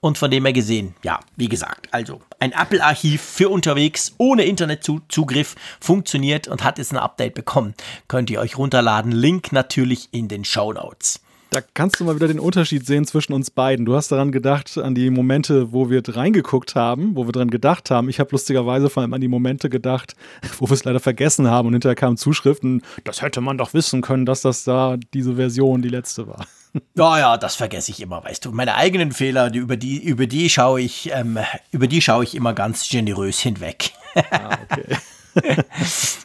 Und 0.00 0.18
von 0.18 0.30
dem 0.30 0.44
her 0.44 0.52
gesehen, 0.52 0.94
ja, 1.02 1.18
wie 1.36 1.48
gesagt, 1.48 1.88
also 1.90 2.20
ein 2.38 2.52
Apple-Archiv 2.52 3.22
für 3.22 3.48
unterwegs 3.48 4.14
ohne 4.18 4.44
Internetzugriff 4.44 5.56
funktioniert 5.80 6.46
und 6.46 6.62
hat 6.62 6.78
jetzt 6.78 6.92
ein 6.92 6.98
Update 6.98 7.34
bekommen. 7.34 7.74
Könnt 8.06 8.30
ihr 8.30 8.40
euch 8.40 8.56
runterladen. 8.56 9.10
Link 9.10 9.52
natürlich 9.52 10.10
in 10.12 10.28
den 10.28 10.44
Show 10.44 10.72
Notes. 10.72 11.20
Da 11.50 11.60
kannst 11.74 12.00
du 12.00 12.04
mal 12.04 12.16
wieder 12.16 12.28
den 12.28 12.40
Unterschied 12.40 12.86
sehen 12.86 13.06
zwischen 13.06 13.32
uns 13.32 13.50
beiden. 13.50 13.86
Du 13.86 13.94
hast 13.94 14.10
daran 14.10 14.32
gedacht, 14.32 14.76
an 14.78 14.94
die 14.94 15.10
Momente, 15.10 15.72
wo 15.72 15.90
wir 15.90 16.02
reingeguckt 16.06 16.74
haben, 16.74 17.14
wo 17.14 17.26
wir 17.26 17.32
dran 17.32 17.50
gedacht 17.50 17.90
haben. 17.90 18.08
Ich 18.08 18.18
habe 18.18 18.30
lustigerweise 18.32 18.90
vor 18.90 19.02
allem 19.02 19.14
an 19.14 19.20
die 19.20 19.28
Momente 19.28 19.70
gedacht, 19.70 20.16
wo 20.58 20.68
wir 20.68 20.74
es 20.74 20.84
leider 20.84 21.00
vergessen 21.00 21.48
haben 21.48 21.68
und 21.68 21.74
hinterher 21.74 21.94
kamen 21.94 22.16
Zuschriften, 22.16 22.82
das 23.04 23.22
hätte 23.22 23.40
man 23.40 23.58
doch 23.58 23.74
wissen 23.74 24.02
können, 24.02 24.26
dass 24.26 24.42
das 24.42 24.64
da 24.64 24.96
diese 25.14 25.36
Version 25.36 25.82
die 25.82 25.88
letzte 25.88 26.26
war. 26.26 26.46
Ja, 26.94 27.18
ja, 27.18 27.36
das 27.38 27.56
vergesse 27.56 27.90
ich 27.90 28.02
immer, 28.02 28.22
weißt 28.22 28.44
du. 28.44 28.52
Meine 28.52 28.74
eigenen 28.74 29.12
Fehler, 29.12 29.48
die, 29.48 29.60
über 29.60 29.78
die, 29.78 29.96
über 29.96 30.26
die 30.26 30.50
schaue 30.50 30.82
ich, 30.82 31.10
ähm, 31.10 31.38
über 31.70 31.86
die 31.86 32.02
schaue 32.02 32.22
ich 32.22 32.34
immer 32.34 32.52
ganz 32.52 32.86
generös 32.86 33.38
hinweg. 33.40 33.92
Ah, 34.30 34.58
okay. 34.70 34.96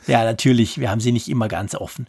ja, 0.07 0.25
natürlich, 0.25 0.77
wir 0.77 0.91
haben 0.91 0.99
sie 0.99 1.13
nicht 1.13 1.29
immer 1.29 1.47
ganz 1.47 1.73
offen. 1.73 2.05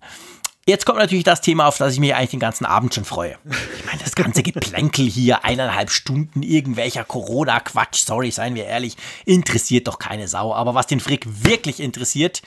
Jetzt 0.64 0.86
kommt 0.86 0.98
natürlich 0.98 1.24
das 1.24 1.40
Thema, 1.40 1.66
auf 1.66 1.78
das 1.78 1.94
ich 1.94 1.98
mich 2.00 2.14
eigentlich 2.14 2.30
den 2.30 2.40
ganzen 2.40 2.64
Abend 2.64 2.94
schon 2.94 3.04
freue. 3.04 3.36
Ich 3.78 3.84
meine, 3.84 4.00
das 4.00 4.14
ganze 4.14 4.44
Geplänkel 4.44 5.06
hier, 5.06 5.44
eineinhalb 5.44 5.90
Stunden 5.90 6.44
irgendwelcher 6.44 7.02
Corona-Quatsch, 7.04 8.04
sorry, 8.04 8.30
seien 8.30 8.54
wir 8.54 8.66
ehrlich, 8.66 8.96
interessiert 9.24 9.88
doch 9.88 9.98
keine 9.98 10.28
Sau. 10.28 10.54
Aber 10.54 10.74
was 10.74 10.86
den 10.86 11.00
Frick 11.00 11.26
wirklich 11.26 11.80
interessiert, 11.80 12.42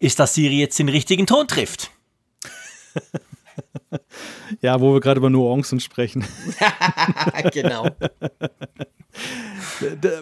ist, 0.00 0.18
dass 0.18 0.34
Siri 0.34 0.58
jetzt 0.58 0.80
den 0.80 0.88
richtigen 0.88 1.26
Ton 1.28 1.46
trifft. 1.46 1.92
ja, 4.60 4.80
wo 4.80 4.94
wir 4.94 5.00
gerade 5.00 5.18
über 5.18 5.30
Nuancen 5.30 5.80
sprechen. 5.80 6.24
genau. 7.52 7.88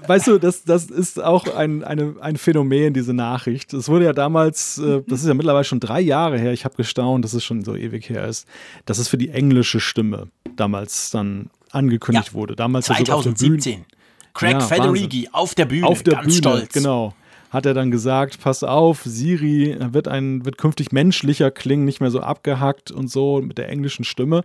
Weißt 0.06 0.26
du, 0.26 0.38
das, 0.38 0.64
das 0.64 0.86
ist 0.86 1.22
auch 1.22 1.46
ein, 1.54 1.84
eine, 1.84 2.16
ein 2.20 2.36
Phänomen, 2.36 2.94
diese 2.94 3.12
Nachricht. 3.12 3.72
Es 3.72 3.88
wurde 3.88 4.06
ja 4.06 4.12
damals, 4.12 4.78
äh, 4.78 5.02
das 5.06 5.20
ist 5.20 5.28
ja 5.28 5.34
mittlerweile 5.34 5.64
schon 5.64 5.80
drei 5.80 6.00
Jahre 6.00 6.38
her, 6.38 6.52
ich 6.52 6.64
habe 6.64 6.76
gestaunt, 6.76 7.24
dass 7.24 7.34
es 7.34 7.44
schon 7.44 7.62
so 7.62 7.76
ewig 7.76 8.08
her 8.08 8.26
ist, 8.26 8.46
dass 8.86 8.98
es 8.98 9.08
für 9.08 9.18
die 9.18 9.28
englische 9.28 9.80
Stimme 9.80 10.28
damals 10.56 11.10
dann 11.10 11.50
angekündigt 11.70 12.28
ja, 12.28 12.34
wurde. 12.34 12.56
Damals 12.56 12.86
2017. 12.86 13.84
Craig 14.32 14.52
ja, 14.52 14.60
Federighi 14.60 15.28
auf 15.32 15.54
der 15.54 15.66
Bühne, 15.66 15.86
auf 15.86 16.02
der 16.02 16.14
ganz 16.14 16.26
Bühne, 16.26 16.36
stolz. 16.36 16.72
Genau 16.72 17.14
hat 17.50 17.66
er 17.66 17.74
dann 17.74 17.90
gesagt, 17.90 18.40
pass 18.40 18.62
auf, 18.62 19.02
Siri 19.04 19.76
wird, 19.92 20.06
ein, 20.06 20.44
wird 20.44 20.56
künftig 20.56 20.92
menschlicher 20.92 21.50
klingen, 21.50 21.84
nicht 21.84 22.00
mehr 22.00 22.12
so 22.12 22.20
abgehackt 22.20 22.92
und 22.92 23.10
so 23.10 23.42
mit 23.42 23.58
der 23.58 23.68
englischen 23.68 24.04
Stimme. 24.04 24.42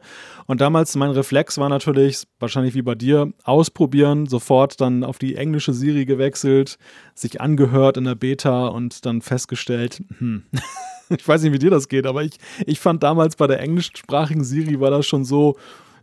Und 0.47 0.59
damals 0.59 0.95
mein 0.95 1.11
Reflex 1.11 1.59
war 1.59 1.69
natürlich, 1.69 2.23
wahrscheinlich 2.39 2.73
wie 2.73 2.81
bei 2.81 2.95
dir, 2.95 3.31
ausprobieren, 3.43 4.25
sofort 4.25 4.81
dann 4.81 5.03
auf 5.03 5.19
die 5.19 5.35
englische 5.35 5.73
Siri 5.73 6.05
gewechselt, 6.05 6.79
sich 7.13 7.39
angehört 7.39 7.97
in 7.97 8.05
der 8.05 8.15
Beta 8.15 8.67
und 8.67 9.05
dann 9.05 9.21
festgestellt, 9.21 10.01
hm. 10.17 10.43
ich 11.09 11.27
weiß 11.27 11.43
nicht, 11.43 11.53
wie 11.53 11.59
dir 11.59 11.69
das 11.69 11.87
geht, 11.87 12.07
aber 12.07 12.23
ich, 12.23 12.37
ich 12.65 12.79
fand 12.79 13.03
damals 13.03 13.35
bei 13.35 13.45
der 13.45 13.59
englischsprachigen 13.59 14.43
Siri 14.43 14.79
war 14.79 14.89
das 14.89 15.05
schon 15.05 15.25
so, 15.25 15.57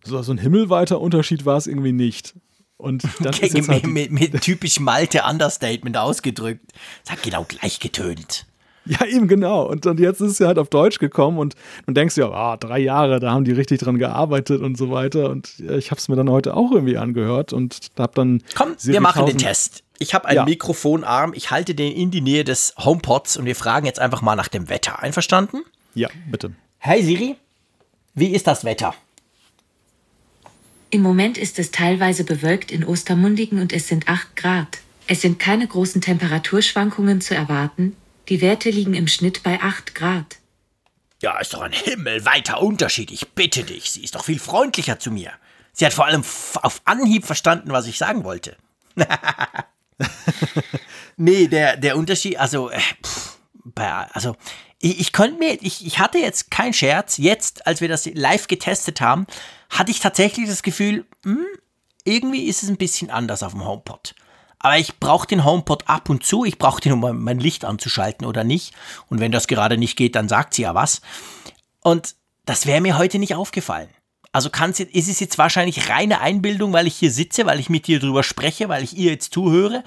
so, 0.05 0.23
so 0.23 0.33
ein 0.33 0.39
himmelweiter 0.39 1.01
Unterschied 1.01 1.45
war 1.45 1.57
es 1.57 1.67
irgendwie 1.67 1.93
nicht. 1.93 2.35
Und 2.83 3.05
dann 3.21 3.33
ist 3.33 3.55
jetzt 3.55 3.69
halt 3.69 3.87
mit, 3.87 4.11
mit, 4.11 4.41
typisch 4.41 4.81
Malte 4.81 5.23
Understatement 5.29 5.97
ausgedrückt. 5.97 6.65
Sag 7.05 7.23
genau 7.23 7.45
gleich 7.49 7.79
getönt. 7.79 8.45
Ja, 8.85 9.07
eben 9.07 9.29
genau. 9.29 9.63
Und 9.65 9.87
dann 9.87 9.97
jetzt 9.99 10.21
ist 10.21 10.33
es 10.33 10.39
ja 10.41 10.49
halt 10.49 10.59
auf 10.59 10.69
Deutsch 10.69 10.99
gekommen 10.99 11.39
und 11.39 11.55
du 11.87 11.93
denkst 11.93 12.17
ja, 12.17 12.29
ah, 12.33 12.57
drei 12.57 12.81
Jahre, 12.81 13.21
da 13.21 13.31
haben 13.31 13.45
die 13.45 13.53
richtig 13.53 13.81
dran 13.81 13.97
gearbeitet 13.99 14.61
und 14.61 14.77
so 14.77 14.91
weiter. 14.91 15.31
Und 15.31 15.61
ich 15.61 15.93
habe 15.93 16.01
es 16.01 16.09
mir 16.09 16.17
dann 16.17 16.29
heute 16.29 16.57
auch 16.57 16.73
irgendwie 16.73 16.97
angehört 16.97 17.53
und 17.53 17.79
habe 17.97 18.13
dann. 18.17 18.43
Komm, 18.57 18.75
wir 18.83 19.01
machen 19.01 19.27
den 19.27 19.39
Test. 19.39 19.85
Ich 20.01 20.15
habe 20.15 20.27
einen 20.27 20.39
ja. 20.39 20.45
Mikrofonarm, 20.45 21.33
ich 21.35 21.53
halte 21.53 21.77
den 21.77 21.93
in 21.93 22.11
die 22.11 22.21
Nähe 22.21 22.43
des 22.43 22.75
HomePods 22.77 23.37
und 23.37 23.45
wir 23.45 23.55
fragen 23.55 23.87
jetzt 23.87 24.01
einfach 24.01 24.21
mal 24.21 24.35
nach 24.35 24.49
dem 24.49 24.69
Wetter. 24.69 24.99
Einverstanden? 24.99 25.63
Ja, 25.95 26.09
bitte. 26.29 26.53
Hey 26.79 27.05
Siri, 27.05 27.37
wie 28.15 28.35
ist 28.35 28.49
das 28.49 28.65
Wetter? 28.65 28.93
Im 30.93 31.01
Moment 31.01 31.39
ist 31.39 31.59
es 31.59 31.71
teilweise 31.71 32.23
bewölkt 32.23 32.71
in 32.71 32.85
Ostermundigen 32.85 33.63
und 33.63 33.73
es 33.73 33.89
sind 33.89 34.09
8 34.09 34.37
Grad. 34.37 34.79
Es 35.07 35.23
sind 35.23 35.39
keine 35.39 35.67
großen 35.67 36.03
Temperaturschwankungen 36.03 37.23
zu 37.23 37.35
erwarten. 37.35 37.97
Die 38.29 38.43
Werte 38.43 38.69
liegen 38.69 38.93
im 38.93 39.09
Schnitt 39.09 39.43
bei 39.43 39.59
8 39.59 39.95
Grad. 39.95 40.37
Ja, 41.23 41.39
ist 41.39 41.55
doch 41.55 41.63
ein 41.63 41.73
himmelweiter 41.73 42.61
Unterschied. 42.61 43.11
Ich 43.11 43.31
bitte 43.31 43.65
dich. 43.65 43.91
Sie 43.91 44.05
ist 44.05 44.15
doch 44.15 44.25
viel 44.25 44.39
freundlicher 44.39 44.99
zu 44.99 45.11
mir. 45.11 45.33
Sie 45.73 45.87
hat 45.87 45.95
vor 45.95 46.05
allem 46.05 46.23
auf 46.57 46.83
Anhieb 46.85 47.25
verstanden, 47.25 47.71
was 47.71 47.87
ich 47.87 47.97
sagen 47.97 48.23
wollte. 48.25 48.59
nee, 51.17 51.47
der, 51.49 51.79
der 51.79 51.97
Unterschied, 51.97 52.39
also, 52.39 52.69
äh, 52.69 52.79
pff, 53.03 53.39
bei, 53.65 53.89
also, 54.13 54.37
ich, 54.79 55.01
ich 55.01 55.13
könnte 55.13 55.39
mir, 55.39 55.57
ich, 55.63 55.87
ich 55.87 55.99
hatte 56.01 56.19
jetzt 56.19 56.51
keinen 56.51 56.75
Scherz, 56.75 57.17
jetzt, 57.17 57.67
als 57.67 57.81
wir 57.81 57.89
das 57.89 58.05
live 58.05 58.47
getestet 58.47 59.01
haben, 59.01 59.27
hatte 59.73 59.91
ich 59.91 60.01
tatsächlich 60.01 60.47
das 60.49 60.63
Gefühl, 60.63 61.07
hm, 61.25 61.47
irgendwie 62.05 62.45
ist 62.45 62.63
es 62.63 62.69
ein 62.69 62.77
bisschen 62.77 63.11
anders 63.11 63.43
auf 63.43 63.53
dem 63.53 63.65
HomePod. 63.65 64.15
Aber 64.59 64.79
ich 64.79 65.01
brauche 65.01 65.27
den 65.27 65.45
HomePod 65.45 65.89
ab 65.89 66.09
und 66.09 66.25
zu. 66.25 66.45
Ich 66.45 66.59
brauche 66.59 66.81
den, 66.81 66.93
um 66.93 67.25
mein 67.25 67.41
Licht 67.41 67.65
anzuschalten 67.65 68.27
oder 68.27 68.45
nicht. 68.45 68.75
Und 69.09 69.19
wenn 69.19 69.33
das 69.33 69.49
gerade 69.49 69.77
nicht 69.77 69.97
geht, 69.97 70.15
dann 70.15 70.29
sagt 70.29 70.55
sie 70.55 70.63
ja 70.63 70.75
was. 70.75 71.01
Und 71.81 72.15
das 72.45 72.67
wäre 72.67 72.81
mir 72.81 72.99
heute 72.99 73.19
nicht 73.19 73.35
aufgefallen. 73.35 73.89
Also 74.31 74.51
kann's, 74.51 74.79
ist 74.79 75.09
es 75.09 75.21
jetzt 75.21 75.39
wahrscheinlich 75.39 75.89
reine 75.89 76.21
Einbildung, 76.21 76.73
weil 76.73 76.87
ich 76.87 76.97
hier 76.97 77.11
sitze, 77.11 77.45
weil 77.45 77.59
ich 77.59 77.71
mit 77.71 77.87
dir 77.87 77.99
drüber 77.99 78.23
spreche, 78.23 78.69
weil 78.69 78.85
ich 78.85 78.97
ihr 78.97 79.11
jetzt 79.11 79.35
zuhöre. 79.35 79.83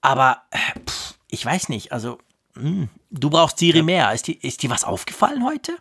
Aber 0.00 0.42
pff, 0.88 1.14
ich 1.28 1.44
weiß 1.44 1.68
nicht. 1.70 1.92
Also 1.92 2.18
mh, 2.54 2.62
hm, 2.62 2.88
du 3.10 3.30
brauchst 3.30 3.58
Siri 3.58 3.82
mehr. 3.82 4.12
Ist 4.12 4.28
dir, 4.28 4.36
ist 4.42 4.62
dir 4.62 4.70
was 4.70 4.84
aufgefallen 4.84 5.44
heute? 5.44 5.76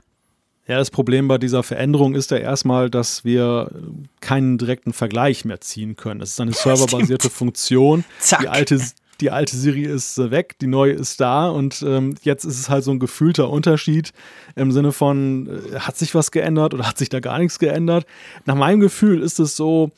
Ja, 0.67 0.77
das 0.77 0.91
Problem 0.91 1.27
bei 1.27 1.37
dieser 1.37 1.63
Veränderung 1.63 2.13
ist 2.13 2.31
ja 2.31 2.37
erstmal, 2.37 2.89
dass 2.89 3.23
wir 3.23 3.71
keinen 4.19 4.57
direkten 4.57 4.91
Vergleich 4.91 5.45
mehr 5.45 5.61
ziehen 5.61 5.95
können. 5.95 6.19
Das 6.19 6.31
ist 6.31 6.41
eine 6.41 6.51
serverbasierte 6.53 7.29
Funktion. 7.29 8.03
Zack. 8.19 8.41
Die 8.41 8.47
alte, 8.49 8.81
die 9.21 9.31
alte 9.31 9.55
Siri 9.55 9.83
ist 9.83 10.17
weg, 10.17 10.57
die 10.59 10.67
neue 10.67 10.91
ist 10.91 11.21
da 11.21 11.49
und 11.49 11.81
ähm, 11.87 12.15
jetzt 12.21 12.43
ist 12.43 12.59
es 12.59 12.69
halt 12.69 12.83
so 12.83 12.91
ein 12.91 12.99
gefühlter 12.99 13.49
Unterschied 13.49 14.11
im 14.55 14.71
Sinne 14.71 14.91
von, 14.91 15.47
äh, 15.47 15.79
hat 15.79 15.97
sich 15.97 16.13
was 16.13 16.31
geändert 16.31 16.73
oder 16.73 16.85
hat 16.85 16.97
sich 16.97 17.09
da 17.09 17.21
gar 17.21 17.39
nichts 17.39 17.59
geändert? 17.59 18.05
Nach 18.45 18.55
meinem 18.55 18.81
Gefühl 18.81 19.21
ist 19.21 19.39
es 19.39 19.55
so, 19.55 19.91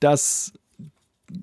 dass 0.00 0.52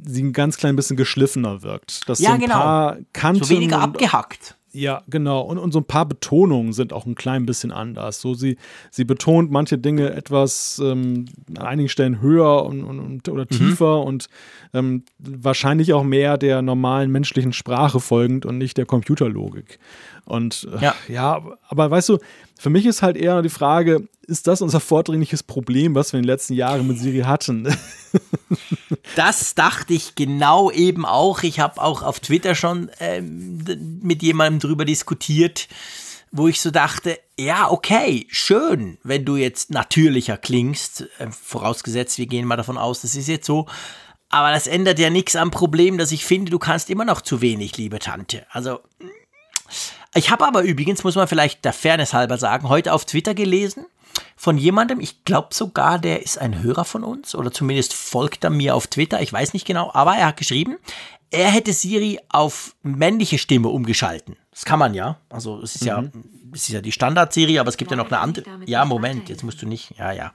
sie 0.06 0.24
ein 0.24 0.34
ganz 0.34 0.58
klein 0.58 0.76
bisschen 0.76 0.98
geschliffener 0.98 1.62
wirkt. 1.62 2.08
Dass 2.10 2.20
ja, 2.20 2.30
so 2.30 2.36
ein 2.36 2.42
genau. 2.42 2.56
paar 2.56 2.98
Kanten 3.14 3.44
so 3.44 3.50
weniger 3.50 3.80
abgehackt. 3.80 4.57
Ja, 4.72 5.02
genau. 5.08 5.42
Und, 5.42 5.58
und 5.58 5.72
so 5.72 5.80
ein 5.80 5.86
paar 5.86 6.06
Betonungen 6.06 6.74
sind 6.74 6.94
auch 6.94 7.06
ein 7.06 7.16
klein 7.16 7.46
bisschen 7.46 7.72
anders. 7.72 8.22
So 8.22 8.34
sie, 8.34 8.58
sie 8.92 9.06
betont 9.06 9.50
manche 9.50 9.78
Dinge 9.78 10.14
etwas 10.14 10.82
ähm, 10.84 11.26
an 11.58 11.66
einigen 11.66 11.90
Stellen 11.90 12.22
höher 12.22 12.66
und, 12.66 12.84
und 12.84 13.30
oder 13.30 13.44
mhm. 13.44 13.56
tiefer 13.56 14.04
und 14.04 14.28
ähm, 14.74 15.04
wahrscheinlich 15.20 15.94
auch 15.94 16.04
mehr 16.04 16.38
der 16.38 16.62
normalen 16.62 17.12
menschlichen 17.12 17.54
Sprache 17.54 18.00
folgend 18.00 18.46
und 18.46 18.58
nicht 18.58 18.78
der 18.78 18.86
Computerlogik. 18.86 19.80
Und 20.26 20.68
äh, 20.80 20.84
ja. 20.84 20.96
ja, 21.08 21.42
aber 21.70 21.90
weißt 21.90 22.10
du, 22.10 22.18
für 22.60 22.70
mich 22.70 22.86
ist 22.86 23.02
halt 23.02 23.16
eher 23.16 23.42
die 23.42 23.50
Frage, 23.50 24.08
ist 24.28 24.46
das 24.46 24.62
unser 24.62 24.82
vordringliches 24.82 25.42
Problem, 25.42 25.96
was 25.96 26.12
wir 26.12 26.20
in 26.20 26.24
den 26.24 26.30
letzten 26.30 26.54
Jahren 26.54 26.86
mit 26.86 27.00
Siri 27.00 27.22
hatten? 27.22 27.74
das 29.16 29.56
dachte 29.56 29.94
ich 29.94 30.16
genau 30.16 30.70
eben 30.70 31.06
auch. 31.06 31.44
Ich 31.44 31.62
habe 31.62 31.82
auch 31.82 32.04
auf 32.04 32.20
Twitter 32.20 32.54
schon 32.54 32.92
ähm, 33.00 33.64
mit 34.02 34.22
jemandem 34.22 34.60
drüber 34.60 34.84
diskutiert, 34.84 35.70
wo 36.32 36.50
ich 36.50 36.60
so 36.60 36.72
dachte, 36.72 37.18
ja, 37.40 37.72
okay, 37.72 38.28
schön, 38.30 38.98
wenn 39.04 39.24
du 39.24 39.38
jetzt 39.38 39.72
natürlicher 39.72 40.38
klingst, 40.38 41.08
äh, 41.20 41.32
vorausgesetzt, 41.32 42.18
wir 42.18 42.28
gehen 42.28 42.46
mal 42.46 42.58
davon 42.58 42.78
aus, 42.78 43.02
das 43.02 43.16
ist 43.16 43.30
jetzt 43.30 43.48
so. 43.48 43.66
Aber 44.30 44.52
das 44.52 44.68
ändert 44.68 45.00
ja 45.00 45.10
nichts 45.10 45.38
am 45.38 45.52
Problem, 45.52 45.98
dass 45.98 46.12
ich 46.12 46.26
finde, 46.26 46.52
du 46.52 46.60
kannst 46.60 46.90
immer 46.90 47.06
noch 47.06 47.22
zu 47.22 47.40
wenig, 47.40 47.78
liebe 47.78 48.00
Tante. 48.00 48.46
Also, 48.50 48.82
ich 50.14 50.32
habe 50.32 50.46
aber 50.46 50.64
übrigens, 50.64 51.06
muss 51.06 51.16
man 51.16 51.30
vielleicht 51.30 51.64
der 51.64 51.72
Fairness 51.72 52.14
halber 52.14 52.38
sagen, 52.38 52.68
heute 52.68 52.92
auf 52.92 53.06
Twitter 53.06 53.34
gelesen 53.34 53.86
von 54.38 54.58
jemandem, 54.58 55.00
ich 55.00 55.26
glaube 55.26 55.50
sogar, 55.52 55.98
der 56.00 56.22
ist 56.22 56.38
ein 56.38 56.62
Hörer 56.62 56.86
von 56.86 57.04
uns 57.04 57.34
oder 57.36 57.52
zumindest 57.52 57.94
folgt 57.94 58.44
er 58.44 58.52
mir 58.52 58.76
auf 58.76 58.88
Twitter, 58.88 59.20
ich 59.22 59.34
weiß 59.34 59.54
nicht 59.54 59.66
genau, 59.66 59.92
aber 59.94 60.16
er 60.16 60.28
hat 60.28 60.38
geschrieben, 60.38 60.78
er 61.32 61.50
hätte 61.50 61.74
Siri 61.74 62.20
auf 62.30 62.76
männliche 62.84 63.38
Stimme 63.38 63.68
umgeschalten. 63.70 64.38
Das 64.52 64.64
kann 64.64 64.80
man 64.80 64.94
ja. 64.94 65.18
Also 65.30 65.60
es 65.62 65.76
ist 65.76 65.82
mhm. 65.82 65.88
ja, 65.88 66.04
es 66.54 66.62
ist 66.62 66.70
ja 66.70 66.82
die 66.82 66.92
Standard-Siri, 66.92 67.60
aber 67.60 67.70
es 67.70 67.78
gibt 67.78 67.92
ja 67.92 67.98
noch 67.98 68.08
eine 68.08 68.20
andere. 68.20 68.46
Ja, 68.66 68.86
Moment, 68.86 69.28
jetzt 69.28 69.44
musst 69.44 69.62
du 69.62 69.68
nicht. 69.68 69.98
Ja, 69.98 70.12
ja. 70.12 70.34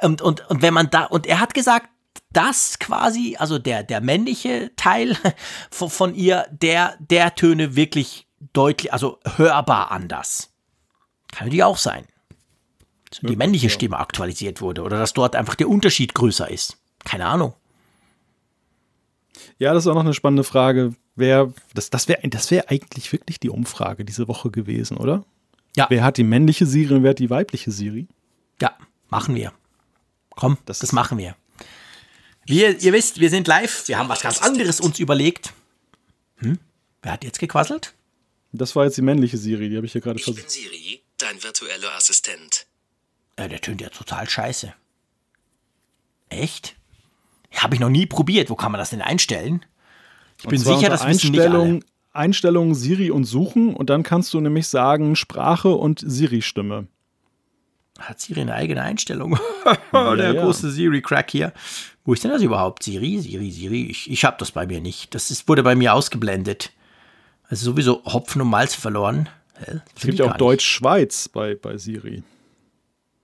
und, 0.00 0.22
und, 0.22 0.48
und 0.48 0.62
wenn 0.62 0.72
man 0.72 0.88
da, 0.88 1.04
und 1.04 1.26
er 1.26 1.40
hat 1.40 1.52
gesagt, 1.52 1.90
das 2.32 2.78
quasi, 2.78 3.36
also 3.38 3.58
der, 3.58 3.82
der 3.82 4.00
männliche 4.00 4.70
Teil 4.76 5.16
von, 5.70 5.90
von 5.90 6.14
ihr, 6.14 6.46
der, 6.50 6.96
der 7.00 7.34
Töne 7.34 7.76
wirklich 7.76 8.26
deutlich, 8.52 8.92
also 8.92 9.18
hörbar 9.36 9.90
anders. 9.90 10.50
Kann 11.32 11.46
natürlich 11.46 11.64
auch 11.64 11.76
sein. 11.76 12.06
Die 13.22 13.36
männliche 13.36 13.70
Stimme 13.70 13.98
aktualisiert 13.98 14.60
wurde 14.60 14.82
oder 14.82 14.98
dass 14.98 15.12
dort 15.14 15.34
einfach 15.34 15.54
der 15.54 15.68
Unterschied 15.68 16.14
größer 16.14 16.50
ist. 16.50 16.76
Keine 17.04 17.26
Ahnung. 17.26 17.54
Ja, 19.58 19.72
das 19.72 19.84
ist 19.84 19.88
auch 19.88 19.94
noch 19.94 20.02
eine 20.02 20.14
spannende 20.14 20.44
Frage. 20.44 20.94
Wer, 21.16 21.52
das 21.74 21.90
das 21.90 22.08
wäre 22.08 22.20
das 22.28 22.50
wär 22.50 22.70
eigentlich 22.70 23.12
wirklich 23.12 23.40
die 23.40 23.50
Umfrage 23.50 24.04
diese 24.04 24.28
Woche 24.28 24.50
gewesen, 24.50 24.96
oder? 24.96 25.24
Ja. 25.76 25.86
Wer 25.88 26.04
hat 26.04 26.16
die 26.16 26.24
männliche 26.24 26.66
Siri 26.66 26.94
und 26.94 27.02
wer 27.02 27.10
hat 27.10 27.18
die 27.18 27.30
weibliche 27.30 27.70
Siri? 27.70 28.08
Ja, 28.60 28.76
machen 29.08 29.34
wir. 29.34 29.52
Komm, 30.30 30.58
das, 30.64 30.80
das 30.80 30.92
machen 30.92 31.18
wir. 31.18 31.36
Wir, 32.46 32.80
ihr 32.80 32.92
wisst, 32.92 33.20
wir 33.20 33.30
sind 33.30 33.46
live. 33.46 33.88
Wir 33.88 33.98
haben 33.98 34.08
was 34.08 34.22
ganz 34.22 34.40
anderes 34.40 34.80
uns 34.80 34.98
überlegt. 34.98 35.52
Hm? 36.38 36.58
Wer 37.02 37.12
hat 37.12 37.24
jetzt 37.24 37.38
gequasselt? 37.38 37.94
Das 38.52 38.74
war 38.74 38.84
jetzt 38.84 38.96
die 38.96 39.02
männliche 39.02 39.36
Siri, 39.36 39.68
die 39.68 39.76
habe 39.76 39.86
ich 39.86 39.92
hier 39.92 40.00
gerade 40.00 40.18
versucht. 40.18 40.38
Ich 40.38 40.44
bin 40.44 40.70
Siri, 40.72 41.02
dein 41.18 41.42
virtueller 41.42 41.94
Assistent. 41.94 42.66
Ja, 43.38 43.48
der 43.48 43.60
tönt 43.60 43.80
ja 43.80 43.88
total 43.88 44.28
scheiße. 44.28 44.74
Echt? 46.28 46.74
Habe 47.54 47.74
ich 47.74 47.80
noch 47.80 47.88
nie 47.88 48.06
probiert. 48.06 48.50
Wo 48.50 48.56
kann 48.56 48.72
man 48.72 48.78
das 48.78 48.90
denn 48.90 49.00
einstellen? 49.00 49.64
Ich 50.38 50.44
und 50.44 50.50
bin 50.50 50.58
sicher, 50.58 50.88
dass 50.88 51.02
Einstellung, 51.02 51.84
Einstellungen 52.12 52.74
Siri 52.74 53.10
und 53.10 53.24
Suchen 53.24 53.74
und 53.74 53.90
dann 53.90 54.02
kannst 54.02 54.34
du 54.34 54.40
nämlich 54.40 54.68
sagen 54.68 55.16
Sprache 55.16 55.70
und 55.70 56.02
Siri-Stimme. 56.04 56.88
Hat 57.98 58.20
Siri 58.20 58.42
eine 58.42 58.54
eigene 58.54 58.82
Einstellung? 58.82 59.38
ja, 59.92 60.16
der 60.16 60.34
ja. 60.34 60.42
große 60.44 60.70
Siri-Crack 60.70 61.30
hier. 61.30 61.52
Wo 62.04 62.12
ist 62.12 62.22
denn 62.22 62.30
das 62.30 62.42
überhaupt? 62.42 62.82
Siri, 62.82 63.18
Siri, 63.18 63.50
Siri. 63.50 63.86
Ich, 63.86 64.10
ich 64.10 64.24
habe 64.24 64.36
das 64.38 64.52
bei 64.52 64.66
mir 64.66 64.80
nicht. 64.80 65.14
Das 65.14 65.30
ist, 65.30 65.48
wurde 65.48 65.62
bei 65.62 65.74
mir 65.74 65.94
ausgeblendet. 65.94 66.72
Also 67.48 67.70
sowieso 67.72 68.04
Hopfen 68.04 68.42
und 68.42 68.48
Malz 68.48 68.74
verloren. 68.74 69.28
Es 69.96 70.02
gibt 70.02 70.18
ja 70.18 70.26
auch 70.26 70.36
Deutsch-Schweiz 70.36 71.28
bei, 71.28 71.54
bei 71.56 71.76
Siri. 71.78 72.22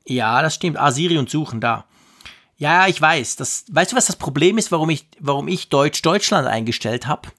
Ja, 0.07 0.43
das 0.43 0.55
stimmt. 0.55 0.79
Ah, 0.79 0.91
Siri 0.91 1.19
und 1.19 1.31
Suchen, 1.31 1.61
da. 1.61 1.85
Ja, 2.57 2.87
ich 2.87 3.01
weiß. 3.01 3.37
Das, 3.37 3.65
weißt 3.69 3.93
du, 3.93 3.97
was 3.97 4.07
das 4.07 4.17
Problem 4.17 4.59
ist, 4.59 4.71
warum 4.71 4.91
ich, 4.91 5.07
warum 5.19 5.49
ich 5.49 5.69
Deutsch 5.69 6.03
Deutschland 6.03 6.47
eingestellt 6.47 7.07
habe? 7.07 7.31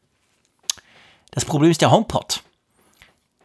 Das 1.31 1.45
Problem 1.45 1.71
ist 1.71 1.81
der 1.81 1.91
HomePod. 1.91 2.43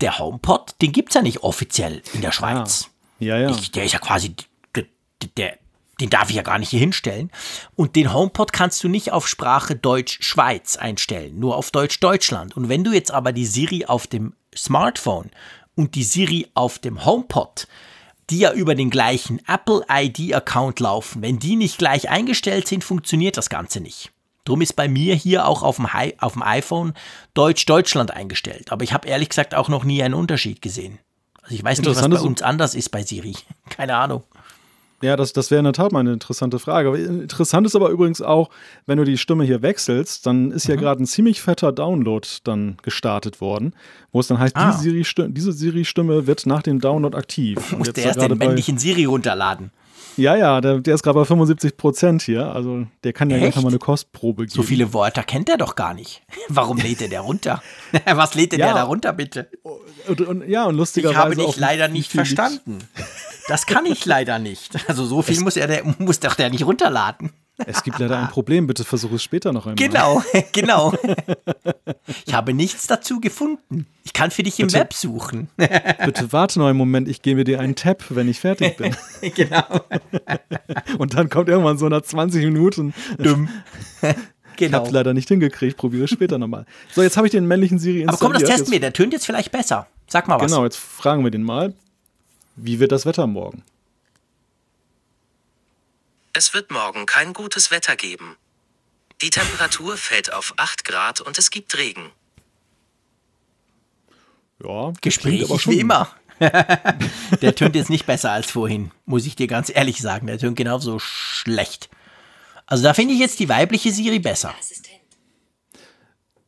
Der 0.01 0.19
HomePod, 0.19 0.75
den 0.81 0.93
gibt 0.93 1.11
es 1.11 1.15
ja 1.15 1.23
nicht 1.23 1.43
offiziell 1.43 2.03
in 2.15 2.23
der 2.23 2.33
Schweiz. 2.33 2.87
Ah, 2.87 2.91
ja, 3.21 3.39
ja. 3.39 3.51
Ich, 3.51 3.71
der 3.71 3.85
ist 3.85 3.93
ja 3.93 3.99
quasi, 3.99 4.35
der, 4.75 4.87
der, 5.37 5.59
den 6.01 6.09
darf 6.09 6.31
ich 6.31 6.37
ja 6.37 6.43
gar 6.43 6.59
nicht 6.59 6.71
hier 6.71 6.81
hinstellen. 6.81 7.31
Und 7.77 7.97
den 7.97 8.13
HomePod 8.13 8.53
kannst 8.53 8.83
du 8.83 8.89
nicht 8.89 9.13
auf 9.13 9.29
Sprache 9.29 9.77
Deutsch-Schweiz 9.77 10.77
einstellen, 10.77 11.39
nur 11.39 11.57
auf 11.57 11.71
Deutsch-Deutschland. 11.71 12.57
Und 12.57 12.69
wenn 12.69 12.85
du 12.85 12.93
jetzt 12.93 13.11
aber 13.11 13.33
die 13.33 13.47
Siri 13.47 13.85
auf 13.85 14.07
dem 14.07 14.35
Smartphone 14.57 15.31
und 15.77 15.95
die 15.95 16.05
Siri 16.05 16.49
auf 16.55 16.79
dem 16.79 17.05
HomePod, 17.05 17.69
die 18.31 18.39
ja 18.39 18.53
über 18.53 18.75
den 18.75 18.91
gleichen 18.91 19.41
Apple 19.47 19.85
ID-Account 19.89 20.81
laufen, 20.81 21.23
wenn 21.23 21.39
die 21.39 21.57
nicht 21.57 21.79
gleich 21.79 22.09
eingestellt 22.09 22.69
sind, 22.69 22.85
funktioniert 22.85 23.37
das 23.37 23.51
Ganze 23.51 23.81
nicht. 23.81 24.13
Drum 24.45 24.63
ist 24.63 24.75
bei 24.75 24.89
mir 24.89 25.15
hier 25.15 25.47
auch 25.47 25.63
auf 25.63 25.77
dem, 25.77 25.87
auf 26.19 26.33
dem 26.33 26.43
iPhone 26.43 26.95
Deutsch-Deutschland 27.35 28.11
eingestellt. 28.13 28.73
Aber 28.73 28.85
ich 28.85 28.93
habe 28.93 29.07
ehrlich 29.07 29.29
gesagt 29.29 29.55
auch 29.55 29.69
noch 29.69 29.85
nie 29.85 30.03
einen 30.03 30.15
Unterschied 30.15 30.63
gesehen. 30.63 30.99
Also 31.43 31.55
ich 31.55 31.65
weiß 31.65 31.79
nicht, 31.79 31.89
was 31.89 32.09
bei 32.09 32.21
uns 32.21 32.43
anders 32.43 32.75
ist 32.75 32.89
bei 32.91 33.03
Siri. 33.03 33.37
Keine 33.69 33.97
Ahnung. 33.97 34.25
Ja, 35.03 35.17
das, 35.17 35.33
das 35.33 35.51
wäre 35.51 35.61
in 35.61 35.65
der 35.65 35.73
Tat 35.73 35.93
mal 35.93 36.01
eine 36.01 36.13
interessante 36.13 36.59
Frage. 36.59 36.95
Interessant 36.97 37.67
ist 37.67 37.75
aber 37.75 37.89
übrigens 37.89 38.21
auch, 38.21 38.51
wenn 38.87 38.99
du 38.99 39.05
die 39.05 39.17
Stimme 39.17 39.45
hier 39.45 39.63
wechselst, 39.63 40.27
dann 40.27 40.51
ist 40.51 40.69
mhm. 40.69 40.75
ja 40.75 40.81
gerade 40.81 41.03
ein 41.03 41.07
ziemlich 41.07 41.41
fetter 41.41 41.73
Download 41.73 42.27
dann 42.45 42.77
gestartet 42.83 43.41
worden, 43.41 43.75
wo 44.13 44.21
es 44.21 44.27
dann 44.27 44.39
heißt, 44.39 44.57
ah. 44.57 44.73
die 44.73 45.03
Siri 45.03 45.31
diese 45.33 45.53
Siri-Stimme 45.53 46.27
wird 46.27 46.45
nach 46.47 46.63
dem 46.63 46.81
Download 46.81 47.17
aktiv. 47.17 47.73
Muss 47.79 47.93
der 47.93 48.05
erst 48.05 48.21
den 48.21 48.37
männlichen 48.37 48.77
Siri 48.79 49.07
runterladen. 49.07 49.71
Ja, 50.17 50.37
ja, 50.37 50.61
der, 50.61 50.81
der 50.81 50.95
ist 50.95 51.03
gerade 51.03 51.19
bei 51.19 51.25
75 51.25 51.77
Prozent 51.77 52.23
hier. 52.23 52.53
Also 52.53 52.87
der 53.05 53.13
kann 53.13 53.31
ja 53.31 53.37
Echt? 53.37 53.53
gleich 53.53 53.63
mal 53.63 53.71
eine 53.71 53.79
Kostprobe 53.79 54.45
geben. 54.45 54.55
So 54.55 54.63
viele 54.63 54.93
Wörter 54.93 55.23
kennt 55.23 55.49
er 55.49 55.57
doch 55.57 55.77
gar 55.77 55.95
nicht. 55.95 56.23
Warum 56.49 56.77
lädt 56.77 57.01
er 57.01 57.09
der 57.09 57.21
runter? 57.21 57.63
Was 58.05 58.35
lädt 58.35 58.53
denn 58.53 58.61
ja. 58.61 58.67
der 58.67 58.75
da 58.75 58.83
runter, 58.83 59.13
bitte? 59.13 59.49
Und, 60.09 60.21
und, 60.21 60.49
ja, 60.49 60.67
und 60.67 60.77
lustigerweise. 60.77 61.15
Ich 61.15 61.25
habe 61.25 61.37
dich 61.37 61.57
leider 61.57 61.89
nicht 61.89 62.11
verstanden. 62.11 62.79
Das 63.49 63.67
kann 63.67 63.87
ich 63.87 64.05
leider 64.07 64.39
nicht. 64.39 64.89
Also 64.89 65.05
so 65.05 65.23
viel 65.23 65.41
muss 65.41 65.57
er 65.57 65.67
der, 65.67 65.85
muss 65.99 66.21
doch 66.21 66.35
der 66.35 66.51
nicht 66.51 66.65
runterladen. 66.65 67.33
Es 67.67 67.83
gibt 67.83 67.99
leider 67.99 68.19
ein 68.19 68.29
Problem, 68.29 68.67
bitte 68.67 68.85
versuche 68.85 69.17
es 69.17 69.23
später 69.23 69.53
noch 69.53 69.67
einmal. 69.67 69.77
Genau, 69.77 70.23
genau. 70.53 70.95
Ich 72.27 72.35
habe 72.35 72.55
nichts 72.55 72.87
dazu 72.87 73.21
gefunden. 73.21 73.87
Ich 74.05 74.13
kann 74.13 74.31
für 74.31 74.43
dich 74.43 74.59
im 74.61 74.69
bitte, 74.69 74.81
Web 74.81 74.93
suchen. 74.93 75.49
Bitte 75.57 76.33
warte 76.33 76.59
noch 76.59 76.67
einen 76.67 76.79
Moment, 76.79 77.09
ich 77.09 77.23
gebe 77.23 77.45
dir 77.45 77.61
einen 77.61 77.75
Tab, 77.75 78.05
wenn 78.11 78.29
ich 78.29 78.41
fertig 78.41 78.77
bin. 78.77 78.97
Genau. 79.35 79.65
Und 80.99 81.15
dann 81.15 81.29
kommt 81.29 81.49
irgendwann 81.49 81.79
so 81.79 81.89
nach 81.89 82.03
20 82.03 82.45
Minuten. 82.45 82.95
Dumm. 83.19 83.49
Genau. 84.57 84.79
Ich 84.79 84.85
habe 84.85 84.95
leider 84.95 85.15
nicht 85.15 85.27
hingekriegt, 85.29 85.79
probiere 85.79 86.05
es 86.05 86.11
später 86.11 86.37
nochmal. 86.37 86.67
So, 86.93 87.01
jetzt 87.01 87.17
habe 87.17 87.27
ich 87.27 87.31
den 87.31 87.47
männlichen 87.47 87.79
Siri 87.79 88.03
installiert. 88.03 88.23
Aber 88.23 88.33
komm, 88.33 88.47
das 88.47 88.51
testen 88.51 88.71
wir, 88.71 88.79
der 88.79 88.93
tönt 88.93 89.15
jetzt 89.15 89.25
vielleicht 89.25 89.51
besser. 89.53 89.87
Sag 90.07 90.29
mal 90.29 90.39
was. 90.39 90.51
Genau, 90.51 90.65
jetzt 90.65 90.77
fragen 90.77 91.25
wir 91.25 91.31
den 91.31 91.45
mal. 91.45 91.73
Wie 92.63 92.79
wird 92.79 92.93
das 92.93 93.07
Wetter 93.07 93.27
morgen? 93.27 93.63
Es 96.33 96.53
wird 96.53 96.71
morgen 96.71 97.07
kein 97.07 97.33
gutes 97.33 97.71
Wetter 97.71 97.97
geben. 97.97 98.37
Die 99.23 99.31
Temperatur 99.31 99.97
fällt 99.97 100.33
auf 100.33 100.55
8 100.57 100.85
Grad 100.85 101.21
und 101.21 101.39
es 101.39 101.51
gibt 101.51 101.77
Regen. 101.77 102.11
Ja, 104.63 104.93
Gespräch 105.01 105.49
wie 105.67 105.81
immer. 105.81 106.15
der 106.39 107.55
tönt 107.55 107.77
jetzt 107.77 107.91
nicht 107.91 108.07
besser 108.07 108.33
als 108.33 108.51
vorhin, 108.51 108.93
muss 109.05 109.27
ich 109.27 109.37
dir 109.37 109.47
ganz 109.47 109.71
ehrlich 109.75 110.01
sagen. 110.01 110.27
Der 110.27 110.39
tönt 110.39 110.57
genauso 110.57 110.99
schlecht. 110.99 111.91
Also 112.67 112.85
da 112.85 112.95
finde 112.95 113.15
ich 113.15 113.21
jetzt 113.21 113.41
die 113.41 113.49
weibliche 113.49 113.91
Siri 113.91 114.19
besser. 114.19 114.55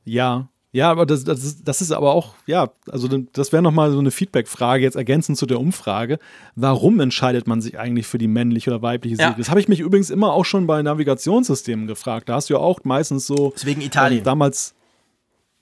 Ja, 0.04 0.48
Ja, 0.74 0.90
aber 0.90 1.04
das, 1.04 1.22
das, 1.24 1.44
ist, 1.44 1.68
das 1.68 1.82
ist 1.82 1.92
aber 1.92 2.14
auch, 2.14 2.34
ja, 2.46 2.70
also 2.90 3.06
das 3.06 3.52
wäre 3.52 3.62
nochmal 3.62 3.92
so 3.92 3.98
eine 3.98 4.10
Feedback-Frage, 4.10 4.82
jetzt 4.82 4.94
ergänzend 4.94 5.36
zu 5.36 5.44
der 5.44 5.60
Umfrage. 5.60 6.18
Warum 6.56 6.98
entscheidet 6.98 7.46
man 7.46 7.60
sich 7.60 7.78
eigentlich 7.78 8.06
für 8.06 8.16
die 8.16 8.26
männliche 8.26 8.70
oder 8.70 8.80
weibliche 8.80 9.16
Siri? 9.16 9.28
Ja. 9.28 9.34
Das 9.36 9.50
habe 9.50 9.60
ich 9.60 9.68
mich 9.68 9.80
übrigens 9.80 10.08
immer 10.08 10.32
auch 10.32 10.46
schon 10.46 10.66
bei 10.66 10.82
Navigationssystemen 10.82 11.86
gefragt. 11.86 12.30
Da 12.30 12.36
hast 12.36 12.48
du 12.48 12.54
ja 12.54 12.60
auch 12.60 12.80
meistens 12.84 13.26
so. 13.26 13.52
Deswegen 13.54 13.82
Italien. 13.82 14.20
Ähm, 14.20 14.24
damals, 14.24 14.74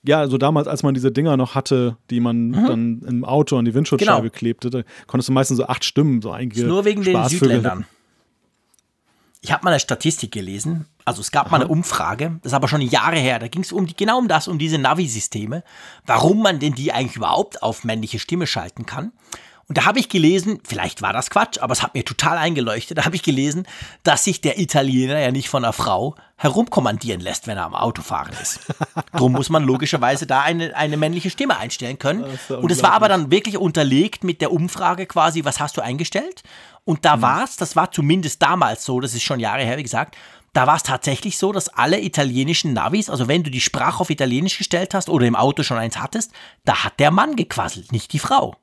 ja, 0.05 0.21
also 0.21 0.39
damals, 0.39 0.69
als 0.69 0.85
man 0.85 0.95
diese 0.95 1.11
Dinger 1.11 1.37
noch 1.37 1.57
hatte, 1.57 1.97
die 2.11 2.21
man 2.21 2.51
mhm. 2.51 2.67
dann 2.69 3.03
im 3.03 3.25
Auto 3.25 3.59
an 3.59 3.65
die 3.65 3.75
Windschutzscheibe 3.75 4.29
genau. 4.29 4.33
klebte, 4.33 4.71
da 4.71 4.83
konntest 5.09 5.29
du 5.29 5.33
meistens 5.33 5.57
so 5.57 5.67
acht 5.67 5.85
Stimmen 5.85 6.23
so 6.23 6.31
eingeben. 6.31 6.69
Nur 6.69 6.85
wegen 6.85 7.03
den 7.03 7.29
Südländern. 7.29 7.85
Ich 9.41 9.51
habe 9.51 9.65
mal 9.65 9.71
eine 9.71 9.81
Statistik 9.81 10.31
gelesen. 10.31 10.87
Also 11.11 11.23
es 11.23 11.33
gab 11.33 11.47
Aha. 11.47 11.51
mal 11.51 11.61
eine 11.63 11.69
Umfrage, 11.69 12.39
das 12.41 12.53
ist 12.53 12.55
aber 12.55 12.69
schon 12.69 12.81
Jahre 12.83 13.17
her. 13.17 13.41
Da 13.41 13.49
ging 13.49 13.63
es 13.63 13.73
um 13.73 13.85
die, 13.85 13.97
genau 13.97 14.19
um 14.19 14.29
das, 14.29 14.47
um 14.47 14.61
diese 14.61 14.79
Navi-Systeme, 14.79 15.65
warum 16.07 16.41
man 16.41 16.61
denn 16.61 16.73
die 16.73 16.93
eigentlich 16.93 17.17
überhaupt 17.17 17.65
auf 17.65 17.83
männliche 17.83 18.21
Stimme 18.21 18.47
schalten 18.47 18.87
kann. 18.87 19.11
Und 19.67 19.77
da 19.77 19.87
habe 19.87 19.99
ich 19.99 20.09
gelesen, 20.09 20.61
vielleicht 20.65 21.03
war 21.03 21.13
das 21.13 21.31
Quatsch, 21.31 21.59
aber 21.59 21.73
es 21.73 21.83
hat 21.83 21.95
mir 21.95 22.05
total 22.05 22.39
eingeleuchtet. 22.39 22.99
Da 22.99 23.05
habe 23.05 23.17
ich 23.17 23.25
gelesen, 23.25 23.67
dass 24.05 24.23
sich 24.23 24.41
der 24.41 24.61
Italiener 24.61 25.19
ja 25.19 25.33
nicht 25.33 25.49
von 25.49 25.65
einer 25.65 25.73
Frau 25.73 26.15
herumkommandieren 26.37 27.21
lässt, 27.21 27.49
wenn 27.49 27.57
er 27.57 27.65
am 27.65 27.75
Autofahren 27.75 28.35
ist. 28.41 28.61
Drum 29.13 29.33
muss 29.33 29.51
man 29.51 29.65
logischerweise 29.65 30.29
da 30.29 30.43
eine, 30.43 30.77
eine 30.77 30.97
männliche 30.97 31.31
Stimme 31.31 31.57
einstellen 31.57 31.99
können. 31.99 32.25
Und 32.49 32.71
es 32.71 32.85
war 32.85 32.93
aber 32.93 33.09
dann 33.09 33.33
wirklich 33.33 33.59
unterlegt 33.59 34.23
mit 34.23 34.41
der 34.41 34.53
Umfrage 34.53 35.07
quasi, 35.07 35.45
was 35.45 35.59
hast 35.59 35.77
du 35.77 35.81
eingestellt? 35.83 36.45
Und 36.85 37.05
da 37.05 37.17
mhm. 37.17 37.23
war 37.23 37.45
es, 37.45 37.57
das 37.57 37.75
war 37.77 37.91
zumindest 37.91 38.43
damals 38.43 38.85
so, 38.85 39.01
das 39.01 39.15
ist 39.15 39.23
schon 39.23 39.41
Jahre 39.41 39.63
her, 39.63 39.77
wie 39.77 39.83
gesagt, 39.83 40.17
da 40.53 40.67
war 40.67 40.77
es 40.77 40.83
tatsächlich 40.83 41.39
so, 41.39 41.53
dass 41.53 41.69
alle 41.69 42.01
italienischen 42.01 42.73
Navis, 42.73 43.09
also 43.09 43.29
wenn 43.29 43.43
du 43.43 43.51
die 43.51 43.61
Sprache 43.61 44.01
auf 44.01 44.11
Italienisch 44.11 44.59
gestellt 44.59 44.95
hast 44.95 45.09
oder 45.09 45.27
im 45.27 45.37
Auto 45.37 45.63
schon 45.63 45.79
eins 45.79 45.99
hattest, 45.99 46.33
da 46.65 46.85
hat 46.85 46.99
der 46.99 47.11
Mann 47.11 47.37
gequasselt, 47.37 47.93
nicht 47.93 48.13
die 48.13 48.19
Frau. 48.19 48.57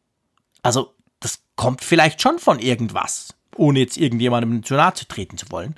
Also 0.64 0.93
das 1.19 1.39
kommt 1.55 1.84
vielleicht 1.84 2.22
schon 2.22 2.39
von 2.39 2.59
irgendwas, 2.59 3.34
ohne 3.55 3.80
jetzt 3.80 3.97
irgendjemandem 3.97 4.64
zu 4.64 4.73
nahe 4.73 4.93
zu 4.93 5.07
treten 5.07 5.38
zu 5.38 5.49
wollen. 5.49 5.76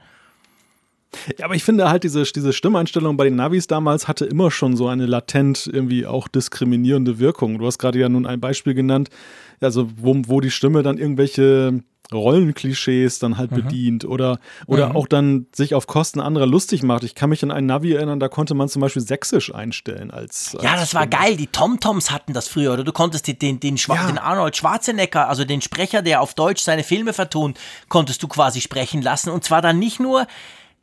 Ja, 1.38 1.45
aber 1.45 1.56
ich 1.56 1.64
finde 1.64 1.90
halt, 1.90 2.03
diese, 2.03 2.23
diese 2.23 2.53
Stimmeinstellung 2.53 3.18
bei 3.18 3.23
den 3.23 3.36
Navis 3.36 3.65
damals 3.65 4.07
hatte 4.07 4.26
immer 4.26 4.52
schon 4.52 4.76
so 4.76 4.88
eine 4.88 5.07
latent 5.07 5.68
irgendwie 5.72 6.06
auch 6.06 6.27
diskriminierende 6.27 7.18
Wirkung. 7.18 7.57
Du 7.57 7.65
hast 7.65 7.80
gerade 7.80 7.99
ja 7.99 8.10
nun 8.10 8.27
ein 8.27 8.40
Beispiel 8.40 8.76
genannt, 8.76 9.10
also 9.60 9.90
wo, 9.95 10.15
wo 10.27 10.40
die 10.40 10.52
Stimme 10.52 10.84
dann 10.84 10.98
irgendwelche 10.98 11.84
Rollenklischees 12.11 13.19
dann 13.19 13.38
halt 13.38 13.52
mhm. 13.52 13.56
bedient 13.56 14.06
oder, 14.06 14.40
oder 14.65 14.90
mhm. 14.90 14.95
auch 14.95 15.07
dann 15.07 15.48
sich 15.53 15.76
auf 15.76 15.86
Kosten 15.88 16.19
anderer 16.19 16.48
lustig 16.48 16.81
macht. 16.81 17.03
Ich 17.03 17.14
kann 17.15 17.30
mich 17.30 17.44
an 17.44 17.52
ein 17.52 17.65
Navi 17.65 17.94
erinnern, 17.94 18.19
da 18.19 18.27
konnte 18.27 18.56
man 18.56 18.68
zum 18.68 18.81
Beispiel 18.81 19.02
Sächsisch 19.02 19.53
einstellen 19.53 20.11
als. 20.11 20.56
als 20.56 20.64
ja, 20.64 20.76
das 20.76 20.94
war 20.94 21.07
geil. 21.07 21.38
Die 21.38 21.48
TomToms 21.48 22.11
hatten 22.11 22.34
das 22.34 22.48
früher, 22.48 22.73
oder 22.73 22.84
du 22.84 22.91
konntest 22.91 23.27
den, 23.27 23.38
den, 23.38 23.60
den, 23.60 23.76
ja. 23.76 24.07
den 24.07 24.18
Arnold 24.18 24.57
Schwarzenegger, 24.57 25.30
also 25.30 25.45
den 25.45 25.61
Sprecher, 25.61 26.02
der 26.02 26.22
auf 26.22 26.34
Deutsch 26.34 26.64
seine 26.64 26.84
Filme 26.84 27.14
vertont, 27.14 27.60
konntest 27.90 28.23
du 28.23 28.27
quasi 28.27 28.61
sprechen 28.61 29.02
lassen. 29.02 29.30
Und 29.30 29.44
zwar 29.44 29.61
dann 29.61 29.77
nicht 29.77 29.99
nur 29.99 30.26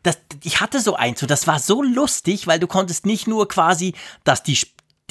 das, 0.04 0.18
ich 0.44 0.60
hatte 0.60 0.80
so 0.80 0.94
eins, 0.94 1.18
so 1.18 1.26
das 1.26 1.48
war 1.48 1.58
so 1.58 1.82
lustig, 1.82 2.46
weil 2.46 2.60
du 2.60 2.68
konntest 2.68 3.06
nicht 3.06 3.26
nur 3.26 3.48
quasi, 3.48 3.94
dass 4.22 4.44
die, 4.44 4.56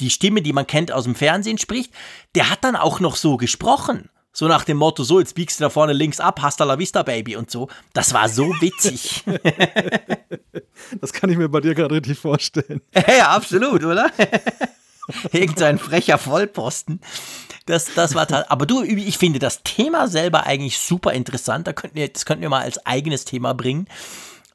die 0.00 0.08
Stimme, 0.08 0.40
die 0.40 0.54
man 0.54 0.66
kennt 0.66 0.90
aus 0.90 1.04
dem 1.04 1.14
Fernsehen 1.14 1.58
spricht, 1.58 1.92
der 2.34 2.50
hat 2.50 2.64
dann 2.64 2.76
auch 2.76 3.00
noch 3.00 3.16
so 3.16 3.36
gesprochen. 3.36 4.08
So 4.38 4.48
nach 4.48 4.64
dem 4.64 4.76
Motto, 4.76 5.02
so, 5.02 5.18
jetzt 5.18 5.34
biegst 5.34 5.58
du 5.58 5.64
da 5.64 5.70
vorne 5.70 5.94
links 5.94 6.20
ab, 6.20 6.42
hasta 6.42 6.62
la 6.64 6.78
vista, 6.78 7.02
Baby 7.02 7.36
und 7.36 7.50
so. 7.50 7.68
Das 7.94 8.12
war 8.12 8.28
so 8.28 8.48
witzig. 8.60 9.24
das 11.00 11.14
kann 11.14 11.30
ich 11.30 11.38
mir 11.38 11.48
bei 11.48 11.62
dir 11.62 11.74
gerade 11.74 11.94
richtig 11.94 12.18
vorstellen. 12.18 12.82
ja, 12.94 13.30
absolut, 13.30 13.82
oder? 13.82 14.10
Irgend 15.32 15.58
so 15.58 15.64
ein 15.64 15.78
frecher 15.78 16.18
Vollposten. 16.18 17.00
Das, 17.64 17.94
das 17.94 18.14
war 18.14 18.28
Aber 18.50 18.66
du, 18.66 18.82
ich 18.82 19.16
finde 19.16 19.38
das 19.38 19.62
Thema 19.62 20.06
selber 20.06 20.44
eigentlich 20.44 20.76
super 20.76 21.14
interessant. 21.14 21.66
Da 21.66 21.72
könnten 21.72 21.96
wir, 21.96 22.06
das 22.06 22.26
könnten 22.26 22.42
wir 22.42 22.50
mal 22.50 22.60
als 22.60 22.84
eigenes 22.84 23.24
Thema 23.24 23.54
bringen. 23.54 23.88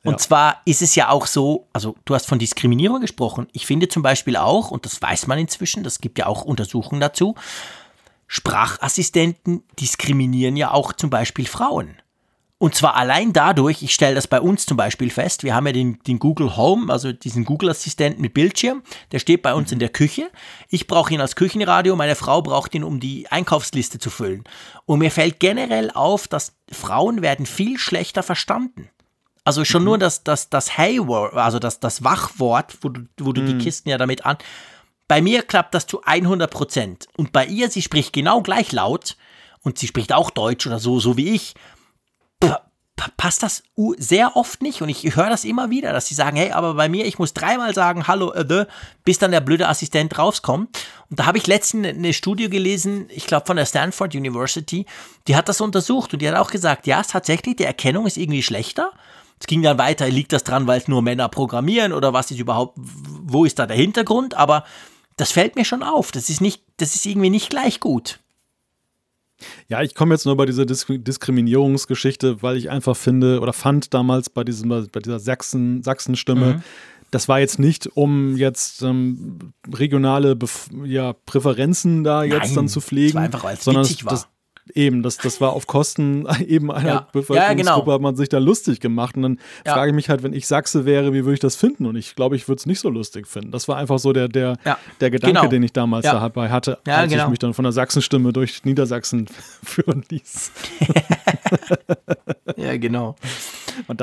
Und 0.03 0.13
ja. 0.13 0.17
zwar 0.19 0.61
ist 0.65 0.83
es 0.83 0.93
ja 0.93 1.09
auch 1.09 1.25
so, 1.25 1.67
also 1.73 1.95
du 2.05 2.13
hast 2.13 2.27
von 2.27 2.37
Diskriminierung 2.37 3.01
gesprochen. 3.01 3.47
Ich 3.51 3.65
finde 3.65 3.89
zum 3.89 4.03
Beispiel 4.03 4.35
auch, 4.35 4.69
und 4.69 4.85
das 4.85 5.01
weiß 5.01 5.25
man 5.25 5.39
inzwischen, 5.39 5.83
das 5.83 6.01
gibt 6.01 6.19
ja 6.19 6.27
auch 6.27 6.43
Untersuchungen 6.43 7.01
dazu, 7.01 7.33
Sprachassistenten 8.33 9.63
diskriminieren 9.77 10.55
ja 10.55 10.71
auch 10.71 10.93
zum 10.93 11.09
Beispiel 11.09 11.45
Frauen. 11.45 11.97
Und 12.59 12.75
zwar 12.75 12.95
allein 12.95 13.33
dadurch, 13.33 13.83
ich 13.83 13.93
stelle 13.93 14.15
das 14.15 14.27
bei 14.27 14.39
uns 14.39 14.65
zum 14.65 14.77
Beispiel 14.77 15.09
fest, 15.09 15.43
wir 15.43 15.53
haben 15.53 15.67
ja 15.67 15.73
den, 15.73 15.99
den 16.07 16.17
Google 16.17 16.55
Home, 16.55 16.93
also 16.93 17.11
diesen 17.11 17.43
Google-Assistenten 17.43 18.21
mit 18.21 18.33
Bildschirm, 18.33 18.83
der 19.11 19.19
steht 19.19 19.41
bei 19.41 19.53
uns 19.53 19.73
in 19.73 19.79
der 19.79 19.89
Küche. 19.89 20.31
Ich 20.69 20.87
brauche 20.87 21.13
ihn 21.13 21.19
als 21.19 21.35
Küchenradio, 21.35 21.97
meine 21.97 22.15
Frau 22.15 22.41
braucht 22.41 22.73
ihn, 22.73 22.85
um 22.85 23.01
die 23.01 23.29
Einkaufsliste 23.29 23.99
zu 23.99 24.09
füllen. 24.09 24.45
Und 24.85 24.99
mir 24.99 25.11
fällt 25.11 25.41
generell 25.41 25.91
auf, 25.91 26.29
dass 26.29 26.53
Frauen 26.71 27.21
werden 27.21 27.45
viel 27.45 27.77
schlechter 27.77 28.23
verstanden. 28.23 28.87
Also 29.43 29.65
schon 29.65 29.81
mhm. 29.81 29.87
nur 29.87 29.97
das, 29.97 30.23
das, 30.23 30.49
das 30.49 30.77
Hey-Wort, 30.77 31.33
also 31.33 31.59
das, 31.59 31.81
das 31.81 32.05
Wachwort, 32.05 32.77
wo 32.79 32.87
du, 32.87 33.01
wo 33.19 33.33
du 33.33 33.41
mhm. 33.41 33.47
die 33.47 33.57
Kisten 33.57 33.89
ja 33.89 33.97
damit 33.97 34.25
an, 34.25 34.37
bei 35.11 35.21
mir 35.21 35.43
klappt 35.43 35.75
das 35.75 35.87
zu 35.87 36.03
100 36.05 36.49
Prozent. 36.49 37.09
Und 37.17 37.33
bei 37.33 37.45
ihr, 37.45 37.69
sie 37.69 37.81
spricht 37.81 38.13
genau 38.13 38.41
gleich 38.41 38.71
laut 38.71 39.17
und 39.59 39.77
sie 39.77 39.87
spricht 39.87 40.13
auch 40.13 40.29
Deutsch 40.29 40.65
oder 40.65 40.79
so, 40.79 41.01
so 41.01 41.17
wie 41.17 41.31
ich. 41.35 41.53
passt 43.17 43.43
das 43.43 43.63
sehr 43.97 44.37
oft 44.37 44.61
nicht 44.61 44.81
und 44.81 44.87
ich 44.87 45.13
höre 45.17 45.29
das 45.29 45.43
immer 45.43 45.69
wieder, 45.69 45.91
dass 45.91 46.05
sie 46.05 46.13
sagen, 46.13 46.37
hey, 46.37 46.51
aber 46.51 46.75
bei 46.75 46.87
mir, 46.87 47.05
ich 47.05 47.19
muss 47.19 47.33
dreimal 47.33 47.73
sagen, 47.73 48.07
hallo, 48.07 48.31
äh, 48.31 48.65
bis 49.03 49.19
dann 49.19 49.31
der 49.31 49.41
blöde 49.41 49.67
Assistent 49.67 50.17
rauskommt. 50.17 50.79
Und 51.09 51.19
da 51.19 51.25
habe 51.25 51.37
ich 51.37 51.45
letztens 51.45 51.87
eine 51.87 52.13
Studie 52.13 52.49
gelesen, 52.49 53.07
ich 53.09 53.27
glaube 53.27 53.45
von 53.45 53.57
der 53.57 53.65
Stanford 53.65 54.15
University, 54.15 54.85
die 55.27 55.35
hat 55.35 55.49
das 55.49 55.59
untersucht 55.59 56.13
und 56.13 56.21
die 56.21 56.29
hat 56.29 56.37
auch 56.37 56.51
gesagt, 56.51 56.87
ja, 56.87 57.03
tatsächlich, 57.03 57.57
die 57.57 57.65
Erkennung 57.65 58.07
ist 58.07 58.15
irgendwie 58.15 58.43
schlechter. 58.43 58.93
Es 59.41 59.47
ging 59.47 59.61
dann 59.61 59.77
weiter, 59.77 60.07
liegt 60.07 60.31
das 60.31 60.45
dran, 60.45 60.67
weil 60.67 60.79
es 60.79 60.87
nur 60.87 61.01
Männer 61.01 61.27
programmieren 61.27 61.91
oder 61.91 62.13
was 62.13 62.31
ist 62.31 62.39
überhaupt, 62.39 62.77
wo 62.77 63.43
ist 63.43 63.59
da 63.59 63.65
der 63.65 63.75
Hintergrund? 63.75 64.35
Aber 64.35 64.63
das 65.17 65.31
fällt 65.31 65.55
mir 65.55 65.65
schon 65.65 65.83
auf. 65.83 66.11
Das 66.11 66.29
ist 66.29 66.41
nicht, 66.41 66.63
das 66.77 66.95
ist 66.95 67.05
irgendwie 67.05 67.29
nicht 67.29 67.49
gleich 67.49 67.79
gut. 67.79 68.19
Ja, 69.67 69.81
ich 69.81 69.95
komme 69.95 70.13
jetzt 70.13 70.25
nur 70.25 70.37
bei 70.37 70.45
dieser 70.45 70.65
Disk 70.65 70.87
Diskriminierungsgeschichte, 70.89 72.41
weil 72.43 72.57
ich 72.57 72.69
einfach 72.69 72.95
finde 72.95 73.39
oder 73.39 73.53
fand 73.53 73.93
damals 73.93 74.29
bei, 74.29 74.43
diesem, 74.43 74.69
bei 74.69 74.99
dieser 74.99 75.19
Sachsen, 75.19 75.81
Sachsenstimme, 75.81 76.55
mhm. 76.55 76.63
das 77.09 77.27
war 77.27 77.39
jetzt 77.39 77.57
nicht, 77.57 77.87
um 77.87 78.37
jetzt 78.37 78.81
ähm, 78.83 79.53
regionale 79.71 80.35
Bef 80.35 80.67
ja, 80.83 81.13
Präferenzen 81.13 82.03
da 82.03 82.23
jetzt 82.23 82.47
Nein, 82.47 82.55
dann 82.55 82.67
zu 82.67 82.81
pflegen, 82.81 83.07
das 83.07 83.15
war 83.15 83.23
einfach, 83.23 83.43
weil 83.43 83.55
es 83.55 83.63
sondern 83.63 83.87
das, 84.05 84.27
Eben, 84.73 85.03
das, 85.03 85.17
das 85.17 85.41
war 85.41 85.53
auf 85.53 85.67
Kosten 85.67 86.27
eben 86.47 86.71
einer 86.71 86.87
ja. 86.87 87.07
Bevölkerungsgruppe, 87.11 87.67
ja, 87.67 87.75
genau. 87.75 87.93
hat 87.93 88.01
man 88.01 88.15
sich 88.15 88.29
da 88.29 88.37
lustig 88.37 88.79
gemacht. 88.79 89.15
Und 89.15 89.23
dann 89.23 89.39
ja. 89.65 89.73
frage 89.73 89.89
ich 89.91 89.95
mich 89.95 90.09
halt, 90.09 90.23
wenn 90.23 90.33
ich 90.33 90.47
Sachse 90.47 90.85
wäre, 90.85 91.13
wie 91.13 91.25
würde 91.25 91.33
ich 91.33 91.39
das 91.39 91.55
finden? 91.55 91.85
Und 91.85 91.95
ich 91.95 92.15
glaube, 92.15 92.35
ich 92.35 92.47
würde 92.47 92.59
es 92.59 92.65
nicht 92.65 92.79
so 92.79 92.89
lustig 92.89 93.27
finden. 93.27 93.51
Das 93.51 93.67
war 93.67 93.77
einfach 93.77 93.99
so 93.99 94.13
der, 94.13 94.27
der, 94.27 94.57
der 94.99 95.09
Gedanke, 95.09 95.39
genau. 95.39 95.49
den 95.49 95.63
ich 95.63 95.73
damals 95.73 96.05
dabei 96.05 96.49
hatte, 96.49 96.79
als 96.85 97.11
genau. 97.11 97.23
ich 97.23 97.29
mich 97.29 97.39
dann 97.39 97.53
von 97.53 97.63
der 97.63 97.71
Sachsenstimme 97.71 98.33
durch 98.33 98.63
Niedersachsen 98.63 99.27
führen 99.63 100.05
ließ. 100.09 100.51
ja, 102.55 102.77
genau. 102.77 103.15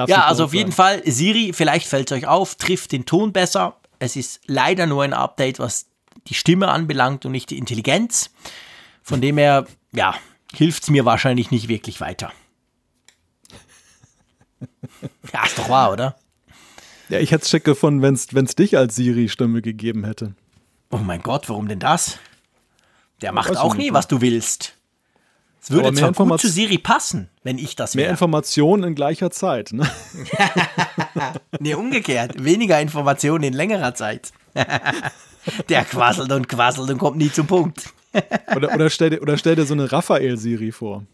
ja, 0.07 0.25
also 0.25 0.45
auf 0.45 0.55
jeden 0.55 0.73
Fall, 0.73 1.03
Siri, 1.05 1.53
vielleicht 1.53 1.87
fällt 1.87 2.11
es 2.11 2.17
euch 2.17 2.27
auf, 2.27 2.57
trifft 2.57 2.93
den 2.93 3.07
Ton 3.07 3.33
besser. 3.33 3.77
Es 4.01 4.17
ist 4.17 4.41
leider 4.47 4.87
nur 4.87 5.03
ein 5.03 5.13
Update, 5.13 5.59
was 5.59 5.87
die 6.27 6.35
Stimme 6.35 6.69
anbelangt 6.69 7.25
und 7.27 7.33
nicht 7.33 7.51
die 7.51 7.59
Intelligenz. 7.59 8.31
Von 9.03 9.21
dem 9.21 9.39
her, 9.39 9.67
ja, 9.93 10.15
hilft 10.55 10.85
es 10.85 10.91
mir 10.91 11.05
wahrscheinlich 11.05 11.51
nicht 11.51 11.69
wirklich 11.69 12.01
weiter. 12.01 12.33
ja, 15.33 15.45
ist 15.45 15.59
doch 15.59 15.69
wahr, 15.69 15.93
oder? 15.93 16.17
Ja, 17.09 17.21
ich 17.21 17.31
hätte 17.31 17.45
es 17.45 17.51
schick 17.51 17.65
gefunden, 17.65 18.03
wenn 18.03 18.45
es 18.45 18.55
dich 18.55 18.77
als 18.77 18.97
Siri-Stimme 18.97 19.63
gegeben 19.63 20.05
hätte. 20.05 20.35
Oh 20.91 20.99
mein 20.99 21.23
Gott, 21.23 21.49
warum 21.49 21.69
denn 21.69 21.81
das? 21.81 22.19
Der 23.21 23.33
macht 23.33 23.57
auch 23.57 23.75
nie, 23.75 23.93
was 23.93 24.09
du 24.09 24.21
willst. 24.21 24.75
Es 25.61 25.71
würde 25.71 25.93
zwar 25.93 26.13
gut 26.13 26.41
zu 26.41 26.49
Siri 26.49 26.79
passen, 26.79 27.29
wenn 27.43 27.59
ich 27.59 27.77
das 27.77 27.95
wäre. 27.95 28.05
Mehr 28.05 28.11
Informationen 28.11 28.85
in 28.85 28.95
gleicher 28.95 29.31
Zeit, 29.31 29.73
ne? 29.73 29.91
nee, 31.61 31.75
umgekehrt. 31.75 32.43
Weniger 32.43 32.81
Informationen 32.81 33.45
in 33.45 33.53
längerer 33.53 33.95
Zeit. 33.95 34.33
Der 35.69 35.85
quasselt 35.85 36.31
und 36.33 36.49
quasselt 36.49 36.91
und 36.91 36.99
kommt 36.99 37.17
nie 37.17 37.33
zum 37.33 37.47
Punkt. 37.47 37.93
oder, 38.57 38.75
oder, 38.75 38.91
stell 38.91 39.11
dir, 39.11 39.23
oder 39.23 39.37
stell 39.37 39.57
dir 39.57 39.67
so 39.67 39.75
eine 39.75 39.91
Raphael-Siri 39.91 40.73
vor. 40.73 41.05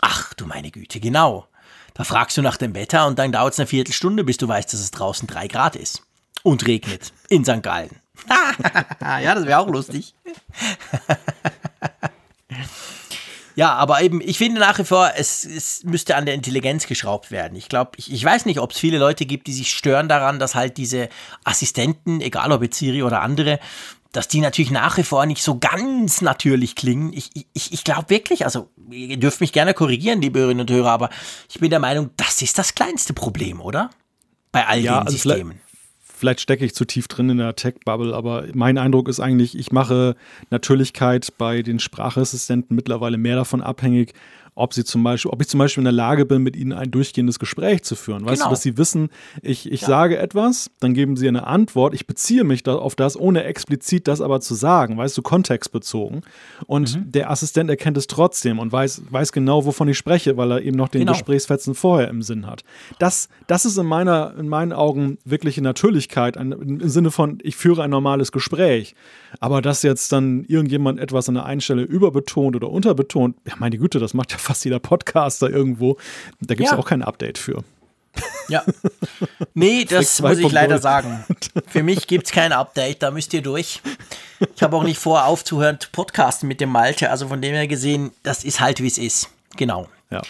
Ach 0.00 0.34
du 0.34 0.46
meine 0.46 0.70
Güte, 0.70 1.00
genau. 1.00 1.46
Da 1.94 2.04
fragst 2.04 2.36
du 2.36 2.42
nach 2.42 2.56
dem 2.56 2.74
Wetter 2.74 3.06
und 3.06 3.18
dann 3.18 3.32
dauert 3.32 3.54
es 3.54 3.60
eine 3.60 3.66
Viertelstunde, 3.66 4.24
bis 4.24 4.36
du 4.36 4.46
weißt, 4.46 4.72
dass 4.72 4.80
es 4.80 4.90
draußen 4.90 5.26
drei 5.26 5.48
Grad 5.48 5.76
ist. 5.76 6.02
Und 6.42 6.66
regnet. 6.66 7.12
In 7.28 7.44
St. 7.44 7.62
Gallen. 7.62 7.90
ja, 9.00 9.34
das 9.34 9.46
wäre 9.46 9.58
auch 9.58 9.68
lustig. 9.68 10.14
Ja, 13.56 13.72
aber 13.72 14.02
eben, 14.02 14.20
ich 14.20 14.36
finde 14.36 14.60
nach 14.60 14.78
wie 14.78 14.84
vor, 14.84 15.12
es, 15.16 15.42
es 15.42 15.82
müsste 15.82 16.14
an 16.14 16.26
der 16.26 16.34
Intelligenz 16.34 16.86
geschraubt 16.86 17.30
werden. 17.30 17.56
Ich 17.56 17.70
glaube, 17.70 17.92
ich, 17.96 18.12
ich 18.12 18.22
weiß 18.22 18.44
nicht, 18.44 18.60
ob 18.60 18.72
es 18.72 18.78
viele 18.78 18.98
Leute 18.98 19.24
gibt, 19.24 19.46
die 19.46 19.54
sich 19.54 19.70
stören 19.70 20.10
daran, 20.10 20.38
dass 20.38 20.54
halt 20.54 20.76
diese 20.76 21.08
Assistenten, 21.42 22.20
egal 22.20 22.52
ob 22.52 22.62
jetzt 22.62 22.78
Siri 22.78 23.02
oder 23.02 23.22
andere, 23.22 23.58
dass 24.12 24.28
die 24.28 24.40
natürlich 24.40 24.70
nach 24.70 24.96
wie 24.96 25.02
vor 25.02 25.26
nicht 25.26 25.42
so 25.42 25.58
ganz 25.58 26.20
natürlich 26.20 26.74
klingen. 26.74 27.12
Ich, 27.12 27.30
ich, 27.52 27.72
ich 27.72 27.84
glaube 27.84 28.10
wirklich, 28.10 28.44
also 28.44 28.70
ihr 28.90 29.18
dürft 29.18 29.40
mich 29.40 29.52
gerne 29.52 29.74
korrigieren, 29.74 30.20
liebe 30.20 30.38
Hörerinnen 30.38 30.62
und 30.62 30.70
Hörer, 30.70 30.90
aber 30.90 31.10
ich 31.48 31.60
bin 31.60 31.70
der 31.70 31.80
Meinung, 31.80 32.10
das 32.16 32.42
ist 32.42 32.58
das 32.58 32.74
kleinste 32.74 33.12
Problem, 33.12 33.60
oder? 33.60 33.90
Bei 34.52 34.66
all 34.66 34.80
ja, 34.80 35.00
den 35.00 35.06
also 35.06 35.12
Systemen 35.12 35.60
vielleicht 36.16 36.40
stecke 36.40 36.64
ich 36.64 36.74
zu 36.74 36.84
tief 36.84 37.08
drin 37.08 37.28
in 37.30 37.38
der 37.38 37.54
Tech-Bubble, 37.54 38.14
aber 38.14 38.46
mein 38.54 38.78
Eindruck 38.78 39.08
ist 39.08 39.20
eigentlich, 39.20 39.56
ich 39.56 39.70
mache 39.70 40.16
Natürlichkeit 40.50 41.34
bei 41.38 41.62
den 41.62 41.78
Sprachassistenten 41.78 42.74
mittlerweile 42.74 43.18
mehr 43.18 43.36
davon 43.36 43.62
abhängig, 43.62 44.14
ob 44.56 44.72
sie 44.72 44.84
zum 44.84 45.04
Beispiel, 45.04 45.30
ob 45.30 45.40
ich 45.42 45.48
zum 45.48 45.58
Beispiel 45.58 45.82
in 45.82 45.84
der 45.84 45.92
Lage 45.92 46.24
bin, 46.24 46.42
mit 46.42 46.56
ihnen 46.56 46.72
ein 46.72 46.90
durchgehendes 46.90 47.38
Gespräch 47.38 47.84
zu 47.84 47.94
führen. 47.94 48.24
Weißt 48.24 48.40
genau. 48.40 48.46
du, 48.46 48.50
dass 48.50 48.62
sie 48.62 48.78
wissen, 48.78 49.10
ich, 49.42 49.70
ich 49.70 49.82
ja. 49.82 49.86
sage 49.86 50.16
etwas, 50.18 50.70
dann 50.80 50.94
geben 50.94 51.16
sie 51.16 51.28
eine 51.28 51.46
Antwort, 51.46 51.92
ich 51.92 52.06
beziehe 52.06 52.42
mich 52.42 52.62
da 52.62 52.74
auf 52.74 52.94
das, 52.96 53.20
ohne 53.20 53.44
explizit 53.44 54.08
das 54.08 54.22
aber 54.22 54.40
zu 54.40 54.54
sagen, 54.54 54.96
weißt 54.96 55.16
du, 55.16 55.22
kontextbezogen. 55.22 56.22
Und 56.66 56.96
mhm. 56.96 57.12
der 57.12 57.30
Assistent 57.30 57.68
erkennt 57.68 57.98
es 57.98 58.06
trotzdem 58.06 58.58
und 58.58 58.72
weiß, 58.72 59.02
weiß 59.10 59.32
genau, 59.32 59.66
wovon 59.66 59.88
ich 59.88 59.98
spreche, 59.98 60.38
weil 60.38 60.50
er 60.50 60.62
eben 60.62 60.76
noch 60.76 60.88
den 60.88 61.00
genau. 61.00 61.12
Gesprächsfetzen 61.12 61.74
vorher 61.74 62.08
im 62.08 62.22
Sinn 62.22 62.46
hat. 62.46 62.64
Das, 62.98 63.28
das 63.46 63.66
ist 63.66 63.76
in, 63.76 63.86
meiner, 63.86 64.34
in 64.38 64.48
meinen 64.48 64.72
Augen 64.72 65.18
wirkliche 65.26 65.60
Natürlichkeit, 65.60 66.38
ein, 66.38 66.52
im 66.52 66.88
Sinne 66.88 67.10
von, 67.10 67.40
ich 67.42 67.56
führe 67.56 67.82
ein 67.82 67.90
normales 67.90 68.32
Gespräch. 68.32 68.94
Aber 69.38 69.60
dass 69.60 69.82
jetzt 69.82 70.12
dann 70.12 70.44
irgendjemand 70.44 70.98
etwas 70.98 71.28
an 71.28 71.34
der 71.34 71.44
einen 71.44 71.60
Stelle 71.60 71.82
überbetont 71.82 72.56
oder 72.56 72.70
unterbetont, 72.70 73.36
ja, 73.46 73.52
meine 73.58 73.76
Güte, 73.76 73.98
das 73.98 74.14
macht 74.14 74.32
ja 74.32 74.38
fast 74.46 74.64
jeder 74.64 74.78
Podcaster 74.78 75.50
irgendwo. 75.50 75.96
Da 76.40 76.54
gibt 76.54 76.68
es 76.68 76.72
ja. 76.72 76.78
auch 76.78 76.86
kein 76.86 77.02
Update 77.02 77.38
für. 77.38 77.62
Ja. 78.48 78.64
Nee, 79.54 79.84
das 79.88 80.20
muss 80.20 80.38
ich 80.38 80.52
leider 80.52 80.78
sagen. 80.78 81.24
Für 81.66 81.82
mich 81.82 82.06
gibt 82.06 82.26
es 82.26 82.32
kein 82.32 82.52
Update, 82.52 83.02
da 83.02 83.10
müsst 83.10 83.34
ihr 83.34 83.42
durch. 83.42 83.80
Ich 84.54 84.62
habe 84.62 84.76
auch 84.76 84.84
nicht 84.84 84.98
vor, 84.98 85.24
aufzuhören 85.24 85.80
zu 85.80 85.90
podcasten 85.90 86.48
mit 86.48 86.60
dem 86.60 86.70
Malte. 86.70 87.10
Also 87.10 87.28
von 87.28 87.42
dem 87.42 87.54
her 87.54 87.66
gesehen, 87.66 88.12
das 88.22 88.44
ist 88.44 88.60
halt, 88.60 88.82
wie 88.82 88.86
es 88.86 88.98
ist. 88.98 89.28
Genau. 89.56 89.88
Ja. 90.10 90.22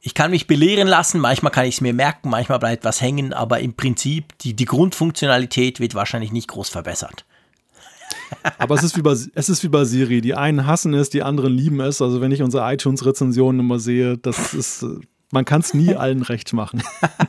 Ich 0.00 0.14
kann 0.14 0.30
mich 0.30 0.46
belehren 0.46 0.86
lassen, 0.86 1.20
manchmal 1.20 1.50
kann 1.50 1.66
ich 1.66 1.76
es 1.76 1.80
mir 1.80 1.92
merken, 1.92 2.28
manchmal 2.30 2.60
bleibt 2.60 2.84
was 2.84 3.00
hängen, 3.00 3.32
aber 3.32 3.58
im 3.58 3.74
Prinzip, 3.74 4.38
die, 4.38 4.54
die 4.54 4.64
Grundfunktionalität 4.64 5.80
wird 5.80 5.96
wahrscheinlich 5.96 6.30
nicht 6.30 6.46
groß 6.46 6.68
verbessert. 6.68 7.24
Aber 8.58 8.74
es 8.74 8.82
ist, 8.82 8.96
wie 8.96 9.02
bei, 9.02 9.12
es 9.12 9.48
ist 9.48 9.62
wie 9.62 9.68
bei 9.68 9.84
Siri. 9.84 10.20
Die 10.20 10.34
einen 10.34 10.66
hassen 10.66 10.94
es, 10.94 11.10
die 11.10 11.22
anderen 11.22 11.52
lieben 11.52 11.80
es. 11.80 12.02
Also 12.02 12.20
wenn 12.20 12.32
ich 12.32 12.42
unsere 12.42 12.72
iTunes-Rezensionen 12.72 13.60
immer 13.60 13.78
sehe, 13.78 14.18
das 14.18 14.54
ist, 14.54 14.84
man 15.30 15.44
kann 15.44 15.60
es 15.60 15.74
nie 15.74 15.94
allen 15.94 16.22
recht 16.22 16.52
machen. 16.52 16.82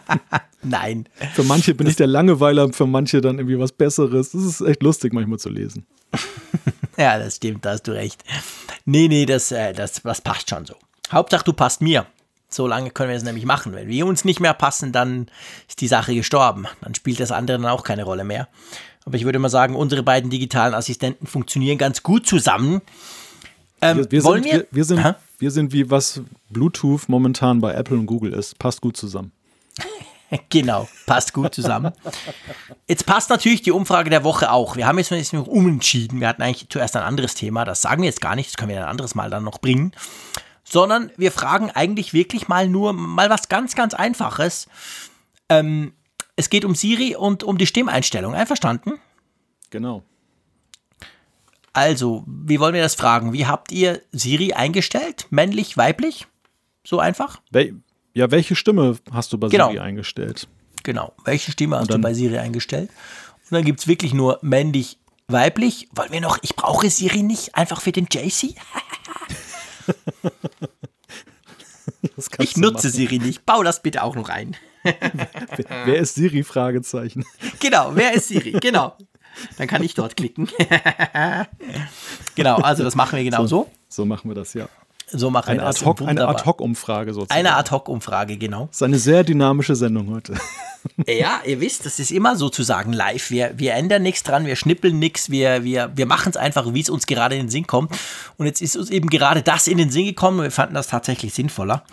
Nein. 0.63 1.07
Für 1.33 1.43
manche 1.43 1.75
bin 1.75 1.85
das 1.85 1.91
ich 1.91 1.97
der 1.97 2.07
Langeweiler, 2.07 2.71
für 2.73 2.87
manche 2.87 3.21
dann 3.21 3.37
irgendwie 3.37 3.59
was 3.59 3.71
Besseres. 3.71 4.31
Das 4.31 4.43
ist 4.43 4.61
echt 4.61 4.83
lustig 4.83 5.13
manchmal 5.13 5.39
zu 5.39 5.49
lesen. 5.49 5.85
ja, 6.97 7.17
das 7.19 7.37
stimmt, 7.37 7.65
da 7.65 7.71
hast 7.71 7.83
du 7.83 7.91
recht. 7.91 8.23
Nee, 8.85 9.07
nee, 9.07 9.25
das, 9.25 9.51
äh, 9.51 9.73
das, 9.73 10.01
das 10.03 10.21
passt 10.21 10.49
schon 10.49 10.65
so. 10.65 10.75
Hauptsache, 11.11 11.43
du 11.43 11.53
passt 11.53 11.81
mir. 11.81 12.05
So 12.49 12.65
lange 12.65 12.91
können 12.91 13.09
wir 13.09 13.17
es 13.17 13.23
nämlich 13.23 13.45
machen. 13.45 13.73
Wenn 13.73 13.89
wir 13.89 14.05
uns 14.05 14.23
nicht 14.23 14.39
mehr 14.39 14.53
passen, 14.53 14.91
dann 14.91 15.27
ist 15.67 15.81
die 15.81 15.87
Sache 15.87 16.15
gestorben. 16.15 16.65
Dann 16.81 16.95
spielt 16.95 17.19
das 17.19 17.31
andere 17.31 17.57
dann 17.57 17.69
auch 17.69 17.83
keine 17.83 18.03
Rolle 18.03 18.23
mehr. 18.23 18.47
Aber 19.07 19.15
ich 19.15 19.23
würde 19.23 19.39
mal 19.39 19.47
sagen, 19.47 19.73
unsere 19.73 20.03
beiden 20.03 20.29
digitalen 20.29 20.73
Assistenten 20.73 21.27
funktionieren 21.27 21.77
ganz 21.77 22.03
gut 22.03 22.27
zusammen. 22.27 22.81
Ähm, 23.81 23.99
wir, 23.99 24.11
wir, 24.11 24.21
sind, 24.21 24.43
wir, 24.43 24.67
wir, 24.69 24.83
sind, 24.83 25.15
wir 25.39 25.51
sind 25.51 25.71
wie 25.71 25.89
was 25.89 26.19
Bluetooth 26.49 27.07
momentan 27.07 27.61
bei 27.61 27.73
Apple 27.73 27.97
und 27.97 28.05
Google 28.05 28.33
ist. 28.33 28.59
Passt 28.59 28.81
gut 28.81 28.97
zusammen. 28.97 29.31
genau, 30.49 30.89
passt 31.05 31.31
gut 31.31 31.55
zusammen. 31.55 31.93
Jetzt 32.85 33.05
passt 33.05 33.29
natürlich 33.29 33.61
die 33.61 33.71
Umfrage 33.71 34.09
der 34.09 34.25
Woche 34.25 34.51
auch. 34.51 34.75
Wir 34.75 34.87
haben 34.87 34.97
jetzt 34.99 35.31
noch 35.31 35.47
umentschieden. 35.47 36.19
Wir 36.19 36.27
hatten 36.27 36.41
eigentlich 36.41 36.67
zuerst 36.67 36.97
ein 36.97 37.03
anderes 37.03 37.33
Thema. 37.33 37.63
Das 37.63 37.81
sagen 37.81 38.01
wir 38.01 38.09
jetzt 38.09 38.19
gar 38.19 38.35
nicht. 38.35 38.49
Das 38.49 38.57
können 38.57 38.71
wir 38.71 38.81
ein 38.81 38.89
anderes 38.89 39.15
Mal 39.15 39.29
dann 39.29 39.45
noch 39.45 39.59
bringen. 39.59 39.93
Sondern 40.65 41.11
wir 41.15 41.31
fragen 41.31 41.71
eigentlich 41.71 42.11
wirklich 42.11 42.49
mal 42.49 42.67
nur 42.67 42.91
mal 42.91 43.29
was 43.29 43.47
ganz, 43.47 43.73
ganz 43.73 43.93
Einfaches. 43.93 44.67
Ähm, 45.47 45.93
es 46.37 46.49
geht 46.49 46.63
um 46.63 46.75
Siri 46.75 47.15
und 47.15 47.43
um 47.43 47.57
die 47.57 47.65
Stimmeinstellung. 47.65 48.33
Einverstanden? 48.33 48.93
Genau. 49.71 50.03
Also, 51.73 52.23
wie 52.25 52.59
wollen 52.59 52.73
wir 52.73 52.81
das 52.81 52.95
fragen? 52.95 53.33
Wie 53.33 53.45
habt 53.45 53.71
ihr 53.71 54.01
Siri 54.11 54.53
eingestellt? 54.53 55.27
Männlich, 55.29 55.75
weiblich? 55.77 56.27
So 56.85 56.99
einfach? 56.99 57.41
Wel 57.51 57.81
ja, 58.13 58.31
welche 58.31 58.55
Stimme 58.55 58.97
hast 59.11 59.31
du 59.31 59.37
bei 59.37 59.49
genau. 59.49 59.67
Siri 59.67 59.79
eingestellt? 59.79 60.47
Genau, 60.81 61.13
welche 61.23 61.51
Stimme 61.51 61.77
hast 61.77 61.93
du 61.93 61.99
bei 61.99 62.15
Siri 62.15 62.39
eingestellt? 62.39 62.89
Und 62.89 63.51
dann 63.51 63.63
gibt 63.63 63.79
es 63.81 63.87
wirklich 63.87 64.11
nur 64.11 64.39
männlich, 64.41 64.97
weiblich. 65.27 65.87
Wollen 65.95 66.11
wir 66.11 66.21
noch, 66.21 66.39
ich 66.41 66.55
brauche 66.55 66.89
Siri 66.89 67.21
nicht, 67.21 67.53
einfach 67.53 67.79
für 67.79 67.91
den 67.91 68.07
JC? 68.11 68.55
ich 72.39 72.57
nutze 72.57 72.89
Siri 72.89 73.19
nicht, 73.19 73.45
bau 73.45 73.61
das 73.61 73.83
bitte 73.83 74.01
auch 74.01 74.15
noch 74.15 74.29
ein. 74.29 74.57
Wer 75.85 75.97
ist 75.97 76.15
Siri? 76.15 76.43
Fragezeichen. 76.43 77.25
Genau, 77.59 77.91
wer 77.93 78.13
ist 78.13 78.27
Siri? 78.27 78.51
Genau. 78.51 78.95
Dann 79.57 79.67
kann 79.67 79.83
ich 79.83 79.93
dort 79.93 80.15
klicken. 80.15 80.49
genau, 82.35 82.55
also 82.57 82.83
das 82.83 82.95
machen 82.95 83.17
wir 83.17 83.23
genau 83.23 83.45
so. 83.45 83.69
So, 83.87 84.01
so 84.01 84.05
machen 84.05 84.29
wir 84.29 84.35
das, 84.35 84.53
ja. 84.53 84.67
So 85.09 85.29
machen 85.29 85.51
eine 85.51 85.61
wir 85.61 85.65
das. 85.65 85.77
Ad 85.77 85.85
hoc, 85.85 86.01
eine 86.01 86.27
Ad-Hoc-Umfrage 86.27 87.13
sozusagen. 87.13 87.39
Eine 87.39 87.55
Ad-Hoc-Umfrage, 87.55 88.37
genau. 88.37 88.67
Das 88.67 88.77
ist 88.77 88.83
eine 88.83 88.99
sehr 88.99 89.23
dynamische 89.23 89.75
Sendung 89.75 90.09
heute. 90.09 90.35
Ja, 91.05 91.41
ihr 91.45 91.59
wisst, 91.59 91.85
das 91.85 91.99
ist 91.99 92.11
immer 92.11 92.37
sozusagen 92.37 92.93
live. 92.93 93.29
Wir, 93.29 93.51
wir 93.57 93.73
ändern 93.73 94.03
nichts 94.03 94.23
dran, 94.23 94.45
wir 94.45 94.55
schnippeln 94.55 94.97
nichts, 94.99 95.29
wir, 95.29 95.65
wir, 95.65 95.91
wir 95.95 96.05
machen 96.05 96.29
es 96.29 96.37
einfach, 96.37 96.73
wie 96.73 96.79
es 96.79 96.89
uns 96.89 97.07
gerade 97.07 97.35
in 97.35 97.45
den 97.45 97.49
Sinn 97.49 97.67
kommt. 97.67 97.91
Und 98.37 98.45
jetzt 98.45 98.61
ist 98.61 98.77
uns 98.77 98.89
eben 98.89 99.09
gerade 99.09 99.41
das 99.41 99.67
in 99.67 99.77
den 99.77 99.89
Sinn 99.89 100.05
gekommen 100.05 100.37
und 100.37 100.43
wir 100.45 100.51
fanden 100.51 100.75
das 100.75 100.87
tatsächlich 100.87 101.33
sinnvoller 101.33 101.83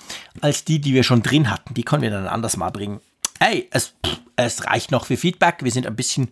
als 0.42 0.64
die, 0.64 0.80
die 0.80 0.94
wir 0.94 1.02
schon 1.02 1.24
drin 1.24 1.50
hatten. 1.50 1.74
Die 1.74 1.82
können 1.82 2.02
wir 2.02 2.10
dann 2.10 2.28
anders 2.28 2.56
mal 2.56 2.70
bringen. 2.70 3.00
Hey, 3.40 3.68
es, 3.72 3.94
es 4.36 4.64
reicht 4.66 4.92
noch 4.92 5.06
für 5.06 5.16
Feedback. 5.16 5.56
Wir 5.62 5.72
sind 5.72 5.86
ein 5.88 5.96
bisschen 5.96 6.28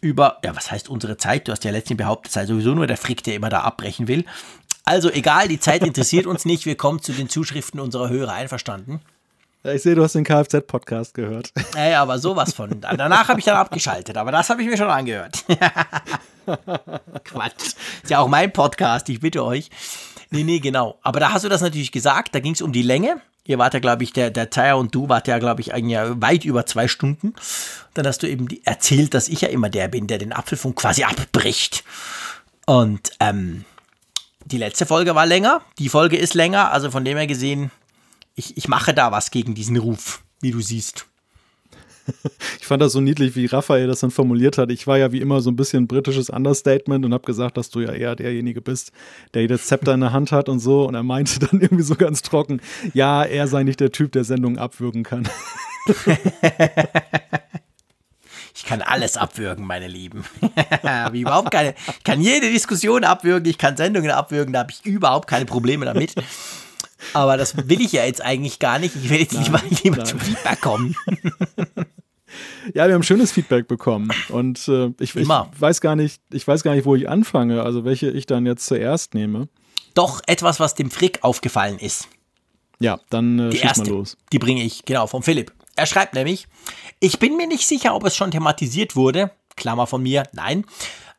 über, 0.00 0.38
ja, 0.44 0.54
was 0.54 0.70
heißt 0.70 0.88
unsere 0.88 1.16
Zeit? 1.16 1.48
Du 1.48 1.52
hast 1.52 1.64
ja 1.64 1.70
letztens 1.70 1.96
behauptet, 1.96 2.28
es 2.28 2.34
sei 2.34 2.46
sowieso 2.46 2.74
nur 2.74 2.86
der 2.86 2.98
Frick, 2.98 3.22
der 3.24 3.34
immer 3.34 3.48
da 3.48 3.60
abbrechen 3.60 4.06
will. 4.06 4.24
Also 4.84 5.10
egal, 5.10 5.48
die 5.48 5.58
Zeit 5.58 5.82
interessiert 5.82 6.26
uns 6.26 6.44
nicht. 6.44 6.66
Wir 6.66 6.76
kommen 6.76 7.00
zu 7.00 7.12
den 7.12 7.30
Zuschriften 7.30 7.80
unserer 7.80 8.10
Hörer. 8.10 8.34
Einverstanden? 8.34 9.00
Ja, 9.62 9.72
ich 9.72 9.82
sehe, 9.82 9.94
du 9.94 10.02
hast 10.02 10.14
den 10.14 10.24
Kfz-Podcast 10.24 11.14
gehört. 11.14 11.52
Ja, 11.74 11.88
ja, 11.88 12.02
aber 12.02 12.18
sowas 12.18 12.52
von. 12.52 12.82
Danach 12.82 13.28
habe 13.28 13.40
ich 13.40 13.46
dann 13.46 13.56
abgeschaltet, 13.56 14.18
aber 14.18 14.30
das 14.30 14.50
habe 14.50 14.62
ich 14.62 14.68
mir 14.68 14.76
schon 14.76 14.90
angehört. 14.90 15.42
Quatsch. 17.24 17.74
Ist 18.02 18.10
ja 18.10 18.18
auch 18.18 18.28
mein 18.28 18.52
Podcast, 18.52 19.08
ich 19.08 19.20
bitte 19.20 19.42
euch. 19.42 19.70
Nee, 20.30 20.44
nee, 20.44 20.58
genau. 20.58 20.98
Aber 21.02 21.18
da 21.18 21.32
hast 21.32 21.46
du 21.46 21.48
das 21.48 21.62
natürlich 21.62 21.92
gesagt, 21.92 22.34
da 22.34 22.40
ging 22.40 22.52
es 22.52 22.60
um 22.60 22.72
die 22.72 22.82
Länge. 22.82 23.22
Ihr 23.46 23.58
wart 23.58 23.72
ja, 23.72 23.80
glaube 23.80 24.04
ich, 24.04 24.12
der, 24.12 24.30
der 24.30 24.50
Taya 24.50 24.74
und 24.74 24.94
du 24.94 25.08
wart 25.08 25.28
ja, 25.28 25.38
glaube 25.38 25.62
ich, 25.62 25.72
ein 25.72 25.88
Jahr 25.88 26.20
weit 26.20 26.44
über 26.44 26.66
zwei 26.66 26.88
Stunden. 26.88 27.34
Dann 27.94 28.06
hast 28.06 28.22
du 28.22 28.28
eben 28.28 28.48
erzählt, 28.64 29.14
dass 29.14 29.28
ich 29.28 29.40
ja 29.40 29.48
immer 29.48 29.70
der 29.70 29.88
bin, 29.88 30.06
der 30.06 30.18
den 30.18 30.34
Apfelfunk 30.34 30.76
quasi 30.76 31.04
abbricht. 31.04 31.84
Und 32.66 33.12
ähm, 33.20 33.64
die 34.46 34.58
letzte 34.58 34.86
Folge 34.86 35.14
war 35.14 35.26
länger, 35.26 35.62
die 35.78 35.88
Folge 35.88 36.16
ist 36.16 36.34
länger, 36.34 36.70
also 36.70 36.90
von 36.90 37.04
dem 37.04 37.16
her 37.16 37.26
gesehen 37.26 37.70
ich, 38.34 38.56
ich 38.56 38.68
mache 38.68 38.94
da 38.94 39.12
was 39.12 39.30
gegen 39.30 39.54
diesen 39.54 39.76
Ruf, 39.76 40.22
wie 40.40 40.50
du 40.50 40.60
siehst. 40.60 41.06
Ich 42.60 42.66
fand 42.66 42.82
das 42.82 42.92
so 42.92 43.00
niedlich, 43.00 43.34
wie 43.34 43.46
Raphael 43.46 43.86
das 43.86 44.00
dann 44.00 44.10
formuliert 44.10 44.58
hat. 44.58 44.70
Ich 44.70 44.86
war 44.86 44.98
ja 44.98 45.10
wie 45.12 45.20
immer 45.20 45.40
so 45.40 45.50
ein 45.50 45.56
bisschen 45.56 45.86
britisches 45.86 46.28
Understatement 46.28 47.04
und 47.04 47.14
habe 47.14 47.24
gesagt, 47.24 47.56
dass 47.56 47.70
du 47.70 47.80
ja 47.80 47.92
eher 47.92 48.14
derjenige 48.14 48.60
bist, 48.60 48.92
der 49.32 49.46
das 49.48 49.66
Zepter 49.66 49.94
in 49.94 50.00
der 50.00 50.12
Hand 50.12 50.30
hat 50.32 50.50
und 50.50 50.60
so. 50.60 50.86
Und 50.86 50.94
er 50.94 51.02
meinte 51.02 51.38
dann 51.46 51.60
irgendwie 51.60 51.82
so 51.82 51.94
ganz 51.94 52.20
trocken, 52.20 52.60
ja, 52.92 53.22
er 53.22 53.48
sei 53.48 53.62
nicht 53.62 53.80
der 53.80 53.90
Typ, 53.90 54.12
der 54.12 54.24
Sendungen 54.24 54.58
abwürgen 54.58 55.02
kann. 55.02 55.28
Ich 58.56 58.64
kann 58.64 58.82
alles 58.82 59.16
abwürgen, 59.16 59.66
meine 59.66 59.88
Lieben. 59.88 60.24
wie 61.12 61.20
überhaupt 61.22 61.50
keine, 61.50 61.74
ich 61.88 62.04
kann 62.04 62.20
jede 62.20 62.50
Diskussion 62.50 63.04
abwürgen, 63.04 63.50
ich 63.50 63.58
kann 63.58 63.76
Sendungen 63.76 64.10
abwürgen, 64.10 64.52
da 64.52 64.60
habe 64.60 64.70
ich 64.70 64.84
überhaupt 64.86 65.28
keine 65.28 65.44
Probleme 65.44 65.84
damit. 65.84 66.14
Aber 67.12 67.36
das 67.36 67.56
will 67.68 67.80
ich 67.80 67.92
ja 67.92 68.04
jetzt 68.04 68.22
eigentlich 68.22 68.58
gar 68.58 68.78
nicht. 68.78 68.96
Ich 68.96 69.10
will 69.10 69.20
jetzt 69.20 69.34
nein, 69.34 69.60
lieber, 69.82 69.98
nein. 69.98 70.06
zum 70.06 70.20
Feedback 70.20 70.60
kommen. 70.60 70.96
Ja, 72.74 72.88
wir 72.88 72.94
haben 72.94 73.02
schönes 73.02 73.30
Feedback 73.30 73.68
bekommen 73.68 74.10
und 74.28 74.66
äh, 74.68 74.92
ich, 74.98 75.14
ich, 75.14 75.28
weiß 75.28 75.80
gar 75.80 75.94
nicht, 75.94 76.20
ich 76.32 76.46
weiß 76.46 76.62
gar 76.62 76.74
nicht, 76.74 76.84
wo 76.84 76.96
ich 76.96 77.08
anfange, 77.08 77.62
also 77.62 77.84
welche 77.84 78.10
ich 78.10 78.26
dann 78.26 78.46
jetzt 78.46 78.66
zuerst 78.66 79.14
nehme. 79.14 79.48
Doch 79.94 80.20
etwas, 80.26 80.58
was 80.58 80.74
dem 80.74 80.90
Frick 80.90 81.20
aufgefallen 81.22 81.78
ist. 81.78 82.08
Ja, 82.80 82.98
dann 83.10 83.38
äh, 83.38 83.50
die 83.50 83.58
schieß 83.58 83.64
erste, 83.64 83.82
mal 83.82 83.90
los. 83.90 84.16
Die 84.32 84.38
bringe 84.38 84.64
ich 84.64 84.84
genau 84.84 85.06
vom 85.06 85.22
Philipp. 85.22 85.52
Er 85.76 85.86
schreibt 85.86 86.14
nämlich: 86.14 86.46
Ich 87.00 87.18
bin 87.18 87.36
mir 87.36 87.46
nicht 87.46 87.66
sicher, 87.66 87.94
ob 87.94 88.04
es 88.04 88.16
schon 88.16 88.30
thematisiert 88.30 88.96
wurde. 88.96 89.30
Klammer 89.56 89.86
von 89.86 90.02
mir, 90.02 90.24
nein. 90.32 90.64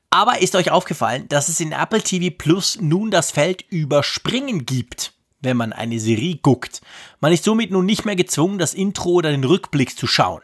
Aber 0.09 0.41
ist 0.41 0.55
euch 0.55 0.71
aufgefallen, 0.71 1.27
dass 1.29 1.49
es 1.49 1.59
in 1.59 1.71
Apple 1.71 2.01
TV 2.01 2.33
Plus 2.37 2.79
nun 2.79 3.11
das 3.11 3.31
Feld 3.31 3.63
Überspringen 3.69 4.65
gibt? 4.65 5.15
wenn 5.45 5.55
man 5.55 5.71
eine 5.71 5.99
Serie 5.99 6.37
guckt. 6.37 6.81
Man 7.21 7.31
ist 7.31 7.45
somit 7.45 7.71
nun 7.71 7.85
nicht 7.85 8.03
mehr 8.03 8.17
gezwungen, 8.17 8.57
das 8.57 8.73
Intro 8.73 9.11
oder 9.11 9.31
den 9.31 9.43
Rückblick 9.43 9.97
zu 9.97 10.07
schauen. 10.07 10.41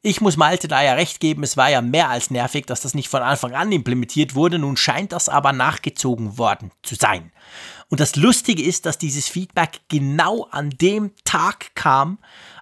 Ich 0.00 0.20
muss 0.20 0.36
Malte 0.36 0.68
da 0.68 0.82
ja 0.82 0.94
recht 0.94 1.18
geben, 1.18 1.42
es 1.42 1.56
war 1.56 1.70
ja 1.70 1.80
mehr 1.80 2.08
als 2.08 2.30
nervig, 2.30 2.66
dass 2.66 2.80
das 2.80 2.94
nicht 2.94 3.08
von 3.08 3.20
Anfang 3.20 3.54
an 3.54 3.72
implementiert 3.72 4.34
wurde. 4.36 4.58
Nun 4.58 4.76
scheint 4.76 5.12
das 5.12 5.28
aber 5.28 5.52
nachgezogen 5.52 6.38
worden 6.38 6.70
zu 6.82 6.94
sein. 6.94 7.32
Und 7.88 7.98
das 8.00 8.14
Lustige 8.14 8.62
ist, 8.62 8.86
dass 8.86 8.98
dieses 8.98 9.28
Feedback 9.28 9.80
genau 9.88 10.44
an 10.50 10.70
dem 10.70 11.12
Tag 11.24 11.74
kam, 11.74 12.18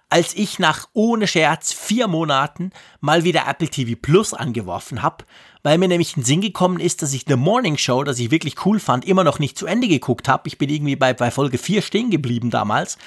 als 0.09 0.33
ich 0.35 0.57
nach 0.59 0.87
ohne 0.93 1.27
Scherz 1.27 1.73
vier 1.73 2.07
Monaten 2.07 2.71
mal 3.01 3.23
wieder 3.23 3.45
Apple 3.47 3.67
TV 3.67 3.97
Plus 4.01 4.33
angeworfen 4.33 5.01
habe, 5.01 5.25
weil 5.63 5.77
mir 5.77 5.87
nämlich 5.87 6.15
in 6.15 6.21
den 6.21 6.25
Sinn 6.25 6.41
gekommen 6.41 6.79
ist, 6.79 7.01
dass 7.01 7.13
ich 7.13 7.25
The 7.27 7.35
Morning 7.35 7.77
Show, 7.77 8.03
das 8.03 8.19
ich 8.19 8.31
wirklich 8.31 8.65
cool 8.65 8.79
fand, 8.79 9.05
immer 9.05 9.23
noch 9.23 9.39
nicht 9.39 9.57
zu 9.57 9.65
Ende 9.65 9.87
geguckt 9.87 10.29
habe. 10.29 10.47
Ich 10.47 10.57
bin 10.57 10.69
irgendwie 10.69 10.95
bei, 10.95 11.13
bei 11.13 11.29
Folge 11.29 11.57
4 11.57 11.81
stehen 11.81 12.09
geblieben 12.09 12.49
damals. 12.49 12.97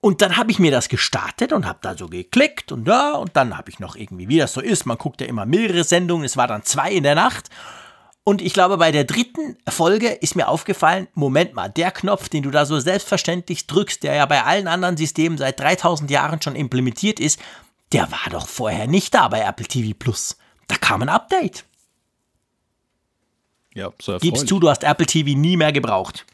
Und 0.00 0.22
dann 0.22 0.36
habe 0.36 0.50
ich 0.50 0.58
mir 0.58 0.70
das 0.70 0.88
gestartet 0.88 1.52
und 1.52 1.66
habe 1.66 1.78
da 1.82 1.96
so 1.96 2.08
geklickt 2.08 2.72
und 2.72 2.88
ja, 2.88 3.12
und 3.16 3.36
dann 3.36 3.58
habe 3.58 3.70
ich 3.70 3.80
noch 3.80 3.96
irgendwie, 3.96 4.28
wie 4.28 4.38
das 4.38 4.54
so 4.54 4.62
ist, 4.62 4.86
man 4.86 4.96
guckt 4.96 5.20
ja 5.20 5.26
immer 5.26 5.44
mehrere 5.44 5.84
Sendungen, 5.84 6.24
es 6.24 6.38
war 6.38 6.46
dann 6.46 6.62
zwei 6.62 6.90
in 6.90 7.02
der 7.02 7.14
Nacht 7.14 7.50
und 8.24 8.42
ich 8.42 8.52
glaube, 8.52 8.76
bei 8.76 8.92
der 8.92 9.04
dritten 9.04 9.56
Folge 9.68 10.08
ist 10.08 10.36
mir 10.36 10.48
aufgefallen, 10.48 11.08
Moment 11.14 11.54
mal, 11.54 11.68
der 11.68 11.90
Knopf, 11.90 12.28
den 12.28 12.42
du 12.42 12.50
da 12.50 12.66
so 12.66 12.78
selbstverständlich 12.78 13.66
drückst, 13.66 14.02
der 14.02 14.14
ja 14.14 14.26
bei 14.26 14.44
allen 14.44 14.68
anderen 14.68 14.96
Systemen 14.96 15.38
seit 15.38 15.58
3000 15.58 16.10
Jahren 16.10 16.42
schon 16.42 16.54
implementiert 16.54 17.18
ist, 17.18 17.40
der 17.92 18.10
war 18.12 18.30
doch 18.30 18.46
vorher 18.46 18.86
nicht 18.86 19.14
da 19.14 19.28
bei 19.28 19.40
Apple 19.40 19.66
TV 19.66 19.94
Plus. 19.98 20.36
Da 20.68 20.76
kam 20.76 21.02
ein 21.02 21.08
Update. 21.08 21.64
Ja, 23.74 23.90
so 24.00 24.12
erfreulich. 24.12 24.34
Gibst 24.34 24.50
du, 24.50 24.60
du 24.60 24.68
hast 24.68 24.84
Apple 24.84 25.06
TV 25.06 25.38
nie 25.38 25.56
mehr 25.56 25.72
gebraucht. 25.72 26.26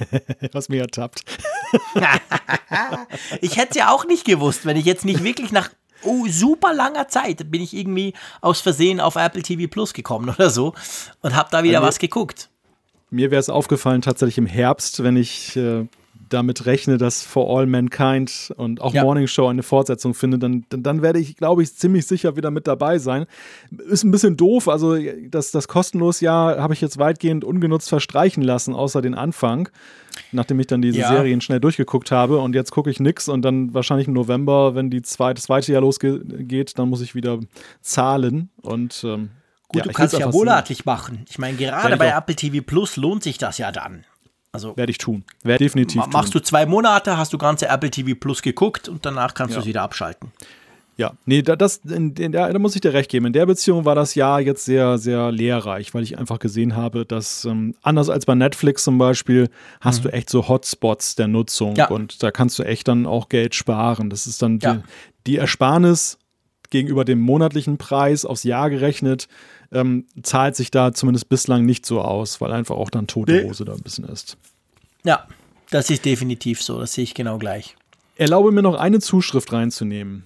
Was 0.52 0.68
mir 0.68 0.82
ertappt. 0.82 1.22
ich 3.40 3.56
hätte 3.56 3.70
es 3.70 3.76
ja 3.76 3.90
auch 3.90 4.06
nicht 4.06 4.24
gewusst, 4.24 4.66
wenn 4.66 4.76
ich 4.76 4.84
jetzt 4.84 5.04
nicht 5.04 5.22
wirklich 5.22 5.52
nach 5.52 5.70
oh, 6.02 6.26
super 6.28 6.72
langer 6.72 7.08
Zeit 7.08 7.50
bin 7.50 7.62
ich 7.62 7.74
irgendwie 7.74 8.14
aus 8.40 8.60
Versehen 8.60 9.00
auf 9.00 9.16
Apple 9.16 9.42
TV 9.42 9.68
Plus 9.68 9.92
gekommen 9.92 10.28
oder 10.36 10.50
so 10.50 10.74
und 11.22 11.34
habe 11.34 11.48
da 11.50 11.62
wieder 11.62 11.78
also, 11.78 11.88
was 11.88 11.98
geguckt. 11.98 12.48
Mir 13.10 13.30
wäre 13.30 13.40
es 13.40 13.48
aufgefallen 13.48 14.02
tatsächlich 14.02 14.38
im 14.38 14.46
Herbst, 14.46 15.02
wenn 15.02 15.16
ich 15.16 15.56
äh, 15.56 15.86
damit 16.28 16.66
rechne, 16.66 16.98
dass 16.98 17.22
For 17.22 17.48
All 17.48 17.66
Mankind 17.66 18.52
und 18.56 18.80
auch 18.80 18.94
ja. 18.94 19.02
Morning 19.02 19.26
Show 19.26 19.48
eine 19.48 19.62
Fortsetzung 19.62 20.14
findet, 20.14 20.42
dann, 20.42 20.64
dann, 20.68 21.02
werde 21.02 21.18
ich, 21.18 21.36
glaube 21.36 21.62
ich, 21.62 21.74
ziemlich 21.74 22.06
sicher 22.06 22.36
wieder 22.36 22.50
mit 22.50 22.66
dabei 22.66 22.98
sein. 22.98 23.26
Ist 23.88 24.04
ein 24.04 24.10
bisschen 24.10 24.36
doof, 24.36 24.68
also 24.68 24.96
das, 25.28 25.50
das 25.50 25.68
kostenlos 25.68 26.20
Jahr 26.20 26.58
habe 26.58 26.74
ich 26.74 26.80
jetzt 26.80 26.98
weitgehend 26.98 27.44
ungenutzt 27.44 27.88
verstreichen 27.88 28.42
lassen, 28.42 28.74
außer 28.74 29.02
den 29.02 29.14
Anfang, 29.14 29.68
nachdem 30.32 30.60
ich 30.60 30.66
dann 30.66 30.82
diese 30.82 30.98
ja. 30.98 31.08
Serien 31.08 31.40
schnell 31.40 31.60
durchgeguckt 31.60 32.10
habe 32.10 32.38
und 32.38 32.54
jetzt 32.54 32.70
gucke 32.70 32.90
ich 32.90 33.00
nichts 33.00 33.28
und 33.28 33.42
dann 33.42 33.74
wahrscheinlich 33.74 34.08
im 34.08 34.14
November, 34.14 34.74
wenn 34.74 34.90
die 34.90 35.02
zweite, 35.02 35.34
das 35.34 35.44
zweite 35.44 35.72
Jahr 35.72 35.82
losgeht, 35.82 36.78
dann 36.78 36.88
muss 36.88 37.00
ich 37.00 37.14
wieder 37.14 37.40
zahlen 37.80 38.50
und 38.62 39.02
ähm, 39.04 39.30
Gut, 39.68 39.80
ja, 39.80 39.84
du 39.84 39.92
kannst 39.92 40.18
ja 40.18 40.30
monatlich 40.30 40.86
machen. 40.86 41.26
Ich 41.28 41.38
meine, 41.38 41.58
gerade 41.58 41.98
bei 41.98 42.08
Apple 42.08 42.34
TV 42.34 42.64
Plus 42.64 42.96
lohnt 42.96 43.22
sich 43.22 43.36
das 43.36 43.58
ja 43.58 43.70
dann. 43.70 44.04
Also 44.52 44.76
werde 44.76 44.90
ich 44.90 44.98
tun. 44.98 45.24
Werde 45.42 45.64
definitiv 45.64 46.00
ma 46.02 46.08
Machst 46.08 46.34
du 46.34 46.40
zwei 46.40 46.66
Monate, 46.66 47.16
hast 47.16 47.32
du 47.32 47.38
ganze 47.38 47.68
Apple 47.68 47.90
TV 47.90 48.14
Plus 48.18 48.42
geguckt 48.42 48.88
und 48.88 49.04
danach 49.04 49.34
kannst 49.34 49.52
ja. 49.52 49.58
du 49.58 49.62
es 49.62 49.66
wieder 49.66 49.82
abschalten. 49.82 50.32
Ja, 50.98 51.12
nee, 51.26 51.42
das, 51.42 51.76
in, 51.76 52.14
in 52.14 52.32
der, 52.32 52.52
da 52.52 52.58
muss 52.58 52.74
ich 52.74 52.80
dir 52.80 52.92
recht 52.92 53.08
geben. 53.08 53.26
In 53.26 53.32
der 53.32 53.46
Beziehung 53.46 53.84
war 53.84 53.94
das 53.94 54.16
Jahr 54.16 54.40
jetzt 54.40 54.64
sehr, 54.64 54.98
sehr 54.98 55.30
lehrreich, 55.30 55.94
weil 55.94 56.02
ich 56.02 56.18
einfach 56.18 56.40
gesehen 56.40 56.74
habe, 56.74 57.06
dass 57.06 57.44
ähm, 57.44 57.76
anders 57.82 58.10
als 58.10 58.26
bei 58.26 58.34
Netflix 58.34 58.82
zum 58.82 58.98
Beispiel, 58.98 59.48
hast 59.80 60.00
mhm. 60.00 60.08
du 60.08 60.12
echt 60.12 60.28
so 60.28 60.48
Hotspots 60.48 61.14
der 61.14 61.28
Nutzung 61.28 61.76
ja. 61.76 61.86
und 61.86 62.20
da 62.24 62.32
kannst 62.32 62.58
du 62.58 62.64
echt 62.64 62.88
dann 62.88 63.06
auch 63.06 63.28
Geld 63.28 63.54
sparen. 63.54 64.10
Das 64.10 64.26
ist 64.26 64.42
dann 64.42 64.58
ja. 64.60 64.74
die, 64.74 64.82
die 65.28 65.36
Ersparnis 65.36 66.18
gegenüber 66.70 67.04
dem 67.04 67.20
monatlichen 67.20 67.78
Preis 67.78 68.24
aufs 68.24 68.42
Jahr 68.42 68.68
gerechnet 68.68 69.28
ähm, 69.72 70.06
zahlt 70.22 70.56
sich 70.56 70.70
da 70.70 70.92
zumindest 70.92 71.28
bislang 71.28 71.64
nicht 71.64 71.86
so 71.86 72.00
aus, 72.00 72.40
weil 72.40 72.52
einfach 72.52 72.76
auch 72.76 72.90
dann 72.90 73.06
tote 73.06 73.44
Hose 73.44 73.64
da 73.64 73.74
ein 73.74 73.82
bisschen 73.82 74.04
ist. 74.04 74.36
Ja, 75.04 75.26
das 75.70 75.90
ist 75.90 76.04
definitiv 76.04 76.62
so. 76.62 76.80
Das 76.80 76.94
sehe 76.94 77.04
ich 77.04 77.14
genau 77.14 77.38
gleich. 77.38 77.76
Erlaube 78.16 78.50
mir 78.52 78.62
noch 78.62 78.74
eine 78.74 79.00
Zuschrift 79.00 79.52
reinzunehmen. 79.52 80.24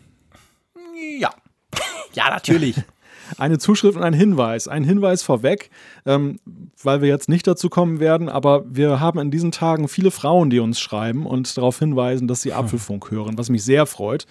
Ja. 1.19 1.31
ja, 2.14 2.31
natürlich. 2.31 2.77
eine 3.39 3.59
Zuschrift 3.59 3.97
und 3.97 4.02
ein 4.02 4.14
Hinweis. 4.14 4.69
Ein 4.69 4.85
Hinweis 4.85 5.23
vorweg, 5.23 5.70
ähm, 6.06 6.39
weil 6.82 7.02
wir 7.02 7.09
jetzt 7.09 7.28
nicht 7.28 7.47
dazu 7.47 7.69
kommen 7.69 8.01
werden, 8.01 8.28
aber 8.28 8.64
wir 8.69 9.01
haben 9.01 9.19
in 9.19 9.31
diesen 9.31 9.52
Tagen 9.52 9.89
viele 9.89 10.10
Frauen, 10.10 10.51
die 10.51 10.60
uns 10.60 10.81
schreiben 10.81 11.27
und 11.27 11.56
darauf 11.56 11.78
hinweisen, 11.78 12.28
dass 12.28 12.43
sie 12.43 12.51
hm. 12.51 12.59
Apfelfunk 12.59 13.10
hören, 13.10 13.39
was 13.39 13.51
mich 13.51 13.64
sehr 13.64 13.86
freut. 13.86 14.27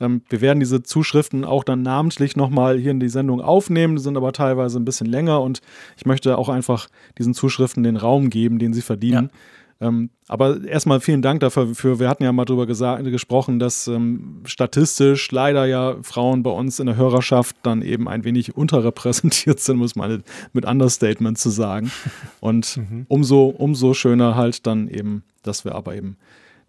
Ähm, 0.00 0.22
wir 0.28 0.40
werden 0.40 0.60
diese 0.60 0.82
Zuschriften 0.82 1.44
auch 1.44 1.64
dann 1.64 1.82
namentlich 1.82 2.36
nochmal 2.36 2.78
hier 2.78 2.90
in 2.90 3.00
die 3.00 3.08
Sendung 3.08 3.40
aufnehmen, 3.40 3.98
sind 3.98 4.16
aber 4.16 4.32
teilweise 4.32 4.78
ein 4.78 4.84
bisschen 4.84 5.06
länger 5.06 5.40
und 5.40 5.60
ich 5.96 6.06
möchte 6.06 6.38
auch 6.38 6.48
einfach 6.48 6.88
diesen 7.18 7.34
Zuschriften 7.34 7.82
den 7.82 7.96
Raum 7.96 8.30
geben, 8.30 8.58
den 8.58 8.72
sie 8.72 8.82
verdienen. 8.82 9.30
Ja. 9.32 9.38
Ähm, 9.80 10.10
aber 10.28 10.64
erstmal 10.64 11.00
vielen 11.00 11.20
Dank 11.20 11.40
dafür. 11.40 11.98
Wir 11.98 12.08
hatten 12.08 12.22
ja 12.22 12.32
mal 12.32 12.44
darüber 12.44 12.66
gesprochen, 12.66 13.58
dass 13.58 13.88
ähm, 13.88 14.40
statistisch 14.44 15.30
leider 15.30 15.66
ja 15.66 15.96
Frauen 16.02 16.42
bei 16.42 16.50
uns 16.50 16.78
in 16.78 16.86
der 16.86 16.96
Hörerschaft 16.96 17.56
dann 17.62 17.82
eben 17.82 18.08
ein 18.08 18.24
wenig 18.24 18.56
unterrepräsentiert 18.56 19.60
sind, 19.60 19.76
muss 19.78 19.96
man 19.96 20.22
mit 20.52 20.64
Understatement 20.64 21.38
zu 21.38 21.50
sagen. 21.50 21.90
Und 22.40 22.76
mhm. 22.76 23.06
umso, 23.08 23.46
umso 23.46 23.94
schöner 23.94 24.36
halt 24.36 24.66
dann 24.66 24.88
eben, 24.88 25.24
dass 25.42 25.64
wir 25.64 25.74
aber 25.74 25.94
eben 25.94 26.16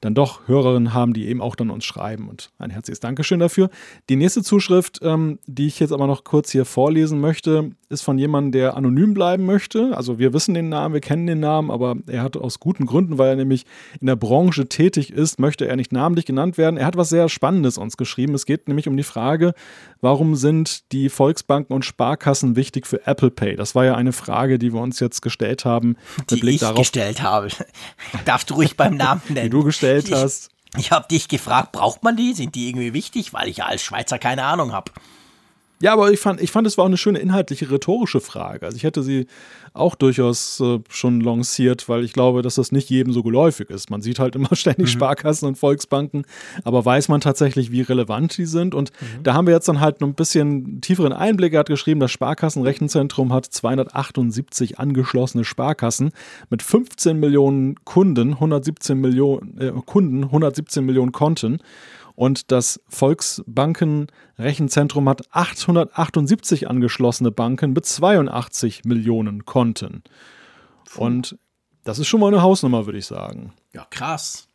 dann 0.02 0.14
doch 0.14 0.48
Hörerinnen 0.48 0.94
haben, 0.94 1.14
die 1.14 1.28
eben 1.28 1.42
auch 1.42 1.56
dann 1.56 1.70
uns 1.70 1.86
schreiben. 1.86 2.30
Und 2.30 2.52
ein 2.58 2.70
herzliches 2.70 3.00
Dankeschön 3.00 3.40
dafür. 3.40 3.70
Die 4.10 4.16
nächste 4.16 4.44
Zuschrift, 4.44 5.00
ähm, 5.02 5.40
die 5.48 5.68
ich 5.68 5.80
jetzt 5.80 5.92
aber 5.92 6.08
noch 6.08 6.24
kurz 6.24 6.52
hier 6.52 6.66
vorlesen 6.66 7.20
möchte, 7.20 7.72
ist 7.90 8.02
von 8.02 8.18
jemandem, 8.18 8.52
der 8.52 8.76
anonym 8.76 9.14
bleiben 9.14 9.46
möchte. 9.46 9.96
Also 9.96 10.20
wir 10.20 10.34
wissen 10.34 10.54
den 10.54 10.70
Namen, 10.70 10.94
wir 10.94 11.02
kennen 11.02 11.28
den 11.28 11.40
Namen, 11.40 11.72
aber 11.72 11.96
er 12.08 12.24
hat 12.24 12.36
aus 12.36 12.60
guten 12.60 12.86
Gründen, 12.86 13.18
weil 13.18 13.30
er 13.30 13.36
nämlich 13.36 13.66
in 14.02 14.08
der 14.08 14.16
Branche 14.16 14.68
tätig 14.68 15.12
ist, 15.12 15.40
möchte 15.40 15.68
er 15.68 15.76
nicht 15.76 15.92
namentlich 15.92 16.26
genannt 16.26 16.58
werden. 16.58 16.78
Er 16.78 16.86
hat 16.86 16.98
was 16.98 17.10
sehr 17.10 17.30
Spannendes 17.30 17.78
uns 17.78 17.98
geschrieben. 17.98 18.34
Es 18.34 18.46
geht 18.46 18.68
nämlich 18.68 18.88
um 18.88 18.98
die 18.98 19.04
Frage, 19.04 19.54
warum 20.02 20.36
sind 20.36 20.92
die 20.92 21.10
Volksbanken 21.10 21.76
und 21.76 21.86
Sparkassen 21.86 22.56
wichtig 22.56 22.88
für 22.88 23.06
Apple 23.06 23.32
Pay? 23.32 23.56
Das 23.56 23.76
war 23.76 23.86
ja 23.86 23.96
eine 23.96 24.12
Frage, 24.12 24.60
die 24.60 24.74
wir 24.74 24.82
uns 24.82 25.00
jetzt 25.00 25.22
gestellt 25.22 25.66
haben. 25.66 25.96
Die 26.30 26.36
Blick 26.36 26.56
ich 26.56 26.62
darauf, 26.62 26.80
gestellt 26.80 27.22
habe. 27.22 27.48
Darfst 28.26 28.50
du 28.50 28.56
ruhig 28.56 28.76
beim 28.76 28.98
Namen 28.98 29.22
nennen. 29.30 29.44
Die 29.44 29.50
du 29.50 29.64
gestellt 29.64 29.95
ich, 30.04 30.14
hast. 30.14 30.50
Ich 30.78 30.92
habe 30.92 31.08
dich 31.08 31.28
gefragt, 31.28 31.72
braucht 31.72 32.04
man 32.04 32.18
die? 32.18 32.34
Sind 32.34 32.56
die 32.56 32.68
irgendwie 32.68 32.94
wichtig? 32.94 33.34
Weil 33.34 33.48
ich 33.48 33.58
ja 33.58 33.66
als 33.66 33.82
Schweizer 33.82 34.20
keine 34.20 34.44
Ahnung 34.44 34.74
habe. 34.74 34.92
Ja, 35.82 35.94
aber 35.94 36.12
ich 36.12 36.20
fand, 36.20 36.42
ich 36.42 36.52
fand, 36.52 36.66
es 36.68 36.78
war 36.78 36.84
auch 36.84 36.90
eine 36.90 36.98
schöne 36.98 37.20
inhaltliche 37.20 37.70
rhetorische 37.70 38.22
Frage. 38.22 38.66
Also 38.66 38.78
ich 38.78 38.84
hätte 38.84 39.04
sie 39.04 39.28
auch 39.74 39.96
durchaus 39.96 40.62
äh, 40.62 40.80
schon 40.90 41.20
lanciert, 41.20 41.90
weil 41.90 42.06
ich 42.06 42.14
glaube, 42.14 42.42
dass 42.42 42.56
das 42.56 42.72
nicht 42.72 42.90
jedem 42.90 43.12
so 43.12 43.24
geläufig 43.24 43.70
ist. 43.70 43.90
Man 43.90 44.02
sieht 44.02 44.20
halt 44.20 44.36
immer 44.36 44.50
ständig 44.56 44.88
mhm. 44.88 44.92
Sparkassen 44.92 45.48
und 45.50 45.58
Volksbanken, 45.58 46.24
aber 46.64 46.86
weiß 46.86 47.10
man 47.10 47.20
tatsächlich, 47.20 47.72
wie 47.72 47.82
relevant 47.82 48.38
die 48.38 48.46
sind? 48.46 48.74
Und 48.74 48.92
mhm. 49.02 49.24
da 49.24 49.34
haben 49.34 49.48
wir 49.48 49.54
jetzt 49.54 49.68
dann 49.68 49.82
halt 49.82 50.00
noch 50.00 50.08
ein 50.08 50.14
bisschen 50.14 50.80
tieferen 50.80 51.12
Einblick. 51.12 51.54
Er 51.54 51.60
hat 51.60 51.68
geschrieben, 51.68 52.00
das 52.00 52.12
Sparkassenrechenzentrum 52.12 53.34
hat 53.34 53.46
278 53.46 54.80
angeschlossene 54.80 55.44
Sparkassen 55.44 56.12
mit 56.50 56.62
15 56.62 57.20
Millionen 57.20 57.84
Kunden, 57.84 58.34
117 58.34 59.00
Millionen 59.00 59.60
äh, 59.60 59.74
Kunden, 59.86 60.24
117 60.24 60.86
Millionen 60.86 61.12
Konten. 61.12 61.60
Und 62.16 62.52
das 62.52 62.82
Volksbankenrechenzentrum 62.88 65.10
hat 65.10 65.24
878 65.32 66.70
angeschlossene 66.70 67.32
Banken 67.32 67.74
mit 67.74 67.86
82 67.86 68.86
Millionen 68.86 69.46
Konten. 69.46 70.04
Und 70.96 71.38
das 71.84 72.00
ist 72.00 72.08
schon 72.08 72.22
mal 72.22 72.28
eine 72.28 72.42
Hausnummer, 72.42 72.86
würde 72.86 73.00
ich 73.00 73.06
sagen. 73.06 73.52
Ja, 73.74 73.86
krass. 73.90 74.48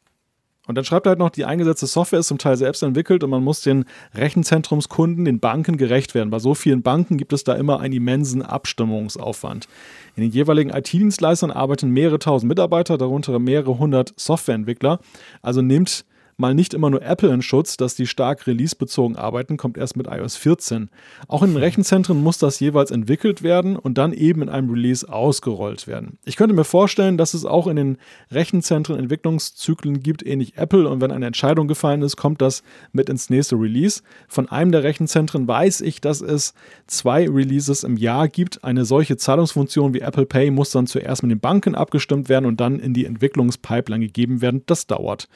Und 0.67 0.77
dann 0.77 0.85
schreibt 0.85 1.07
er 1.07 1.11
halt 1.11 1.19
noch, 1.19 1.31
die 1.31 1.45
eingesetzte 1.45 1.87
Software 1.87 2.21
ist 2.21 2.29
zum 2.29 2.39
Teil 2.39 2.57
selbst 2.57 2.85
entwickelt 2.85 3.25
und 3.25 3.31
man 3.31 3.43
muss 3.43 3.61
den 3.61 3.87
Rechenzentrumskunden, 4.15 5.25
den 5.25 5.41
Banken 5.41 5.77
gerecht 5.77 6.15
werden. 6.15 6.31
Bei 6.31 6.39
so 6.39 6.55
vielen 6.55 6.83
Banken 6.83 7.17
gibt 7.17 7.33
es 7.33 7.43
da 7.43 7.55
immer 7.55 7.81
einen 7.81 7.95
immensen 7.95 8.43
Abstimmungsaufwand. 8.43 9.67
In 10.15 10.23
den 10.23 10.31
jeweiligen 10.31 10.71
IT-Dienstleistern 10.71 11.51
arbeiten 11.51 11.91
mehrere 11.91 12.21
tausend 12.21 12.49
Mitarbeiter, 12.49 12.99
darunter 12.99 13.37
mehrere 13.41 13.79
hundert 13.79 14.15
Softwareentwickler. 14.17 15.01
Also 15.43 15.61
nimmt 15.61 16.05
mal 16.41 16.55
nicht 16.55 16.75
immer 16.75 16.91
nur 16.91 17.03
Apple 17.03 17.33
in 17.33 17.43
Schutz, 17.43 17.77
dass 17.77 17.95
die 17.95 18.07
stark 18.07 18.47
releasebezogen 18.47 19.17
arbeiten, 19.17 19.57
kommt 19.57 19.79
erst 19.79 19.97
mit 19.97 20.09
iOS 20.09 20.37
14. 20.37 20.91
Auch 21.29 21.43
in 21.43 21.51
den 21.51 21.59
Rechenzentren 21.59 22.23
muss 22.23 22.39
das 22.39 22.59
jeweils 22.59 22.91
entwickelt 22.91 23.43
werden 23.43 23.77
und 23.77 23.99
dann 23.99 24.13
eben 24.13 24.43
in 24.43 24.49
einem 24.49 24.71
Release 24.71 25.09
ausgerollt 25.09 25.87
werden. 25.87 26.19
Ich 26.25 26.37
könnte 26.37 26.55
mir 26.55 26.65
vorstellen, 26.65 27.17
dass 27.17 27.35
es 27.35 27.45
auch 27.45 27.67
in 27.67 27.77
den 27.77 27.99
Rechenzentren 28.31 28.99
Entwicklungszyklen 28.99 30.03
gibt, 30.03 30.27
ähnlich 30.27 30.57
Apple, 30.57 30.89
und 30.89 31.01
wenn 31.01 31.13
eine 31.13 31.27
Entscheidung 31.27 31.69
gefallen 31.69 32.03
ist, 32.03 32.17
kommt 32.17 32.41
das 32.41 32.63
mit 32.93 33.09
ins 33.09 33.31
nächste 33.31 33.57
Release. 33.57 34.03
Von 34.27 34.49
einem 34.49 34.73
der 34.73 34.83
Rechenzentren 34.83 35.47
weiß 35.47 35.83
ich, 35.83 36.01
dass 36.01 36.21
es 36.21 36.55
zwei 36.87 37.29
Releases 37.29 37.85
im 37.85 37.97
Jahr 37.97 38.29
gibt. 38.29 38.65
Eine 38.65 38.85
solche 38.85 39.17
Zahlungsfunktion 39.17 39.95
wie 39.95 40.01
Apple 40.01 40.27
Pay 40.27 40.51
muss 40.51 40.71
dann 40.71 40.87
zuerst 40.87 41.23
mit 41.23 41.31
den 41.31 41.41
Banken 41.41 41.75
abgestimmt 41.75 42.29
werden 42.29 42.47
und 42.47 42.61
dann 42.61 42.79
in 42.79 42.95
die 42.95 43.05
Entwicklungspipeline 43.05 44.07
gegeben 44.07 44.41
werden. 44.41 44.63
Das 44.67 44.87
dauert. 44.87 45.29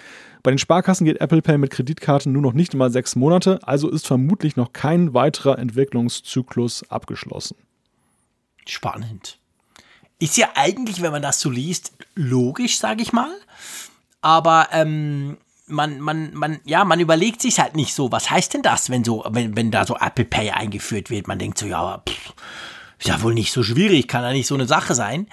Bei 0.44 0.50
den 0.50 0.58
Sparkassen 0.58 1.06
geht 1.06 1.22
Apple 1.22 1.40
Pay 1.40 1.56
mit 1.56 1.70
Kreditkarten 1.70 2.30
nur 2.30 2.42
noch 2.42 2.52
nicht 2.52 2.74
mal 2.74 2.90
sechs 2.90 3.16
Monate, 3.16 3.60
also 3.62 3.88
ist 3.88 4.06
vermutlich 4.06 4.56
noch 4.56 4.74
kein 4.74 5.14
weiterer 5.14 5.58
Entwicklungszyklus 5.58 6.90
abgeschlossen. 6.90 7.56
Spannend. 8.66 9.38
Ist 10.18 10.36
ja 10.36 10.48
eigentlich, 10.54 11.00
wenn 11.00 11.12
man 11.12 11.22
das 11.22 11.40
so 11.40 11.48
liest, 11.48 11.94
logisch, 12.14 12.78
sage 12.78 13.00
ich 13.00 13.14
mal. 13.14 13.30
Aber 14.20 14.68
ähm, 14.72 15.38
man, 15.66 15.98
man, 16.00 16.34
man, 16.34 16.60
ja, 16.66 16.84
man 16.84 17.00
überlegt 17.00 17.40
sich 17.40 17.58
halt 17.58 17.74
nicht 17.74 17.94
so, 17.94 18.12
was 18.12 18.30
heißt 18.30 18.52
denn 18.52 18.62
das, 18.62 18.90
wenn 18.90 19.02
so, 19.02 19.24
wenn, 19.30 19.56
wenn 19.56 19.70
da 19.70 19.86
so 19.86 19.96
Apple 19.96 20.26
Pay 20.26 20.50
eingeführt 20.50 21.08
wird? 21.08 21.26
Man 21.26 21.38
denkt 21.38 21.56
so, 21.56 21.64
ja, 21.64 22.02
pff, 22.06 22.34
ist 22.98 23.08
ja 23.08 23.22
wohl 23.22 23.32
nicht 23.32 23.50
so 23.50 23.62
schwierig, 23.62 24.08
kann 24.08 24.22
ja 24.22 24.32
nicht 24.32 24.46
so 24.46 24.54
eine 24.54 24.66
Sache 24.66 24.94
sein. 24.94 25.26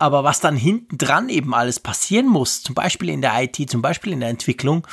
Aber 0.00 0.24
was 0.24 0.40
dann 0.40 0.56
hinten 0.56 0.96
dran 0.96 1.28
eben 1.28 1.54
alles 1.54 1.78
passieren 1.78 2.26
muss, 2.26 2.62
zum 2.62 2.74
Beispiel 2.74 3.10
in 3.10 3.20
der 3.20 3.34
IT, 3.42 3.70
zum 3.70 3.82
Beispiel 3.82 4.14
in 4.14 4.20
der 4.20 4.30
Entwicklung, 4.30 4.86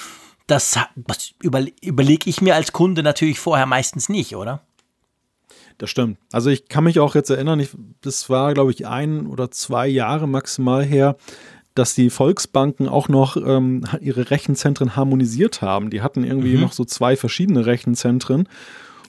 das, 0.47 0.77
das 0.95 1.33
über, 1.41 1.65
überlege 1.81 2.29
ich 2.29 2.41
mir 2.41 2.55
als 2.55 2.73
Kunde 2.73 3.03
natürlich 3.03 3.39
vorher 3.39 3.65
meistens 3.65 4.09
nicht, 4.09 4.35
oder? 4.35 4.63
Das 5.77 5.89
stimmt. 5.89 6.17
Also 6.33 6.49
ich 6.49 6.67
kann 6.67 6.83
mich 6.83 6.99
auch 6.99 7.15
jetzt 7.15 7.29
erinnern, 7.29 7.61
ich, 7.61 7.69
das 8.01 8.29
war, 8.29 8.53
glaube 8.53 8.71
ich, 8.71 8.85
ein 8.85 9.27
oder 9.27 9.49
zwei 9.49 9.87
Jahre 9.87 10.27
maximal 10.27 10.83
her, 10.83 11.15
dass 11.73 11.95
die 11.95 12.09
Volksbanken 12.09 12.89
auch 12.89 13.07
noch 13.07 13.37
ähm, 13.37 13.85
ihre 14.01 14.29
Rechenzentren 14.29 14.97
harmonisiert 14.97 15.61
haben. 15.61 15.89
Die 15.89 16.01
hatten 16.01 16.25
irgendwie 16.25 16.55
mhm. 16.55 16.63
noch 16.63 16.73
so 16.73 16.83
zwei 16.83 17.15
verschiedene 17.15 17.65
Rechenzentren. 17.65 18.49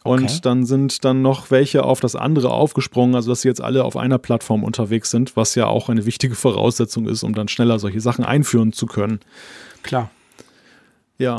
Und 0.05 0.25
okay. 0.25 0.39
dann 0.43 0.65
sind 0.65 1.05
dann 1.05 1.23
noch 1.23 1.51
welche 1.51 1.85
auf 1.85 2.01
das 2.01 2.15
andere 2.15 2.51
aufgesprungen, 2.51 3.15
also 3.15 3.31
dass 3.31 3.43
sie 3.43 3.49
jetzt 3.49 3.61
alle 3.61 3.85
auf 3.85 3.97
einer 3.97 4.19
Plattform 4.19 4.65
unterwegs 4.65 5.11
sind, 5.11 5.37
was 5.37 5.55
ja 5.55 5.67
auch 5.67 5.89
eine 5.89 6.07
wichtige 6.07 6.35
Voraussetzung 6.35 7.07
ist, 7.09 7.23
um 7.23 7.35
dann 7.35 7.49
schneller 7.49 7.79
solche 7.79 8.01
Sachen 8.01 8.25
einführen 8.25 8.73
zu 8.73 8.87
können. 8.87 9.21
Klar. 9.83 10.11
Ja. 11.19 11.37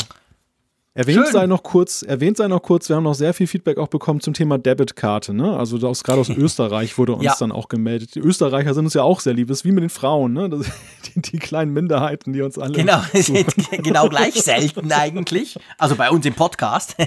Erwähnt 0.99 1.27
sei 1.27 1.47
noch 1.47 1.63
kurz, 1.63 2.01
erwähnt 2.01 2.35
sei 2.35 2.49
noch 2.49 2.61
kurz, 2.61 2.89
wir 2.89 2.97
haben 2.97 3.05
noch 3.05 3.13
sehr 3.13 3.33
viel 3.33 3.47
Feedback 3.47 3.77
auch 3.77 3.87
bekommen 3.87 4.19
zum 4.19 4.33
Thema 4.33 4.57
Debitkarte, 4.57 5.33
ne? 5.33 5.55
Also 5.55 5.77
aus, 5.87 6.03
gerade 6.03 6.19
aus 6.19 6.27
Österreich 6.37 6.97
wurde 6.97 7.13
uns 7.13 7.23
ja. 7.23 7.35
dann 7.39 7.53
auch 7.53 7.69
gemeldet. 7.69 8.15
Die 8.15 8.19
Österreicher 8.19 8.73
sind 8.73 8.83
uns 8.83 8.95
ja 8.95 9.03
auch 9.03 9.21
sehr 9.21 9.31
lieb, 9.31 9.47
das 9.47 9.59
ist 9.59 9.63
wie 9.63 9.71
mit 9.71 9.81
den 9.81 9.89
Frauen, 9.89 10.33
ne? 10.33 10.49
Das, 10.49 10.65
die, 11.15 11.21
die, 11.21 11.39
kleinen 11.39 11.71
Minderheiten, 11.71 12.33
die 12.33 12.41
uns 12.41 12.57
alle. 12.57 12.73
Genau, 12.73 13.01
sind 13.13 13.47
genau 13.81 14.09
gleich 14.09 14.33
selten 14.43 14.91
eigentlich. 14.91 15.57
Also 15.77 15.95
bei 15.95 16.11
uns 16.11 16.25
im 16.25 16.33
Podcast. 16.33 16.97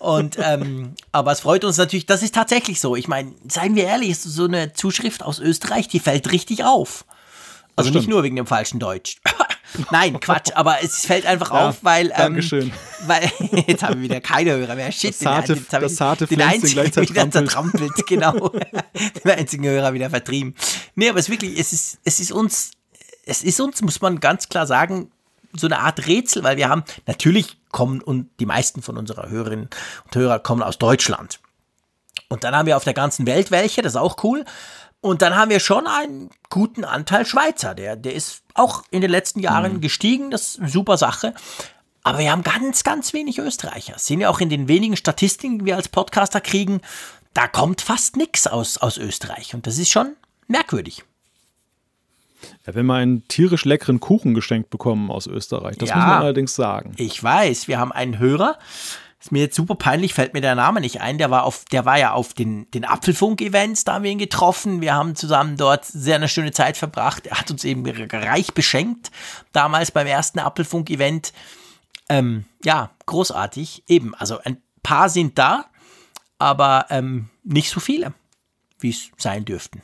Und 0.00 0.36
ähm, 0.42 0.94
aber 1.12 1.30
es 1.30 1.38
freut 1.38 1.64
uns 1.64 1.76
natürlich, 1.76 2.06
das 2.06 2.24
ist 2.24 2.34
tatsächlich 2.34 2.80
so. 2.80 2.96
Ich 2.96 3.06
meine, 3.06 3.30
seien 3.48 3.76
wir 3.76 3.84
ehrlich, 3.84 4.18
so 4.18 4.46
eine 4.46 4.72
Zuschrift 4.72 5.22
aus 5.22 5.38
Österreich, 5.38 5.86
die 5.86 6.00
fällt 6.00 6.32
richtig 6.32 6.64
auf. 6.64 7.04
Also 7.76 7.90
nicht 7.90 8.08
nur 8.08 8.24
wegen 8.24 8.34
dem 8.34 8.46
falschen 8.46 8.80
Deutsch. 8.80 9.20
Nein, 9.90 10.18
Quatsch, 10.20 10.50
aber 10.54 10.82
es 10.82 11.04
fällt 11.04 11.26
einfach 11.26 11.50
ja, 11.52 11.68
auf, 11.68 11.78
weil. 11.82 12.06
Ähm, 12.06 12.16
Dankeschön. 12.16 12.72
Weil, 13.06 13.30
jetzt 13.66 13.82
haben 13.82 13.96
wir 13.96 14.02
wieder 14.02 14.20
keine 14.20 14.52
Hörer 14.52 14.74
mehr. 14.74 14.90
Shit, 14.92 15.10
das 15.10 15.18
zarte, 15.18 15.54
den, 15.54 15.66
das 15.70 15.96
zarte 15.96 16.26
den 16.26 16.42
einzigen 16.42 16.84
wieder 17.08 17.30
zertrampelt, 17.30 17.92
genau. 18.06 18.48
den 18.48 19.30
einzigen 19.30 19.66
Hörer 19.66 19.92
wieder 19.92 20.10
vertrieben. 20.10 20.54
Nee, 20.94 21.08
aber 21.08 21.18
es 21.18 21.26
ist 21.26 21.30
wirklich, 21.30 21.58
es 21.58 21.72
ist, 21.72 21.98
es 22.04 22.20
ist 22.20 22.32
uns, 22.32 22.72
es 23.24 23.42
ist 23.42 23.60
uns, 23.60 23.82
muss 23.82 24.00
man 24.00 24.20
ganz 24.20 24.48
klar 24.48 24.66
sagen, 24.66 25.10
so 25.52 25.66
eine 25.66 25.80
Art 25.80 26.06
Rätsel, 26.06 26.42
weil 26.44 26.56
wir 26.56 26.68
haben, 26.68 26.84
natürlich 27.06 27.56
kommen 27.70 28.00
und 28.00 28.28
die 28.40 28.46
meisten 28.46 28.82
von 28.82 28.96
unserer 28.96 29.28
Hörerinnen 29.28 29.68
und 30.04 30.16
Hörer 30.16 30.38
kommen 30.38 30.62
aus 30.62 30.78
Deutschland. 30.78 31.40
Und 32.28 32.44
dann 32.44 32.54
haben 32.54 32.66
wir 32.66 32.76
auf 32.76 32.84
der 32.84 32.94
ganzen 32.94 33.26
Welt 33.26 33.50
welche, 33.50 33.82
das 33.82 33.92
ist 33.92 33.96
auch 33.96 34.22
cool. 34.22 34.44
Und 35.00 35.22
dann 35.22 35.36
haben 35.36 35.50
wir 35.50 35.60
schon 35.60 35.86
einen 35.86 36.30
guten 36.50 36.84
Anteil 36.84 37.24
Schweizer. 37.24 37.74
Der, 37.74 37.96
der 37.96 38.14
ist 38.14 38.42
auch 38.54 38.82
in 38.90 39.00
den 39.00 39.10
letzten 39.10 39.40
Jahren 39.40 39.74
mhm. 39.74 39.80
gestiegen. 39.80 40.30
Das 40.30 40.48
ist 40.48 40.60
eine 40.60 40.68
super 40.68 40.96
Sache. 40.96 41.34
Aber 42.02 42.18
wir 42.18 42.32
haben 42.32 42.42
ganz, 42.42 42.84
ganz 42.84 43.12
wenig 43.12 43.38
Österreicher. 43.38 43.92
Das 43.94 44.06
sehen 44.06 44.18
wir 44.18 44.30
auch 44.30 44.40
in 44.40 44.48
den 44.48 44.66
wenigen 44.66 44.96
Statistiken, 44.96 45.60
die 45.60 45.64
wir 45.66 45.76
als 45.76 45.88
Podcaster 45.88 46.40
kriegen. 46.40 46.80
Da 47.34 47.46
kommt 47.46 47.80
fast 47.80 48.16
nichts 48.16 48.46
aus, 48.46 48.78
aus 48.78 48.96
Österreich. 48.98 49.54
Und 49.54 49.66
das 49.66 49.78
ist 49.78 49.90
schon 49.90 50.16
merkwürdig. 50.48 51.04
Ja, 52.66 52.74
wenn 52.74 52.86
wir 52.86 52.94
einen 52.94 53.26
tierisch 53.28 53.64
leckeren 53.64 54.00
Kuchen 54.00 54.34
geschenkt 54.34 54.70
bekommen 54.70 55.10
aus 55.10 55.26
Österreich, 55.26 55.76
das 55.76 55.90
ja, 55.90 55.96
muss 55.96 56.04
man 56.06 56.22
allerdings 56.22 56.54
sagen. 56.54 56.94
Ich 56.96 57.22
weiß, 57.22 57.68
wir 57.68 57.78
haben 57.78 57.92
einen 57.92 58.18
Hörer, 58.18 58.58
ist 59.20 59.32
mir 59.32 59.40
jetzt 59.40 59.56
super 59.56 59.74
peinlich, 59.74 60.14
fällt 60.14 60.32
mir 60.32 60.40
der 60.40 60.54
Name 60.54 60.80
nicht 60.80 61.00
ein. 61.00 61.18
Der 61.18 61.30
war 61.30 61.42
auf, 61.42 61.64
der 61.66 61.84
war 61.84 61.98
ja 61.98 62.12
auf 62.12 62.34
den, 62.34 62.70
den 62.70 62.84
Apfelfunk-Events, 62.84 63.84
da 63.84 63.94
haben 63.94 64.04
wir 64.04 64.12
ihn 64.12 64.18
getroffen. 64.18 64.80
Wir 64.80 64.94
haben 64.94 65.16
zusammen 65.16 65.56
dort 65.56 65.84
sehr 65.84 66.16
eine 66.16 66.28
schöne 66.28 66.52
Zeit 66.52 66.76
verbracht. 66.76 67.26
Er 67.26 67.40
hat 67.40 67.50
uns 67.50 67.64
eben 67.64 67.84
reich 67.86 68.54
beschenkt, 68.54 69.10
damals 69.52 69.90
beim 69.90 70.06
ersten 70.06 70.38
Apfelfunk-Event. 70.38 71.32
Ähm, 72.08 72.44
ja, 72.64 72.90
großartig. 73.06 73.82
Eben, 73.88 74.14
also 74.14 74.38
ein 74.38 74.62
paar 74.84 75.08
sind 75.08 75.36
da, 75.36 75.66
aber 76.38 76.86
ähm, 76.90 77.28
nicht 77.42 77.70
so 77.70 77.80
viele, 77.80 78.14
wie 78.78 78.90
es 78.90 79.10
sein 79.16 79.44
dürften. 79.44 79.82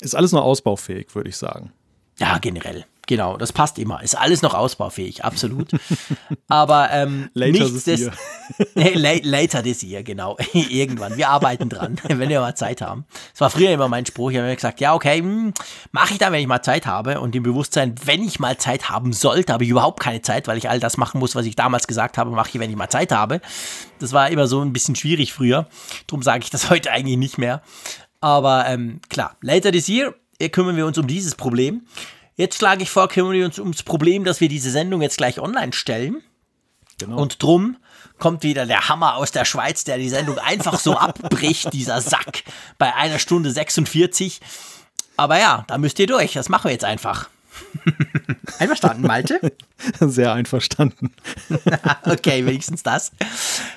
Ist 0.00 0.14
alles 0.14 0.32
noch 0.32 0.44
ausbaufähig, 0.44 1.14
würde 1.14 1.28
ich 1.28 1.36
sagen. 1.36 1.72
Ja, 2.18 2.38
generell. 2.38 2.86
Genau, 3.06 3.36
das 3.36 3.52
passt 3.52 3.78
immer. 3.78 4.02
Ist 4.02 4.18
alles 4.18 4.42
noch 4.42 4.52
ausbaufähig, 4.52 5.24
absolut. 5.24 5.70
Aber 6.48 6.90
ähm, 6.90 7.30
later 7.34 7.64
nichts 7.64 7.84
this 7.84 8.00
year. 8.00 8.12
nee, 8.74 9.20
later 9.22 9.62
this 9.62 9.82
year, 9.84 10.02
genau. 10.02 10.36
Irgendwann. 10.52 11.16
Wir 11.16 11.28
arbeiten 11.28 11.68
dran, 11.68 12.00
wenn 12.02 12.28
wir 12.28 12.40
mal 12.40 12.56
Zeit 12.56 12.80
haben. 12.80 13.04
Das 13.30 13.40
war 13.40 13.50
früher 13.50 13.70
immer 13.70 13.86
mein 13.86 14.06
Spruch. 14.06 14.30
Ich 14.30 14.36
habe 14.38 14.48
mir 14.48 14.56
gesagt, 14.56 14.80
ja, 14.80 14.92
okay, 14.92 15.18
hm, 15.18 15.54
mache 15.92 16.14
ich 16.14 16.18
dann, 16.18 16.32
wenn 16.32 16.40
ich 16.40 16.48
mal 16.48 16.62
Zeit 16.62 16.86
habe. 16.86 17.20
Und 17.20 17.36
im 17.36 17.44
Bewusstsein, 17.44 17.94
wenn 18.04 18.24
ich 18.24 18.40
mal 18.40 18.58
Zeit 18.58 18.90
haben 18.90 19.12
sollte, 19.12 19.52
habe 19.52 19.62
ich 19.62 19.70
überhaupt 19.70 20.00
keine 20.00 20.22
Zeit, 20.22 20.48
weil 20.48 20.58
ich 20.58 20.68
all 20.68 20.80
das 20.80 20.96
machen 20.96 21.20
muss, 21.20 21.36
was 21.36 21.46
ich 21.46 21.54
damals 21.54 21.86
gesagt 21.86 22.18
habe, 22.18 22.32
mache 22.32 22.50
ich, 22.52 22.58
wenn 22.58 22.70
ich 22.70 22.76
mal 22.76 22.90
Zeit 22.90 23.12
habe. 23.12 23.40
Das 24.00 24.12
war 24.12 24.30
immer 24.30 24.48
so 24.48 24.60
ein 24.62 24.72
bisschen 24.72 24.96
schwierig 24.96 25.32
früher. 25.32 25.68
Darum 26.08 26.22
sage 26.24 26.42
ich 26.42 26.50
das 26.50 26.70
heute 26.70 26.90
eigentlich 26.90 27.18
nicht 27.18 27.38
mehr. 27.38 27.62
Aber 28.20 28.66
ähm, 28.66 29.00
klar, 29.08 29.36
later 29.42 29.70
this 29.70 29.88
year 29.88 30.12
kümmern 30.50 30.76
wir 30.76 30.86
uns 30.86 30.98
um 30.98 31.06
dieses 31.06 31.36
Problem. 31.36 31.82
Jetzt 32.36 32.58
schlage 32.58 32.82
ich 32.82 32.90
vor, 32.90 33.08
kümmern 33.08 33.32
wir 33.32 33.46
uns 33.46 33.58
ums 33.58 33.82
Problem, 33.82 34.24
dass 34.24 34.40
wir 34.40 34.48
diese 34.48 34.70
Sendung 34.70 35.02
jetzt 35.02 35.16
gleich 35.16 35.40
online 35.40 35.72
stellen. 35.72 36.22
Genau. 36.98 37.18
Und 37.18 37.42
drum 37.42 37.76
kommt 38.18 38.42
wieder 38.42 38.66
der 38.66 38.88
Hammer 38.88 39.16
aus 39.16 39.32
der 39.32 39.44
Schweiz, 39.44 39.84
der 39.84 39.98
die 39.98 40.08
Sendung 40.08 40.38
einfach 40.44 40.78
so 40.78 40.96
abbricht, 40.96 41.72
dieser 41.72 42.00
Sack, 42.00 42.44
bei 42.78 42.94
einer 42.94 43.18
Stunde 43.18 43.50
46. 43.50 44.40
Aber 45.16 45.38
ja, 45.38 45.64
da 45.66 45.78
müsst 45.78 45.98
ihr 45.98 46.06
durch. 46.06 46.34
Das 46.34 46.48
machen 46.48 46.64
wir 46.64 46.72
jetzt 46.72 46.84
einfach. 46.84 47.28
Einverstanden, 48.58 49.02
Malte? 49.02 49.40
Sehr 50.00 50.32
einverstanden. 50.32 51.12
okay, 52.04 52.44
wenigstens 52.46 52.82
das. 52.82 53.12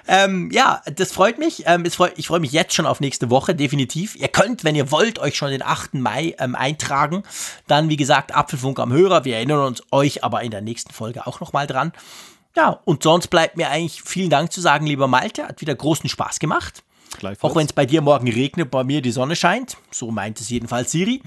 Ähm, 0.08 0.50
ja, 0.52 0.82
das 0.96 1.12
freut 1.12 1.38
mich. 1.38 1.64
Ähm, 1.66 1.86
freu, 1.86 2.10
ich 2.16 2.28
freue 2.28 2.40
mich 2.40 2.52
jetzt 2.52 2.74
schon 2.74 2.86
auf 2.86 3.00
nächste 3.00 3.30
Woche, 3.30 3.56
definitiv. 3.56 4.16
Ihr 4.16 4.30
könnt, 4.30 4.64
wenn 4.64 4.76
ihr 4.76 4.92
wollt, 4.92 5.20
euch 5.20 5.36
schon 5.36 5.52
den 5.52 5.62
8. 5.62 5.96
Mai 5.96 6.36
ähm, 6.40 6.56
eintragen. 6.56 7.24
Dann, 7.68 7.90
wie 7.90 7.98
gesagt, 7.98 8.34
Apfelfunk 8.34 8.80
am 8.80 8.92
Hörer. 8.92 9.26
Wir 9.26 9.36
erinnern 9.36 9.66
uns 9.66 9.84
euch 9.92 10.24
aber 10.24 10.42
in 10.42 10.52
der 10.52 10.62
nächsten 10.62 10.94
Folge 10.94 11.28
auch 11.28 11.40
nochmal 11.40 11.68
dran. 11.68 11.92
Ja, 12.56 12.80
und 12.86 13.04
sonst 13.04 13.28
bleibt 13.28 13.58
mir 13.58 13.70
eigentlich 13.70 14.02
vielen 14.02 14.30
Dank 14.30 14.52
zu 14.52 14.62
sagen, 14.62 14.86
lieber 14.86 15.08
Malte. 15.08 15.48
Hat 15.48 15.62
wieder 15.62 15.76
großen 15.76 16.10
Spaß 16.10 16.40
gemacht. 16.40 16.84
Auch 17.42 17.56
wenn 17.56 17.66
es 17.66 17.74
bei 17.74 17.86
dir 17.86 18.02
morgen 18.02 18.30
regnet, 18.30 18.72
bei 18.72 18.84
mir 18.84 19.02
die 19.02 19.12
Sonne 19.12 19.36
scheint. 19.36 19.78
So 19.92 20.12
meint 20.12 20.40
es 20.40 20.50
jedenfalls 20.50 20.92
Siri. 20.92 21.22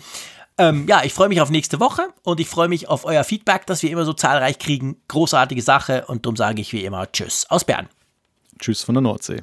Ähm, 0.63 0.87
ja, 0.87 1.03
ich 1.03 1.13
freue 1.13 1.29
mich 1.29 1.41
auf 1.41 1.51
nächste 1.51 1.81
Woche 1.81 2.11
und 2.23 2.39
ich 2.39 2.49
freue 2.49 2.69
mich 2.69 2.89
auf 2.89 3.05
euer 3.05 3.25
Feedback, 3.25 3.67
das 3.67 3.83
wir 3.83 3.91
immer 3.91 4.05
so 4.05 4.13
zahlreich 4.13 4.61
kriegen. 4.61 4.97
Großartige 5.09 5.61
Sache 5.61 6.05
und 6.07 6.25
darum 6.25 6.37
sage 6.37 6.61
ich 6.61 6.73
wie 6.73 6.85
immer 6.85 7.11
Tschüss 7.11 7.47
aus 7.49 7.65
Bern. 7.65 7.89
Tschüss 8.61 8.85
von 8.85 8.95
der 8.95 9.03
Nordsee. 9.03 9.43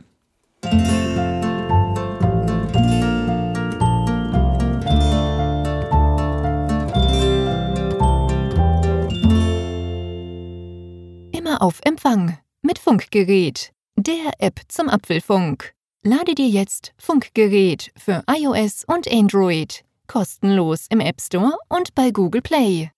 Immer 11.34 11.62
auf 11.62 11.82
Empfang 11.84 12.38
mit 12.62 12.80
Funkgerät, 12.80 13.74
der 13.98 14.32
App 14.38 14.62
zum 14.70 14.88
Apfelfunk. 14.88 15.74
Lade 16.02 16.34
dir 16.34 16.48
jetzt 16.48 16.94
Funkgerät 16.98 17.91
für 17.98 18.24
iOS 18.30 18.86
und 18.86 19.06
Android 19.12 19.84
kostenlos 20.10 20.88
im 20.90 20.99
App 20.99 21.22
Store 21.22 21.53
und 21.69 21.95
bei 21.95 22.11
Google 22.11 22.41
Play. 22.41 22.91